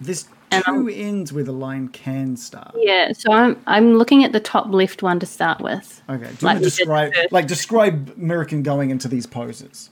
There's 0.00 0.26
And 0.56 0.64
two 0.64 0.88
ends 0.88 1.32
where 1.32 1.44
the 1.44 1.52
line 1.52 1.88
can 1.88 2.36
start. 2.36 2.74
Yeah, 2.76 3.12
so 3.12 3.32
I'm 3.32 3.60
I'm 3.66 3.94
looking 3.96 4.24
at 4.24 4.32
the 4.32 4.40
top 4.40 4.68
left 4.70 5.02
one 5.02 5.18
to 5.20 5.26
start 5.26 5.60
with. 5.60 6.02
Okay. 6.08 6.18
Do 6.18 6.24
you 6.24 6.30
Like 6.32 6.42
want 6.42 6.58
to 6.58 6.64
describe 6.64 7.12
like 7.30 7.46
describe 7.46 8.12
American 8.16 8.62
going 8.62 8.90
into 8.90 9.08
these 9.08 9.26
poses? 9.26 9.90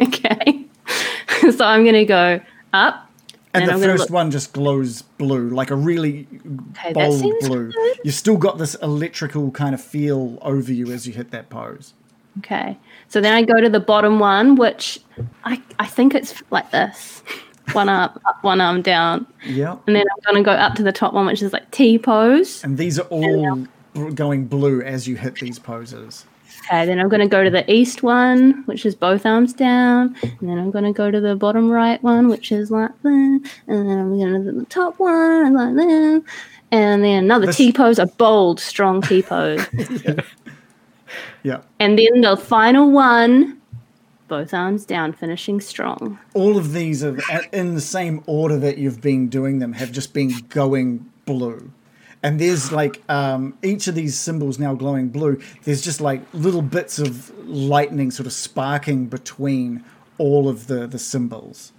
Okay. 0.00 0.64
so 1.52 1.64
I'm 1.64 1.82
going 1.84 1.94
to 1.94 2.04
go 2.04 2.40
up. 2.72 3.10
And 3.54 3.62
then 3.62 3.80
the 3.80 3.86
I'm 3.86 3.90
first 3.96 4.00
look- 4.02 4.10
one 4.10 4.30
just 4.30 4.52
glows 4.52 5.00
blue, 5.02 5.48
like 5.48 5.70
a 5.70 5.76
really 5.76 6.26
Okay, 6.72 6.92
that 6.92 6.94
bold 6.94 7.20
seems 7.20 7.48
blue. 7.48 7.72
good. 7.72 7.98
You've 8.04 8.14
still 8.14 8.36
got 8.36 8.58
this 8.58 8.74
electrical 8.76 9.50
kind 9.50 9.74
of 9.74 9.82
feel 9.82 10.38
over 10.42 10.70
you 10.72 10.92
as 10.92 11.06
you 11.06 11.14
hit 11.14 11.30
that 11.30 11.48
pose. 11.48 11.94
Okay. 12.38 12.76
So 13.08 13.22
then 13.22 13.32
I 13.32 13.42
go 13.42 13.58
to 13.58 13.70
the 13.70 13.80
bottom 13.80 14.18
one, 14.18 14.56
which 14.56 14.98
I, 15.44 15.62
I 15.78 15.86
think 15.86 16.14
it's 16.14 16.42
like 16.50 16.70
this. 16.70 17.22
one 17.72 17.88
arm 17.88 18.10
up, 18.26 18.42
one 18.42 18.60
arm 18.60 18.82
down, 18.82 19.26
Yep. 19.46 19.82
and 19.86 19.96
then 19.96 20.04
I'm 20.10 20.22
gonna 20.24 20.44
go 20.44 20.52
up 20.52 20.74
to 20.76 20.82
the 20.82 20.92
top 20.92 21.12
one, 21.12 21.26
which 21.26 21.42
is 21.42 21.52
like 21.52 21.70
T 21.70 21.98
pose. 21.98 22.62
And 22.64 22.78
these 22.78 22.98
are 22.98 23.06
all 23.08 23.66
going 24.14 24.46
blue 24.46 24.82
as 24.82 25.06
you 25.08 25.16
hit 25.16 25.36
these 25.36 25.58
poses. 25.58 26.24
Okay, 26.68 26.84
then 26.86 26.98
I'm 26.98 27.08
gonna 27.08 27.28
go 27.28 27.44
to 27.44 27.50
the 27.50 27.70
east 27.70 28.02
one, 28.02 28.62
which 28.66 28.84
is 28.84 28.94
both 28.94 29.24
arms 29.24 29.52
down, 29.52 30.16
and 30.22 30.48
then 30.48 30.58
I'm 30.58 30.70
gonna 30.70 30.92
go 30.92 31.10
to 31.10 31.20
the 31.20 31.36
bottom 31.36 31.70
right 31.70 32.02
one, 32.02 32.28
which 32.28 32.50
is 32.50 32.70
like 32.70 32.90
that, 33.02 33.40
and 33.66 33.88
then 33.88 33.98
I'm 33.98 34.18
gonna 34.18 34.40
do 34.40 34.52
the 34.58 34.66
top 34.66 34.98
one 34.98 35.54
like 35.54 35.74
that, 35.74 36.22
and 36.72 37.04
then 37.04 37.24
another 37.24 37.52
T 37.52 37.72
pose, 37.72 37.98
a 37.98 38.06
bold, 38.06 38.58
strong 38.60 39.02
T 39.02 39.22
pose. 39.22 39.64
Yeah. 41.42 41.60
And 41.78 41.96
then 41.96 42.22
the 42.22 42.36
final 42.36 42.90
one, 42.90 43.56
both 44.28 44.52
arms 44.52 44.84
down, 44.84 45.12
finishing 45.12 45.60
strong. 45.60 46.18
All 46.34 46.56
of 46.56 46.72
these 46.72 47.04
are 47.04 47.18
in 47.52 47.74
the 47.74 47.80
same 47.80 48.22
order 48.26 48.58
that 48.58 48.78
you've 48.78 49.00
been 49.00 49.28
doing 49.28 49.58
them, 49.58 49.74
have 49.74 49.92
just 49.92 50.12
been 50.12 50.32
going 50.48 51.10
blue. 51.24 51.70
And 52.22 52.40
there's 52.40 52.72
like 52.72 53.02
um, 53.08 53.56
each 53.62 53.86
of 53.86 53.94
these 53.94 54.18
symbols 54.18 54.58
now 54.58 54.74
glowing 54.74 55.08
blue. 55.08 55.40
There's 55.62 55.82
just 55.82 56.00
like 56.00 56.22
little 56.32 56.62
bits 56.62 56.98
of 56.98 57.30
lightning 57.46 58.10
sort 58.10 58.26
of 58.26 58.32
sparking 58.32 59.06
between 59.06 59.84
all 60.18 60.48
of 60.48 60.66
the, 60.66 60.86
the 60.86 60.98
symbols. 60.98 61.72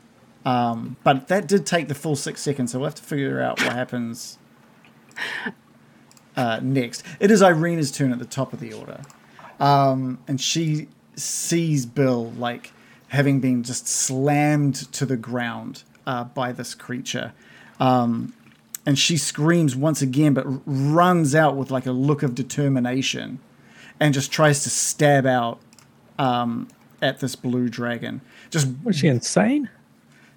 Um, 0.45 0.95
but 1.03 1.27
that 1.27 1.47
did 1.47 1.65
take 1.65 1.89
the 1.89 1.95
full 1.95 2.15
six 2.15 2.41
seconds, 2.41 2.71
so 2.71 2.79
we'll 2.79 2.87
have 2.87 2.95
to 2.95 3.03
figure 3.03 3.41
out 3.41 3.61
what 3.61 3.73
happens 3.73 4.37
uh, 6.37 6.59
next. 6.61 7.03
It 7.19 7.31
is 7.31 7.41
Irina's 7.41 7.91
turn 7.91 8.13
at 8.13 8.19
the 8.19 8.25
top 8.25 8.53
of 8.53 8.61
the 8.61 8.71
order. 8.71 9.01
Um, 9.59 10.19
and 10.27 10.39
she 10.39 10.87
sees 11.17 11.85
Bill 11.85 12.31
like 12.31 12.71
having 13.09 13.39
been 13.39 13.63
just 13.63 13.87
slammed 13.87 14.75
to 14.93 15.05
the 15.05 15.17
ground 15.17 15.83
uh, 16.05 16.23
by 16.25 16.51
this 16.51 16.75
creature. 16.75 17.33
Um, 17.79 18.33
and 18.85 18.97
she 18.97 19.17
screams 19.17 19.75
once 19.75 20.01
again, 20.01 20.33
but 20.33 20.45
r- 20.45 20.61
runs 20.65 21.35
out 21.35 21.55
with 21.55 21.71
like 21.71 21.85
a 21.85 21.91
look 21.91 22.23
of 22.23 22.35
determination 22.35 23.39
and 23.99 24.13
just 24.13 24.31
tries 24.31 24.63
to 24.63 24.69
stab 24.69 25.25
out 25.25 25.59
um, 26.19 26.67
at 27.01 27.19
this 27.19 27.35
blue 27.35 27.69
dragon. 27.69 28.21
Just 28.49 28.67
Was 28.83 28.97
she 28.97 29.07
insane? 29.07 29.69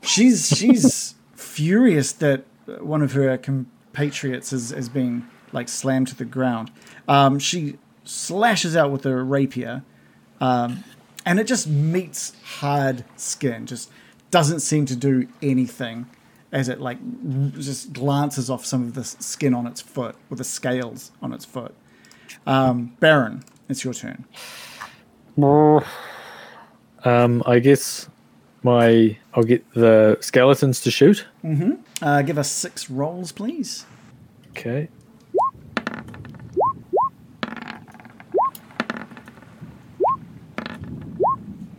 she's 0.02 0.48
she's 0.48 1.14
furious 1.34 2.12
that 2.12 2.44
one 2.80 3.02
of 3.02 3.12
her 3.12 3.36
compatriots 3.36 4.52
is, 4.52 4.72
is 4.72 4.88
being 4.88 5.26
like 5.52 5.68
slammed 5.68 6.08
to 6.08 6.16
the 6.16 6.24
ground. 6.24 6.70
Um, 7.08 7.38
she 7.38 7.78
slashes 8.04 8.76
out 8.76 8.90
with 8.90 9.04
her 9.04 9.24
rapier, 9.24 9.82
um, 10.40 10.84
and 11.26 11.38
it 11.38 11.46
just 11.46 11.66
meets 11.66 12.32
hard 12.44 13.04
skin. 13.16 13.66
Just 13.66 13.90
doesn't 14.30 14.60
seem 14.60 14.86
to 14.86 14.96
do 14.96 15.28
anything 15.42 16.06
as 16.52 16.68
it 16.68 16.80
like 16.80 16.98
just 17.54 17.92
glances 17.92 18.50
off 18.50 18.64
some 18.64 18.82
of 18.82 18.94
the 18.94 19.04
skin 19.04 19.54
on 19.54 19.66
its 19.66 19.80
foot 19.80 20.16
or 20.30 20.36
the 20.36 20.44
scales 20.44 21.12
on 21.22 21.32
its 21.32 21.44
foot. 21.44 21.74
Um, 22.46 22.96
Baron, 23.00 23.44
it's 23.68 23.84
your 23.84 23.94
turn. 23.94 24.24
Um, 27.02 27.42
I 27.46 27.60
guess 27.60 28.10
my 28.62 29.16
I'll 29.32 29.42
get 29.42 29.64
the 29.72 30.18
skeletons 30.20 30.80
to 30.82 30.90
shoot. 30.90 31.24
Uh, 32.02 32.20
give 32.20 32.36
us 32.36 32.50
six 32.50 32.90
rolls, 32.90 33.32
please. 33.32 33.86
Okay. 34.50 34.88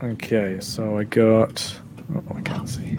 Okay, 0.03 0.57
so 0.59 0.97
I 0.97 1.03
got. 1.03 1.79
Oh, 2.15 2.23
I 2.35 2.41
can't 2.41 2.67
see. 2.67 2.97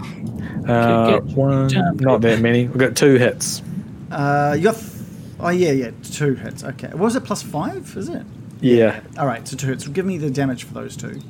Uh, 0.68 1.18
Good, 1.18 1.26
good 1.28 1.36
one, 1.36 1.68
job. 1.68 2.00
not 2.00 2.20
that 2.20 2.40
many. 2.40 2.68
We 2.68 2.78
got 2.78 2.94
two 2.96 3.16
hits. 3.16 3.62
Uh, 4.10 4.54
you 4.56 4.64
got. 4.64 4.76
F- 4.76 5.00
oh 5.40 5.48
yeah, 5.48 5.72
yeah, 5.72 5.90
two 6.04 6.34
hits. 6.34 6.62
Okay, 6.62 6.88
what 6.88 6.98
was 6.98 7.16
it? 7.16 7.24
Plus 7.24 7.42
five, 7.42 7.94
is 7.96 8.08
it? 8.08 8.24
Yeah. 8.60 9.00
All 9.18 9.26
right, 9.26 9.46
so 9.46 9.56
two 9.56 9.66
hits. 9.66 9.86
Give 9.88 10.06
me 10.06 10.16
the 10.18 10.30
damage 10.30 10.64
for 10.64 10.74
those 10.74 10.96
two. 10.96 11.20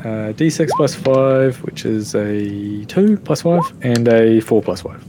Uh, 0.00 0.32
D6 0.32 0.68
plus 0.70 0.94
five, 0.94 1.56
which 1.62 1.84
is 1.84 2.14
a 2.14 2.84
two 2.86 3.16
plus 3.18 3.42
five, 3.42 3.60
and 3.82 4.08
a 4.08 4.40
four 4.40 4.62
plus 4.62 4.80
five. 4.82 5.04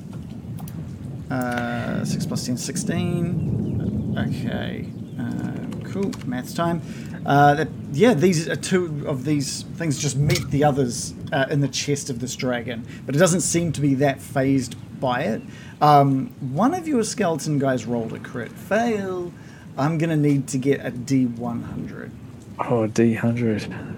Uh, 1.31 2.03
six 2.05 2.25
plus 2.25 2.45
10, 2.45 2.57
16. 2.57 4.15
Okay, 4.17 4.85
uh, 5.19 5.89
cool. 5.91 6.11
Maths 6.25 6.53
time. 6.53 6.81
Uh, 7.27 7.55
that, 7.55 7.67
yeah, 7.91 8.13
these 8.13 8.47
are 8.47 8.55
two 8.55 9.05
of 9.05 9.25
these 9.25 9.63
things 9.75 9.99
just 9.99 10.15
meet 10.15 10.49
the 10.49 10.63
others 10.63 11.13
uh, 11.33 11.45
in 11.49 11.59
the 11.59 11.67
chest 11.67 12.09
of 12.09 12.21
this 12.21 12.37
dragon, 12.37 12.87
but 13.05 13.15
it 13.15 13.19
doesn't 13.19 13.41
seem 13.41 13.73
to 13.73 13.81
be 13.81 13.95
that 13.95 14.21
fazed 14.21 14.77
by 15.01 15.23
it. 15.23 15.41
Um, 15.81 16.27
one 16.39 16.73
of 16.73 16.87
your 16.87 17.03
skeleton 17.03 17.59
guys 17.59 17.85
rolled 17.85 18.13
a 18.13 18.19
crit 18.19 18.51
fail. 18.51 19.33
I'm 19.77 19.97
gonna 19.97 20.15
need 20.15 20.47
to 20.47 20.57
get 20.57 20.79
a 20.79 20.89
D100. 20.89 22.11
Oh, 22.59 22.87
D100. 22.87 23.97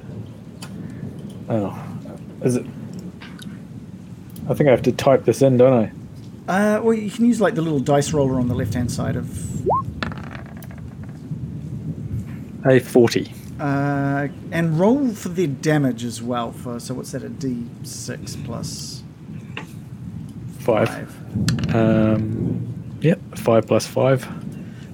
Oh, 1.50 1.84
is 2.42 2.56
it? 2.56 2.66
I 4.50 4.56
think 4.56 4.68
I 4.68 4.72
have 4.72 4.82
to 4.84 4.92
type 4.92 5.26
this 5.26 5.44
in, 5.44 5.58
don't 5.58 5.74
I? 5.74 5.92
Uh, 6.52 6.82
well, 6.82 6.96
you 6.96 7.12
can 7.12 7.26
use 7.26 7.40
like 7.40 7.54
the 7.54 7.62
little 7.62 7.80
dice 7.80 8.12
roller 8.12 8.40
on 8.40 8.48
the 8.48 8.56
left 8.56 8.74
hand 8.74 8.92
side 8.92 9.16
of 9.16 9.28
A 12.66 12.80
40. 12.80 13.32
Uh, 13.60 14.28
and 14.52 14.80
roll 14.80 15.10
for 15.14 15.30
the 15.30 15.48
damage 15.48 16.04
as 16.06 16.22
well. 16.22 16.52
For 16.52 16.80
so 16.80 16.94
what's 16.94 17.12
that? 17.12 17.24
A 17.24 17.30
D 17.30 17.66
six 17.84 18.36
plus 18.38 19.04
Five. 20.60 20.90
five. 20.90 21.76
Um, 21.76 22.98
yep, 23.02 23.20
five 23.38 23.68
plus 23.68 23.86
five. 23.86 24.28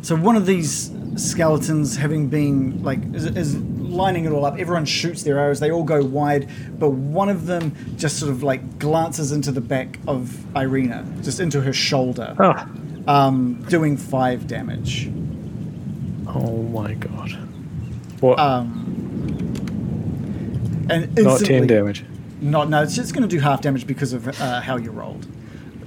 So 0.02 0.16
one 0.16 0.36
of 0.36 0.46
these 0.46 0.92
skeletons, 1.16 1.96
having 1.96 2.28
been 2.28 2.82
like, 2.84 3.00
is, 3.14 3.26
is 3.26 3.56
lining 3.58 4.26
it 4.26 4.32
all 4.32 4.46
up. 4.46 4.58
Everyone 4.60 4.86
shoots 4.86 5.24
their 5.24 5.38
arrows. 5.40 5.60
They 5.60 5.72
all 5.72 5.84
go 5.84 6.04
wide, 6.04 6.50
but 6.80 6.90
one 6.90 7.30
of 7.30 7.46
them 7.46 7.76
just 7.98 8.18
sort 8.20 8.32
of 8.32 8.42
like 8.44 8.80
glances 8.80 9.32
into 9.32 9.52
the 9.52 9.62
back 9.62 10.00
of 10.08 10.44
Irina, 10.56 11.06
just 11.22 11.40
into 11.40 11.62
her 11.62 11.74
shoulder, 11.74 12.36
Oh, 12.40 12.68
um, 13.12 13.64
doing 13.70 13.96
five 13.98 14.48
damage. 14.48 15.08
oh 16.28 16.64
my 16.64 16.94
god. 16.96 17.38
What? 18.20 18.40
And 20.90 21.16
Not 21.16 21.40
10 21.40 21.68
damage. 21.68 22.06
Not 22.42 22.70
no, 22.70 22.84
it's 22.84 22.96
just 22.96 23.14
going 23.14 23.28
to 23.28 23.34
do 23.34 23.40
half 23.42 23.62
damage 23.62 23.88
because 23.88 24.14
of 24.14 24.28
uh, 24.40 24.62
how 24.62 24.78
you 24.78 24.92
rolled. 24.92 25.26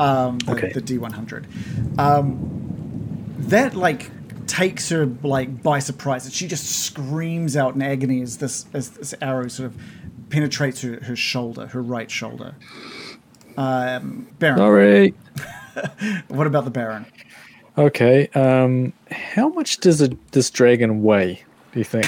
Um, 0.00 0.38
the, 0.38 0.52
Okay. 0.52 0.72
the 0.72 0.80
D100. 0.80 1.98
Um, 1.98 3.34
that 3.38 3.74
like 3.74 4.10
takes 4.46 4.88
her 4.88 5.06
like 5.22 5.62
by 5.62 5.78
surprise, 5.78 6.24
and 6.24 6.34
she 6.34 6.48
just 6.48 6.66
screams 6.84 7.56
out 7.56 7.74
in 7.74 7.82
agony 7.82 8.22
as 8.22 8.38
this 8.38 8.66
as 8.72 8.90
this 8.90 9.14
arrow 9.20 9.48
sort 9.48 9.66
of 9.66 9.76
penetrates 10.30 10.82
her, 10.82 10.98
her 11.04 11.16
shoulder, 11.16 11.66
her 11.68 11.82
right 11.82 12.10
shoulder. 12.10 12.54
Um, 13.56 14.28
Baron, 14.38 14.58
Sorry. 14.58 15.14
what 16.28 16.46
about 16.46 16.64
the 16.64 16.70
Baron? 16.70 17.06
Okay. 17.76 18.28
Um, 18.34 18.92
how 19.10 19.48
much 19.48 19.78
does 19.78 20.00
a, 20.02 20.10
this 20.32 20.50
dragon 20.50 21.02
weigh? 21.02 21.42
Do 21.72 21.78
you 21.78 21.84
think? 21.84 22.06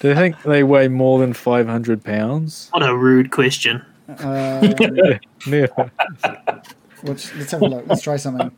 do 0.00 0.08
you 0.08 0.14
think 0.14 0.42
they 0.42 0.62
weigh 0.62 0.88
more 0.88 1.18
than 1.18 1.32
five 1.32 1.66
hundred 1.66 2.02
pounds? 2.04 2.68
What 2.72 2.82
a 2.82 2.96
rude 2.96 3.30
question. 3.30 3.84
Yeah. 5.46 5.66
Which 7.02 7.34
let's 7.34 7.50
have 7.50 7.60
a 7.62 7.66
look. 7.66 7.86
Let's 7.86 8.02
try 8.02 8.16
something. 8.16 8.50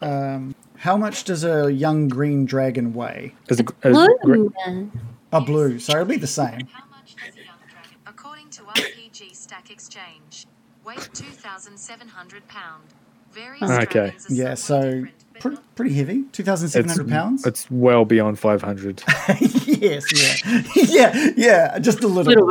Um, 0.00 0.54
how 0.76 0.96
much 0.96 1.24
does 1.24 1.44
a 1.44 1.72
young 1.72 2.08
green 2.08 2.44
dragon 2.44 2.92
weigh? 2.92 3.34
Is 3.48 3.60
it, 3.60 3.70
is 3.84 3.96
it 3.96 4.20
gr- 4.22 4.34
Blue. 4.34 4.90
A 5.32 5.40
blue, 5.40 5.78
so 5.78 5.92
it'll 5.94 6.04
be 6.04 6.16
the 6.16 6.26
same. 6.26 6.66
How 6.72 6.84
much 6.90 7.16
does 7.16 7.34
a 7.34 7.38
young 7.38 7.56
dragon? 7.70 7.98
According 8.06 8.50
to 8.50 8.62
RPG 8.62 9.34
Stack 9.34 9.70
Exchange, 9.70 10.46
weight 10.84 11.08
2,700 11.14 12.46
pound. 12.48 12.84
Various 13.32 13.70
Okay. 13.70 14.14
Yeah, 14.28 14.54
so 14.54 14.80
different, 14.80 15.23
but 15.42 15.74
pretty 15.74 15.94
heavy. 15.94 16.24
Two 16.32 16.42
thousand 16.42 16.68
seven 16.68 16.88
it's, 16.90 16.98
hundred 16.98 17.10
pounds. 17.12 17.46
it's 17.46 17.70
well 17.70 18.04
beyond 18.04 18.38
five 18.38 18.62
hundred. 18.62 19.02
yes, 19.66 20.42
yeah, 20.44 20.62
yeah, 20.76 21.30
yeah, 21.36 21.78
just 21.78 22.02
a 22.02 22.06
A 22.06 22.08
little. 22.08 22.32
little 22.32 22.48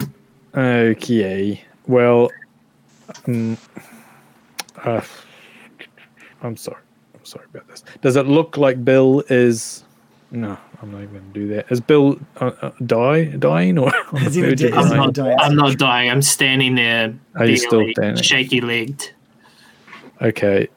bit. 0.00 0.08
Okay. 0.56 1.62
Well, 1.86 2.30
um, 3.26 3.58
uh, 4.84 5.00
I'm 6.42 6.56
sorry. 6.56 6.80
I'm 7.14 7.24
sorry 7.24 7.46
about 7.52 7.68
this. 7.68 7.84
Does 8.02 8.16
it 8.16 8.26
look 8.26 8.56
like 8.56 8.84
Bill 8.84 9.22
is? 9.28 9.84
No, 10.30 10.56
I'm 10.82 10.90
not 10.90 11.02
even 11.02 11.12
going 11.12 11.32
to 11.32 11.40
do 11.40 11.48
that. 11.54 11.66
Is 11.70 11.80
Bill 11.80 12.18
uh, 12.40 12.50
uh, 12.60 12.70
die 12.86 13.24
dying 13.24 13.78
or 13.78 13.92
Is 14.16 14.34
he 14.34 14.42
verge 14.42 14.60
dead? 14.60 14.72
of 14.72 14.84
Is 14.86 14.86
he 14.86 14.92
I'm 14.92 14.96
not, 14.98 15.12
dying. 15.14 15.36
I'm 15.38 15.56
not 15.56 15.78
dying. 15.78 16.10
I'm 16.10 16.22
standing 16.22 16.74
there, 16.74 17.14
Are 17.36 17.46
you 17.46 17.56
still 17.56 17.80
barely 17.80 17.94
standing? 17.94 18.22
shaky 18.22 18.60
legged. 18.60 19.12
Okay. 20.20 20.68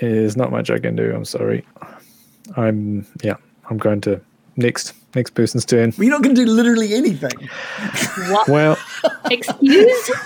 There's 0.00 0.36
not 0.36 0.50
much 0.50 0.70
I 0.70 0.78
can 0.78 0.96
do. 0.96 1.12
I'm 1.14 1.24
sorry. 1.24 1.64
I'm 2.56 3.06
yeah. 3.22 3.34
I'm 3.70 3.78
going 3.78 4.00
to 4.02 4.20
next 4.56 4.92
next 5.14 5.30
person's 5.30 5.64
turn. 5.64 5.92
Well, 5.96 6.04
you're 6.04 6.12
not 6.14 6.22
going 6.22 6.34
to 6.34 6.44
do 6.44 6.50
literally 6.50 6.94
anything. 6.94 7.48
What? 8.30 8.48
Well, 8.48 8.76
Excuse? 9.30 10.10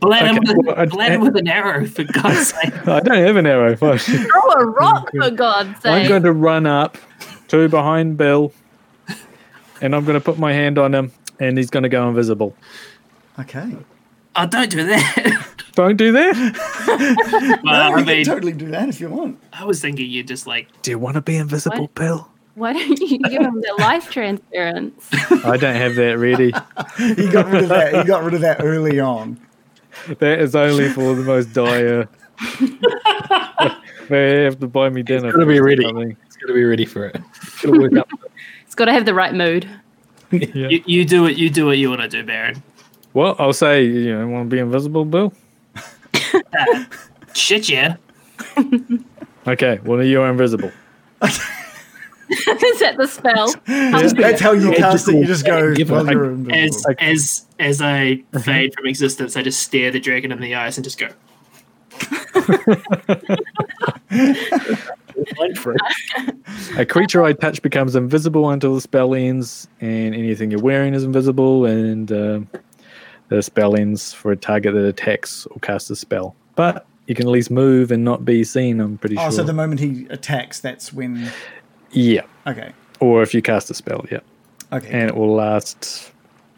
Blend 0.00 0.36
him 0.36 0.42
Okay, 0.44 0.54
with, 0.54 0.66
well, 0.66 0.78
I- 0.78 0.86
blend 0.86 1.14
him 1.14 1.20
with 1.22 1.36
an 1.36 1.48
arrow, 1.48 1.86
for 1.86 2.04
God's 2.04 2.48
sake. 2.48 2.86
I 2.86 3.00
don't 3.00 3.24
have 3.24 3.36
an 3.36 3.46
arrow. 3.46 3.76
Throw 3.76 3.96
a 4.56 4.66
rock 4.66 5.10
for 5.18 5.30
God's 5.30 5.80
sake. 5.80 5.92
I'm 5.92 6.08
going 6.08 6.22
to 6.24 6.32
run 6.32 6.66
up 6.66 6.98
to 7.48 7.68
behind 7.68 8.16
Bill, 8.18 8.52
and 9.80 9.94
I'm 9.94 10.04
going 10.04 10.18
to 10.18 10.20
put 10.20 10.38
my 10.38 10.52
hand 10.52 10.78
on 10.78 10.94
him, 10.94 11.12
and 11.40 11.56
he's 11.56 11.70
going 11.70 11.84
to 11.84 11.88
go 11.88 12.08
invisible. 12.08 12.54
Okay. 13.38 13.74
Oh, 14.34 14.46
don't 14.46 14.70
do 14.70 14.84
that. 14.84 15.45
Don't 15.76 15.96
do 15.96 16.10
that. 16.10 17.60
well, 17.62 17.92
we 17.94 18.00
I 18.00 18.04
mean, 18.04 18.24
can 18.24 18.24
totally 18.24 18.52
do 18.54 18.70
that 18.70 18.88
if 18.88 18.98
you 18.98 19.10
want. 19.10 19.38
I 19.52 19.64
was 19.64 19.78
thinking 19.80 20.10
you 20.10 20.22
just 20.24 20.46
like 20.46 20.68
Do 20.80 20.90
you 20.90 20.98
want 20.98 21.16
to 21.16 21.20
be 21.20 21.36
invisible, 21.36 21.82
What? 21.82 21.94
Bill? 21.94 22.30
Why 22.54 22.72
don't 22.72 22.98
you 22.98 23.18
give 23.18 23.42
him 23.42 23.60
the 23.60 23.74
life 23.78 24.10
transference? 24.10 25.06
I 25.12 25.58
don't 25.58 25.76
have 25.76 25.94
that 25.96 26.18
ready. 26.18 26.46
he 27.14 27.28
got 27.28 27.46
rid 27.48 27.64
of 27.64 27.68
that. 27.68 27.92
You 27.94 28.04
got 28.04 28.24
rid 28.24 28.32
of 28.32 28.40
that 28.40 28.64
early 28.64 28.98
on. 28.98 29.38
That 30.18 30.40
is 30.40 30.56
only 30.56 30.88
for 30.88 31.14
the 31.14 31.22
most 31.22 31.52
dire. 31.52 32.08
they 34.08 34.44
have 34.44 34.58
to 34.60 34.66
buy 34.66 34.88
me 34.88 35.02
dinner. 35.02 35.30
gotta 35.30 35.44
be 35.44 35.60
ready. 35.60 35.82
something. 35.82 36.16
It's 36.24 36.36
got 36.36 36.46
to 36.46 36.54
be 36.54 36.64
ready 36.64 36.86
for 36.86 37.04
it. 37.04 37.20
Gotta 37.62 37.78
work 37.78 37.96
up. 37.98 38.08
It's 38.64 38.74
got 38.74 38.86
to 38.86 38.92
have 38.92 39.04
the 39.04 39.14
right 39.14 39.34
mood. 39.34 39.68
Yeah. 40.30 40.68
you, 40.68 40.82
you 40.86 41.04
do 41.04 41.26
it. 41.26 41.36
You 41.36 41.50
do 41.50 41.66
what 41.66 41.76
you 41.76 41.90
want 41.90 42.00
to 42.00 42.08
do, 42.08 42.22
Baron. 42.24 42.62
Well, 43.12 43.36
I'll 43.38 43.52
say, 43.52 43.84
you 43.84 44.16
know, 44.18 44.26
want 44.28 44.48
to 44.48 44.56
be 44.56 44.60
invisible, 44.60 45.04
Bill? 45.04 45.32
Shit, 47.34 47.68
yeah. 47.68 47.96
Okay, 49.46 49.80
well, 49.84 50.02
you're 50.02 50.28
invisible. 50.28 50.70
Is 52.28 52.80
that 52.80 52.96
the 52.96 53.06
spell? 53.06 53.52
That's 53.66 54.40
how 54.40 54.52
you 54.52 54.72
cast 54.72 55.08
it. 55.08 55.16
You 55.16 55.26
just 55.26 55.46
go. 55.46 55.74
Give 55.74 55.90
it 55.90 55.92
Well, 55.92 56.52
As 56.52 56.84
as 56.98 57.46
as 57.58 57.80
I 57.80 58.22
fade 58.42 58.74
from 58.74 58.86
existence, 58.86 59.36
I 59.36 59.42
just 59.42 59.60
stare 59.60 59.90
the 59.90 60.00
dragon 60.00 60.32
in 60.32 60.40
the 60.40 60.54
eyes 60.54 60.76
and 60.76 60.84
just 60.84 60.98
go. 60.98 61.08
A 66.76 66.84
creature 66.84 67.22
I 67.22 67.32
touch 67.32 67.62
becomes 67.62 67.96
invisible 67.96 68.50
until 68.50 68.74
the 68.74 68.80
spell 68.80 69.14
ends, 69.14 69.68
and 69.80 70.14
anything 70.14 70.50
you're 70.50 70.60
wearing 70.60 70.94
is 70.94 71.04
invisible, 71.04 71.64
and 71.64 72.10
um 72.12 72.48
the 73.28 73.42
spell 73.42 73.76
ends 73.76 74.12
for 74.12 74.32
a 74.32 74.36
target 74.36 74.74
that 74.74 74.84
attacks 74.84 75.46
or 75.46 75.58
casts 75.60 75.90
a 75.90 75.96
spell. 75.96 76.34
But 76.54 76.86
you 77.06 77.14
can 77.14 77.26
at 77.26 77.30
least 77.32 77.50
move 77.50 77.90
and 77.92 78.04
not 78.04 78.24
be 78.24 78.44
seen, 78.44 78.80
I'm 78.80 78.98
pretty 78.98 79.16
Oh, 79.16 79.20
sure. 79.22 79.28
Oh, 79.28 79.30
so 79.30 79.42
the 79.44 79.52
moment 79.52 79.80
he 79.80 80.06
attacks, 80.10 80.60
that's 80.60 80.92
when. 80.92 81.30
yeah. 81.90 82.22
Okay. 82.46 82.72
Or 83.00 83.22
if 83.22 83.34
you 83.34 83.42
cast 83.42 83.70
a 83.70 83.74
spell, 83.74 84.04
yeah. 84.10 84.20
Okay. 84.72 84.88
And 84.90 85.08
it 85.08 85.14
will 85.16 85.34
last 85.34 86.12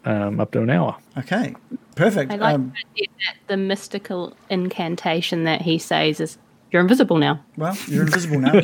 um, 0.04 0.40
up 0.40 0.52
to 0.52 0.62
an 0.62 0.70
hour. 0.70 0.96
okay. 1.18 1.54
Perfect. 1.96 2.30
I 2.32 2.36
like 2.36 2.54
Um, 2.54 2.72
the 2.94 3.02
idea 3.02 3.06
that 3.26 3.36
the 3.48 3.56
mystical 3.56 4.36
incantation 4.50 5.44
that 5.44 5.62
he 5.62 5.78
says 5.78 6.20
is 6.20 6.38
you're 6.70 6.82
invisible 6.82 7.16
now. 7.16 7.42
well, 7.56 7.76
you're 7.88 8.04
invisible 8.06 8.38
now. 8.40 8.52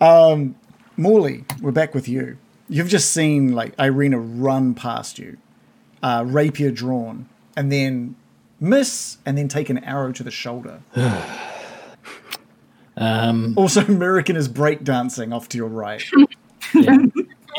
um, 0.00 0.54
Morley, 0.96 1.44
we're 1.60 1.72
back 1.72 1.94
with 1.94 2.08
you. 2.08 2.36
You've 2.74 2.88
just 2.88 3.12
seen 3.12 3.52
like 3.52 3.72
Irina 3.78 4.18
run 4.18 4.74
past 4.74 5.16
you, 5.16 5.36
uh, 6.02 6.24
rapier 6.26 6.72
drawn, 6.72 7.28
and 7.56 7.70
then 7.70 8.16
miss, 8.58 9.18
and 9.24 9.38
then 9.38 9.46
take 9.46 9.70
an 9.70 9.78
arrow 9.84 10.10
to 10.10 10.24
the 10.24 10.32
shoulder. 10.32 10.80
Um, 12.96 13.54
Also, 13.56 13.84
American 13.84 14.36
is 14.36 14.48
breakdancing 14.48 15.34
off 15.34 15.48
to 15.48 15.56
your 15.56 15.66
right. 15.66 16.00
yeah. 16.74 16.96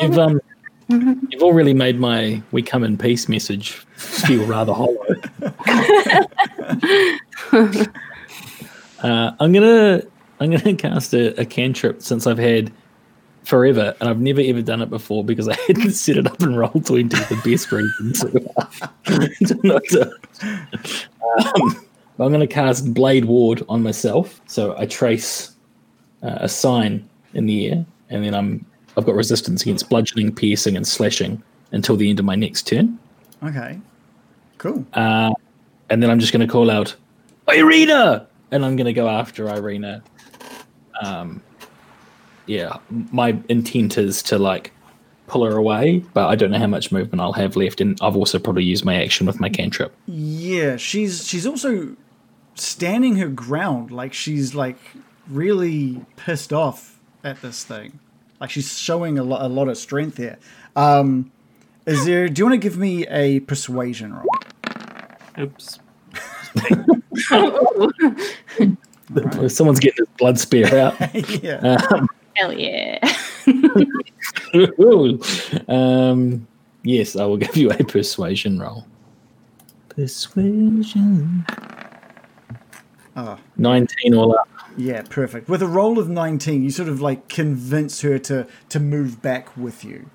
You've 0.00 0.18
um, 0.18 0.40
you've 0.88 1.42
all 1.42 1.52
really 1.52 1.74
made 1.74 2.00
my 2.00 2.40
"We 2.52 2.62
come 2.62 2.82
in 2.84 2.96
peace" 2.96 3.28
message 3.28 3.72
feel 3.96 4.46
rather 4.46 4.72
hollow. 4.72 4.96
uh, 9.02 9.32
I'm 9.38 9.52
gonna 9.52 10.00
I'm 10.40 10.52
gonna 10.52 10.74
cast 10.78 11.12
a, 11.12 11.38
a 11.38 11.44
cantrip 11.44 12.00
since 12.00 12.26
I've 12.26 12.38
had 12.38 12.72
forever, 13.46 13.94
and 14.00 14.08
I've 14.10 14.20
never 14.20 14.40
ever 14.42 14.60
done 14.60 14.82
it 14.82 14.90
before 14.90 15.24
because 15.24 15.48
I 15.48 15.54
hadn't 15.68 15.92
set 15.92 16.16
it 16.16 16.26
up 16.26 16.42
in 16.42 16.54
roll 16.56 16.70
twenty 16.70 17.16
for 17.16 17.34
the 17.34 17.40
best 17.44 17.70
reasons. 17.72 18.20
to 19.48 19.60
not 19.66 19.82
to- 19.84 20.12
um, 21.38 21.86
I'm 22.18 22.28
going 22.32 22.40
to 22.40 22.46
cast 22.46 22.92
Blade 22.94 23.26
Ward 23.26 23.62
on 23.68 23.82
myself, 23.82 24.40
so 24.46 24.74
I 24.78 24.86
trace 24.86 25.54
uh, 26.22 26.38
a 26.40 26.48
sign 26.48 27.06
in 27.34 27.46
the 27.46 27.68
air, 27.70 27.86
and 28.10 28.24
then 28.24 28.34
I'm 28.34 28.64
I've 28.96 29.04
got 29.04 29.14
resistance 29.14 29.62
against 29.62 29.88
bludgeoning, 29.90 30.34
piercing, 30.34 30.76
and 30.76 30.86
slashing 30.86 31.42
until 31.72 31.96
the 31.96 32.08
end 32.08 32.18
of 32.18 32.24
my 32.24 32.34
next 32.34 32.66
turn, 32.66 32.98
Okay. 33.42 33.78
Cool. 34.58 34.86
and 34.94 35.34
then 36.02 36.08
I'm 36.10 36.18
just 36.18 36.32
going 36.32 36.46
to 36.46 36.50
call 36.50 36.70
out 36.70 36.94
Irina, 37.48 38.26
and 38.50 38.64
I'm 38.64 38.74
going 38.76 38.86
to 38.86 38.94
go 38.94 39.08
after 39.08 39.48
Irina. 39.50 40.02
Um, 41.02 41.42
yeah, 42.46 42.78
my 42.90 43.38
intent 43.48 43.98
is 43.98 44.22
to 44.24 44.38
like 44.38 44.72
pull 45.26 45.44
her 45.44 45.56
away, 45.56 46.04
but 46.14 46.28
I 46.28 46.36
don't 46.36 46.50
know 46.50 46.58
how 46.58 46.66
much 46.66 46.92
movement 46.92 47.20
I'll 47.20 47.32
have 47.32 47.56
left, 47.56 47.80
and 47.80 47.98
I've 48.00 48.16
also 48.16 48.38
probably 48.38 48.64
used 48.64 48.84
my 48.84 49.02
action 49.02 49.26
with 49.26 49.40
my 49.40 49.48
cantrip. 49.48 49.94
Yeah, 50.06 50.76
she's 50.76 51.26
she's 51.26 51.46
also 51.46 51.96
standing 52.54 53.16
her 53.16 53.28
ground, 53.28 53.90
like 53.90 54.12
she's 54.12 54.54
like 54.54 54.78
really 55.28 56.04
pissed 56.16 56.52
off 56.52 57.00
at 57.24 57.42
this 57.42 57.64
thing. 57.64 57.98
Like 58.40 58.50
she's 58.50 58.78
showing 58.78 59.18
a 59.18 59.24
lot 59.24 59.42
a 59.42 59.48
lot 59.48 59.68
of 59.68 59.76
strength 59.76 60.18
here. 60.18 60.38
Um, 60.74 61.32
is 61.86 62.04
there? 62.04 62.28
Do 62.28 62.40
you 62.40 62.46
want 62.46 62.54
to 62.54 62.58
give 62.58 62.76
me 62.76 63.06
a 63.06 63.40
persuasion 63.40 64.14
roll? 64.14 64.26
Oops. 65.38 65.78
Someone's 69.48 69.80
getting 69.80 69.98
his 69.98 70.08
blood 70.18 70.38
spear 70.38 70.74
out. 70.76 71.14
yeah. 71.42 72.06
Hell 72.36 72.52
yeah. 72.52 72.98
um, 75.68 76.46
yes, 76.82 77.16
I 77.16 77.24
will 77.24 77.38
give 77.38 77.56
you 77.56 77.70
a 77.70 77.82
persuasion 77.82 78.58
roll. 78.58 78.86
Persuasion. 79.88 81.46
Oh. 83.16 83.38
19 83.56 84.14
all 84.14 84.38
up. 84.38 84.50
Yeah, 84.76 85.02
perfect. 85.08 85.48
With 85.48 85.62
a 85.62 85.66
roll 85.66 85.98
of 85.98 86.10
19, 86.10 86.62
you 86.62 86.70
sort 86.70 86.90
of 86.90 87.00
like 87.00 87.28
convince 87.28 88.02
her 88.02 88.18
to 88.18 88.46
to 88.68 88.78
move 88.78 89.22
back 89.22 89.56
with 89.56 89.82
you. 89.82 90.10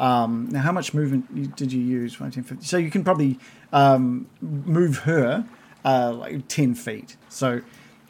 Um, 0.00 0.48
now, 0.50 0.62
how 0.62 0.72
much 0.72 0.92
movement 0.92 1.54
did 1.54 1.72
you 1.72 1.80
use? 1.80 2.18
19, 2.18 2.42
50? 2.42 2.64
So 2.64 2.78
you 2.78 2.90
can 2.90 3.04
probably 3.04 3.38
um, 3.72 4.26
move 4.40 4.98
her 5.00 5.46
uh, 5.84 6.12
like 6.12 6.48
10 6.48 6.74
feet. 6.74 7.16
So 7.28 7.60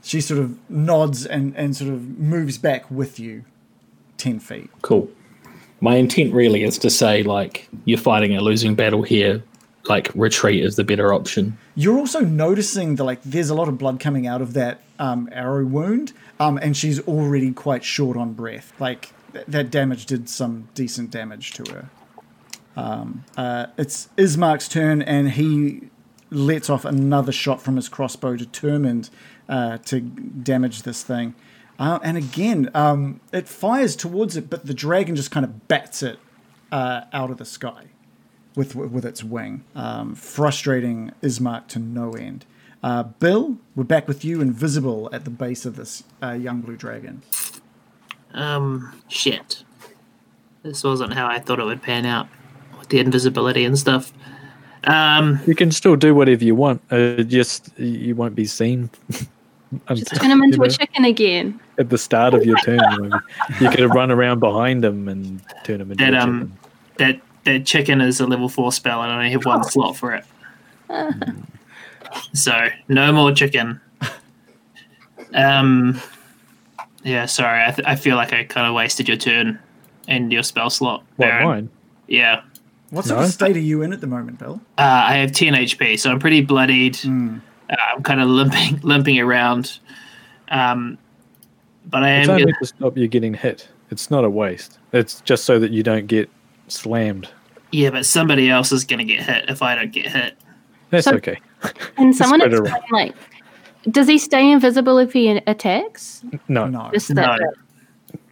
she 0.03 0.21
sort 0.21 0.41
of 0.41 0.59
nods 0.71 1.27
and, 1.27 1.55
and 1.57 1.77
sort 1.77 1.93
of 1.93 2.19
moves 2.19 2.59
back 2.59 2.91
with 2.91 3.21
you 3.21 3.45
10 4.21 4.39
feet. 4.39 4.71
Cool. 4.83 5.11
My 5.81 5.97
intent 5.97 6.35
really 6.35 6.63
is 6.63 6.79
to 6.79 6.91
say, 6.91 7.23
like, 7.23 7.69
you're 7.87 7.99
fighting 7.99 8.37
a 8.37 8.41
losing 8.41 8.75
battle 8.75 9.03
here. 9.03 9.43
Like, 9.87 10.11
retreat 10.15 10.63
is 10.63 10.77
the 10.77 10.85
better 10.85 11.15
option. 11.15 11.57
You're 11.75 11.97
also 11.99 12.21
noticing 12.21 12.97
that 12.97 13.05
like 13.05 13.23
there's 13.23 13.49
a 13.49 13.55
lot 13.55 13.67
of 13.67 13.79
blood 13.79 13.99
coming 13.99 14.27
out 14.27 14.43
of 14.43 14.53
that 14.53 14.83
um, 14.99 15.31
arrow 15.33 15.65
wound, 15.65 16.13
um, 16.39 16.59
and 16.59 16.77
she's 16.77 17.01
already 17.09 17.51
quite 17.53 17.83
short 17.83 18.19
on 18.19 18.35
breath. 18.35 18.75
Like 18.79 19.09
th- 19.33 19.47
that 19.49 19.71
damage 19.71 20.05
did 20.05 20.29
some 20.29 20.69
decent 20.75 21.11
damage 21.11 21.53
to 21.53 21.73
her. 21.73 21.89
Um, 22.77 23.25
uh, 23.39 23.69
it's 23.79 24.11
Ismark's 24.19 24.69
turn, 24.69 25.01
and 25.01 25.31
he 25.31 25.89
lets 26.31 26.69
off 26.69 26.85
another 26.85 27.33
shot 27.33 27.63
from 27.63 27.77
his 27.77 27.89
crossbow, 27.89 28.37
determined 28.37 29.09
uh, 29.49 29.79
to 29.79 30.01
damage 30.01 30.83
this 30.83 31.03
thing. 31.03 31.35
Uh, 31.81 31.99
and 32.03 32.19
again, 32.19 32.71
um, 32.75 33.21
it 33.33 33.49
fires 33.49 33.97
towards 33.97 34.37
it, 34.37 34.51
but 34.51 34.67
the 34.67 34.75
dragon 34.75 35.17
just 35.17 35.31
kind 35.31 35.45
of 35.45 35.67
bats 35.67 36.03
it 36.03 36.19
uh, 36.71 37.01
out 37.11 37.31
of 37.31 37.39
the 37.39 37.45
sky 37.47 37.87
with 38.55 38.77
with 38.77 39.07
its 39.07 39.25
wing, 39.25 39.65
um, 39.75 40.15
frustrating 40.15 41.11
Ismark 41.23 41.69
to 41.69 41.79
no 41.79 42.13
end. 42.13 42.45
Uh, 42.83 43.05
Bill, 43.05 43.57
we're 43.75 43.85
back 43.85 44.07
with 44.07 44.25
you, 44.25 44.43
invisible 44.43 45.09
at 45.11 45.25
the 45.25 45.31
base 45.31 45.65
of 45.65 45.77
this 45.77 46.05
uh, 46.23 46.33
young 46.33 46.61
blue 46.61 46.77
dragon. 46.77 47.23
Um, 48.35 49.03
shit. 49.09 49.65
This 50.63 50.85
wasn't 50.85 51.15
how 51.15 51.27
I 51.27 51.39
thought 51.39 51.59
it 51.59 51.65
would 51.65 51.83
pan 51.83 52.05
out 52.05 52.29
with 52.79 52.91
the 52.91 52.99
invisibility 52.99 53.65
and 53.65 53.79
stuff. 53.79 54.13
Um, 54.85 55.41
You 55.47 55.55
can 55.55 55.71
still 55.73 55.97
do 55.97 56.15
whatever 56.15 56.45
you 56.45 56.55
want. 56.55 56.83
Uh, 56.91 57.23
just 57.23 57.79
you 57.79 58.15
won't 58.15 58.35
be 58.35 58.45
seen. 58.45 58.91
Just 59.95 60.15
turn 60.17 60.31
him 60.31 60.43
into 60.45 60.57
You 60.59 60.65
a 60.65 60.69
chicken 60.71 61.05
again. 61.05 61.61
at 61.79 61.91
the 61.91 61.99
start 61.99 62.35
of 62.35 62.45
your 62.45 62.57
turn. 62.59 62.81
You, 62.93 63.09
know, 63.09 63.21
you 63.61 63.71
could 63.71 63.95
run 63.95 64.11
around 64.11 64.41
behind 64.41 64.85
him 64.85 65.09
and 65.09 65.41
turn 65.65 65.81
him 65.81 65.93
into 65.93 66.05
that 66.05 66.15
a 66.15 66.21
um, 66.21 66.41
chicken. 66.41 66.59
that 66.99 67.21
that 67.45 67.67
chicken 67.67 68.01
is 68.01 68.21
a 68.21 68.27
level 68.27 68.49
four 68.49 68.73
spell, 68.73 69.03
and 69.03 69.13
I 69.13 69.17
only 69.17 69.31
have 69.31 69.45
one 69.47 69.63
slot 69.65 69.97
for 69.97 70.15
it. 70.15 70.25
so 72.33 72.69
no 72.89 73.13
more 73.13 73.33
chicken. 73.33 73.81
Um, 75.33 76.01
yeah, 77.05 77.27
sorry. 77.27 77.65
I, 77.65 77.71
th- 77.71 77.87
I 77.87 77.95
feel 77.97 78.17
like 78.17 78.33
I 78.33 78.45
kind 78.45 78.67
of 78.67 78.75
wasted 78.75 79.07
your 79.09 79.17
turn 79.17 79.59
and 80.09 80.33
your 80.33 80.43
spell 80.43 80.71
slot. 80.71 81.05
What, 81.17 81.27
Baron. 81.27 81.47
mine? 81.47 81.71
Yeah, 82.09 82.43
What 82.91 83.05
sort 83.05 83.21
No. 83.21 83.27
of 83.27 83.31
state 83.33 83.57
are 83.57 83.61
you 83.61 83.83
in 83.83 83.93
at 83.93 84.01
the 84.01 84.09
moment, 84.09 84.41
Bill? 84.41 84.61
Uh, 84.77 84.83
I 85.07 85.17
have 85.19 85.31
10 85.31 85.55
HP, 85.55 85.99
so 86.01 86.11
I'm 86.11 86.19
pretty 86.19 86.41
bloodied. 86.43 86.97
Uh, 87.07 87.35
I'm 87.71 88.03
kind 88.03 88.21
of 88.21 88.29
limping, 88.29 88.81
limping 88.83 89.19
around. 89.21 89.79
Um, 90.49 90.99
but 91.87 92.03
I 92.03 92.11
It's 92.19 92.29
am. 92.29 92.35
only 92.35 92.45
Gonna, 92.45 92.57
to 92.61 92.67
stop 92.67 92.97
you 92.99 93.09
getting 93.09 93.35
hit. 93.35 93.69
It's 93.91 94.11
not 94.11 94.25
a 94.25 94.31
waste. 94.31 94.79
It's 94.93 95.21
just 95.23 95.45
so 95.45 95.59
that 95.59 95.71
you 95.71 95.83
don't 95.83 96.07
get 96.07 96.29
slammed. 96.69 97.29
yeah, 97.73 97.91
but 97.91 98.07
somebody 98.07 98.51
else 98.51 98.73
is 98.73 98.85
going 98.85 98.99
to 98.99 99.05
get 99.05 99.23
hit 99.23 99.49
if 99.49 99.63
I 99.63 99.75
don't 99.75 99.93
get 99.93 100.07
hit. 100.07 100.37
That's 100.91 101.05
So- 101.07 101.15
okay. 101.15 101.39
Can 101.97 102.13
someone 102.13 102.41
explain, 102.43 102.75
like, 102.91 103.15
does 103.91 104.07
he 104.09 104.19
stay 104.19 104.51
invisible 104.51 104.99
if 104.99 105.13
he 105.13 105.29
attacks? 105.47 106.23
No, 106.49 106.67
No. 106.67 106.91
Just 106.93 107.11
No. 107.11 107.23
that, 107.23 107.55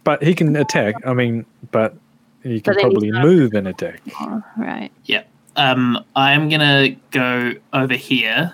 but 0.03 0.23
he 0.23 0.33
can 0.33 0.55
attack. 0.55 0.95
I 1.05 1.13
mean, 1.13 1.45
but 1.71 1.95
he 2.43 2.59
can 2.61 2.73
But 2.73 2.81
probably 2.81 3.11
move 3.11 3.53
and 3.53 3.67
attack. 3.67 4.01
oh, 4.19 4.41
right. 4.57 4.91
Yeah. 5.05 5.23
Um, 5.55 6.03
I'm 6.15 6.49
going 6.49 6.59
to 6.61 6.95
go 7.11 7.53
over 7.73 7.93
here. 7.95 8.53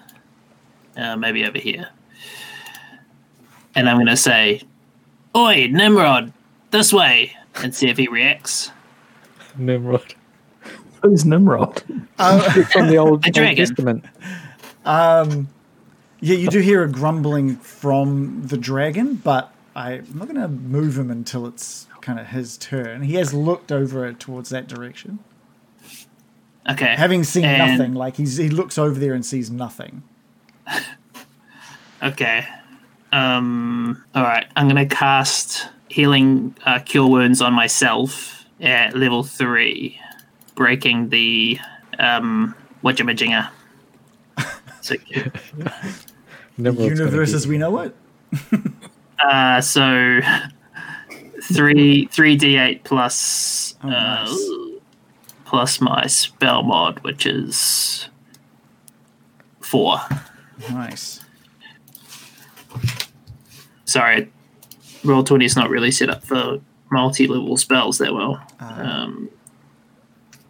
Uh, 0.97 1.15
maybe 1.17 1.45
over 1.45 1.57
here. 1.57 1.89
And 3.75 3.89
I'm 3.89 3.97
going 3.97 4.07
to 4.07 4.15
say, 4.17 4.61
Oi, 5.35 5.67
Nimrod, 5.69 6.31
this 6.71 6.93
way. 6.93 7.35
And 7.55 7.73
see 7.75 7.89
if 7.89 7.97
he 7.97 8.07
reacts. 8.07 8.71
Nimrod 9.57 10.13
Who's 11.01 11.23
Nimrod? 11.25 11.81
from 11.81 12.87
the 12.87 12.97
old, 12.97 13.23
A 13.25 13.27
old 13.27 13.33
dragon. 13.33 13.55
Testament. 13.65 14.05
Yeah, 14.85 16.35
you 16.37 16.47
do 16.49 16.59
hear 16.59 16.83
a 16.83 16.87
grumbling 16.89 17.57
from 17.57 18.47
the 18.47 18.57
dragon, 18.57 19.15
but 19.15 19.53
I'm 19.75 20.07
not 20.15 20.27
going 20.27 20.39
to 20.41 20.47
move 20.47 20.97
him 20.97 21.11
until 21.11 21.45
it's 21.45 21.87
kind 22.01 22.19
of 22.19 22.27
his 22.27 22.57
turn. 22.57 23.03
He 23.03 23.15
has 23.15 23.33
looked 23.33 23.71
over 23.71 24.11
towards 24.13 24.49
that 24.49 24.67
direction, 24.67 25.19
Okay. 26.69 26.95
having 26.95 27.23
seen 27.23 27.45
And- 27.45 27.77
nothing. 27.77 27.93
Like 27.93 28.15
he's 28.17 28.37
he 28.37 28.49
looks 28.49 28.77
over 28.77 28.97
there 28.99 29.13
and 29.13 29.25
sees 29.25 29.51
nothing. 29.51 30.01
Okay. 32.03 32.45
Um. 33.11 34.03
All 34.13 34.23
right. 34.23 34.45
I'm 34.55 34.67
gonna 34.67 34.85
cast 34.85 35.69
healing 35.89 36.55
uh, 36.65 36.79
cure 36.79 37.07
wounds 37.07 37.41
on 37.41 37.53
myself 37.53 38.45
at 38.61 38.95
level 38.95 39.23
three, 39.23 39.99
breaking 40.55 41.09
the 41.09 41.57
um 41.99 42.53
whatchamajinga. 42.83 43.49
So, 44.81 44.95
Nimrod's 46.57 46.77
gonna 46.99 47.09
Universe 47.09 47.33
as 47.33 47.47
we 47.47 47.57
know 47.57 47.79
it. 47.79 47.95
uh, 49.19 49.61
so 49.61 50.19
three 51.41 52.05
three 52.07 52.35
d 52.35 52.57
eight 52.57 52.83
plus 52.83 53.75
Oh, 53.83 53.89
uh, 53.89 54.25
nice. 54.25 54.49
plus 55.45 55.81
my 55.81 56.05
spell 56.07 56.63
mod, 56.63 56.99
which 56.99 57.25
is 57.25 58.09
four. 59.61 59.99
Nice. 60.71 61.21
Sorry, 63.85 64.31
roll 65.03 65.23
twenty 65.23 65.45
is 65.45 65.55
not 65.55 65.69
really 65.69 65.91
set 65.91 66.09
up 66.09 66.23
for 66.23 66.59
multi-level 66.91 67.57
spells 67.57 67.97
that 67.99 68.13
well. 68.13 68.41
Uh, 68.59 68.63
Um, 68.83 69.29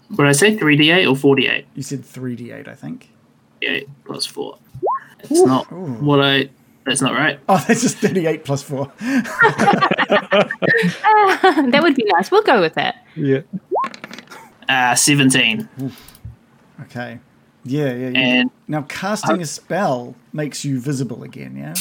what 0.09 0.25
did 0.25 0.27
I 0.29 0.33
say? 0.33 0.57
Three 0.57 0.75
d 0.77 0.91
eight 0.91 1.05
or 1.05 1.15
forty 1.15 1.47
eight? 1.47 1.65
you 1.75 1.83
said 1.83 2.03
three 2.05 2.35
d 2.35 2.51
eight, 2.51 2.67
I 2.67 2.75
think. 2.75 3.09
Eight 3.61 3.87
plus 4.05 4.25
four. 4.25 4.57
It's 5.19 5.31
not 5.41 5.71
Ooh. 5.71 5.75
what 5.99 6.21
I. 6.23 6.49
That's 6.85 7.01
not 7.01 7.13
right. 7.13 7.39
Oh, 7.49 7.63
that's 7.67 7.81
just 7.81 7.97
thirty 7.97 8.25
eight 8.27 8.45
plus 8.45 8.61
four. 8.63 8.91
that 8.99 10.49
would 11.81 11.95
be 11.95 12.05
nice. 12.13 12.29
We'll 12.31 12.43
go 12.43 12.61
with 12.61 12.75
that. 12.75 13.03
Yeah. 13.15 13.41
Uh, 14.69 14.95
seventeen. 14.95 15.67
Okay. 16.83 17.19
Yeah, 17.65 17.93
yeah, 17.93 18.09
yeah. 18.09 18.19
And- 18.19 18.51
now 18.67 18.83
casting 18.83 19.41
a 19.41 19.45
spell 19.45 20.15
makes 20.33 20.63
you 20.63 20.79
visible 20.79 21.23
again. 21.23 21.55
Yeah. 21.57 21.73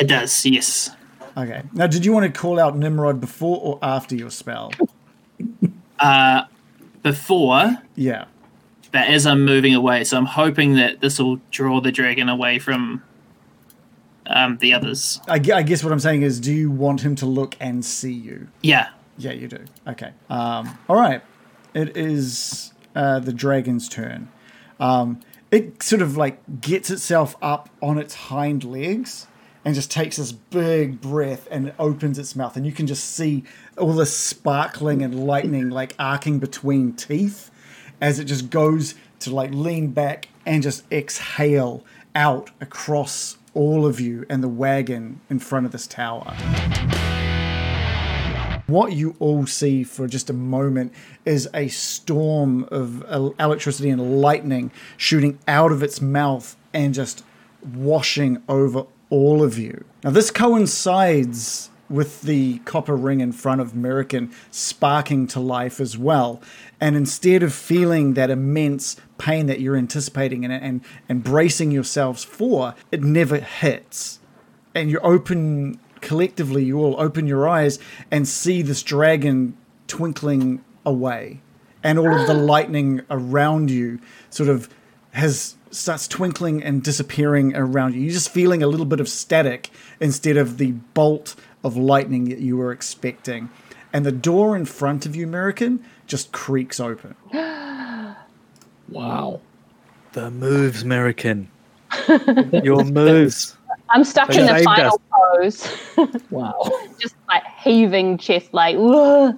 It 0.00 0.08
does. 0.08 0.44
Yes. 0.46 0.90
Okay. 1.36 1.62
Now, 1.72 1.86
did 1.86 2.04
you 2.04 2.12
want 2.12 2.32
to 2.32 2.38
call 2.40 2.58
out 2.60 2.76
Nimrod 2.76 3.20
before 3.20 3.58
or 3.60 3.78
after 3.82 4.14
your 4.14 4.30
spell? 4.30 4.70
Uh, 5.98 6.42
before, 7.02 7.78
Yeah. 7.94 8.24
but 8.92 9.08
as 9.08 9.26
I'm 9.26 9.44
moving 9.44 9.74
away, 9.74 10.04
so 10.04 10.16
I'm 10.16 10.26
hoping 10.26 10.74
that 10.76 11.00
this 11.00 11.18
will 11.18 11.40
draw 11.50 11.80
the 11.80 11.92
dragon 11.92 12.28
away 12.28 12.58
from 12.58 13.02
um, 14.26 14.58
the 14.58 14.72
others. 14.74 15.20
I, 15.28 15.34
I 15.34 15.62
guess 15.62 15.82
what 15.82 15.92
I'm 15.92 16.00
saying 16.00 16.22
is, 16.22 16.38
do 16.40 16.52
you 16.52 16.70
want 16.70 17.00
him 17.00 17.14
to 17.16 17.26
look 17.26 17.56
and 17.60 17.84
see 17.84 18.12
you? 18.12 18.48
Yeah. 18.62 18.88
Yeah, 19.18 19.32
you 19.32 19.48
do. 19.48 19.58
Okay. 19.86 20.12
Um, 20.30 20.78
all 20.88 20.96
right. 20.96 21.22
It 21.74 21.96
is 21.96 22.72
uh, 22.94 23.18
the 23.20 23.32
dragon's 23.32 23.88
turn. 23.88 24.28
Um, 24.80 25.20
it 25.50 25.82
sort 25.82 26.02
of 26.02 26.16
like 26.16 26.60
gets 26.60 26.90
itself 26.90 27.36
up 27.42 27.68
on 27.80 27.98
its 27.98 28.14
hind 28.14 28.64
legs 28.64 29.26
and 29.64 29.74
just 29.74 29.90
takes 29.90 30.16
this 30.16 30.32
big 30.32 31.00
breath 31.00 31.46
and 31.50 31.72
opens 31.78 32.18
its 32.18 32.34
mouth, 32.34 32.56
and 32.56 32.66
you 32.66 32.72
can 32.72 32.86
just 32.86 33.04
see 33.04 33.44
all 33.78 33.92
this 33.92 34.16
sparkling 34.16 35.02
and 35.02 35.26
lightning 35.26 35.70
like 35.70 35.94
arcing 35.98 36.38
between 36.38 36.92
teeth 36.94 37.50
as 38.00 38.18
it 38.18 38.24
just 38.24 38.50
goes 38.50 38.94
to 39.20 39.32
like 39.32 39.52
lean 39.52 39.88
back 39.88 40.28
and 40.44 40.62
just 40.62 40.90
exhale 40.90 41.84
out 42.14 42.50
across 42.60 43.38
all 43.54 43.86
of 43.86 44.00
you 44.00 44.26
and 44.28 44.42
the 44.42 44.48
wagon 44.48 45.20
in 45.30 45.38
front 45.38 45.64
of 45.66 45.72
this 45.72 45.86
tower 45.86 46.34
what 48.72 48.92
you 48.92 49.14
all 49.18 49.46
see 49.46 49.84
for 49.84 50.06
just 50.06 50.30
a 50.30 50.32
moment 50.32 50.92
is 51.24 51.48
a 51.54 51.68
storm 51.68 52.64
of 52.70 53.04
electricity 53.38 53.90
and 53.90 54.20
lightning 54.20 54.70
shooting 54.96 55.38
out 55.46 55.72
of 55.72 55.82
its 55.82 56.00
mouth 56.00 56.56
and 56.72 56.94
just 56.94 57.24
washing 57.74 58.42
over 58.48 58.84
all 59.10 59.42
of 59.42 59.58
you. 59.58 59.84
Now, 60.02 60.10
this 60.10 60.30
coincides 60.30 61.70
with 61.88 62.22
the 62.22 62.58
copper 62.60 62.96
ring 62.96 63.20
in 63.20 63.32
front 63.32 63.60
of 63.60 63.74
American 63.74 64.32
sparking 64.50 65.26
to 65.26 65.38
life 65.38 65.78
as 65.78 65.98
well. 65.98 66.40
And 66.80 66.96
instead 66.96 67.42
of 67.42 67.52
feeling 67.52 68.14
that 68.14 68.30
immense 68.30 68.96
pain 69.18 69.46
that 69.46 69.60
you're 69.60 69.76
anticipating 69.76 70.44
and, 70.44 70.52
and, 70.52 70.80
and 71.08 71.22
bracing 71.22 71.70
yourselves 71.70 72.24
for, 72.24 72.74
it 72.90 73.02
never 73.02 73.36
hits 73.38 74.20
and 74.74 74.90
you 74.90 74.98
open 75.00 75.78
collectively 76.02 76.64
you 76.64 76.78
all 76.78 77.00
open 77.00 77.26
your 77.26 77.48
eyes 77.48 77.78
and 78.10 78.28
see 78.28 78.60
this 78.60 78.82
dragon 78.82 79.56
twinkling 79.86 80.62
away 80.84 81.40
and 81.82 81.98
all 81.98 82.14
of 82.14 82.26
the 82.26 82.34
lightning 82.52 83.00
around 83.10 83.70
you 83.70 83.98
sort 84.28 84.48
of 84.48 84.68
has 85.12 85.56
starts 85.70 86.06
twinkling 86.06 86.62
and 86.62 86.82
disappearing 86.82 87.56
around 87.56 87.94
you 87.94 88.00
you're 88.02 88.12
just 88.12 88.30
feeling 88.30 88.62
a 88.62 88.66
little 88.66 88.86
bit 88.86 89.00
of 89.00 89.08
static 89.08 89.70
instead 90.00 90.36
of 90.36 90.58
the 90.58 90.72
bolt 90.92 91.34
of 91.64 91.76
lightning 91.76 92.24
that 92.28 92.40
you 92.40 92.56
were 92.56 92.72
expecting 92.72 93.48
and 93.92 94.04
the 94.04 94.12
door 94.12 94.54
in 94.54 94.64
front 94.66 95.06
of 95.06 95.16
you 95.16 95.24
american 95.24 95.82
just 96.06 96.32
creaks 96.32 96.78
open 96.78 97.14
Wow. 98.92 99.40
The 100.12 100.30
moves, 100.30 100.82
American. 100.82 101.50
Your 102.62 102.84
moves. 102.84 103.56
I'm 103.92 104.04
stuck 104.04 104.28
They 104.30 104.40
in 104.40 104.46
the 104.46 104.54
saved 104.54 104.64
final 104.64 105.00
pose, 105.12 105.68
Wow. 106.30 106.54
just 106.98 107.14
like 107.28 107.44
heaving 107.58 108.16
chest, 108.18 108.52
like 108.54 108.76
uh, 108.78 109.32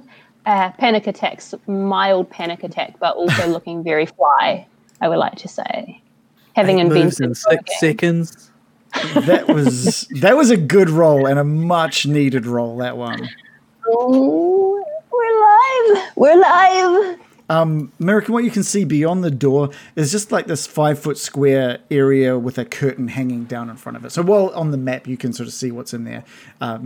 panic 0.79 1.07
attacks, 1.07 1.55
mild 1.67 2.31
panic 2.31 2.63
attack, 2.63 2.95
but 3.01 3.17
also 3.17 3.47
looking 3.53 3.83
very 3.83 4.07
fly. 4.07 4.67
I 5.01 5.09
would 5.09 5.19
like 5.19 5.35
to 5.37 5.49
say, 5.49 6.01
having 6.55 6.79
Eight 6.79 6.85
moves 6.85 7.19
invented 7.21 7.27
in 7.27 7.35
six 7.35 7.63
Bogan. 7.65 7.79
seconds. 7.79 8.51
that 9.27 9.49
was 9.49 10.07
that 10.21 10.37
was 10.37 10.51
a 10.51 10.57
good 10.57 10.89
roll 10.89 11.27
and 11.27 11.37
a 11.41 11.45
much 11.45 12.07
needed 12.07 12.47
roll 12.47 12.77
that 12.77 12.97
one 12.97 13.29
Ooh, 13.89 14.85
we're 15.11 15.95
live. 15.97 16.13
We're 16.15 16.37
live. 16.41 17.19
American, 17.49 18.33
what 18.33 18.45
you 18.45 18.51
can 18.51 18.63
see 18.63 18.85
beyond 18.85 19.23
the 19.23 19.31
door 19.31 19.71
is 19.97 20.11
just 20.11 20.33
like 20.33 20.47
this 20.47 20.67
five 20.67 20.99
foot 20.99 21.19
square 21.19 21.79
area 21.91 22.39
with 22.39 22.59
a 22.59 22.65
curtain 22.65 23.09
hanging 23.09 23.45
down 23.45 23.69
in 23.69 23.77
front 23.77 23.97
of 23.97 24.05
it. 24.05 24.13
So 24.13 24.23
while 24.23 24.51
on 24.55 24.71
the 24.71 24.79
map 24.79 25.07
you 25.07 25.17
can 25.17 25.33
sort 25.33 25.47
of 25.47 25.53
see 25.53 25.71
what's 25.71 25.93
in 25.93 26.05
there, 26.05 26.25
uh, 26.61 26.79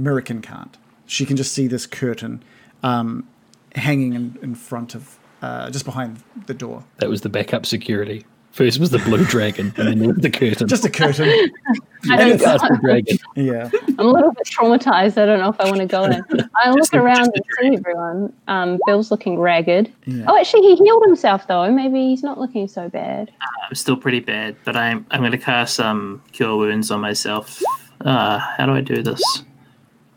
can't. 0.43 0.77
She 1.07 1.25
can 1.25 1.37
just 1.37 1.53
see 1.53 1.67
this 1.67 1.87
curtain 1.87 2.43
um, 2.83 3.29
hanging 3.75 4.15
in, 4.15 4.39
in 4.43 4.55
front 4.55 4.95
of, 4.95 5.19
uh, 5.43 5.71
just 5.71 5.85
behind 5.85 6.23
the 6.47 6.55
door. 6.55 6.85
That 6.99 7.09
was 7.09 7.21
the 7.21 7.29
backup 7.29 7.65
security. 7.65 8.25
First 8.53 8.81
was 8.81 8.91
the 8.91 8.99
blue 8.99 9.25
dragon, 9.25 9.73
and 9.77 10.01
then 10.01 10.15
the 10.21 10.31
curtain. 10.31 10.67
Just 10.67 10.85
a 10.85 10.91
curtain. 10.91 11.29
I 12.11 12.17
don't 12.17 12.39
That's 12.41 12.63
the 12.63 12.79
dragon. 12.83 13.19
yeah. 13.37 13.71
I'm 13.99 14.07
a 14.07 14.11
little 14.11 14.33
bit 14.33 14.47
traumatized. 14.47 15.17
I 15.17 15.27
don't 15.27 15.39
know 15.39 15.51
if 15.51 15.61
I 15.61 15.67
want 15.67 15.79
to 15.79 15.87
go 15.87 16.05
in. 16.05 16.25
I 16.57 16.71
look 16.71 16.93
around 16.95 17.31
and 17.35 17.45
see 17.61 17.77
everyone. 17.77 18.33
Um, 18.49 18.81
Bill's 18.87 19.11
looking 19.11 19.39
ragged. 19.39 19.93
Yeah. 20.07 20.25
Oh, 20.27 20.37
actually, 20.39 20.63
he 20.63 20.77
healed 20.77 21.05
himself 21.07 21.47
though. 21.47 21.71
Maybe 21.71 22.09
he's 22.09 22.23
not 22.23 22.39
looking 22.39 22.67
so 22.67 22.89
bad. 22.89 23.31
I'm 23.69 23.75
still 23.75 23.97
pretty 23.97 24.21
bad, 24.21 24.57
but 24.65 24.77
I'm 24.77 25.07
I'm 25.11 25.21
going 25.21 25.33
to 25.33 25.39
cast 25.39 25.79
um 25.79 26.23
cure 26.33 26.57
wounds 26.57 26.91
on 26.91 27.01
myself. 27.01 27.63
Uh, 28.01 28.39
how 28.39 28.67
do 28.67 28.73
I 28.73 28.81
do 28.81 29.03
this? 29.03 29.23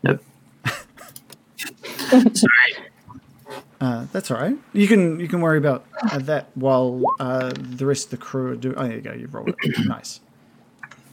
Nope. 0.02 0.20
Sorry. 2.08 2.91
Uh, 3.82 4.06
that's 4.12 4.30
all 4.30 4.38
right. 4.38 4.56
You 4.72 4.86
can 4.86 5.18
you 5.18 5.26
can 5.26 5.40
worry 5.40 5.58
about 5.58 5.84
uh, 6.12 6.18
that 6.20 6.46
while 6.54 7.02
uh, 7.18 7.52
the 7.56 7.84
rest 7.84 8.04
of 8.04 8.10
the 8.12 8.16
crew 8.16 8.52
are 8.52 8.56
doing. 8.56 8.76
Oh, 8.78 8.86
there 8.86 8.94
you 8.94 9.00
go. 9.00 9.12
You've 9.12 9.34
rolled 9.34 9.48
it. 9.48 9.56
nice. 9.86 10.20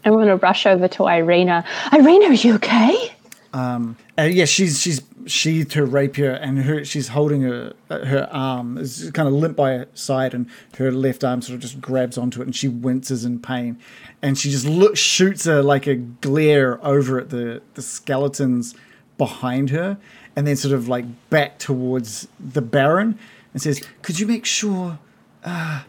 I 0.06 0.12
want 0.12 0.28
to 0.28 0.36
rush 0.36 0.68
over 0.68 0.88
to 0.88 1.08
Irina. 1.08 1.66
Irina, 1.92 2.28
are 2.28 2.34
you 2.34 2.54
okay? 2.56 3.12
Uh, 3.54 3.94
yeah, 4.18 4.46
she's 4.46 4.80
she's 4.80 5.02
sheathed 5.26 5.74
her 5.74 5.86
rapier 5.86 6.32
and 6.32 6.60
her 6.60 6.86
she's 6.86 7.08
holding 7.10 7.42
her 7.42 7.74
uh, 7.90 8.06
her 8.06 8.30
arm 8.32 8.78
is 8.78 9.10
kind 9.14 9.28
of 9.28 9.34
limp 9.34 9.56
by 9.56 9.72
her 9.72 9.88
side 9.94 10.34
and 10.34 10.48
her 10.78 10.92
left 10.92 11.24
arm 11.24 11.42
sort 11.42 11.56
of 11.56 11.62
just 11.62 11.82
grabs 11.82 12.18
onto 12.18 12.42
it 12.42 12.46
and 12.46 12.56
she 12.56 12.68
winces 12.68 13.26
in 13.26 13.40
pain 13.40 13.78
and 14.22 14.38
she 14.38 14.50
just 14.50 14.66
look 14.66 14.96
shoots 14.96 15.46
her 15.46 15.62
like 15.62 15.88
a 15.88 15.96
glare 15.96 16.84
over 16.86 17.20
at 17.20 17.30
the 17.30 17.62
the 17.74 17.82
skeletons 17.82 18.76
behind 19.18 19.70
her 19.70 19.98
and 20.36 20.46
then 20.48 20.56
sort 20.56 20.74
of 20.74 20.88
like 20.88 21.06
back 21.30 21.60
towards 21.60 22.28
the 22.40 22.62
baron 22.62 23.18
and 23.54 23.62
says 23.62 23.84
could 24.02 24.20
you 24.20 24.28
make 24.28 24.46
sure 24.46 24.98
uh, 25.44 25.84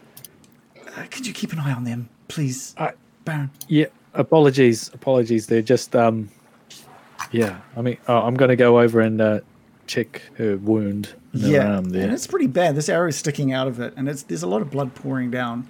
uh 0.96 1.04
could 1.10 1.26
you 1.26 1.32
keep 1.32 1.52
an 1.52 1.58
eye 1.58 1.72
on 1.72 1.84
them 1.84 2.08
please 2.28 2.74
I- 2.78 2.92
baron 3.24 3.50
Yeah, 3.68 3.86
apologies, 4.14 4.88
apologies. 4.94 5.46
They're 5.46 5.62
just 5.62 5.94
um, 5.94 6.28
yeah. 7.32 7.60
I 7.76 7.82
mean, 7.82 7.98
oh, 8.08 8.18
I'm 8.18 8.34
gonna 8.34 8.56
go 8.56 8.80
over 8.80 9.00
and 9.00 9.20
uh, 9.20 9.40
check 9.86 10.22
her 10.38 10.56
wound 10.56 11.14
in 11.34 11.42
the 11.42 11.48
yeah, 11.50 11.74
arm 11.74 11.86
and 11.94 12.12
it's 12.12 12.26
pretty 12.26 12.46
bad. 12.48 12.74
This 12.74 12.88
arrow 12.88 13.08
is 13.08 13.16
sticking 13.16 13.52
out 13.52 13.68
of 13.68 13.78
it, 13.80 13.94
and 13.96 14.08
it's 14.08 14.22
there's 14.24 14.42
a 14.42 14.48
lot 14.48 14.62
of 14.62 14.70
blood 14.70 14.94
pouring 14.94 15.30
down 15.30 15.68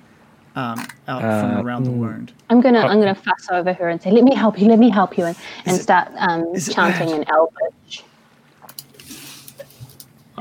um, 0.57 0.79
out 1.09 1.21
from 1.21 1.59
Uh, 1.59 1.63
around 1.63 1.85
the 1.85 1.91
mm. 1.91 1.99
wound. 1.99 2.33
I'm 2.49 2.61
gonna 2.61 2.81
I'm 2.81 2.99
gonna 3.01 3.15
fuss 3.15 3.49
over 3.51 3.73
her 3.73 3.89
and 3.89 4.01
say, 4.01 4.11
"Let 4.11 4.25
me 4.25 4.35
help 4.35 4.59
you, 4.59 4.69
let 4.69 4.79
me 4.79 4.91
help 4.91 5.19
you," 5.19 5.25
and, 5.25 5.37
and 5.67 5.77
it- 5.77 5.83
start 5.83 6.11
um, 6.17 6.55
chanting 6.57 7.09
bad? 7.09 7.21
in 7.21 7.25
Elvish. 7.29 8.05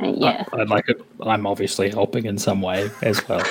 Uh, 0.01 0.13
yeah, 0.15 0.45
I, 0.51 0.57
would 0.57 0.69
like 0.69 0.87
it. 0.89 1.01
I'm 1.21 1.45
obviously 1.45 1.89
helping 1.89 2.25
in 2.25 2.37
some 2.37 2.61
way 2.61 2.89
as 3.01 3.27
well. 3.27 3.45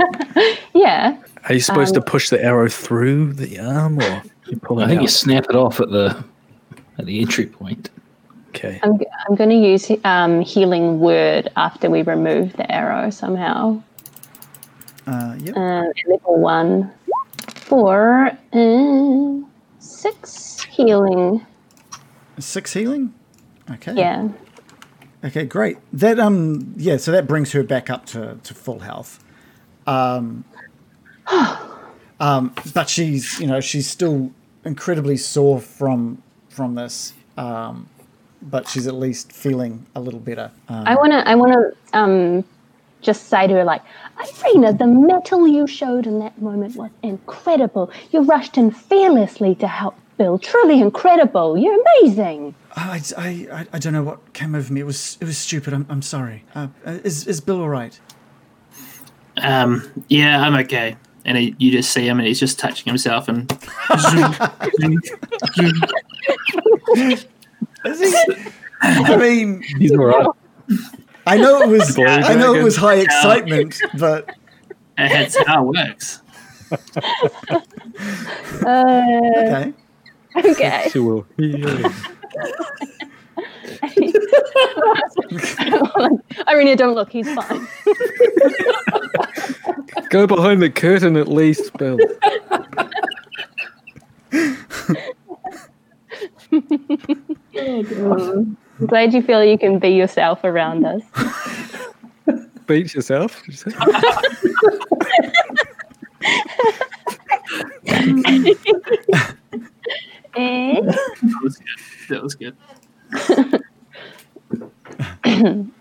yeah. 0.74 1.16
Are 1.48 1.54
you 1.54 1.60
supposed 1.60 1.96
um, 1.96 2.02
to 2.02 2.10
push 2.10 2.28
the 2.28 2.42
arrow 2.42 2.68
through 2.68 3.34
the 3.34 3.58
arm, 3.58 3.98
or 4.00 4.22
you 4.48 4.58
pull 4.58 4.80
it 4.80 4.84
I 4.84 4.88
think 4.88 5.02
you 5.02 5.08
snap 5.08 5.46
it 5.48 5.56
off 5.56 5.80
at 5.80 5.90
the 5.90 6.24
at 6.98 7.06
the 7.06 7.20
entry 7.20 7.46
point. 7.46 7.90
Okay. 8.48 8.80
I'm 8.82 8.98
I'm 9.28 9.36
gonna 9.36 9.54
use 9.54 9.90
um, 10.04 10.40
healing 10.40 10.98
word 10.98 11.50
after 11.56 11.90
we 11.90 12.02
remove 12.02 12.54
the 12.54 12.70
arrow 12.70 13.10
somehow. 13.10 13.82
Uh, 15.06 15.36
yep. 15.38 15.56
Uh, 15.56 15.84
level 16.08 16.40
one 16.40 16.92
for 17.54 18.30
uh, 18.52 19.46
six 19.78 20.64
healing. 20.64 21.44
Six 22.38 22.72
healing. 22.72 23.14
Okay. 23.70 23.94
Yeah. 23.94 24.28
Okay, 25.26 25.44
great. 25.44 25.78
That 25.92 26.20
um 26.20 26.74
yeah, 26.76 26.96
so 26.98 27.10
that 27.10 27.26
brings 27.26 27.52
her 27.52 27.64
back 27.64 27.90
up 27.90 28.06
to, 28.06 28.38
to 28.42 28.54
full 28.54 28.78
health. 28.78 29.22
Um, 29.86 30.44
um, 32.20 32.54
but 32.72 32.88
she's 32.88 33.38
you 33.40 33.46
know 33.48 33.60
she's 33.60 33.88
still 33.88 34.30
incredibly 34.64 35.16
sore 35.16 35.60
from 35.60 36.22
from 36.48 36.76
this. 36.76 37.12
Um, 37.36 37.88
but 38.40 38.68
she's 38.68 38.86
at 38.86 38.94
least 38.94 39.32
feeling 39.32 39.84
a 39.96 40.00
little 40.00 40.20
better. 40.20 40.52
Um, 40.68 40.86
I 40.86 40.94
wanna 40.94 41.22
I 41.26 41.34
wanna 41.34 41.70
um 41.92 42.44
just 43.02 43.28
say 43.28 43.46
to 43.46 43.54
her 43.54 43.64
like, 43.64 43.82
Irina, 44.44 44.72
the 44.72 44.86
mettle 44.86 45.46
you 45.46 45.66
showed 45.66 46.06
in 46.06 46.18
that 46.20 46.40
moment 46.40 46.76
was 46.76 46.90
incredible. 47.02 47.90
You 48.10 48.22
rushed 48.22 48.56
in 48.56 48.70
fearlessly 48.70 49.54
to 49.56 49.66
help 49.68 49.96
Bill. 50.16 50.38
Truly 50.38 50.80
incredible. 50.80 51.58
You're 51.58 51.78
amazing. 52.00 52.54
I, 52.76 53.02
I, 53.16 53.28
I, 53.52 53.66
I 53.72 53.78
don't 53.78 53.94
know 53.94 54.02
what 54.02 54.34
came 54.34 54.54
over 54.54 54.72
me. 54.72 54.80
It 54.80 54.84
was 54.84 55.16
it 55.20 55.24
was 55.24 55.38
stupid. 55.38 55.72
I'm, 55.72 55.86
I'm 55.88 56.02
sorry. 56.02 56.44
Uh, 56.54 56.68
is 56.84 57.26
is 57.26 57.40
Bill 57.40 57.60
all 57.60 57.68
right? 57.68 57.98
Um, 59.38 59.90
yeah, 60.08 60.40
I'm 60.40 60.54
okay. 60.56 60.96
And 61.24 61.36
he, 61.36 61.56
you 61.58 61.72
just 61.72 61.90
see 61.90 62.06
him, 62.06 62.18
and 62.18 62.28
he's 62.28 62.38
just 62.38 62.58
touching 62.58 62.88
himself, 62.88 63.28
and 63.28 63.50
Is 67.84 68.00
he? 68.00 68.14
I 68.82 69.16
mean, 69.16 69.62
He's 69.62 69.92
all 69.92 70.04
right. 70.04 70.26
I 71.26 71.36
know 71.38 71.62
it 71.62 71.68
was 71.68 71.94
Blue 71.94 72.06
I 72.06 72.34
know 72.34 72.54
it 72.54 72.62
was 72.62 72.76
high 72.76 72.96
excitement, 72.96 73.80
but 73.98 74.30
that's 74.96 75.36
how 75.46 75.68
it 75.68 75.76
works. 75.76 76.22
Uh, 78.66 79.02
okay. 79.36 79.72
okay. 80.36 80.90
She 83.92 84.10
will. 85.70 86.20
Irina, 86.48 86.76
don't 86.76 86.94
look. 86.94 87.10
He's 87.10 87.32
fine. 87.32 87.66
Go 90.10 90.26
behind 90.26 90.62
the 90.62 90.70
curtain 90.70 91.16
at 91.16 91.28
least, 91.28 91.72
Bill. 91.76 91.98
Oh, 97.58 98.46
I'm 98.78 98.86
glad 98.86 99.14
you 99.14 99.22
feel 99.22 99.42
you 99.44 99.58
can 99.58 99.78
be 99.78 99.90
yourself 99.90 100.44
around 100.44 100.84
us. 100.84 101.02
Beat 102.66 102.94
yourself. 102.94 103.42
Eh? 110.36 110.80
That 111.20 111.42
was 111.42 111.56
good. 111.56 112.08
That 112.08 112.22
was 112.22 112.34
good. 112.34 112.56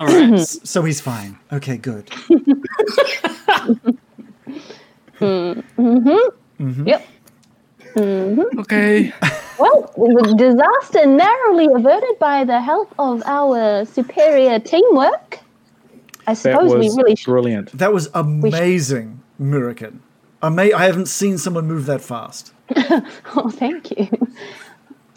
All 0.00 0.06
right. 0.06 0.32
S- 0.34 0.58
So 0.64 0.82
he's 0.82 1.00
fine. 1.00 1.38
Okay, 1.52 1.76
good. 1.76 2.06
mm-hmm. 5.20 5.20
Mm-hmm. 5.20 6.86
Yep. 6.86 7.06
Mm-hmm. 7.94 8.58
Okay. 8.60 9.12
Well, 9.58 9.92
the 9.96 10.34
disaster 10.38 11.06
narrowly 11.06 11.66
averted 11.74 12.18
by 12.20 12.44
the 12.44 12.60
help 12.60 12.94
of 12.98 13.22
our 13.26 13.84
superior 13.84 14.58
teamwork. 14.60 15.40
I 16.26 16.34
That 16.34 16.36
suppose 16.36 16.74
we 16.74 16.90
really 16.96 17.16
should. 17.16 17.30
brilliant. 17.30 17.72
That 17.76 17.92
was 17.92 18.08
amazing, 18.14 19.20
Murican. 19.40 19.98
Ama- 20.42 20.72
I 20.74 20.84
haven't 20.86 21.06
seen 21.06 21.38
someone 21.38 21.66
move 21.66 21.86
that 21.86 22.00
fast. 22.00 22.52
Oh, 23.36 23.50
thank 23.50 23.90
you. 23.92 24.08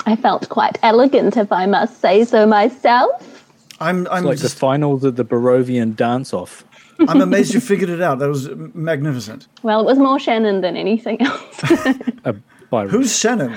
I 0.06 0.16
felt 0.16 0.50
quite 0.50 0.78
elegant, 0.84 1.38
if 1.38 1.52
I 1.52 1.66
must 1.66 2.00
say 2.02 2.24
so 2.26 2.46
myself. 2.46 3.46
I'm 3.80 4.08
I'm 4.10 4.24
Like 4.24 4.38
the 4.38 4.44
just, 4.44 4.58
finals 4.58 5.04
of 5.04 5.16
the 5.16 5.26
Barovian 5.26 5.96
dance 5.96 6.34
off. 6.34 6.64
I'm 7.08 7.22
amazed 7.22 7.54
you 7.54 7.60
figured 7.60 7.90
it 7.90 8.02
out. 8.02 8.20
That 8.20 8.30
was 8.30 8.50
magnificent. 8.74 9.48
Well, 9.64 9.80
it 9.82 9.86
was 9.86 9.98
more 9.98 10.20
Shannon 10.20 10.62
than 10.62 10.76
anything 10.78 11.22
else. 11.22 11.62
Uh, 12.74 12.88
Who's 12.88 13.18
Shannon? 13.18 13.54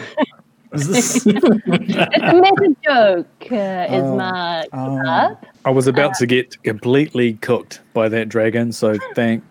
Is 0.73 0.89
this? 0.89 1.25
it's 1.25 1.45
a 1.45 2.33
meta 2.35 2.77
joke, 2.85 3.53
uh, 3.53 3.87
is 3.89 4.03
my 4.03 4.67
oh. 4.73 5.39
I 5.65 5.71
was 5.71 5.87
about 5.87 6.15
to 6.15 6.27
get 6.27 6.61
completely 6.65 7.35
cooked 7.35 7.81
by 7.93 8.09
that 8.09 8.29
dragon, 8.29 8.73
so 8.73 8.99
thank 9.15 9.45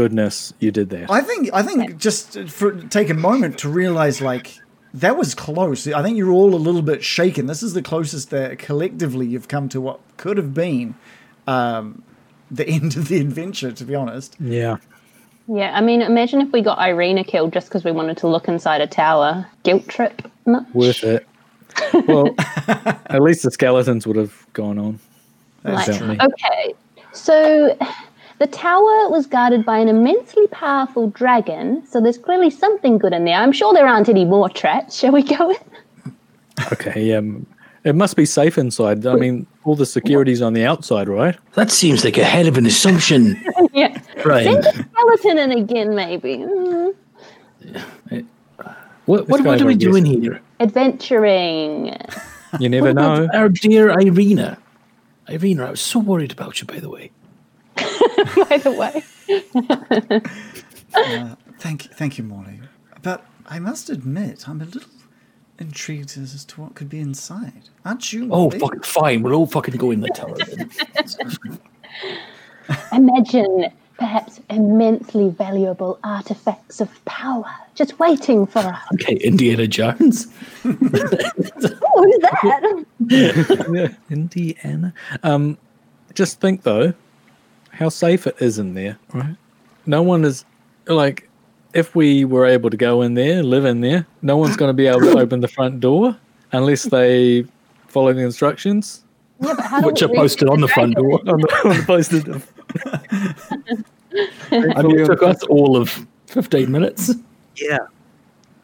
goodness 0.00 0.54
you 0.60 0.70
did 0.70 0.88
that. 0.90 1.10
I 1.10 1.20
think 1.20 1.50
I 1.52 1.62
think 1.62 1.98
just 1.98 2.38
for 2.48 2.72
take 2.72 3.10
a 3.10 3.14
moment 3.14 3.58
to 3.58 3.68
realize 3.68 4.22
like 4.22 4.58
that 4.94 5.16
was 5.18 5.34
close. 5.34 5.86
I 5.86 6.02
think 6.02 6.16
you're 6.16 6.30
all 6.30 6.54
a 6.54 6.56
little 6.56 6.80
bit 6.80 7.04
shaken. 7.04 7.46
This 7.46 7.62
is 7.62 7.74
the 7.74 7.82
closest 7.82 8.30
that 8.30 8.58
collectively 8.58 9.26
you've 9.26 9.48
come 9.48 9.68
to 9.68 9.80
what 9.80 10.00
could 10.16 10.38
have 10.38 10.54
been 10.54 10.94
um, 11.46 12.02
the 12.50 12.66
end 12.76 12.96
of 12.96 13.08
the 13.08 13.20
adventure. 13.20 13.72
To 13.72 13.84
be 13.84 13.94
honest, 13.94 14.36
Yeah. 14.40 14.78
Yeah, 15.48 15.72
I 15.74 15.80
mean, 15.80 16.00
imagine 16.00 16.40
if 16.40 16.52
we 16.52 16.62
got 16.62 16.78
Irina 16.78 17.24
killed 17.24 17.52
just 17.52 17.66
because 17.66 17.82
we 17.82 17.90
wanted 17.90 18.16
to 18.18 18.28
look 18.28 18.46
inside 18.46 18.80
a 18.80 18.86
tower. 18.86 19.44
Guilt 19.64 19.88
trip? 19.88 20.22
Much? 20.46 20.64
Worth 20.72 21.02
it. 21.02 21.26
Well, 22.06 22.32
at 22.38 23.20
least 23.20 23.42
the 23.42 23.50
skeletons 23.50 24.06
would 24.06 24.14
have 24.14 24.46
gone 24.52 24.78
on. 24.78 25.00
Like, 25.64 25.88
okay, 25.88 26.74
so 27.12 27.76
the 28.40 28.46
tower 28.46 29.10
was 29.10 29.26
guarded 29.26 29.66
by 29.66 29.78
an 29.78 29.86
immensely 29.88 30.46
powerful 30.46 31.10
dragon, 31.10 31.86
so 31.86 32.00
there's 32.00 32.16
clearly 32.16 32.48
something 32.48 32.96
good 32.96 33.12
in 33.12 33.26
there. 33.26 33.36
I'm 33.36 33.52
sure 33.52 33.74
there 33.74 33.86
aren't 33.86 34.08
any 34.08 34.24
more 34.24 34.48
traps. 34.48 34.96
Shall 34.98 35.12
we 35.12 35.22
go 35.22 35.50
in? 35.50 36.14
Okay. 36.72 37.14
Um, 37.14 37.46
it 37.84 37.94
must 37.94 38.16
be 38.16 38.24
safe 38.24 38.56
inside. 38.56 39.06
I 39.06 39.14
mean, 39.16 39.46
all 39.64 39.76
the 39.76 39.84
security's 39.84 40.40
on 40.40 40.54
the 40.54 40.64
outside, 40.64 41.06
right? 41.08 41.36
That 41.54 41.70
seems 41.70 42.02
like 42.02 42.16
a 42.16 42.24
hell 42.24 42.48
of 42.48 42.56
an 42.56 42.64
assumption, 42.64 43.42
yeah. 43.74 44.00
Brian. 44.22 44.62
Send 44.62 44.64
the 44.64 44.86
skeleton 44.90 45.38
in 45.38 45.52
again, 45.52 45.94
maybe. 45.94 46.38
Mm. 46.38 46.94
What, 49.06 49.28
what, 49.28 49.28
what 49.28 49.40
are 49.40 49.42
we 49.42 49.48
won't 49.64 49.80
guess. 49.80 49.90
doing 49.90 50.04
here? 50.06 50.40
Adventuring. 50.60 51.94
You 52.58 52.68
never 52.70 52.86
What 52.86 52.96
know. 52.96 53.24
about 53.24 53.34
our 53.34 53.48
dear 53.50 53.90
Irina? 53.90 54.56
Irina, 55.28 55.66
I 55.66 55.70
was 55.70 55.80
so 55.80 55.98
worried 55.98 56.32
about 56.32 56.60
you, 56.60 56.66
by 56.66 56.80
the 56.80 56.88
way. 56.88 57.10
by 58.48 58.58
the 58.58 58.72
way. 58.72 59.02
uh, 60.94 61.34
thank 61.58 61.82
thank 61.94 62.18
you, 62.18 62.24
Molly. 62.24 62.60
But 63.02 63.24
I 63.46 63.58
must 63.58 63.90
admit, 63.90 64.48
I'm 64.48 64.60
a 64.60 64.64
little 64.64 64.90
intrigued 65.58 66.16
as 66.16 66.44
to 66.44 66.60
what 66.60 66.74
could 66.74 66.88
be 66.88 67.00
inside. 67.00 67.68
Aren't 67.84 68.12
you? 68.12 68.28
Oh, 68.32 68.46
Lee? 68.46 68.58
fucking 68.58 68.82
fine. 68.82 69.22
We'll 69.22 69.34
all 69.34 69.46
fucking 69.46 69.76
go 69.76 69.90
in 69.90 70.00
the 70.00 70.08
tower. 70.08 70.36
then. 70.36 71.58
Imagine 72.92 73.70
perhaps 73.98 74.40
immensely 74.48 75.28
valuable 75.28 75.98
artifacts 76.02 76.80
of 76.80 77.04
power 77.04 77.44
just 77.74 77.98
waiting 77.98 78.46
for 78.46 78.60
us. 78.60 78.80
okay, 78.94 79.16
Indiana 79.16 79.66
Jones. 79.66 80.26
Oh, 81.92 82.04
who's 82.04 82.18
that? 83.10 83.96
Indiana. 84.10 84.94
Um, 85.22 85.58
just 86.14 86.40
think 86.40 86.62
though, 86.62 86.94
how 87.80 87.88
safe 87.88 88.26
it 88.26 88.36
is 88.40 88.58
in 88.58 88.74
there, 88.74 88.98
right? 89.14 89.34
No 89.86 90.02
one 90.02 90.24
is 90.24 90.44
like, 90.86 91.28
if 91.72 91.94
we 91.96 92.24
were 92.26 92.44
able 92.44 92.68
to 92.68 92.76
go 92.76 93.00
in 93.02 93.14
there, 93.14 93.42
live 93.42 93.64
in 93.64 93.80
there, 93.80 94.06
no 94.20 94.36
one's 94.36 94.56
going 94.56 94.68
to 94.68 94.74
be 94.74 94.86
able 94.86 95.00
to 95.00 95.18
open 95.18 95.40
the 95.40 95.48
front 95.48 95.80
door 95.80 96.14
unless 96.52 96.84
they 96.84 97.44
follow 97.88 98.12
the 98.12 98.20
instructions 98.20 99.02
Yeah, 99.40 99.54
but 99.54 99.64
how 99.64 99.80
Which 99.80 100.02
are 100.02 100.08
posted 100.08 100.48
on 100.48 100.60
the 100.60 100.68
front 100.68 100.94
door. 100.94 101.20
on 101.26 101.40
the, 101.40 101.48
on 101.64 101.76
the 101.78 101.82
posted. 101.86 102.28
I 104.76 104.82
mean, 104.82 105.00
it 105.00 105.06
took 105.06 105.22
us 105.22 105.42
all 105.44 105.76
of 105.76 106.06
15 106.26 106.70
minutes. 106.70 107.14
Yeah. 107.56 107.78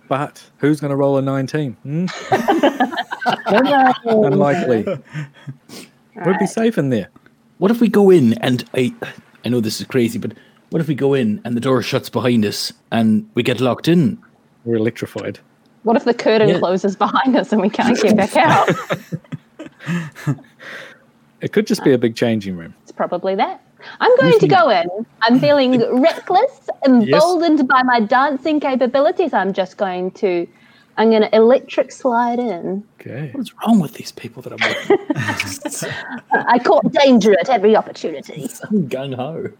But 0.08 0.44
who's 0.58 0.80
going 0.80 0.90
to 0.90 0.96
roll 0.96 1.16
a 1.16 1.22
19? 1.22 1.72
Hmm? 1.72 2.06
Unlikely. 4.04 4.84
We'd 6.26 6.38
be 6.38 6.46
safe 6.46 6.78
in 6.78 6.90
there. 6.90 7.08
What 7.58 7.70
if 7.70 7.80
we 7.80 7.88
go 7.88 8.10
in 8.10 8.34
and 8.34 8.64
I 8.74 8.94
I 9.44 9.48
know 9.48 9.60
this 9.60 9.80
is 9.80 9.86
crazy, 9.86 10.18
but 10.18 10.32
what 10.70 10.80
if 10.80 10.88
we 10.88 10.94
go 10.94 11.14
in 11.14 11.40
and 11.44 11.56
the 11.56 11.60
door 11.60 11.82
shuts 11.82 12.10
behind 12.10 12.44
us 12.44 12.72
and 12.90 13.28
we 13.34 13.42
get 13.42 13.60
locked 13.60 13.88
in? 13.88 14.18
We're 14.64 14.76
electrified. 14.76 15.38
What 15.84 15.96
if 15.96 16.04
the 16.04 16.14
curtain 16.14 16.48
Yeah. 16.48 16.58
closes 16.58 16.96
behind 16.96 17.36
us 17.36 17.52
and 17.52 17.60
we 17.60 17.70
can't 17.70 18.00
get 18.00 18.16
back 18.16 18.36
out? 18.46 18.68
It 21.42 21.52
could 21.52 21.66
just 21.66 21.84
be 21.84 21.92
a 21.92 21.98
big 21.98 22.16
changing 22.16 22.56
room. 22.56 22.74
It's 22.82 22.92
probably 22.92 23.34
that. 23.34 23.60
I'm 24.00 24.16
going 24.16 24.38
to 24.40 24.48
go 24.48 24.70
in. 24.70 24.88
I'm 25.20 25.38
feeling 25.38 25.78
reckless, 26.00 26.68
emboldened 26.86 27.68
by 27.68 27.82
my 27.82 28.00
dancing 28.00 28.58
capabilities. 28.58 29.34
I'm 29.34 29.52
just 29.52 29.76
going 29.76 30.12
to, 30.12 30.48
I'm 30.98 31.10
going 31.10 31.22
to 31.22 31.34
electric 31.34 31.92
slide 31.92 32.38
in. 32.38 32.84
Okay. 33.00 33.30
What's 33.32 33.52
wrong 33.54 33.80
with 33.80 33.94
these 33.94 34.12
people 34.12 34.42
that 34.42 34.52
I'm 34.52 34.58
with? 34.58 36.22
I 36.32 36.58
caught 36.58 36.90
danger 36.92 37.38
at 37.38 37.50
every 37.50 37.76
opportunity. 37.76 38.42
Gung 38.72 39.14
ho. 39.14 39.50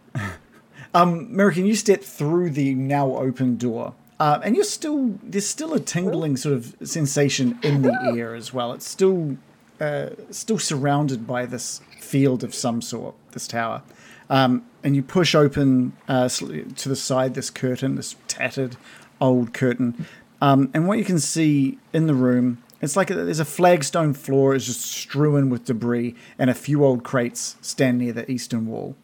Um, 0.93 1.27
American, 1.31 1.65
you 1.65 1.75
step 1.75 2.01
through 2.01 2.51
the 2.51 2.73
now 2.73 3.15
open 3.17 3.57
door, 3.57 3.93
uh, 4.19 4.39
and 4.43 4.55
you're 4.55 4.65
still 4.65 5.19
there's 5.21 5.45
still 5.45 5.73
a 5.73 5.79
tingling 5.79 6.37
sort 6.37 6.55
of 6.55 6.75
sensation 6.83 7.59
in 7.61 7.83
the 7.83 7.93
air 8.17 8.33
as 8.33 8.51
well. 8.53 8.71
It's 8.73 8.87
still 8.87 9.37
uh, 9.79 10.09
still 10.31 10.57
surrounded 10.57 11.27
by 11.27 11.45
this 11.45 11.81
field 11.99 12.43
of 12.43 12.55
some 12.55 12.81
sort, 12.81 13.15
this 13.33 13.47
tower. 13.47 13.83
Um, 14.29 14.65
and 14.83 14.95
you 14.95 15.03
push 15.03 15.35
open 15.35 15.93
uh, 16.07 16.29
to 16.29 16.89
the 16.89 16.95
side 16.95 17.33
this 17.35 17.49
curtain, 17.49 17.95
this 17.95 18.15
tattered 18.27 18.75
old 19.21 19.53
curtain, 19.53 20.05
um, 20.41 20.69
and 20.73 20.87
what 20.87 20.97
you 20.97 21.05
can 21.05 21.19
see 21.19 21.79
in 21.93 22.07
the 22.07 22.13
room. 22.13 22.63
It's 22.81 22.95
like 22.95 23.09
a, 23.09 23.15
there's 23.15 23.39
a 23.39 23.45
flagstone 23.45 24.13
floor, 24.13 24.53
is 24.53 24.67
just 24.67 24.81
strewn 24.81 25.49
with 25.49 25.65
debris, 25.65 26.15
and 26.37 26.49
a 26.49 26.53
few 26.53 26.83
old 26.83 27.03
crates 27.03 27.55
stand 27.61 27.97
near 27.97 28.13
the 28.13 28.29
eastern 28.29 28.67
wall. 28.67 28.95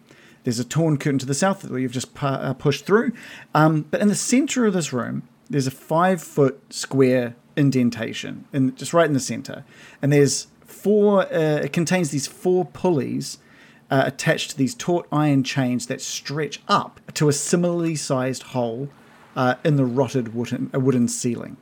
There's 0.43 0.59
a 0.59 0.65
torn 0.65 0.97
curtain 0.97 1.19
to 1.19 1.25
the 1.25 1.33
south 1.33 1.61
that 1.61 1.79
you've 1.79 1.91
just 1.91 2.13
pu- 2.13 2.27
uh, 2.27 2.53
pushed 2.53 2.85
through. 2.85 3.13
Um, 3.55 3.85
but 3.89 4.01
in 4.01 4.09
the 4.09 4.15
center 4.15 4.65
of 4.65 4.73
this 4.73 4.93
room, 4.93 5.27
there's 5.49 5.67
a 5.67 5.71
five 5.71 6.21
foot 6.21 6.61
square 6.71 7.35
indentation, 7.55 8.45
in, 8.53 8.75
just 8.75 8.93
right 8.93 9.07
in 9.07 9.13
the 9.13 9.19
center. 9.19 9.63
And 10.01 10.11
there's 10.11 10.47
four, 10.65 11.21
uh, 11.33 11.61
it 11.63 11.73
contains 11.73 12.09
these 12.09 12.27
four 12.27 12.65
pulleys 12.65 13.37
uh, 13.89 14.03
attached 14.05 14.51
to 14.51 14.57
these 14.57 14.75
taut 14.75 15.07
iron 15.11 15.43
chains 15.43 15.87
that 15.87 16.01
stretch 16.01 16.61
up 16.67 16.99
to 17.13 17.29
a 17.29 17.33
similarly 17.33 17.95
sized 17.95 18.43
hole 18.43 18.89
uh, 19.35 19.55
in 19.63 19.75
the 19.75 19.85
rotted 19.85 20.33
wooden, 20.33 20.69
uh, 20.73 20.79
wooden 20.79 21.07
ceiling. 21.07 21.57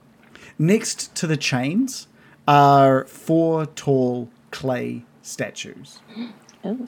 Next 0.58 1.14
to 1.16 1.28
the 1.28 1.38
chains 1.38 2.08
are 2.48 3.06
four 3.06 3.66
tall 3.66 4.30
clay 4.52 5.06
statues. 5.22 6.00
Ooh. 6.66 6.88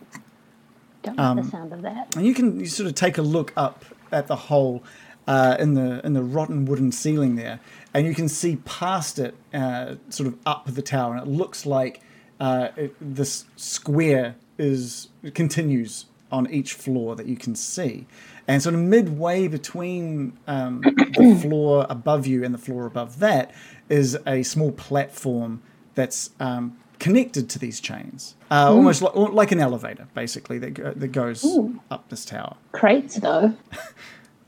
Don't 1.01 1.17
like 1.17 1.45
the 1.45 1.51
sound 1.51 1.73
of 1.73 1.81
that. 1.81 2.15
And 2.15 2.25
you 2.25 2.33
can 2.33 2.59
you 2.59 2.65
sort 2.65 2.87
of 2.87 2.95
take 2.95 3.17
a 3.17 3.21
look 3.21 3.51
up 3.57 3.83
at 4.11 4.27
the 4.27 4.35
hole 4.35 4.83
uh, 5.27 5.57
in 5.59 5.73
the 5.73 6.05
in 6.05 6.13
the 6.13 6.23
rotten 6.23 6.65
wooden 6.65 6.91
ceiling 6.91 7.35
there, 7.35 7.59
and 7.93 8.05
you 8.05 8.13
can 8.15 8.29
see 8.29 8.57
past 8.57 9.19
it, 9.19 9.35
uh, 9.53 9.95
sort 10.09 10.27
of 10.27 10.37
up 10.45 10.65
the 10.65 10.81
tower, 10.81 11.15
and 11.15 11.27
it 11.27 11.29
looks 11.29 11.65
like 11.65 12.01
uh, 12.39 12.69
it, 12.77 12.95
this 13.01 13.45
square 13.55 14.35
is 14.57 15.09
continues 15.33 16.05
on 16.33 16.51
each 16.51 16.73
floor 16.73 17.15
that 17.15 17.27
you 17.27 17.37
can 17.37 17.55
see, 17.55 18.05
and 18.47 18.61
sort 18.61 18.75
of 18.75 18.81
midway 18.81 19.47
between 19.47 20.37
um, 20.47 20.81
the 21.17 21.39
floor 21.41 21.85
above 21.89 22.27
you 22.27 22.43
and 22.43 22.53
the 22.53 22.57
floor 22.57 22.85
above 22.85 23.19
that 23.19 23.53
is 23.87 24.17
a 24.27 24.43
small 24.43 24.71
platform 24.71 25.61
that's 25.95 26.31
um, 26.39 26.77
connected 26.99 27.49
to 27.51 27.59
these 27.59 27.79
chains, 27.79 28.35
uh, 28.49 28.73
almost 28.73 29.01
like, 29.01 29.15
like 29.15 29.51
an 29.51 29.59
elevator, 29.59 30.07
basically 30.13 30.57
that 30.57 30.71
go, 30.71 30.91
that 30.91 31.09
goes 31.09 31.45
up 31.91 32.09
this 32.09 32.25
tower. 32.25 32.55
Crates, 32.71 33.15
though. 33.15 33.55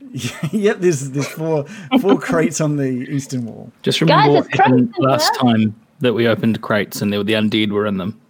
yep, 0.52 0.78
there's 0.80 1.10
there's 1.10 1.28
four 1.28 1.64
four 2.00 2.18
crates 2.18 2.60
on 2.60 2.76
the 2.76 3.06
eastern 3.10 3.44
wall. 3.46 3.72
Just 3.82 4.00
remember 4.00 4.40
Guys, 4.40 4.44
what 4.44 4.54
happened 4.54 4.94
last 4.98 5.34
time 5.34 5.74
that 6.00 6.12
we 6.12 6.26
opened 6.26 6.60
crates 6.60 7.00
and 7.00 7.12
there 7.12 7.20
were 7.20 7.24
the 7.24 7.32
undead 7.32 7.70
were 7.70 7.86
in 7.86 7.98
them. 7.98 8.20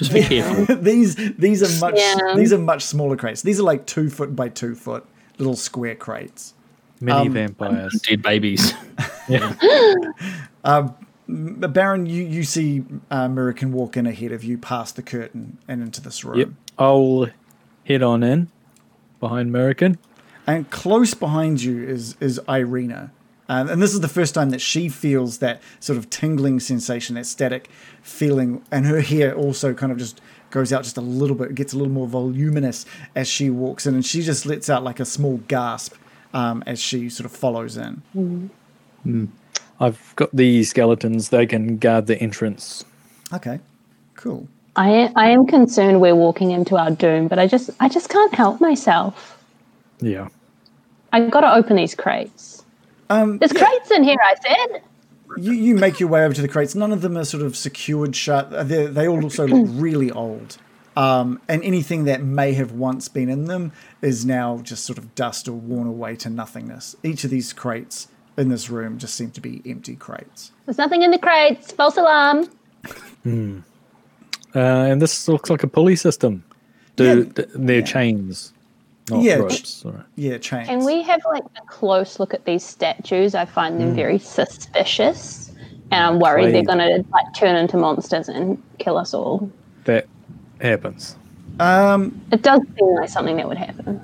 Just 0.00 0.12
be 0.14 0.22
careful. 0.22 0.76
these 0.80 1.14
these 1.36 1.62
are 1.62 1.78
much 1.80 1.94
Yeah. 1.98 2.34
these 2.36 2.52
are 2.54 2.58
much 2.58 2.82
smaller 2.84 3.16
crates. 3.16 3.42
These 3.42 3.60
are 3.60 3.64
like 3.64 3.84
two 3.86 4.08
foot 4.08 4.34
by 4.34 4.48
two 4.48 4.74
foot 4.74 5.04
little 5.38 5.56
square 5.56 5.94
crates. 5.94 6.54
Mini 7.02 7.18
Um, 7.28 7.32
vampires. 7.34 8.00
dead 8.08 8.22
babies. 8.22 8.72
But 11.32 11.72
Baron, 11.72 12.06
you 12.06 12.24
you 12.24 12.42
see 12.42 12.82
uh, 13.10 13.28
Mirakin 13.28 13.70
walk 13.70 13.96
in 13.96 14.06
ahead 14.06 14.32
of 14.32 14.42
you 14.42 14.58
past 14.58 14.96
the 14.96 15.02
curtain 15.02 15.58
and 15.68 15.80
into 15.80 16.00
this 16.00 16.24
room. 16.24 16.38
Yep. 16.38 16.48
I'll 16.78 17.28
head 17.84 18.02
on 18.02 18.22
in 18.24 18.48
behind 19.20 19.48
American. 19.50 19.98
And 20.46 20.68
close 20.70 21.14
behind 21.14 21.62
you 21.62 21.84
is 21.84 22.16
is 22.20 22.40
Irina. 22.48 23.12
Um, 23.50 23.68
and 23.68 23.82
this 23.82 23.92
is 23.92 23.98
the 24.00 24.08
first 24.08 24.32
time 24.32 24.50
that 24.50 24.60
she 24.60 24.88
feels 24.88 25.38
that 25.38 25.60
sort 25.80 25.98
of 25.98 26.08
tingling 26.08 26.60
sensation, 26.60 27.16
that 27.16 27.26
static 27.26 27.68
feeling, 28.00 28.62
and 28.70 28.86
her 28.86 29.00
hair 29.00 29.34
also 29.34 29.74
kind 29.74 29.90
of 29.90 29.98
just 29.98 30.20
goes 30.50 30.72
out 30.72 30.84
just 30.84 30.96
a 30.96 31.00
little 31.00 31.34
bit, 31.36 31.56
gets 31.56 31.72
a 31.72 31.76
little 31.76 31.92
more 31.92 32.06
voluminous 32.06 32.86
as 33.16 33.26
she 33.26 33.50
walks 33.50 33.86
in, 33.86 33.94
and 33.94 34.06
she 34.06 34.22
just 34.22 34.46
lets 34.46 34.70
out 34.70 34.84
like 34.84 35.00
a 35.00 35.04
small 35.04 35.38
gasp 35.48 35.96
um, 36.32 36.62
as 36.64 36.78
she 36.78 37.08
sort 37.08 37.24
of 37.24 37.32
follows 37.32 37.76
in. 37.76 38.50
I've 39.80 40.14
got 40.14 40.30
the 40.32 40.62
skeletons. 40.62 41.30
They 41.30 41.44
can 41.44 41.76
guard 41.78 42.06
the 42.06 42.16
entrance. 42.20 42.84
Okay, 43.34 43.58
cool. 44.14 44.46
I 44.76 45.10
I 45.16 45.30
am 45.30 45.44
concerned 45.46 46.00
we're 46.00 46.14
walking 46.14 46.52
into 46.52 46.76
our 46.76 46.92
doom, 46.92 47.26
but 47.26 47.40
I 47.40 47.48
just 47.48 47.70
I 47.80 47.88
just 47.88 48.10
can't 48.10 48.32
help 48.32 48.60
myself. 48.60 49.42
Yeah. 50.00 50.28
I've 51.12 51.32
got 51.32 51.40
to 51.40 51.52
open 51.52 51.74
these 51.74 51.96
crates. 51.96 52.59
Um, 53.10 53.38
There's 53.38 53.52
yeah, 53.52 53.60
crates 53.64 53.90
in 53.90 54.02
here. 54.04 54.16
I 54.22 54.34
said. 54.36 54.82
you, 55.36 55.52
you 55.52 55.74
make 55.74 56.00
your 56.00 56.08
way 56.08 56.24
over 56.24 56.32
to 56.34 56.40
the 56.40 56.48
crates. 56.48 56.74
None 56.74 56.92
of 56.92 57.02
them 57.02 57.16
are 57.18 57.24
sort 57.24 57.42
of 57.42 57.56
secured 57.56 58.16
shut. 58.16 58.52
Uh, 58.52 58.62
They're, 58.62 58.88
they 58.88 59.06
all 59.08 59.22
also 59.22 59.46
look 59.46 59.66
really 59.72 60.10
old. 60.10 60.56
Um, 60.96 61.40
and 61.48 61.62
anything 61.62 62.04
that 62.04 62.22
may 62.22 62.52
have 62.54 62.72
once 62.72 63.08
been 63.08 63.28
in 63.28 63.44
them 63.44 63.72
is 64.02 64.24
now 64.24 64.58
just 64.58 64.84
sort 64.84 64.98
of 64.98 65.14
dust 65.14 65.46
or 65.48 65.52
worn 65.52 65.86
away 65.86 66.16
to 66.16 66.30
nothingness. 66.30 66.96
Each 67.02 67.24
of 67.24 67.30
these 67.30 67.52
crates 67.52 68.08
in 68.36 68.48
this 68.48 68.70
room 68.70 68.98
just 68.98 69.14
seem 69.14 69.30
to 69.32 69.40
be 69.40 69.62
empty 69.66 69.96
crates. 69.96 70.52
There's 70.66 70.78
nothing 70.78 71.02
in 71.02 71.10
the 71.10 71.18
crates. 71.18 71.72
False 71.72 71.96
alarm. 71.96 72.48
Uh, 73.24 73.58
and 74.54 75.00
this 75.00 75.28
looks 75.28 75.48
like 75.50 75.62
a 75.62 75.68
pulley 75.68 75.96
system. 75.96 76.44
Do 76.96 77.04
Yeah. 77.04 77.32
th- 77.32 77.48
they're 77.54 77.82
chains, 77.82 78.52
not 79.10 79.22
Yeah. 79.22 79.34
ropes. 79.36 79.84
All 79.84 79.92
right. 79.92 80.02
Yeah, 80.16 80.38
chains. 80.38 80.68
Can 80.68 80.84
we 80.84 81.02
have 81.02 81.20
like 81.30 81.44
a 81.56 81.66
close 81.66 82.18
look 82.20 82.34
at 82.34 82.44
these 82.44 82.64
statues? 82.64 83.34
I 83.34 83.44
find 83.44 83.80
them 83.80 83.94
very 83.94 84.18
suspicious, 84.18 85.52
and 85.90 86.04
I'm 86.04 86.18
worried 86.18 86.54
they're 86.54 86.62
going 86.62 86.78
to 86.78 87.04
like 87.12 87.26
turn 87.34 87.56
into 87.56 87.76
monsters 87.76 88.28
and 88.28 88.62
kill 88.78 88.96
us 88.96 89.12
all. 89.14 89.50
That 89.84 90.06
happens. 90.60 91.16
Um, 91.58 92.20
It 92.32 92.42
does 92.42 92.60
seem 92.78 92.94
like 92.96 93.08
something 93.08 93.36
that 93.36 93.48
would 93.48 93.58
happen. 93.58 94.00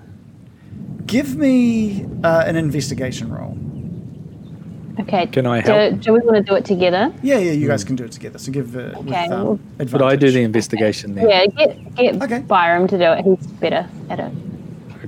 give 1.07 1.37
me 1.37 2.05
uh, 2.25 2.45
an 2.47 2.57
investigation 2.57 3.33
roll. 3.33 3.57
Okay. 4.99 5.27
Can 5.27 5.47
I 5.47 5.61
do, 5.61 5.71
help? 5.73 6.01
do 6.01 6.13
we 6.15 6.21
want 6.21 6.37
to 6.37 6.43
do 6.43 6.55
it 6.55 6.65
together? 6.65 7.13
Yeah, 7.23 7.37
yeah, 7.39 7.53
you 7.53 7.69
guys 7.69 7.85
can 7.85 7.97
do 7.97 8.05
it 8.05 8.13
together. 8.13 8.39
So 8.39 8.51
give 8.51 8.75
uh, 8.75 8.95
with, 8.97 9.09
Okay, 9.09 9.27
um, 9.27 9.61
advantage. 9.79 9.93
But 9.93 10.03
I 10.03 10.17
do 10.17 10.31
the 10.31 10.41
investigation 10.43 11.15
then. 11.15 11.29
Yeah, 11.29 11.47
get 11.47 11.95
get 11.95 12.23
Okay. 12.23 12.39
Byram 12.41 12.87
to 12.89 12.97
do 12.99 13.05
it. 13.13 13.25
He's 13.25 13.47
better 13.59 13.87
at 14.09 14.21
it. 14.21 14.33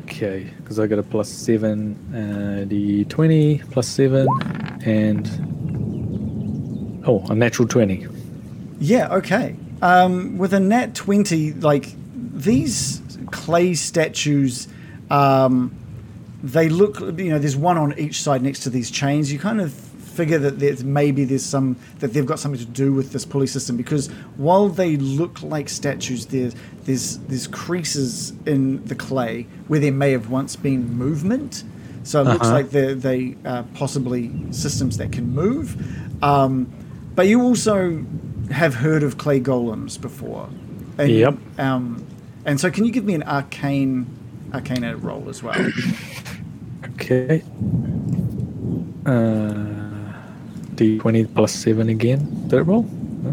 Okay, 0.08 0.50
because 0.56 0.78
I 0.78 0.86
got 0.86 0.98
a 0.98 1.02
plus 1.02 1.28
seven, 1.28 1.96
uh, 2.14 2.64
the 2.66 3.04
twenty 3.04 3.58
plus 3.70 3.86
seven, 3.86 4.26
and 4.84 5.26
Oh, 7.08 7.24
a 7.30 7.34
natural 7.34 7.66
20. 7.66 8.06
Yeah, 8.80 9.14
okay. 9.14 9.56
Um, 9.80 10.36
with 10.36 10.52
a 10.52 10.60
nat 10.60 10.94
20, 10.94 11.54
like 11.54 11.94
these 12.14 13.00
clay 13.30 13.72
statues, 13.72 14.68
um, 15.10 15.74
they 16.42 16.68
look, 16.68 17.00
you 17.00 17.30
know, 17.30 17.38
there's 17.38 17.56
one 17.56 17.78
on 17.78 17.98
each 17.98 18.22
side 18.22 18.42
next 18.42 18.60
to 18.60 18.70
these 18.70 18.90
chains. 18.90 19.32
You 19.32 19.38
kind 19.38 19.62
of 19.62 19.72
figure 19.72 20.38
that 20.38 20.58
there's 20.58 20.84
maybe 20.84 21.24
there's 21.24 21.46
some, 21.46 21.76
that 22.00 22.12
they've 22.12 22.26
got 22.26 22.38
something 22.38 22.60
to 22.60 22.66
do 22.66 22.92
with 22.92 23.12
this 23.12 23.24
pulley 23.24 23.46
system 23.46 23.78
because 23.78 24.08
while 24.36 24.68
they 24.68 24.98
look 24.98 25.42
like 25.42 25.70
statues, 25.70 26.26
there's, 26.26 26.54
there's, 26.88 27.18
there's 27.28 27.46
creases 27.46 28.32
in 28.46 28.82
the 28.86 28.94
clay 28.94 29.42
where 29.66 29.78
there 29.78 29.92
may 29.92 30.10
have 30.12 30.30
once 30.30 30.56
been 30.56 30.88
movement. 30.96 31.62
So 32.02 32.22
it 32.22 32.24
looks 32.24 32.46
Uh-huh. 32.46 32.54
like 32.54 32.70
they're 32.70 32.94
they 32.94 33.36
uh, 33.44 33.64
possibly 33.74 34.32
systems 34.52 34.96
that 34.96 35.12
can 35.12 35.34
move. 35.34 35.76
Um, 36.24 36.66
but 37.14 37.26
you 37.28 37.42
also 37.42 38.02
have 38.50 38.74
heard 38.74 39.02
of 39.02 39.18
clay 39.18 39.38
golems 39.38 40.00
before. 40.00 40.48
And, 40.96 41.10
Yep. 41.10 41.34
Um, 41.58 42.06
and 42.46 42.58
so, 42.58 42.70
can 42.70 42.86
you 42.86 42.90
give 42.90 43.04
me 43.04 43.12
an 43.14 43.22
arcane 43.24 44.06
arcana 44.54 44.96
roll 44.96 45.28
as 45.28 45.42
well? 45.42 45.54
Okay. 46.94 47.42
Uh, 49.06 50.12
D20 50.74 51.34
plus 51.34 51.52
7 51.52 51.88
again. 51.88 52.48
It 52.52 52.56
roll? 52.56 52.82
No? 53.22 53.30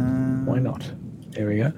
Uh, 0.00 0.44
Why 0.44 0.58
not? 0.58 0.82
There 1.32 1.48
we 1.48 1.56
go. 1.58 1.72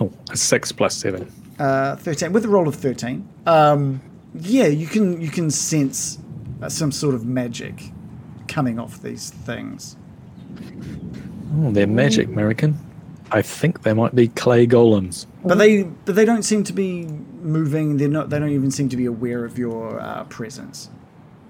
Oh, 0.00 0.10
a 0.30 0.36
6 0.36 0.72
plus 0.72 0.96
7. 0.96 1.30
uh, 1.58 1.96
Thirteen 1.96 2.32
with 2.32 2.44
a 2.44 2.48
roll 2.48 2.66
of 2.66 2.74
thirteen. 2.74 3.28
Um, 3.46 4.00
yeah, 4.34 4.66
you 4.66 4.86
can 4.86 5.20
you 5.20 5.28
can 5.30 5.50
sense 5.50 6.18
uh, 6.62 6.68
some 6.68 6.90
sort 6.90 7.14
of 7.14 7.24
magic 7.24 7.74
coming 8.48 8.78
off 8.80 9.00
these 9.02 9.30
things. 9.30 9.96
Oh, 11.56 11.70
they're 11.70 11.86
magic, 11.86 12.26
American. 12.28 12.76
I 13.30 13.42
think 13.42 13.82
they 13.82 13.92
might 13.92 14.14
be 14.14 14.28
clay 14.28 14.66
golems. 14.66 15.26
But 15.44 15.58
they 15.58 15.84
but 15.84 16.14
they 16.16 16.24
don't 16.24 16.42
seem 16.42 16.64
to 16.64 16.72
be 16.72 17.06
moving. 17.42 17.96
They're 17.96 18.08
not. 18.08 18.30
They 18.30 18.38
don't 18.38 18.50
even 18.50 18.70
seem 18.70 18.88
to 18.88 18.96
be 18.96 19.06
aware 19.06 19.44
of 19.44 19.56
your 19.58 20.00
uh, 20.00 20.24
presence. 20.24 20.90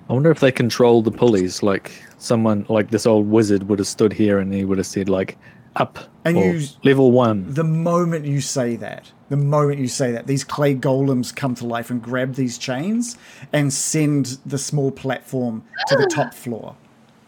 I 0.08 0.12
wonder 0.12 0.30
if 0.30 0.40
they 0.40 0.52
control 0.52 1.00
the 1.00 1.10
pulleys. 1.10 1.62
Like 1.62 1.90
someone, 2.18 2.66
like 2.68 2.90
this 2.90 3.06
old 3.06 3.26
wizard 3.30 3.68
would 3.68 3.78
have 3.78 3.88
stood 3.88 4.12
here 4.12 4.38
and 4.38 4.52
he 4.52 4.64
would 4.66 4.76
have 4.78 4.86
said, 4.86 5.08
like, 5.08 5.38
up. 5.76 5.98
And 6.24 6.36
or 6.36 6.54
you- 6.54 6.66
level 6.84 7.12
one. 7.12 7.52
The 7.52 7.64
moment 7.64 8.24
you 8.26 8.40
say 8.40 8.76
that, 8.76 9.10
the 9.28 9.36
moment 9.36 9.78
you 9.80 9.88
say 9.88 10.12
that, 10.12 10.26
these 10.26 10.44
clay 10.44 10.74
golems 10.74 11.34
come 11.34 11.54
to 11.56 11.66
life 11.66 11.90
and 11.90 12.00
grab 12.02 12.34
these 12.34 12.56
chains 12.58 13.16
and 13.52 13.72
send 13.72 14.38
the 14.46 14.58
small 14.58 14.90
platform 14.90 15.64
to 15.88 15.96
the 15.96 16.06
top 16.06 16.32
floor. 16.34 16.76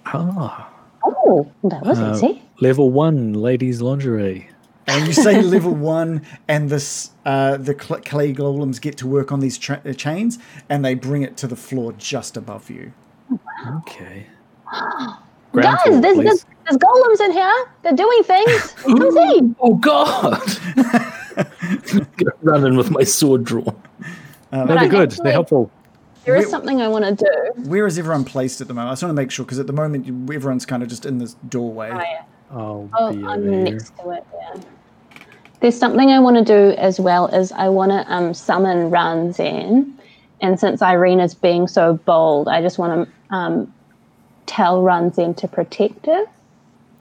Ah. 0.06 0.70
Oh, 1.05 1.51
that 1.64 1.82
was 1.85 1.98
uh, 1.98 2.12
easy. 2.14 2.43
level 2.60 2.90
one, 2.90 3.32
ladies' 3.35 3.81
lingerie. 3.82 4.48
And 4.89 5.06
you 5.06 5.12
say 5.12 5.43
level 5.56 5.73
one, 5.74 6.23
and 6.48 6.68
this 6.70 7.10
uh, 7.24 7.56
the 7.56 7.77
cl- 7.78 8.01
clay 8.02 8.32
golems 8.32 8.81
get 8.81 8.97
to 8.98 9.06
work 9.06 9.31
on 9.32 9.40
these 9.40 9.59
tra- 9.59 9.81
uh, 9.85 9.93
chains, 9.93 10.39
and 10.68 10.85
they 10.85 10.94
bring 10.94 11.23
it 11.23 11.36
to 11.39 11.47
the 11.48 11.56
floor 11.56 11.93
just 11.93 12.36
above 12.36 12.70
you. 12.70 12.93
Okay. 13.78 14.27
Guys, 15.62 15.81
floor, 15.83 16.01
there's, 16.01 16.16
there's, 16.19 16.47
there's 16.65 16.78
golems 16.78 17.20
in 17.24 17.33
here. 17.33 17.66
They're 17.83 17.93
doing 17.95 18.23
things. 18.23 18.73
Come 18.83 19.11
see. 19.12 19.55
Oh 19.61 19.74
God! 19.74 20.43
Running 22.43 22.77
with 22.77 22.91
my 22.91 23.03
sword 23.05 23.45
drawn. 23.45 23.65
No, 23.65 23.73
But 24.51 24.66
they're 24.69 24.78
I 24.78 24.89
good. 24.89 25.11
actually- 25.11 25.24
They're 25.24 25.33
helpful. 25.33 25.70
There 26.24 26.35
is 26.37 26.47
Wait- 26.47 26.51
something 26.51 26.83
I 26.83 26.89
want 26.89 27.05
to 27.05 27.15
do. 27.15 27.62
Where 27.69 27.87
is 27.87 27.99
everyone 27.99 28.24
placed 28.24 28.61
at 28.61 28.66
the 28.66 28.74
moment? 28.74 28.91
I 28.91 28.93
just 28.93 29.03
want 29.05 29.11
to 29.11 29.23
make 29.23 29.31
sure 29.31 29.45
because 29.45 29.61
at 29.61 29.66
the 29.69 29.73
moment 29.73 30.09
everyone's 30.35 30.66
kind 30.66 30.83
of 30.83 30.89
just 30.89 31.07
in 31.07 31.19
this 31.19 31.35
doorway. 31.49 31.91
Oh, 31.93 31.99
yeah. 31.99 32.23
I'll 32.51 32.91
Oh, 32.99 33.12
be 33.12 33.19
over 33.23 33.31
I'm 33.33 33.65
next 33.65 33.97
to 33.99 34.11
it. 34.11 34.24
Yeah. 34.35 34.61
There's 35.61 35.78
something 35.78 36.11
I 36.11 36.19
want 36.19 36.37
to 36.37 36.45
do 36.45 36.77
as 36.78 36.99
well 36.99 37.28
is 37.28 37.53
I 37.53 37.69
want 37.69 37.91
to 37.93 38.05
um, 38.12 38.35
summon 38.35 38.91
Ranzan, 38.91 39.93
and 40.41 40.59
since 40.59 40.83
Irina's 40.83 41.35
being 41.35 41.69
so 41.69 41.95
bold, 41.95 42.49
I 42.49 42.61
just 42.61 42.78
want 42.78 43.09
to 43.09 43.35
um, 43.35 43.73
tell 44.47 44.82
Ranzan 44.82 45.36
to 45.39 45.48
protect 45.48 46.06
her. 46.06 46.24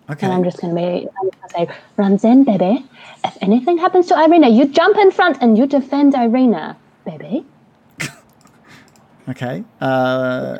Okay. 0.09 0.25
And 0.27 0.33
I'm 0.33 0.43
just 0.43 0.61
going 0.61 0.75
to 0.75 0.81
be 0.81 1.07
I'm 1.21 1.29
gonna 1.57 2.19
say, 2.19 2.43
baby, 2.43 2.85
if 3.23 3.37
anything 3.41 3.77
happens 3.77 4.07
to 4.07 4.19
Irina, 4.21 4.49
you 4.49 4.67
jump 4.67 4.97
in 4.97 5.11
front 5.11 5.37
and 5.41 5.57
you 5.57 5.65
defend 5.65 6.13
Irina, 6.15 6.77
baby. 7.05 7.45
Okay. 9.27 9.63
Uh, 9.81 10.59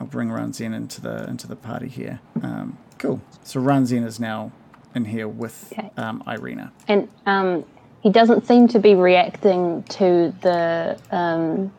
I'll 0.00 0.06
bring 0.06 0.28
Ranzin 0.30 0.74
into 0.74 1.00
the 1.02 1.28
into 1.28 1.46
the 1.46 1.56
party 1.56 1.88
here. 1.88 2.18
Um, 2.42 2.78
cool. 2.98 3.20
So 3.44 3.60
Ranzin 3.60 4.06
is 4.06 4.18
now 4.18 4.52
in 4.94 5.04
here 5.04 5.28
with 5.28 5.70
Okay. 5.72 5.90
um, 5.98 6.22
Irina. 6.26 6.72
And 6.86 7.08
um, 7.26 7.64
he 8.00 8.10
doesn't 8.10 8.46
seem 8.46 8.68
to 8.68 8.78
be 8.78 8.94
reacting 8.94 9.82
to 9.84 10.32
the 10.40 10.98
um, 11.10 11.70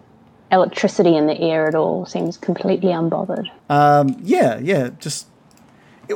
electricity 0.51 1.15
in 1.15 1.27
the 1.27 1.39
air 1.39 1.67
at 1.67 1.76
all. 1.76 2.05
Seems 2.05 2.38
completely 2.38 2.89
unbothered. 2.89 3.49
Um, 3.69 4.17
yeah, 4.21 4.59
yeah. 4.59 4.89
Just 4.99 5.27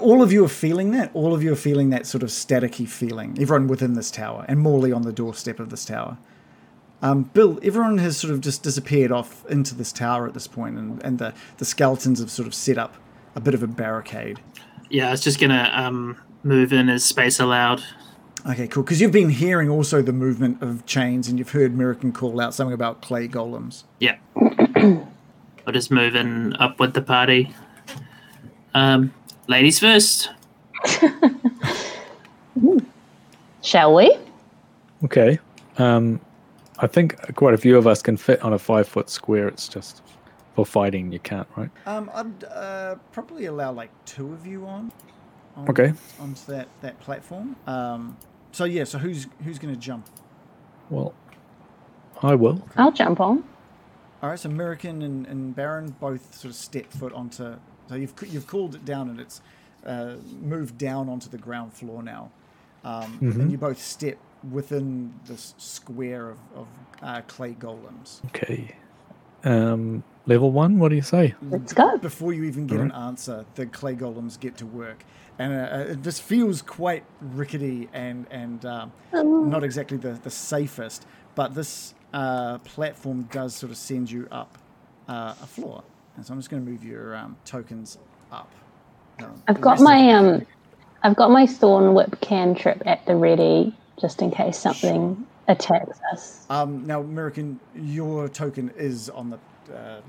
all 0.02 0.22
of 0.22 0.32
you 0.32 0.44
are 0.44 0.50
feeling 0.50 0.92
that. 0.92 1.12
All 1.14 1.34
of 1.34 1.44
you 1.44 1.54
are 1.54 1.58
feeling 1.58 1.90
that 1.92 2.08
sort 2.08 2.24
of 2.24 2.30
staticky 2.30 2.88
feeling. 2.88 3.38
Everyone 3.40 3.68
within 3.68 3.94
this 3.94 4.10
tower, 4.10 4.46
and 4.48 4.60
Morley 4.60 4.92
on 4.92 5.04
the 5.04 5.14
doorstep 5.14 5.60
of 5.60 5.70
this 5.70 5.86
tower. 5.86 6.18
Um, 7.02 7.24
Bill, 7.24 7.60
everyone 7.62 7.98
has 7.98 8.16
sort 8.16 8.34
of 8.34 8.40
just 8.40 8.64
disappeared 8.64 9.12
off 9.12 9.46
into 9.48 9.76
this 9.76 9.92
tower 9.92 10.26
at 10.26 10.34
this 10.34 10.48
point, 10.48 10.78
and, 10.78 11.04
and 11.04 11.20
the, 11.20 11.34
the 11.58 11.66
skeletons 11.66 12.20
have 12.20 12.32
sort 12.32 12.48
of 12.48 12.54
set 12.54 12.78
up 12.78 12.96
a 13.36 13.42
bit 13.42 13.54
of 13.54 13.62
a 13.62 13.68
barricade. 13.68 14.40
Yeah, 14.90 15.10
I 15.10 15.12
was 15.12 15.22
just 15.22 15.40
gonna 15.40 15.70
um, 15.74 16.18
move 16.44 16.72
in 16.72 16.90
as 16.90 17.04
space 17.04 17.40
allowed. 17.40 17.84
Okay, 18.46 18.68
cool. 18.68 18.84
Because 18.84 19.00
you've 19.00 19.12
been 19.12 19.30
hearing 19.30 19.70
also 19.70 20.02
the 20.02 20.12
movement 20.12 20.62
of 20.62 20.86
chains, 20.86 21.30
and 21.30 21.40
you've 21.40 21.52
heard 21.52 21.72
American 21.74 22.12
call 22.12 22.42
out 22.42 22.54
something 22.54 22.74
about 22.74 23.02
clay 23.02 23.28
golems. 23.28 23.84
Yeah. 24.00 24.18
I'll 25.66 25.72
just 25.72 25.92
move 25.92 26.16
in 26.16 26.54
up 26.58 26.78
with 26.80 26.94
the 26.94 27.02
party. 27.02 27.54
Um, 28.74 29.14
ladies 29.48 29.80
first. 29.80 30.30
Shall 33.62 33.94
we? 33.94 34.18
Okay. 35.06 35.40
Um, 35.78 36.20
I 36.80 36.88
think 36.88 37.36
quite 37.36 37.54
a 37.54 37.58
few 37.58 37.78
of 37.78 37.88
us 37.88 38.02
can 38.02 38.18
fit 38.18 38.42
on 38.42 38.52
a 38.52 38.60
five 38.60 38.88
foot 38.88 39.10
square. 39.10 39.48
It's 39.48 39.70
just 39.70 40.02
for 40.56 40.66
fighting, 40.66 41.14
you 41.14 41.20
can't, 41.20 41.48
right? 41.56 41.70
Um, 41.86 42.12
I'd 42.14 42.44
uh, 42.44 42.96
probably 43.14 43.46
allow 43.46 43.72
like 43.72 43.90
two 44.06 44.34
of 44.34 44.46
you 44.46 44.66
on. 44.66 44.92
on 45.56 45.70
Okay. 45.70 45.94
Onto 46.20 46.52
that 46.52 46.68
that 46.82 47.00
platform. 47.00 47.56
Um, 47.68 48.18
so 48.54 48.64
yeah. 48.64 48.86
So 48.86 48.98
who's 49.00 49.28
who's 49.44 49.60
going 49.60 49.74
to 49.74 49.80
jump? 49.80 50.08
Well, 50.90 51.14
I 52.22 52.36
will. 52.36 52.66
I'll 52.78 52.92
jump 52.92 53.20
on. 53.20 53.44
All 54.22 54.30
right. 54.30 54.40
So 54.40 54.50
American 54.50 55.02
and, 55.02 55.28
and 55.28 55.54
Baron 55.56 55.96
both 56.00 56.34
sort 56.36 56.52
of 56.52 56.56
step 56.56 56.92
foot 56.92 57.12
onto. 57.12 57.56
So 57.90 57.96
you've 57.96 58.14
you've 58.28 58.48
cooled 58.48 58.76
it 58.76 58.86
down 58.86 59.10
and 59.10 59.20
it's 59.20 59.42
uh, 59.86 60.16
moved 60.42 60.78
down 60.78 61.10
onto 61.10 61.30
the 61.30 61.38
ground 61.38 61.74
floor 61.74 62.02
now, 62.02 62.32
um, 62.86 63.18
and 63.22 63.52
you 63.52 63.58
both 63.58 63.82
step 63.82 64.18
within 64.52 65.14
this 65.26 65.54
square 65.58 66.30
of, 66.30 66.38
of 66.56 66.68
uh, 67.02 67.22
clay 67.28 67.54
golems. 67.54 68.24
Okay. 68.28 68.76
Um, 69.44 70.04
level 70.26 70.52
one. 70.52 70.80
What 70.80 70.90
do 70.90 70.96
you 70.96 71.02
say? 71.02 71.36
Let's 71.50 71.74
go. 71.74 71.98
before 71.98 72.34
you 72.34 72.44
even 72.44 72.68
get 72.68 72.80
an 72.80 72.92
answer, 72.92 73.46
the 73.56 73.66
clay 73.66 73.96
golems 73.96 74.40
get 74.40 74.58
to 74.58 74.66
work, 74.66 75.04
and 75.40 75.54
uh, 75.54 75.92
it 75.92 76.02
just 76.02 76.22
feels 76.22 76.62
quite 76.62 77.04
rickety 77.22 77.90
and 77.94 78.26
and 78.32 78.66
um, 78.66 78.92
not 79.14 79.64
exactly 79.64 79.98
the 79.98 80.14
the 80.24 80.30
safest. 80.30 81.06
But 81.36 81.56
this 81.56 81.96
uh, 82.14 82.60
platform 82.60 83.24
does 83.32 83.56
sort 83.56 83.72
of 83.72 83.78
send 83.78 84.12
you 84.12 84.28
up 84.32 84.58
uh, 85.08 85.34
a 85.42 85.48
floor, 85.48 85.84
and 86.16 86.26
so 86.26 86.34
I'm 86.34 86.40
just 86.40 86.50
going 86.50 86.64
to 86.64 86.70
move 86.70 86.84
your 86.84 87.16
um, 87.16 87.38
tokens 87.46 87.98
up. 88.32 88.52
I've 89.48 89.62
got 89.62 89.80
my 89.80 90.12
um, 90.12 90.46
I've 91.04 91.16
got 91.16 91.32
my 91.32 91.46
thorn 91.46 91.94
whip 91.94 92.20
cantrip 92.22 92.84
at 92.86 93.06
the 93.06 93.16
ready, 93.16 93.76
just 94.00 94.22
in 94.22 94.32
case 94.32 94.58
something 94.58 95.26
attacks 95.48 96.00
us. 96.12 96.46
Um, 96.50 96.86
now, 96.86 97.02
American, 97.02 97.60
your 97.76 98.30
token 98.30 98.72
is 98.78 99.10
on 99.10 99.30
the 99.30 99.76
uh, 99.76 100.02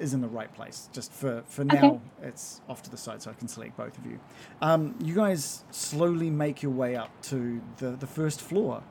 is 0.00 0.14
in 0.14 0.20
the 0.20 0.28
right 0.28 0.52
place. 0.54 0.88
Just 0.92 1.12
for 1.12 1.42
for 1.48 1.64
now, 1.64 2.00
Okay. 2.18 2.28
it's 2.28 2.60
off 2.68 2.82
to 2.82 2.90
the 2.90 2.96
side, 2.96 3.22
so 3.22 3.30
I 3.30 3.34
can 3.34 3.48
select 3.48 3.76
both 3.76 3.96
of 3.98 4.06
you. 4.06 4.18
Um, 4.60 4.94
you 5.00 5.14
guys 5.14 5.64
slowly 5.70 6.30
make 6.30 6.62
your 6.62 6.72
way 6.72 6.96
up 6.96 7.10
to 7.22 7.60
the 7.78 7.90
the 7.92 8.06
first 8.06 8.40
floor, 8.40 8.82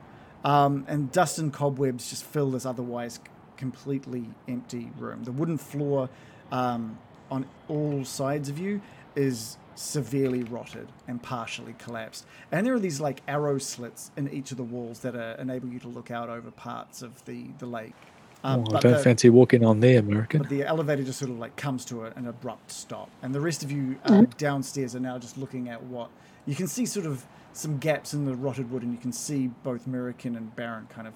um, 0.44 0.84
and 0.88 1.10
dust 1.12 1.38
and 1.38 1.52
cobwebs 1.52 2.10
just 2.10 2.24
fill 2.24 2.50
this 2.52 2.64
otherwise 2.66 3.20
completely 3.56 4.24
empty 4.48 4.90
room. 4.98 5.24
The 5.24 5.32
wooden 5.32 5.58
floor 5.58 6.08
um, 6.50 6.98
on 7.30 7.46
all 7.68 8.04
sides 8.04 8.48
of 8.48 8.58
you 8.58 8.80
is 9.14 9.58
severely 9.74 10.42
rotted 10.42 10.88
and 11.08 11.22
partially 11.22 11.74
collapsed. 11.78 12.26
And 12.52 12.66
there 12.66 12.74
are 12.74 12.78
these 12.80 13.00
like 13.00 13.22
arrow 13.28 13.58
slits 13.58 14.10
in 14.16 14.28
each 14.32 14.50
of 14.50 14.56
the 14.56 14.62
walls 14.62 15.00
that 15.00 15.14
uh, 15.14 15.36
enable 15.38 15.68
you 15.68 15.78
to 15.80 15.88
look 15.88 16.10
out 16.10 16.28
over 16.28 16.50
parts 16.50 17.02
of 17.02 17.24
the, 17.24 17.46
the 17.58 17.66
lake. 17.66 17.94
Um, 18.42 18.60
Oh, 18.60 18.70
I 18.70 18.72
but 18.72 18.82
don't 18.82 18.92
the- 18.92 18.98
fancy 19.00 19.28
walking 19.30 19.64
on 19.64 19.80
there, 19.80 19.98
American. 20.00 20.40
But 20.40 20.50
the 20.50 20.64
elevator 20.64 21.02
just 21.02 21.18
sort 21.18 21.30
of 21.30 21.38
like 21.38 21.56
comes 21.56 21.84
to 21.86 22.06
a, 22.06 22.10
an 22.16 22.26
abrupt 22.26 22.70
stop, 22.70 23.10
and 23.22 23.34
the 23.34 23.40
rest 23.40 23.62
of 23.62 23.70
you 23.70 23.96
uh, 24.06 24.22
downstairs 24.38 24.94
are 24.96 25.00
now 25.00 25.18
just 25.18 25.36
looking 25.36 25.68
at 25.68 25.82
what 25.84 26.08
you 26.46 26.54
can 26.54 26.66
see, 26.66 26.86
sort 26.86 27.04
of 27.06 27.24
some 27.52 27.78
gaps 27.78 28.14
in 28.14 28.24
the 28.24 28.34
rotted 28.34 28.70
wood, 28.70 28.82
and 28.82 28.92
you 28.92 28.98
can 28.98 29.12
see 29.12 29.48
both 29.62 29.86
American 29.86 30.36
and 30.36 30.54
Baron 30.56 30.86
kind 30.88 31.06
of 31.06 31.12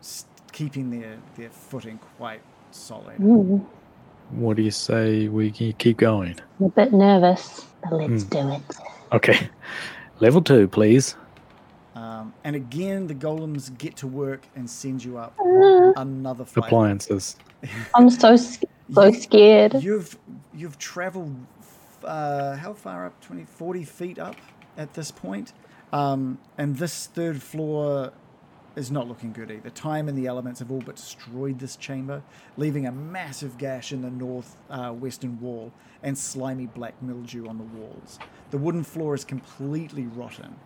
s- 0.00 0.24
keeping 0.52 0.90
their 0.90 1.16
their 1.36 1.50
footing 1.50 1.98
quite 2.16 2.40
solid. 2.72 3.20
Ooh, 3.20 3.64
What 4.30 4.56
do 4.56 4.62
you 4.62 4.70
say 4.72 5.28
we 5.28 5.50
ke- 5.52 5.78
keep 5.78 5.98
going? 5.98 6.36
I'm 6.58 6.66
a 6.66 6.68
bit 6.70 6.92
nervous, 6.92 7.64
but 7.84 7.92
let's 7.92 8.24
do 8.24 8.50
it. 8.50 8.62
Okay. 9.12 9.48
Level 10.20 10.42
two, 10.42 10.66
please. 10.66 11.14
Um, 11.98 12.34
and 12.44 12.54
again, 12.56 13.08
the 13.08 13.14
golems 13.14 13.76
get 13.78 13.96
to 13.96 14.06
work 14.06 14.46
and 14.54 14.70
send 14.70 15.04
you 15.04 15.18
up 15.18 15.34
Uh, 15.40 15.92
another 15.96 16.44
flight. 16.44 16.66
Appliances. 16.68 17.36
I'm 17.94 18.10
so 18.10 18.36
so 18.36 19.10
scared. 19.12 19.74
You've 19.82 20.16
you've 20.54 20.78
traveled 20.78 21.34
uh, 22.04 22.56
how 22.56 22.74
far 22.74 23.06
up? 23.06 23.20
20, 23.22 23.44
40 23.44 23.84
feet 23.84 24.18
up 24.18 24.36
at 24.76 24.94
this 24.94 25.10
point. 25.10 25.52
Um, 25.92 26.38
and 26.58 26.76
this 26.76 27.06
third 27.08 27.42
floor 27.42 28.12
is 28.76 28.90
not 28.92 29.08
looking 29.08 29.32
good 29.32 29.50
either. 29.50 29.70
Time 29.70 30.08
and 30.08 30.16
the 30.16 30.26
elements 30.26 30.60
have 30.60 30.70
all 30.70 30.82
but 30.82 30.96
destroyed 30.96 31.58
this 31.58 31.76
chamber, 31.76 32.22
leaving 32.56 32.86
a 32.86 32.92
massive 32.92 33.58
gash 33.58 33.92
in 33.92 34.02
the 34.02 34.10
north 34.10 34.56
uh, 34.70 34.90
western 34.92 35.40
wall 35.40 35.72
and 36.02 36.16
slimy 36.16 36.66
black 36.66 37.00
mildew 37.02 37.48
on 37.48 37.58
the 37.58 37.64
walls. 37.64 38.20
The 38.50 38.58
wooden 38.58 38.84
floor 38.84 39.14
is 39.14 39.24
completely 39.24 40.06
rotten 40.06 40.56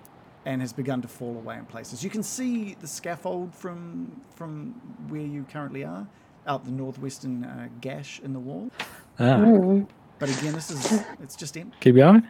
and 0.44 0.60
has 0.60 0.73
begun 0.73 1.01
to 1.02 1.09
fall 1.09 1.36
away 1.36 1.56
in 1.59 1.64
places. 1.66 2.02
You 2.02 2.10
can 2.10 2.23
see 2.23 2.77
the 2.81 2.86
scaffold 2.86 3.55
from 3.55 4.20
from 4.35 4.73
where 5.09 5.23
you 5.23 5.44
currently 5.52 5.85
are, 5.85 6.06
out 6.47 6.64
the 6.64 6.70
northwestern 6.73 7.44
uh, 7.44 7.69
gash 7.81 8.20
in 8.24 8.32
the 8.32 8.40
wall. 8.40 8.70
Ah, 9.19 9.36
Mm, 9.36 9.86
But 10.19 10.28
again, 10.39 10.52
this 10.55 10.70
is 10.70 11.02
it's 11.23 11.36
just 11.36 11.56
empty. 11.56 11.77
keep 11.81 11.97
going. 11.97 12.27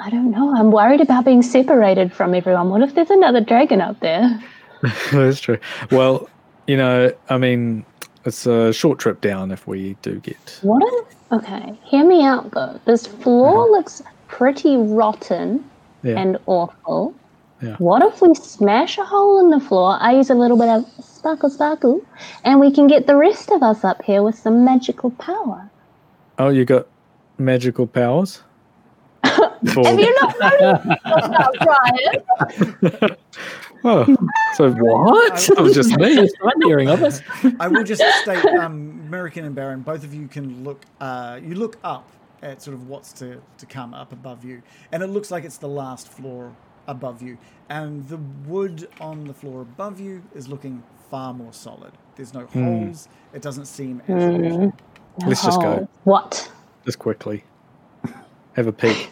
I 0.00 0.10
don't 0.10 0.30
know. 0.30 0.54
I'm 0.56 0.70
worried 0.70 1.00
about 1.00 1.24
being 1.24 1.42
separated 1.42 2.12
from 2.12 2.32
everyone. 2.32 2.70
What 2.70 2.82
if 2.82 2.94
there's 2.94 3.10
another 3.10 3.40
dragon 3.40 3.80
up 3.80 3.98
there? 3.98 4.40
That's 5.10 5.40
true. 5.40 5.58
Well, 5.90 6.28
you 6.68 6.76
know, 6.76 7.10
I 7.28 7.36
mean, 7.36 7.84
it's 8.24 8.46
a 8.46 8.72
short 8.72 9.00
trip 9.00 9.20
down 9.20 9.50
if 9.50 9.66
we 9.66 9.96
do 10.02 10.20
get. 10.20 10.60
What 10.62 10.82
if? 10.86 11.16
Okay, 11.32 11.74
hear 11.82 12.04
me 12.06 12.24
out 12.24 12.52
though. 12.52 12.80
This 12.84 13.06
floor 13.08 13.68
looks 13.70 14.00
pretty 14.28 14.76
rotten 14.76 15.68
Yeah. 16.02 16.18
and 16.18 16.38
awful. 16.46 17.14
Yeah. 17.60 17.76
What 17.76 18.02
if 18.02 18.22
we 18.22 18.34
smash 18.34 18.98
a 18.98 19.04
hole 19.04 19.40
in 19.40 19.50
the 19.50 19.58
floor? 19.58 19.96
I 20.00 20.14
use 20.14 20.30
a 20.30 20.34
little 20.34 20.56
bit 20.56 20.68
of 20.68 20.86
sparkle 21.04 21.50
sparkle, 21.50 22.00
and 22.44 22.60
we 22.60 22.70
can 22.70 22.86
get 22.86 23.06
the 23.06 23.16
rest 23.16 23.50
of 23.50 23.62
us 23.62 23.84
up 23.84 24.02
here 24.04 24.22
with 24.22 24.38
some 24.38 24.64
magical 24.64 25.10
power. 25.12 25.68
Oh, 26.38 26.50
you 26.50 26.64
got 26.64 26.86
magical 27.36 27.86
powers? 27.86 28.42
Have 29.24 29.98
you 29.98 30.14
not 30.20 30.34
noticed 30.38 31.02
that, 31.04 31.52
Brian? 33.00 33.16
oh, 33.84 34.16
so 34.54 34.70
what? 34.70 35.48
It 35.58 35.60
was 35.60 35.74
just 35.74 35.96
me. 35.96 36.18
I'm 36.18 36.62
hearing 36.62 36.88
of 36.88 37.02
us. 37.02 37.20
I 37.58 37.66
will 37.66 37.82
just 37.82 38.02
state, 38.22 38.44
um, 38.44 39.02
American 39.08 39.44
and 39.44 39.54
Baron, 39.54 39.82
both 39.82 40.04
of 40.04 40.14
you 40.14 40.28
can 40.28 40.62
look. 40.62 40.84
Uh, 41.00 41.40
you 41.42 41.56
look 41.56 41.76
up 41.82 42.08
at 42.42 42.62
sort 42.62 42.74
of 42.74 42.88
what's 42.88 43.12
to, 43.14 43.40
to 43.58 43.66
come 43.66 43.94
up 43.94 44.12
above 44.12 44.44
you, 44.44 44.62
and 44.92 45.02
it 45.02 45.08
looks 45.08 45.30
like 45.30 45.44
it's 45.44 45.58
the 45.58 45.68
last 45.68 46.08
floor 46.08 46.54
above 46.86 47.22
you. 47.22 47.38
And 47.68 48.08
the 48.08 48.16
wood 48.46 48.88
on 49.00 49.26
the 49.26 49.34
floor 49.34 49.62
above 49.62 50.00
you 50.00 50.22
is 50.34 50.48
looking 50.48 50.82
far 51.10 51.34
more 51.34 51.52
solid. 51.52 51.92
There's 52.16 52.34
no 52.34 52.46
holes. 52.46 53.08
It 53.32 53.42
doesn't 53.42 53.66
seem 53.66 54.02
as 54.08 54.24
rotten. 54.24 54.72
Let's 55.26 55.44
just 55.44 55.60
go. 55.60 55.88
What? 56.04 56.50
Just 56.84 56.98
quickly. 56.98 57.44
Have 58.54 58.66
a 58.66 58.72
peek. 58.72 59.10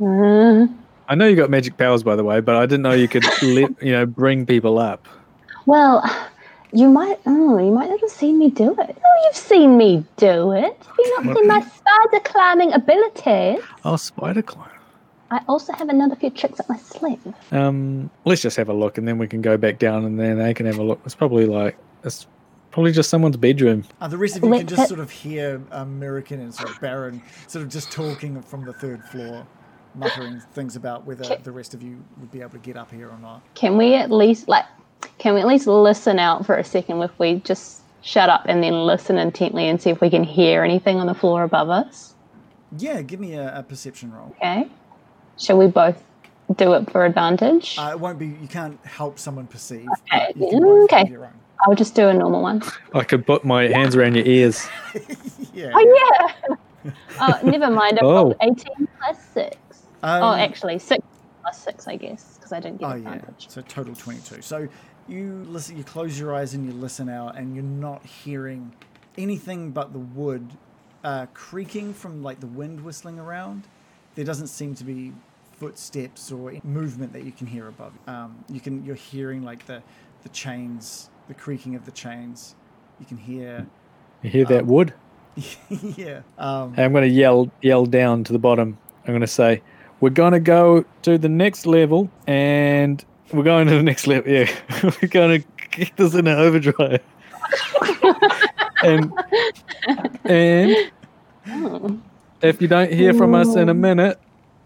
Uh, 0.00 0.66
I 1.08 1.14
know 1.14 1.26
you 1.26 1.36
got 1.36 1.50
magic 1.50 1.76
powers, 1.76 2.02
by 2.02 2.16
the 2.16 2.24
way, 2.24 2.40
but 2.40 2.56
I 2.56 2.66
didn't 2.66 2.82
know 2.82 2.92
you 2.92 3.08
could, 3.08 3.24
let, 3.42 3.82
you 3.82 3.92
know, 3.92 4.06
bring 4.06 4.46
people 4.46 4.78
up. 4.78 5.06
well, 5.66 6.02
you 6.72 6.88
might. 6.88 7.18
Oh, 7.26 7.58
you 7.58 7.70
might 7.70 7.90
not 7.90 8.00
have 8.00 8.10
seen 8.10 8.38
me 8.38 8.50
do 8.50 8.72
it. 8.72 8.96
Oh, 9.04 9.22
you've 9.24 9.36
seen 9.36 9.76
me 9.76 10.04
do 10.16 10.52
it. 10.52 10.76
Have 10.86 10.96
you 10.98 11.24
not 11.24 11.36
seen 11.36 11.46
my 11.46 11.60
spider 11.60 12.20
climbing 12.24 12.72
abilities? 12.72 13.60
Oh, 13.84 13.96
spider 13.96 14.42
climb. 14.42 14.68
I 15.30 15.40
also 15.48 15.72
have 15.72 15.88
another 15.88 16.14
few 16.14 16.28
tricks 16.30 16.60
up 16.60 16.68
my 16.68 16.76
sleeve. 16.76 17.18
Um, 17.52 18.10
let's 18.26 18.42
just 18.42 18.56
have 18.58 18.68
a 18.68 18.74
look, 18.74 18.98
and 18.98 19.08
then 19.08 19.16
we 19.18 19.26
can 19.26 19.40
go 19.40 19.56
back 19.56 19.78
down, 19.78 20.04
and 20.04 20.20
then 20.20 20.38
they 20.38 20.52
can 20.52 20.66
have 20.66 20.78
a 20.78 20.82
look. 20.82 21.00
It's 21.06 21.14
probably 21.14 21.46
like 21.46 21.76
it's 22.04 22.26
probably 22.70 22.92
just 22.92 23.08
someone's 23.10 23.36
bedroom. 23.36 23.84
Uh, 24.00 24.08
the 24.08 24.18
rest 24.18 24.36
of 24.36 24.42
you 24.44 24.50
can 24.50 24.58
Let- 24.58 24.66
just 24.66 24.88
sort 24.88 25.00
of 25.00 25.10
hear 25.10 25.62
American 25.70 26.40
and 26.40 26.54
sort 26.54 26.70
of 26.70 26.80
Baron 26.80 27.22
sort 27.46 27.64
of 27.64 27.70
just 27.70 27.90
talking 27.90 28.40
from 28.42 28.64
the 28.64 28.72
third 28.74 29.02
floor, 29.04 29.46
muttering 29.94 30.40
things 30.52 30.76
about 30.76 31.06
whether 31.06 31.36
the 31.36 31.52
rest 31.52 31.72
of 31.74 31.82
you 31.82 32.02
would 32.18 32.30
be 32.30 32.40
able 32.40 32.50
to 32.50 32.58
get 32.58 32.76
up 32.76 32.90
here 32.90 33.08
or 33.10 33.18
not. 33.18 33.42
Can 33.54 33.76
we 33.78 33.94
at 33.94 34.10
least 34.10 34.48
like? 34.48 34.64
Can 35.18 35.34
we 35.34 35.40
at 35.40 35.46
least 35.46 35.66
listen 35.66 36.18
out 36.18 36.44
for 36.46 36.56
a 36.56 36.64
second 36.64 37.02
if 37.02 37.16
we 37.18 37.36
just 37.36 37.80
shut 38.02 38.28
up 38.28 38.42
and 38.46 38.62
then 38.62 38.72
listen 38.86 39.18
intently 39.18 39.68
and 39.68 39.80
see 39.80 39.90
if 39.90 40.00
we 40.00 40.10
can 40.10 40.24
hear 40.24 40.64
anything 40.64 40.98
on 40.98 41.06
the 41.06 41.14
floor 41.14 41.42
above 41.44 41.70
us? 41.70 42.14
Yeah, 42.78 43.02
give 43.02 43.20
me 43.20 43.34
a, 43.34 43.58
a 43.58 43.62
perception 43.62 44.12
roll. 44.12 44.34
Okay. 44.38 44.68
Shall 45.38 45.58
we 45.58 45.66
both 45.66 46.02
do 46.56 46.72
it 46.74 46.90
for 46.90 47.04
advantage? 47.04 47.76
Uh, 47.78 47.90
it 47.92 48.00
won't 48.00 48.18
be. 48.18 48.26
You 48.26 48.48
can't 48.48 48.78
help 48.84 49.18
someone 49.18 49.46
perceive. 49.46 49.88
Okay, 50.12 50.32
you 50.36 50.84
okay. 50.84 51.06
Your 51.08 51.24
own. 51.24 51.32
I'll 51.66 51.74
just 51.76 51.94
do 51.94 52.08
a 52.08 52.14
normal 52.14 52.42
one. 52.42 52.62
I 52.94 53.04
could 53.04 53.24
put 53.26 53.44
my 53.44 53.68
hands 53.68 53.94
around 53.94 54.14
your 54.16 54.26
ears. 54.26 54.66
Yeah. 55.54 55.70
Oh 55.74 56.32
yeah. 56.84 56.90
oh, 57.20 57.38
never 57.44 57.68
mind. 57.70 57.98
I 57.98 58.04
Oh. 58.04 58.34
eighteen 58.40 58.88
plus 58.98 59.18
six. 59.34 59.56
Um, 60.02 60.22
oh, 60.22 60.34
actually 60.34 60.78
six 60.78 61.04
plus 61.42 61.58
six, 61.62 61.86
I 61.86 61.96
guess, 61.96 62.38
because 62.38 62.52
I 62.52 62.60
didn't 62.60 62.80
get 62.80 62.90
Oh 62.90 62.94
yeah. 62.94 63.12
advantage. 63.12 63.48
So 63.50 63.60
total 63.60 63.94
twenty-two. 63.94 64.40
So 64.40 64.66
you 65.12 65.44
listen. 65.48 65.76
You 65.76 65.84
close 65.84 66.18
your 66.18 66.34
eyes 66.34 66.54
and 66.54 66.66
you 66.66 66.72
listen 66.72 67.08
out, 67.08 67.36
and 67.36 67.54
you're 67.54 67.64
not 67.64 68.04
hearing 68.04 68.72
anything 69.16 69.70
but 69.70 69.92
the 69.92 69.98
wood 69.98 70.48
uh, 71.04 71.26
creaking 71.34 71.92
from 71.94 72.22
like 72.22 72.40
the 72.40 72.46
wind 72.46 72.82
whistling 72.84 73.18
around. 73.18 73.64
There 74.14 74.24
doesn't 74.24 74.48
seem 74.48 74.74
to 74.76 74.84
be 74.84 75.12
footsteps 75.52 76.32
or 76.32 76.52
movement 76.64 77.12
that 77.12 77.24
you 77.24 77.32
can 77.32 77.46
hear 77.46 77.68
above. 77.68 77.92
Um, 78.06 78.44
you 78.48 78.60
can. 78.60 78.84
You're 78.84 78.94
hearing 78.94 79.42
like 79.42 79.66
the 79.66 79.82
the 80.22 80.28
chains, 80.30 81.10
the 81.28 81.34
creaking 81.34 81.74
of 81.74 81.84
the 81.84 81.92
chains. 81.92 82.54
You 82.98 83.06
can 83.06 83.18
hear. 83.18 83.66
You 84.22 84.30
hear 84.30 84.44
that 84.46 84.66
wood? 84.66 84.94
yeah. 85.68 86.22
Um, 86.38 86.74
I'm 86.76 86.92
going 86.92 87.02
to 87.02 87.08
yell 87.08 87.50
yell 87.60 87.86
down 87.86 88.24
to 88.24 88.32
the 88.32 88.38
bottom. 88.38 88.78
I'm 89.04 89.12
going 89.12 89.20
to 89.20 89.26
say, 89.26 89.62
"We're 90.00 90.10
going 90.10 90.32
to 90.32 90.40
go 90.40 90.84
to 91.02 91.18
the 91.18 91.28
next 91.28 91.66
level, 91.66 92.10
and 92.26 93.04
we're 93.32 93.42
going 93.42 93.66
to 93.68 93.74
the 93.76 93.82
next 93.82 94.06
level. 94.06 94.30
Yeah, 94.32 94.50
we're 95.02 95.08
going 95.08 95.42
to 95.42 95.48
get 95.70 95.96
this 95.96 96.14
in 96.14 96.26
an 96.26 96.38
overdrive." 96.38 97.02
and 98.82 99.12
and 100.24 100.76
Oh. 101.48 101.98
if 102.40 102.62
you 102.62 102.68
don't 102.68 102.92
hear 102.92 103.12
from 103.14 103.34
us 103.34 103.56
in 103.56 103.68
a 103.68 103.74
minute, 103.74 104.18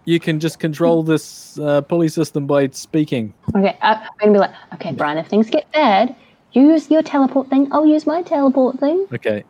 you 0.05 0.21
can 0.21 0.39
just 0.41 0.59
control 0.59 1.03
this 1.03 1.59
uh, 1.59 1.81
pulley 1.81 2.09
system 2.09 2.47
by 2.47 2.69
speaking. 2.69 3.33
Okay, 3.55 3.77
I, 3.81 3.95
I'm 3.95 4.09
gonna 4.21 4.33
be 4.33 4.39
like, 4.39 4.53
okay, 4.75 4.93
Brian, 4.93 5.17
if 5.19 5.27
things 5.27 5.49
get 5.49 5.71
bad, 5.73 6.15
you 6.53 6.71
use 6.71 6.91
your 6.91 7.03
teleport 7.03 7.49
thing. 7.49 7.69
I'll 7.73 7.87
use 7.87 8.07
my 8.07 8.23
teleport 8.23 8.79
thing. 8.79 9.07
Okay, 9.13 9.45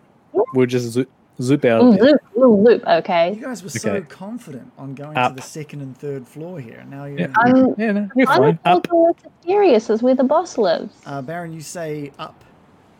we'll 0.55 0.67
just 0.67 0.97
zoop, 1.41 1.63
zoop 1.63 1.65
out. 1.67 1.83
Ooh, 1.83 1.89
of 1.93 1.99
there. 1.99 2.05
loop, 2.13 2.21
little 2.35 2.63
loop. 2.63 2.83
you 2.87 3.43
guys 3.43 3.63
were 3.63 3.69
so 3.71 4.01
confident 4.03 4.73
on 4.79 4.95
going 4.95 5.17
Up. 5.17 5.33
to 5.33 5.37
the 5.37 5.43
second 5.43 5.81
and 5.83 5.97
third 5.97 6.27
floor 6.27 6.61
here. 6.61 6.85
Now 6.89 7.05
you're. 7.05 7.21
Yeah. 7.21 7.33
I'm, 7.37 7.75
Yeah, 7.79 7.93
no, 7.93 8.09
you're 8.17 8.29
I'm 8.29 8.39
fine. 8.43 8.59
Up. 8.65 8.89
go 8.89 9.13
to 9.13 9.31
Sirius 9.45 9.91
is 9.91 10.03
where 10.03 10.15
the 10.15 10.25
boss 10.25 10.59
lives. 10.59 10.95
Uh, 11.07 11.23
Baron, 11.23 11.53
you 11.53 11.61
say 11.61 12.13
up, 12.19 12.45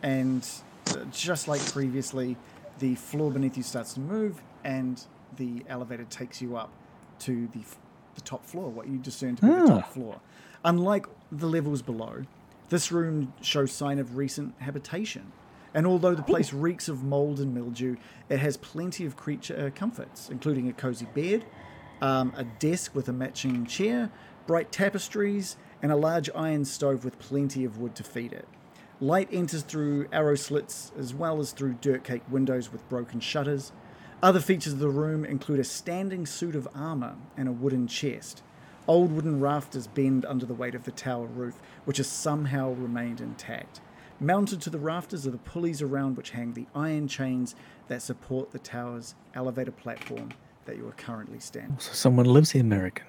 and 0.03 0.47
uh, 0.91 1.03
just 1.11 1.47
like 1.47 1.65
previously, 1.71 2.35
the 2.79 2.95
floor 2.95 3.31
beneath 3.31 3.57
you 3.57 3.63
starts 3.63 3.93
to 3.95 3.99
move, 3.99 4.41
and 4.63 5.01
the 5.37 5.63
elevator 5.69 6.05
takes 6.05 6.41
you 6.41 6.57
up 6.57 6.69
to 7.19 7.47
the 7.53 7.59
f- 7.59 7.77
the 8.15 8.21
top 8.21 8.43
floor, 8.45 8.69
what 8.69 8.87
you 8.87 8.97
discern 8.97 9.35
to 9.35 9.41
be 9.43 9.47
the 9.49 9.67
top 9.67 9.83
Ah. 9.85 9.89
floor. 9.91 10.19
Unlike 10.65 11.05
the 11.31 11.47
levels 11.47 11.81
below, 11.83 12.23
this 12.69 12.91
room 12.91 13.31
shows 13.41 13.71
sign 13.71 13.99
of 13.99 14.17
recent 14.17 14.55
habitation. 14.59 15.31
And 15.73 15.85
although 15.85 16.15
the 16.15 16.23
place 16.23 16.53
reeks 16.53 16.87
of 16.87 17.03
mold 17.03 17.39
and 17.39 17.53
mildew, 17.53 17.97
it 18.29 18.39
has 18.39 18.57
plenty 18.57 19.05
of 19.05 19.15
creature 19.15 19.67
uh, 19.67 19.77
comforts, 19.77 20.29
including 20.29 20.67
a 20.69 20.73
cozy 20.73 21.07
bed, 21.13 21.45
um, 22.01 22.33
a 22.35 22.43
desk 22.43 22.95
with 22.95 23.07
a 23.09 23.13
matching 23.13 23.65
chair, 23.65 24.11
bright 24.45 24.71
tapestries, 24.71 25.57
and 25.81 25.91
a 25.91 25.95
large 25.95 26.29
iron 26.35 26.65
stove 26.65 27.03
with 27.03 27.19
plenty 27.19 27.63
of 27.63 27.77
wood 27.77 27.95
to 27.95 28.03
feed 28.03 28.33
it. 28.33 28.47
Light 28.99 29.29
enters 29.31 29.61
through 29.61 30.07
arrow 30.11 30.35
slits 30.35 30.91
as 30.97 31.13
well 31.13 31.39
as 31.39 31.51
through 31.51 31.77
dirt 31.81 32.03
caked 32.03 32.29
windows 32.31 32.71
with 32.71 32.87
broken 32.89 33.19
shutters. 33.19 33.71
Other 34.23 34.39
features 34.39 34.73
of 34.73 34.79
the 34.79 34.89
room 34.89 35.23
include 35.23 35.59
a 35.59 35.63
standing 35.63 36.25
suit 36.25 36.55
of 36.55 36.67
armor 36.73 37.15
and 37.35 37.47
a 37.47 37.51
wooden 37.51 37.87
chest. 37.87 38.41
Old 38.87 39.11
wooden 39.11 39.39
rafters 39.39 39.85
bend 39.85 40.25
under 40.25 40.45
the 40.47 40.55
weight 40.55 40.73
of 40.73 40.85
the 40.85 40.91
tower 40.91 41.27
roof, 41.27 41.59
which 41.85 41.97
has 41.97 42.07
somehow 42.07 42.71
remained 42.71 43.21
intact. 43.21 43.81
Mounted 44.19 44.61
to 44.61 44.69
the 44.69 44.79
rafters 44.79 45.27
are 45.27 45.31
the 45.31 45.37
pulleys 45.37 45.81
around 45.81 46.17
which 46.17 46.31
hang 46.31 46.53
the 46.53 46.65
iron 46.73 47.07
chains 47.07 47.55
that 47.87 48.01
support 48.01 48.51
the 48.51 48.59
tower's 48.59 49.13
elevator 49.35 49.71
platform 49.71 50.29
that 50.65 50.75
you 50.75 50.87
are 50.87 50.91
currently 50.93 51.39
standing. 51.39 51.77
So 51.79 51.93
someone 51.93 52.25
lives 52.25 52.51
here, 52.51 52.61
American. 52.63 53.05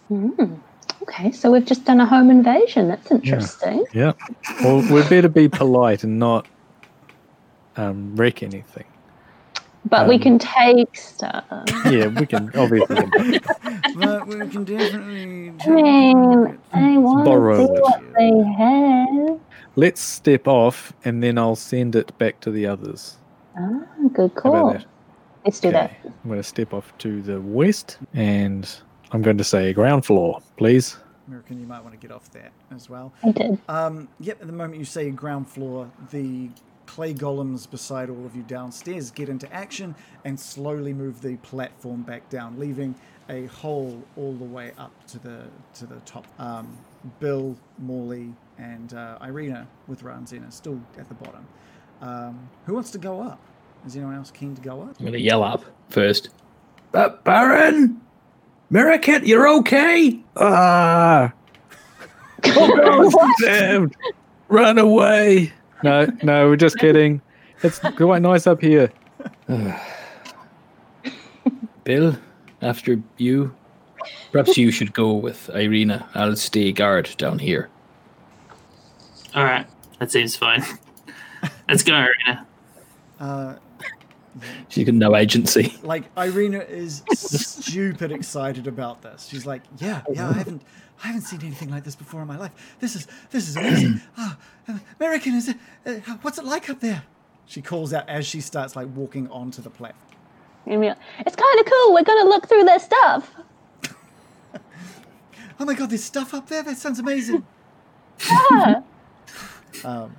Okay, 1.02 1.32
so 1.32 1.50
we've 1.50 1.64
just 1.64 1.84
done 1.84 2.00
a 2.00 2.06
home 2.06 2.30
invasion. 2.30 2.88
That's 2.88 3.10
interesting. 3.10 3.84
Yeah. 3.92 4.12
Well, 4.62 4.82
we 4.92 5.02
better 5.08 5.28
be 5.28 5.48
polite 5.48 6.04
and 6.04 6.18
not 6.18 6.46
um, 7.76 8.14
wreck 8.14 8.42
anything. 8.42 8.84
But 9.84 10.08
we 10.08 10.16
Um, 10.16 10.20
can 10.20 10.38
take 10.40 10.94
stuff. 10.96 11.44
Yeah, 11.86 12.08
we 12.08 12.26
can 12.26 12.50
obviously. 12.54 12.96
but 13.96 14.26
we 14.26 14.46
can 14.48 14.64
definitely. 14.64 15.52
I 15.60 15.70
mean, 15.70 16.58
I 16.72 16.98
want 16.98 17.24
to 17.24 17.30
borrow 17.30 17.66
see 17.66 17.72
it. 17.72 17.80
what 17.82 18.02
they 18.14 18.32
have. 18.58 19.40
Let's 19.78 20.00
step 20.00 20.48
off, 20.48 20.92
and 21.04 21.22
then 21.22 21.38
I'll 21.38 21.54
send 21.54 21.94
it 21.94 22.18
back 22.18 22.40
to 22.40 22.50
the 22.50 22.66
others. 22.66 23.16
Ah, 23.56 23.78
good 24.12 24.32
How 24.34 24.40
call. 24.40 24.70
about 24.70 24.72
that? 24.80 24.86
Let's 25.44 25.60
do 25.60 25.70
that. 25.70 25.92
I'm 26.04 26.12
going 26.26 26.40
to 26.40 26.42
step 26.42 26.74
off 26.74 26.92
to 26.98 27.22
the 27.22 27.40
west, 27.40 27.96
and 28.12 28.68
I'm 29.12 29.22
going 29.22 29.38
to 29.38 29.44
say 29.44 29.72
ground 29.72 30.04
floor, 30.04 30.42
please. 30.56 30.96
American, 31.28 31.60
you 31.60 31.66
might 31.68 31.78
want 31.84 31.92
to 31.94 31.96
get 31.96 32.10
off 32.10 32.28
that 32.32 32.50
as 32.74 32.90
well. 32.90 33.12
I 33.22 33.30
did. 33.30 33.56
Um, 33.68 34.08
yep, 34.18 34.40
at 34.40 34.48
the 34.48 34.52
moment 34.52 34.80
you 34.80 34.84
say 34.84 35.12
ground 35.12 35.46
floor, 35.46 35.88
the 36.10 36.50
clay 36.86 37.14
golems 37.14 37.70
beside 37.70 38.10
all 38.10 38.26
of 38.26 38.34
you 38.34 38.42
downstairs 38.42 39.12
get 39.12 39.28
into 39.28 39.52
action 39.52 39.94
and 40.24 40.40
slowly 40.40 40.92
move 40.92 41.22
the 41.22 41.36
platform 41.36 42.02
back 42.02 42.28
down, 42.30 42.58
leaving 42.58 42.96
a 43.28 43.46
hole 43.46 44.02
all 44.16 44.32
the 44.32 44.44
way 44.44 44.72
up 44.76 44.90
to 45.06 45.20
the 45.20 45.44
to 45.74 45.86
the 45.86 46.00
top. 46.00 46.26
Um, 46.40 46.76
Bill, 47.20 47.56
Morley, 47.78 48.32
and 48.58 48.92
uh, 48.94 49.18
Irina 49.22 49.66
with 49.86 50.02
Ranzina 50.02 50.52
still 50.52 50.80
at 50.98 51.08
the 51.08 51.14
bottom. 51.14 51.46
Um, 52.00 52.48
who 52.66 52.74
wants 52.74 52.90
to 52.90 52.98
go 52.98 53.20
up? 53.20 53.40
Is 53.86 53.96
anyone 53.96 54.14
else 54.14 54.30
keen 54.30 54.54
to 54.54 54.60
go 54.60 54.82
up? 54.82 54.96
I'm 54.98 55.06
gonna 55.06 55.18
yell 55.18 55.42
up 55.42 55.64
first. 55.88 56.30
But 56.92 57.24
Baron, 57.24 58.00
Miraket, 58.72 59.26
you're 59.26 59.48
okay. 59.48 60.20
Ah! 60.36 61.32
What? 62.44 63.36
Damn! 63.42 63.90
Run 64.48 64.78
away! 64.78 65.52
No, 65.82 66.06
no, 66.22 66.48
we're 66.48 66.56
just 66.56 66.78
kidding. 66.78 67.20
It's 67.62 67.78
quite 67.78 68.22
nice 68.22 68.46
up 68.46 68.60
here. 68.60 68.92
Bill, 71.84 72.16
after 72.62 73.02
you, 73.16 73.54
perhaps 74.30 74.56
you 74.56 74.70
should 74.70 74.92
go 74.92 75.12
with 75.14 75.50
Irina. 75.50 76.08
I'll 76.14 76.36
stay 76.36 76.72
guard 76.72 77.10
down 77.18 77.38
here. 77.38 77.68
All 79.34 79.44
right, 79.44 79.66
that 79.98 80.10
seems 80.10 80.36
fine. 80.36 80.62
Let's 81.68 81.82
go, 81.82 81.94
Irina. 81.94 82.46
Uh, 83.20 83.54
She's 84.68 84.84
got 84.86 84.94
no 84.94 85.16
agency. 85.16 85.74
like 85.82 86.04
Irina 86.16 86.60
is 86.60 87.02
stupid 87.12 88.12
excited 88.12 88.66
about 88.66 89.02
this. 89.02 89.26
She's 89.26 89.44
like, 89.46 89.62
"Yeah, 89.78 90.02
yeah, 90.12 90.28
I 90.28 90.32
haven't, 90.34 90.62
I 91.02 91.08
haven't 91.08 91.22
seen 91.22 91.40
anything 91.42 91.70
like 91.70 91.84
this 91.84 91.96
before 91.96 92.22
in 92.22 92.28
my 92.28 92.36
life. 92.38 92.52
This 92.78 92.94
is, 92.94 93.06
this 93.30 93.48
is 93.48 93.56
amazing. 93.56 94.00
Ah, 94.16 94.36
American, 95.00 95.34
is 95.34 95.48
it? 95.48 95.56
Uh, 95.84 95.94
what's 96.22 96.38
it 96.38 96.44
like 96.44 96.70
up 96.70 96.80
there?" 96.80 97.02
She 97.46 97.62
calls 97.62 97.92
out 97.94 98.08
as 98.08 98.26
she 98.26 98.40
starts 98.42 98.76
like 98.76 98.88
walking 98.94 99.28
onto 99.30 99.62
the 99.62 99.70
platform. 99.70 100.04
And 100.66 100.80
we're 100.80 100.90
like, 100.90 100.98
It's 101.20 101.34
kind 101.34 101.60
of 101.60 101.64
cool. 101.66 101.94
We're 101.94 102.02
going 102.04 102.22
to 102.22 102.28
look 102.28 102.46
through 102.48 102.64
their 102.64 102.78
stuff. 102.78 103.30
Oh 105.60 105.64
my 105.64 105.74
god, 105.74 105.90
there's 105.90 106.04
stuff 106.04 106.34
up 106.34 106.48
there. 106.48 106.62
That 106.62 106.76
sounds 106.78 106.98
amazing. 107.00 107.44
Yeah. 108.50 108.82
Um, 109.84 110.16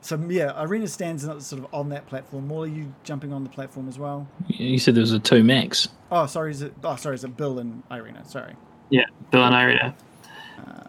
so 0.00 0.16
yeah, 0.28 0.60
Irina 0.60 0.88
stands 0.88 1.26
up 1.26 1.40
sort 1.42 1.62
of 1.62 1.74
on 1.74 1.90
that 1.90 2.06
platform. 2.06 2.48
More 2.48 2.64
are 2.64 2.66
you 2.66 2.94
jumping 3.04 3.32
on 3.32 3.44
the 3.44 3.50
platform 3.50 3.88
as 3.88 3.98
well. 3.98 4.26
You 4.48 4.78
said 4.78 4.94
there 4.94 5.02
was 5.02 5.12
a 5.12 5.18
two 5.18 5.44
max. 5.44 5.88
Oh, 6.10 6.26
sorry, 6.26 6.50
is 6.52 6.62
it? 6.62 6.74
Oh, 6.82 6.96
sorry, 6.96 7.16
is 7.16 7.24
it 7.24 7.36
Bill 7.36 7.58
and 7.58 7.82
Irina? 7.90 8.24
Sorry. 8.26 8.54
Yeah, 8.90 9.04
Bill 9.30 9.44
and 9.44 9.54
Irina. 9.54 9.94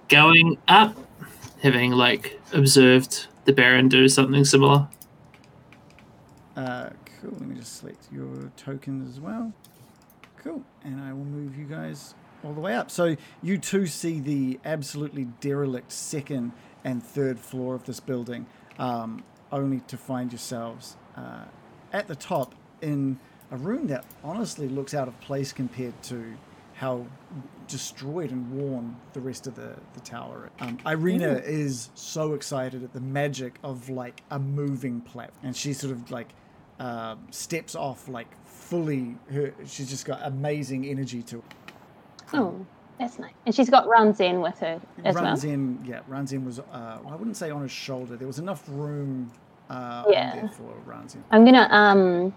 Going 0.07 0.57
up, 0.67 0.95
having 1.61 1.91
like 1.91 2.39
observed 2.53 3.27
the 3.45 3.53
Baron 3.53 3.89
do 3.89 4.07
something 4.07 4.45
similar. 4.45 4.87
Uh, 6.55 6.89
cool. 7.21 7.31
Let 7.31 7.41
me 7.41 7.55
just 7.55 7.77
select 7.77 8.07
your 8.11 8.51
tokens 8.55 9.09
as 9.09 9.19
well. 9.19 9.51
Cool. 10.37 10.63
And 10.83 11.01
I 11.01 11.11
will 11.11 11.25
move 11.25 11.57
you 11.57 11.65
guys 11.65 12.13
all 12.43 12.53
the 12.53 12.61
way 12.61 12.75
up. 12.75 12.91
So 12.91 13.17
you 13.41 13.57
two 13.57 13.87
see 13.87 14.19
the 14.19 14.59
absolutely 14.63 15.25
derelict 15.41 15.91
second 15.91 16.51
and 16.85 17.03
third 17.03 17.37
floor 17.37 17.75
of 17.75 17.83
this 17.83 17.99
building, 17.99 18.45
um, 18.79 19.23
only 19.51 19.81
to 19.87 19.97
find 19.97 20.31
yourselves 20.31 20.95
uh, 21.17 21.43
at 21.91 22.07
the 22.07 22.15
top 22.15 22.55
in 22.81 23.19
a 23.51 23.57
room 23.57 23.87
that 23.87 24.05
honestly 24.23 24.69
looks 24.69 24.93
out 24.93 25.07
of 25.07 25.19
place 25.19 25.51
compared 25.51 26.01
to 26.03 26.35
how 26.75 27.05
destroyed 27.67 28.31
and 28.31 28.51
worn 28.51 28.95
the 29.13 29.21
rest 29.21 29.47
of 29.47 29.55
the, 29.55 29.75
the 29.93 29.99
tower. 30.01 30.49
is. 30.59 30.67
Um, 30.67 30.77
Irina 30.85 31.41
is 31.43 31.89
so 31.95 32.33
excited 32.33 32.83
at 32.83 32.93
the 32.93 32.99
magic 32.99 33.55
of 33.63 33.89
like 33.89 34.21
a 34.29 34.37
moving 34.37 35.01
platform, 35.01 35.47
and 35.47 35.55
she 35.55 35.73
sort 35.73 35.93
of 35.93 36.11
like 36.11 36.29
uh, 36.79 37.15
steps 37.31 37.75
off 37.75 38.07
like 38.07 38.27
fully. 38.45 39.17
Her, 39.31 39.53
she's 39.65 39.89
just 39.89 40.05
got 40.05 40.19
amazing 40.23 40.85
energy 40.85 41.23
to. 41.23 41.43
Oh, 42.33 42.65
that's 42.99 43.19
nice. 43.19 43.33
And 43.45 43.53
she's 43.53 43.69
got 43.69 43.87
Ranzin 43.87 44.41
with 44.41 44.57
her 44.59 44.79
as 45.03 45.15
runs 45.15 45.43
well. 45.43 45.53
in, 45.53 45.83
yeah, 45.85 45.99
runs 46.07 46.33
in 46.33 46.45
was. 46.45 46.59
Uh, 46.59 46.99
I 47.07 47.15
wouldn't 47.15 47.37
say 47.37 47.49
on 47.49 47.61
his 47.61 47.71
shoulder. 47.71 48.15
There 48.15 48.27
was 48.27 48.39
enough 48.39 48.63
room. 48.69 49.31
Uh, 49.69 50.03
Yeah. 50.09 50.35
there 50.35 50.49
for 50.49 50.73
runs 50.85 51.15
in. 51.15 51.23
I'm 51.31 51.43
gonna 51.45 51.67
um. 51.71 52.33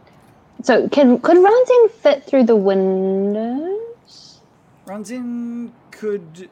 So 0.62 0.88
can 0.88 1.18
could 1.20 1.36
Ranzin 1.36 1.90
fit 1.90 2.24
through 2.24 2.44
the 2.44 2.56
windows? 2.56 4.40
Runs 4.86 5.10
in 5.10 5.72
could 5.90 6.48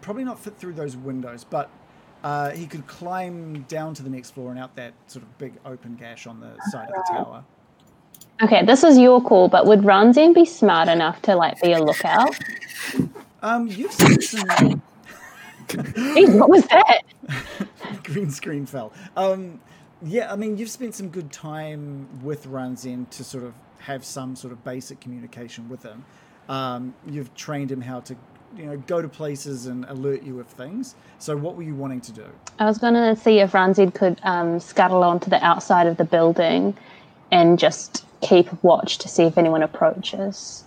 probably 0.00 0.24
not 0.24 0.38
fit 0.38 0.56
through 0.58 0.74
those 0.74 0.96
windows, 0.96 1.44
but 1.44 1.70
uh, 2.22 2.50
he 2.50 2.66
could 2.66 2.86
climb 2.86 3.62
down 3.62 3.94
to 3.94 4.02
the 4.02 4.10
next 4.10 4.30
floor 4.32 4.50
and 4.50 4.58
out 4.58 4.74
that 4.76 4.92
sort 5.06 5.22
of 5.22 5.38
big 5.38 5.54
open 5.64 5.96
gash 5.96 6.26
on 6.26 6.40
the 6.40 6.52
side 6.70 6.88
of 6.88 6.94
the 6.94 7.04
tower. 7.12 7.44
Okay, 8.42 8.64
this 8.64 8.82
is 8.82 8.98
your 8.98 9.22
call, 9.22 9.48
but 9.48 9.66
would 9.66 9.80
Ranzin 9.80 10.34
be 10.34 10.44
smart 10.44 10.88
enough 10.88 11.22
to 11.22 11.36
like 11.36 11.60
be 11.62 11.72
a 11.72 11.82
lookout? 11.82 12.36
Um, 13.42 13.68
you've 13.68 13.92
seen 13.92 14.20
some 14.20 14.82
Jeez, 15.68 16.38
what 16.38 16.50
was 16.50 16.66
that? 16.66 17.02
green 18.04 18.30
screen 18.30 18.66
fell. 18.66 18.92
Um, 19.16 19.60
yeah, 20.02 20.32
I 20.32 20.36
mean, 20.36 20.58
you've 20.58 20.70
spent 20.70 20.94
some 20.94 21.08
good 21.08 21.32
time 21.32 22.08
with 22.22 22.46
Runzen 22.46 23.08
to 23.10 23.24
sort 23.24 23.44
of 23.44 23.54
have 23.78 24.04
some 24.04 24.36
sort 24.36 24.52
of 24.52 24.62
basic 24.64 25.00
communication 25.00 25.68
with 25.68 25.82
him. 25.82 26.04
Um, 26.48 26.94
you've 27.06 27.34
trained 27.34 27.70
him 27.70 27.80
how 27.80 28.00
to, 28.00 28.16
you 28.56 28.66
know, 28.66 28.76
go 28.76 29.00
to 29.00 29.08
places 29.08 29.66
and 29.66 29.84
alert 29.86 30.22
you 30.22 30.40
of 30.40 30.46
things. 30.46 30.94
So, 31.18 31.36
what 31.36 31.56
were 31.56 31.62
you 31.62 31.74
wanting 31.74 32.02
to 32.02 32.12
do? 32.12 32.26
I 32.58 32.66
was 32.66 32.78
gonna 32.78 33.16
see 33.16 33.38
if 33.38 33.52
Ranzin 33.52 33.94
could 33.94 34.20
um, 34.24 34.60
scuttle 34.60 35.02
onto 35.02 35.30
the 35.30 35.42
outside 35.42 35.86
of 35.86 35.96
the 35.96 36.04
building 36.04 36.76
and 37.30 37.58
just 37.58 38.04
keep 38.24 38.62
watch 38.62 38.98
to 38.98 39.08
see 39.08 39.24
if 39.24 39.38
anyone 39.38 39.62
approaches. 39.62 40.64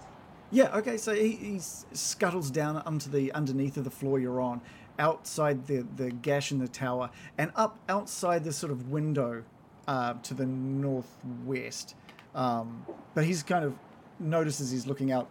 Yeah, 0.51 0.75
okay, 0.77 0.97
so 0.97 1.13
he, 1.13 1.31
he 1.31 1.59
scuttles 1.59 2.49
down 2.49 2.77
onto 2.77 3.09
the 3.09 3.33
underneath 3.33 3.75
of 3.75 3.83
the 3.83 3.91
floor 3.91 4.19
you're 4.19 4.39
on, 4.39 4.61
outside 4.97 5.67
the, 5.67 5.85
the 5.97 6.11
gash 6.11 6.51
in 6.51 6.59
the 6.59 6.67
tower, 6.67 7.09
and 7.37 7.51
up 7.55 7.77
outside 7.89 8.43
the 8.43 8.53
sort 8.53 8.71
of 8.71 8.89
window 8.89 9.43
uh, 9.87 10.13
to 10.23 10.33
the 10.33 10.45
northwest. 10.45 11.95
Um, 12.33 12.85
but 13.13 13.25
he's 13.25 13.43
kind 13.43 13.65
of 13.65 13.73
notices 14.19 14.71
he's 14.71 14.87
looking 14.87 15.11
out 15.11 15.27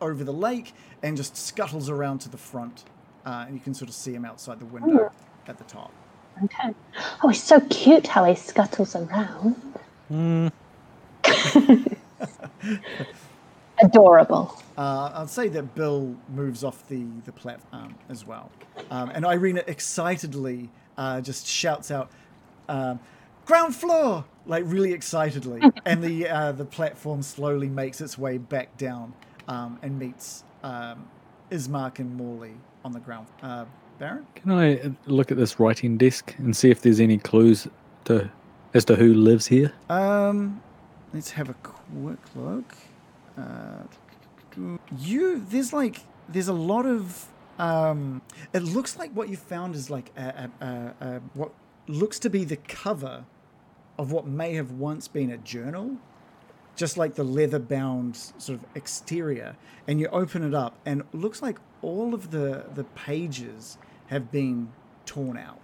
over 0.00 0.22
the 0.24 0.32
lake 0.32 0.72
and 1.02 1.16
just 1.16 1.36
scuttles 1.36 1.88
around 1.88 2.18
to 2.20 2.28
the 2.28 2.36
front. 2.36 2.84
Uh, 3.26 3.44
and 3.46 3.54
you 3.54 3.60
can 3.60 3.72
sort 3.72 3.88
of 3.88 3.94
see 3.94 4.12
him 4.12 4.24
outside 4.24 4.60
the 4.60 4.66
window 4.66 5.10
at 5.48 5.56
the 5.58 5.64
top. 5.64 5.90
Okay. 6.44 6.74
Oh, 7.22 7.28
he's 7.28 7.42
so 7.42 7.60
cute 7.70 8.06
how 8.06 8.24
he 8.24 8.34
scuttles 8.34 8.94
around. 8.94 9.56
Adorable. 13.82 14.62
Uh, 14.76 15.12
I'd 15.14 15.30
say 15.30 15.48
that 15.48 15.74
Bill 15.74 16.14
moves 16.34 16.64
off 16.64 16.86
the, 16.88 17.04
the 17.24 17.32
platform 17.32 17.94
as 18.08 18.26
well. 18.26 18.50
Um, 18.90 19.10
and 19.10 19.24
Irina 19.24 19.62
excitedly 19.66 20.70
uh, 20.96 21.20
just 21.20 21.46
shouts 21.46 21.90
out, 21.90 22.10
um, 22.68 23.00
ground 23.46 23.74
floor! 23.74 24.24
Like 24.46 24.64
really 24.66 24.92
excitedly. 24.92 25.60
and 25.86 26.02
the, 26.02 26.28
uh, 26.28 26.52
the 26.52 26.64
platform 26.64 27.22
slowly 27.22 27.68
makes 27.68 28.00
its 28.00 28.18
way 28.18 28.38
back 28.38 28.76
down 28.76 29.14
um, 29.48 29.78
and 29.82 29.98
meets 29.98 30.44
um, 30.62 31.08
Ismark 31.50 31.98
and 31.98 32.16
Morley 32.16 32.54
on 32.84 32.92
the 32.92 33.00
ground. 33.00 33.26
Uh, 33.42 33.64
Baron? 33.98 34.26
Can 34.34 34.50
I 34.50 34.78
uh, 34.78 34.90
look 35.06 35.30
at 35.30 35.36
this 35.36 35.60
writing 35.60 35.96
desk 35.96 36.34
and 36.38 36.56
see 36.56 36.70
if 36.70 36.82
there's 36.82 37.00
any 37.00 37.18
clues 37.18 37.68
to 38.04 38.30
as 38.74 38.84
to 38.86 38.96
who 38.96 39.14
lives 39.14 39.46
here? 39.46 39.72
Um, 39.88 40.60
let's 41.14 41.30
have 41.30 41.48
a 41.48 41.54
quick 41.54 42.18
look. 42.34 42.74
Uh, 43.38 43.84
you 44.98 45.44
there's 45.48 45.72
like 45.72 46.00
there's 46.28 46.48
a 46.48 46.52
lot 46.52 46.84
of 46.84 47.26
um. 47.58 48.20
It 48.52 48.62
looks 48.62 48.98
like 48.98 49.12
what 49.12 49.28
you 49.28 49.36
found 49.36 49.74
is 49.74 49.88
like 49.88 50.10
a, 50.16 50.50
a, 50.60 50.64
a, 50.64 51.06
a 51.06 51.20
what 51.32 51.52
looks 51.86 52.18
to 52.20 52.30
be 52.30 52.44
the 52.44 52.56
cover 52.56 53.24
of 53.98 54.10
what 54.10 54.26
may 54.26 54.54
have 54.54 54.72
once 54.72 55.06
been 55.06 55.30
a 55.30 55.36
journal, 55.38 55.96
just 56.76 56.96
like 56.96 57.14
the 57.14 57.24
leather 57.24 57.58
bound 57.58 58.16
sort 58.16 58.58
of 58.58 58.64
exterior. 58.74 59.56
And 59.86 60.00
you 60.00 60.08
open 60.08 60.42
it 60.42 60.54
up, 60.54 60.76
and 60.84 61.00
it 61.00 61.14
looks 61.14 61.42
like 61.42 61.58
all 61.82 62.14
of 62.14 62.30
the, 62.30 62.64
the 62.74 62.84
pages 62.84 63.78
have 64.06 64.32
been 64.32 64.72
torn 65.06 65.36
out. 65.36 65.60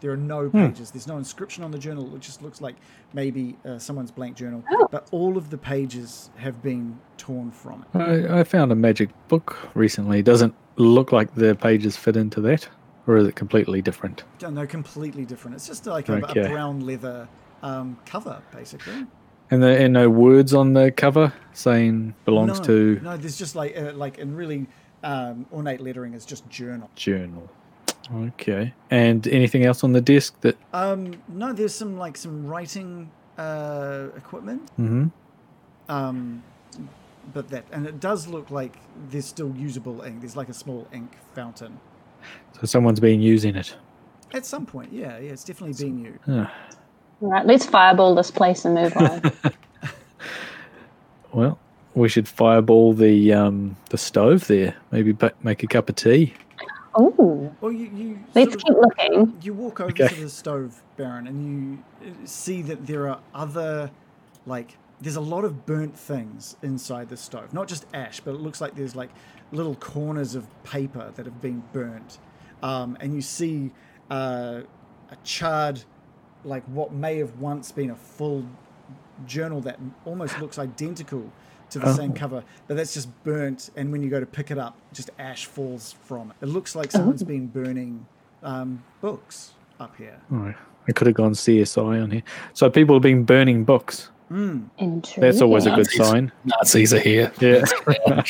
There 0.00 0.10
are 0.10 0.16
no 0.16 0.48
pages. 0.48 0.90
There's 0.90 1.06
no 1.06 1.18
inscription 1.18 1.62
on 1.62 1.70
the 1.70 1.78
journal. 1.78 2.14
It 2.16 2.20
just 2.20 2.42
looks 2.42 2.60
like 2.60 2.76
maybe 3.12 3.56
uh, 3.64 3.78
someone's 3.78 4.10
blank 4.10 4.36
journal. 4.36 4.64
But 4.90 5.08
all 5.10 5.36
of 5.36 5.50
the 5.50 5.58
pages 5.58 6.30
have 6.36 6.62
been 6.62 6.98
torn 7.18 7.50
from 7.50 7.84
it. 7.94 7.98
I, 7.98 8.40
I 8.40 8.44
found 8.44 8.72
a 8.72 8.74
magic 8.74 9.10
book 9.28 9.58
recently. 9.74 10.22
Doesn't 10.22 10.54
look 10.76 11.12
like 11.12 11.34
the 11.34 11.54
pages 11.54 11.96
fit 11.96 12.16
into 12.16 12.40
that, 12.42 12.68
or 13.06 13.18
is 13.18 13.28
it 13.28 13.36
completely 13.36 13.82
different? 13.82 14.24
No, 14.40 14.50
no, 14.50 14.66
completely 14.66 15.24
different. 15.24 15.56
It's 15.56 15.66
just 15.66 15.86
like 15.86 16.08
a, 16.08 16.24
Okay. 16.30 16.46
a 16.46 16.48
brown 16.48 16.80
leather 16.86 17.28
um, 17.62 17.98
cover, 18.06 18.40
basically. 18.52 19.06
And 19.50 19.62
there 19.62 19.84
are 19.84 19.88
no 19.88 20.08
words 20.08 20.54
on 20.54 20.74
the 20.74 20.92
cover 20.92 21.32
saying 21.52 22.14
belongs 22.24 22.60
no, 22.60 22.64
to 22.66 23.00
No, 23.02 23.16
there's 23.16 23.36
just 23.36 23.56
like 23.56 23.76
uh, 23.76 23.92
like 23.94 24.18
in 24.18 24.34
really 24.34 24.66
um, 25.02 25.44
ornate 25.52 25.80
lettering. 25.80 26.14
It's 26.14 26.24
just 26.24 26.48
journal. 26.48 26.88
journal. 26.94 27.50
Okay. 28.14 28.74
And 28.90 29.26
anything 29.28 29.64
else 29.64 29.84
on 29.84 29.92
the 29.92 30.00
desk 30.00 30.40
that? 30.40 30.56
Um, 30.72 31.14
no, 31.28 31.52
there's 31.52 31.74
some 31.74 31.96
like 31.96 32.16
some 32.16 32.46
writing 32.46 33.10
uh, 33.38 34.08
equipment. 34.16 34.68
hmm 34.76 35.06
Um, 35.88 36.42
but 37.32 37.48
that 37.50 37.64
and 37.70 37.86
it 37.86 38.00
does 38.00 38.26
look 38.26 38.50
like 38.50 38.76
there's 39.10 39.26
still 39.26 39.54
usable 39.56 40.02
ink. 40.02 40.20
There's 40.20 40.36
like 40.36 40.48
a 40.48 40.54
small 40.54 40.88
ink 40.92 41.12
fountain. 41.34 41.78
So 42.60 42.66
someone's 42.66 43.00
been 43.00 43.20
using 43.20 43.56
it. 43.56 43.76
At 44.32 44.46
some 44.46 44.66
point, 44.66 44.92
yeah, 44.92 45.18
yeah, 45.18 45.32
it's 45.32 45.44
definitely 45.44 45.74
being 45.82 46.04
used. 46.04 46.18
Ah, 46.28 46.52
All 47.20 47.28
right, 47.30 47.46
let's 47.46 47.66
fireball 47.66 48.14
this 48.14 48.30
place 48.30 48.64
and 48.64 48.74
move 48.74 48.96
on. 48.96 49.22
well, 51.32 51.58
we 51.94 52.08
should 52.08 52.28
fireball 52.28 52.92
the 52.92 53.32
um 53.32 53.76
the 53.90 53.98
stove 53.98 54.46
there. 54.46 54.74
Maybe 54.90 55.16
make 55.42 55.62
a 55.62 55.66
cup 55.66 55.88
of 55.88 55.96
tea. 55.96 56.34
Oh, 56.94 57.52
Well, 57.60 57.72
you, 57.72 57.86
you 57.94 58.18
let's 58.34 58.52
sort 58.52 58.54
of- 58.54 58.62
keep 58.62 58.76
looking. 59.12 59.38
You 59.42 59.54
walk 59.54 59.80
over 59.80 59.90
Okay. 59.90 60.08
to 60.08 60.14
the 60.22 60.28
stove, 60.28 60.82
Baron, 60.96 61.26
and 61.26 61.44
you 62.02 62.08
uh, 62.08 62.12
see 62.24 62.62
that 62.62 62.86
there 62.86 63.08
are 63.08 63.20
other, 63.34 63.90
like, 64.46 64.76
there's 65.00 65.16
a 65.16 65.20
lot 65.20 65.44
of 65.44 65.64
burnt 65.66 65.96
things 65.98 66.56
inside 66.62 67.08
the 67.08 67.16
stove. 67.16 67.54
Not 67.54 67.68
just 67.68 67.86
ash, 67.94 68.20
but 68.20 68.34
it 68.34 68.40
looks 68.40 68.60
like 68.60 68.74
there's 68.74 68.94
like 68.94 69.08
little 69.50 69.74
corners 69.76 70.34
of 70.34 70.46
paper 70.62 71.10
that 71.16 71.24
have 71.24 71.40
been 71.40 71.62
burnt. 71.72 72.18
Um, 72.62 72.98
and 73.00 73.14
you 73.14 73.22
see 73.22 73.70
uh, 74.10 74.60
a 75.10 75.16
charred, 75.24 75.82
like 76.44 76.62
what 76.64 76.92
may 76.92 77.16
have 77.16 77.38
once 77.38 77.72
been 77.72 77.90
a 77.90 77.96
full 77.96 78.44
journal 79.26 79.60
that 79.62 79.78
almost 80.04 80.38
looks 80.38 80.58
identical 80.58 81.30
to 81.70 81.78
the 81.78 81.92
same 81.94 82.10
Oh. 82.12 82.14
cover, 82.18 82.44
but 82.68 82.76
that's 82.76 82.92
just 82.94 83.08
burnt. 83.24 83.70
And 83.76 83.90
when 83.92 84.02
you 84.02 84.10
go 84.10 84.20
to 84.20 84.26
pick 84.26 84.50
it 84.50 84.58
up, 84.58 84.76
just 84.92 85.10
ash 85.18 85.46
falls 85.46 85.94
from 86.04 86.30
it. 86.30 86.36
It 86.44 86.48
looks 86.48 86.74
like 86.74 86.90
someone's 86.92 87.22
been 87.22 87.46
burning 87.46 88.06
um, 88.42 88.82
books 89.00 89.52
up 89.78 89.94
here. 89.96 90.18
Oh, 90.32 90.52
I 90.88 90.92
could 90.92 91.06
have 91.06 91.16
gone 91.16 91.32
CSI 91.32 92.02
on 92.02 92.10
here. 92.10 92.22
So 92.54 92.68
people 92.70 92.94
have 92.96 93.02
been 93.02 93.24
burning 93.24 93.64
books. 93.64 94.10
Interesting. 94.30 95.20
That's 95.20 95.42
always 95.42 95.66
a 95.66 95.70
good 95.70 95.88
Nazis. 95.88 96.06
sign. 96.06 96.32
Nazis 96.44 96.94
are 96.94 97.00
here. 97.00 97.32
Yeah. 97.40 97.64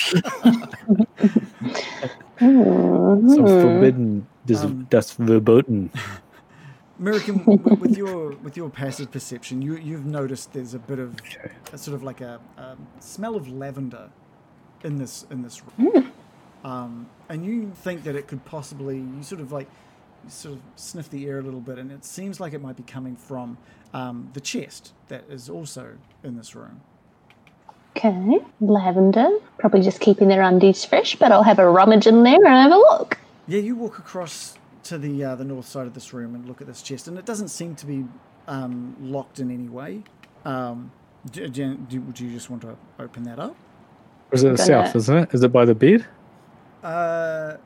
Some 2.38 3.46
forbidden. 3.46 4.26
This, 4.46 4.62
Um, 4.64 4.86
that's 4.90 5.12
verboten. 5.12 5.90
American, 7.00 7.42
with 7.80 7.96
your 7.96 8.32
with 8.42 8.56
your 8.58 8.68
passive 8.68 9.10
perception, 9.10 9.62
you 9.62 9.76
you've 9.76 10.04
noticed 10.04 10.52
there's 10.52 10.74
a 10.74 10.78
bit 10.78 10.98
of 10.98 11.16
a 11.72 11.78
sort 11.78 11.94
of 11.94 12.02
like 12.02 12.20
a, 12.20 12.38
um 12.58 12.86
smell 13.00 13.36
of 13.36 13.48
lavender 13.48 14.10
in 14.84 14.98
this 14.98 15.24
in 15.30 15.42
this 15.42 15.62
room, 15.78 16.12
um, 16.62 17.08
and 17.30 17.44
you 17.44 17.72
think 17.74 18.04
that 18.04 18.16
it 18.16 18.28
could 18.28 18.44
possibly 18.44 18.98
you 18.98 19.22
sort 19.22 19.40
of 19.40 19.50
like 19.50 19.66
you 20.24 20.30
sort 20.30 20.56
of 20.56 20.60
sniff 20.76 21.08
the 21.08 21.26
air 21.26 21.38
a 21.38 21.42
little 21.42 21.60
bit, 21.60 21.78
and 21.78 21.90
it 21.90 22.04
seems 22.04 22.38
like 22.38 22.52
it 22.52 22.60
might 22.60 22.76
be 22.76 22.82
coming 22.82 23.16
from 23.16 23.56
um, 23.94 24.28
the 24.34 24.40
chest 24.40 24.92
that 25.08 25.24
is 25.30 25.48
also 25.48 25.96
in 26.22 26.36
this 26.36 26.54
room. 26.54 26.82
Okay, 27.96 28.38
lavender. 28.60 29.28
Probably 29.58 29.80
just 29.80 30.00
keeping 30.00 30.28
their 30.28 30.42
undies 30.42 30.84
fresh, 30.84 31.16
but 31.16 31.32
I'll 31.32 31.42
have 31.42 31.58
a 31.58 31.68
rummage 31.68 32.06
in 32.06 32.22
there 32.22 32.44
and 32.44 32.46
have 32.46 32.72
a 32.72 32.76
look. 32.76 33.18
Yeah, 33.48 33.60
you 33.60 33.74
walk 33.74 33.98
across 33.98 34.56
to 34.90 34.98
the 34.98 35.24
uh, 35.24 35.34
the 35.36 35.44
north 35.44 35.66
side 35.66 35.86
of 35.86 35.94
this 35.94 36.12
room 36.12 36.34
and 36.34 36.46
look 36.46 36.60
at 36.60 36.66
this 36.66 36.82
chest, 36.82 37.08
and 37.08 37.16
it 37.16 37.24
doesn't 37.24 37.48
seem 37.48 37.74
to 37.76 37.86
be 37.86 38.04
um, 38.48 38.96
locked 39.00 39.38
in 39.40 39.50
any 39.50 39.68
way. 39.68 40.02
Um, 40.44 40.90
do, 41.30 41.48
do, 41.48 41.74
do, 41.76 42.00
would 42.02 42.18
you 42.18 42.30
just 42.32 42.50
want 42.50 42.62
to 42.62 42.76
open 42.98 43.22
that 43.24 43.38
up? 43.38 43.54
Or 44.30 44.34
is 44.34 44.42
it 44.44 44.50
the 44.56 44.58
south, 44.58 44.94
isn't 44.96 45.16
it? 45.16 45.34
Is 45.34 45.42
it 45.42 45.52
by 45.52 45.64
the 45.64 45.74
bed? 45.74 46.06
Uh, 46.82 47.56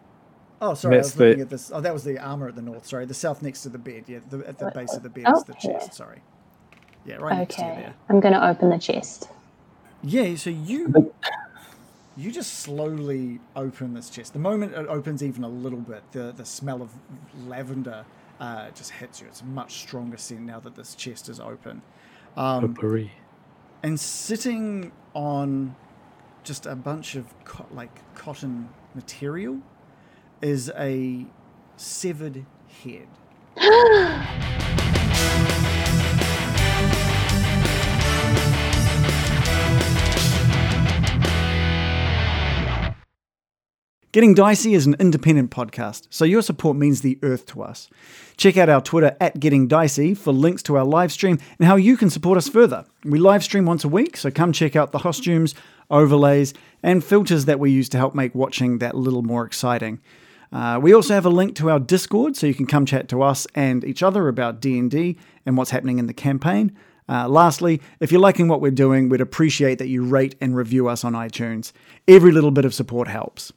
oh, 0.61 0.75
sorry, 0.75 0.97
That's 0.97 1.09
I 1.09 1.13
was 1.13 1.21
looking 1.21 1.37
the- 1.39 1.43
at 1.45 1.51
this. 1.51 1.71
Oh, 1.73 1.81
that 1.81 1.93
was 1.95 2.05
the 2.05 2.19
armor 2.19 2.49
at 2.49 2.57
the 2.57 2.63
north. 2.63 2.87
Sorry, 2.87 3.07
the 3.07 3.15
south 3.15 3.43
next 3.43 3.63
to 3.63 3.69
the 3.71 3.79
bed. 3.79 4.05
Yeah, 4.07 4.19
the, 4.29 4.47
at 4.47 4.59
the 4.59 4.71
base 4.75 4.93
of 4.95 5.03
the 5.03 5.09
bed 5.09 5.25
is 5.35 5.45
the 5.45 5.53
Okay. 5.53 5.73
chest. 5.73 5.95
Sorry. 5.95 6.21
Yeah, 7.07 7.17
right 7.17 7.39
next 7.39 7.57
to 7.57 7.63
you 7.63 7.69
Okay, 7.69 7.81
there. 7.81 7.95
I'm 8.09 8.21
going 8.21 8.35
to 8.35 8.47
open 8.47 8.69
the 8.71 8.79
chest. 8.79 9.29
Yeah, 10.03 10.35
so 10.37 10.51
you 10.51 10.89
you 12.17 12.31
just 12.31 12.61
slowly 12.61 13.41
open 13.57 13.95
this 13.95 14.11
chest. 14.11 14.33
The 14.33 14.39
moment 14.39 14.73
it 14.73 14.87
opens 14.89 15.23
even 15.23 15.45
a 15.45 15.49
little 15.49 15.81
bit, 15.81 16.03
the 16.13 16.33
the 16.33 16.45
smell 16.45 16.83
of 16.83 16.91
lavender 17.47 18.05
uh, 18.41 18.71
just 18.71 18.93
hits 18.93 19.21
you. 19.21 19.27
It's 19.27 19.41
a 19.41 19.45
much 19.47 19.75
stronger 19.75 20.17
scent 20.17 20.43
now 20.43 20.61
that 20.61 20.75
this 20.77 20.95
chest 20.95 21.29
is 21.29 21.41
open. 21.41 21.83
Um, 22.37 22.75
Potpourri. 22.75 23.13
and 23.83 23.99
sitting 23.99 24.93
on 25.15 25.77
just 26.43 26.67
a 26.67 26.75
bunch 26.75 27.15
of 27.15 27.27
co- 27.45 27.67
like 27.71 28.15
cotton 28.15 28.69
material 28.95 29.61
is 30.43 30.71
a 30.77 31.27
severed 31.77 32.45
head. 32.83 33.09
Getting 44.15 44.35
Dicey 44.35 44.75
is 44.75 44.87
an 44.87 44.95
independent 45.01 45.51
podcast, 45.51 46.07
so 46.09 46.25
your 46.25 46.41
support 46.41 46.77
means 46.77 47.01
the 47.01 47.19
earth 47.25 47.47
to 47.47 47.65
us. 47.65 47.91
Check 48.37 48.57
out 48.57 48.69
our 48.69 48.81
Twitter 48.81 49.17
at 49.21 49.41
Getting 49.41 49.67
Dicey 49.67 50.15
for 50.15 50.33
links 50.33 50.63
to 50.63 50.77
our 50.77 50.85
live 50.85 51.11
stream 51.11 51.41
and 51.59 51.67
how 51.67 51.75
you 51.75 51.97
can 51.97 52.11
support 52.11 52.39
us 52.39 52.49
further. 52.49 52.85
We 53.05 53.19
live 53.19 53.43
stream 53.43 53.67
once 53.67 53.83
a 53.83 53.89
week, 53.89 54.17
so 54.17 54.31
come 54.31 54.53
check 54.53 54.77
out 54.77 54.93
the 54.93 55.01
costumes, 55.01 55.57
overlays, 55.91 56.55
and 56.81 57.03
filters 57.03 57.47
that 57.47 57.59
we 57.59 57.73
use 57.73 57.89
to 57.89 57.99
help 57.99 58.15
make 58.15 58.37
watching 58.37 58.79
that 58.79 58.95
little 58.95 59.23
more 59.23 59.45
exciting. 59.45 60.01
Uh, 60.53 60.79
we 60.81 60.95
also 60.95 61.13
have 61.13 61.27
a 61.27 61.29
link 61.29 61.57
to 61.57 61.69
our 61.69 61.81
Discord, 61.81 62.37
so 62.37 62.47
you 62.47 62.55
can 62.55 62.67
come 62.67 62.87
chat 62.87 63.09
to 63.09 63.21
us 63.21 63.49
and 63.57 63.83
each 63.85 64.05
other 64.05 64.29
about 64.29 64.61
D&D 64.61 65.19
and 65.45 65.57
what's 65.57 65.73
happening 65.73 65.99
in 65.99 66.07
the 66.07 66.15
campaign. 66.15 66.71
Uh, 67.09 67.29
lastly, 67.29 67.83
if 67.99 68.13
you're 68.13 68.21
liking 68.21 68.47
what 68.47 68.61
we're 68.61 68.71
doing, 68.71 69.09
we'd 69.09 69.21
appreciate 69.21 69.81
that 69.81 69.89
you 69.89 70.05
rate 70.05 70.37
and 70.41 70.55
review 70.55 70.87
us 70.87 71.03
on 71.03 71.15
iTunes. 71.15 71.73
Every 72.07 72.31
little 72.31 72.53
bit 72.53 72.65
of 72.65 72.73
support 72.73 73.09
helps. 73.09 73.53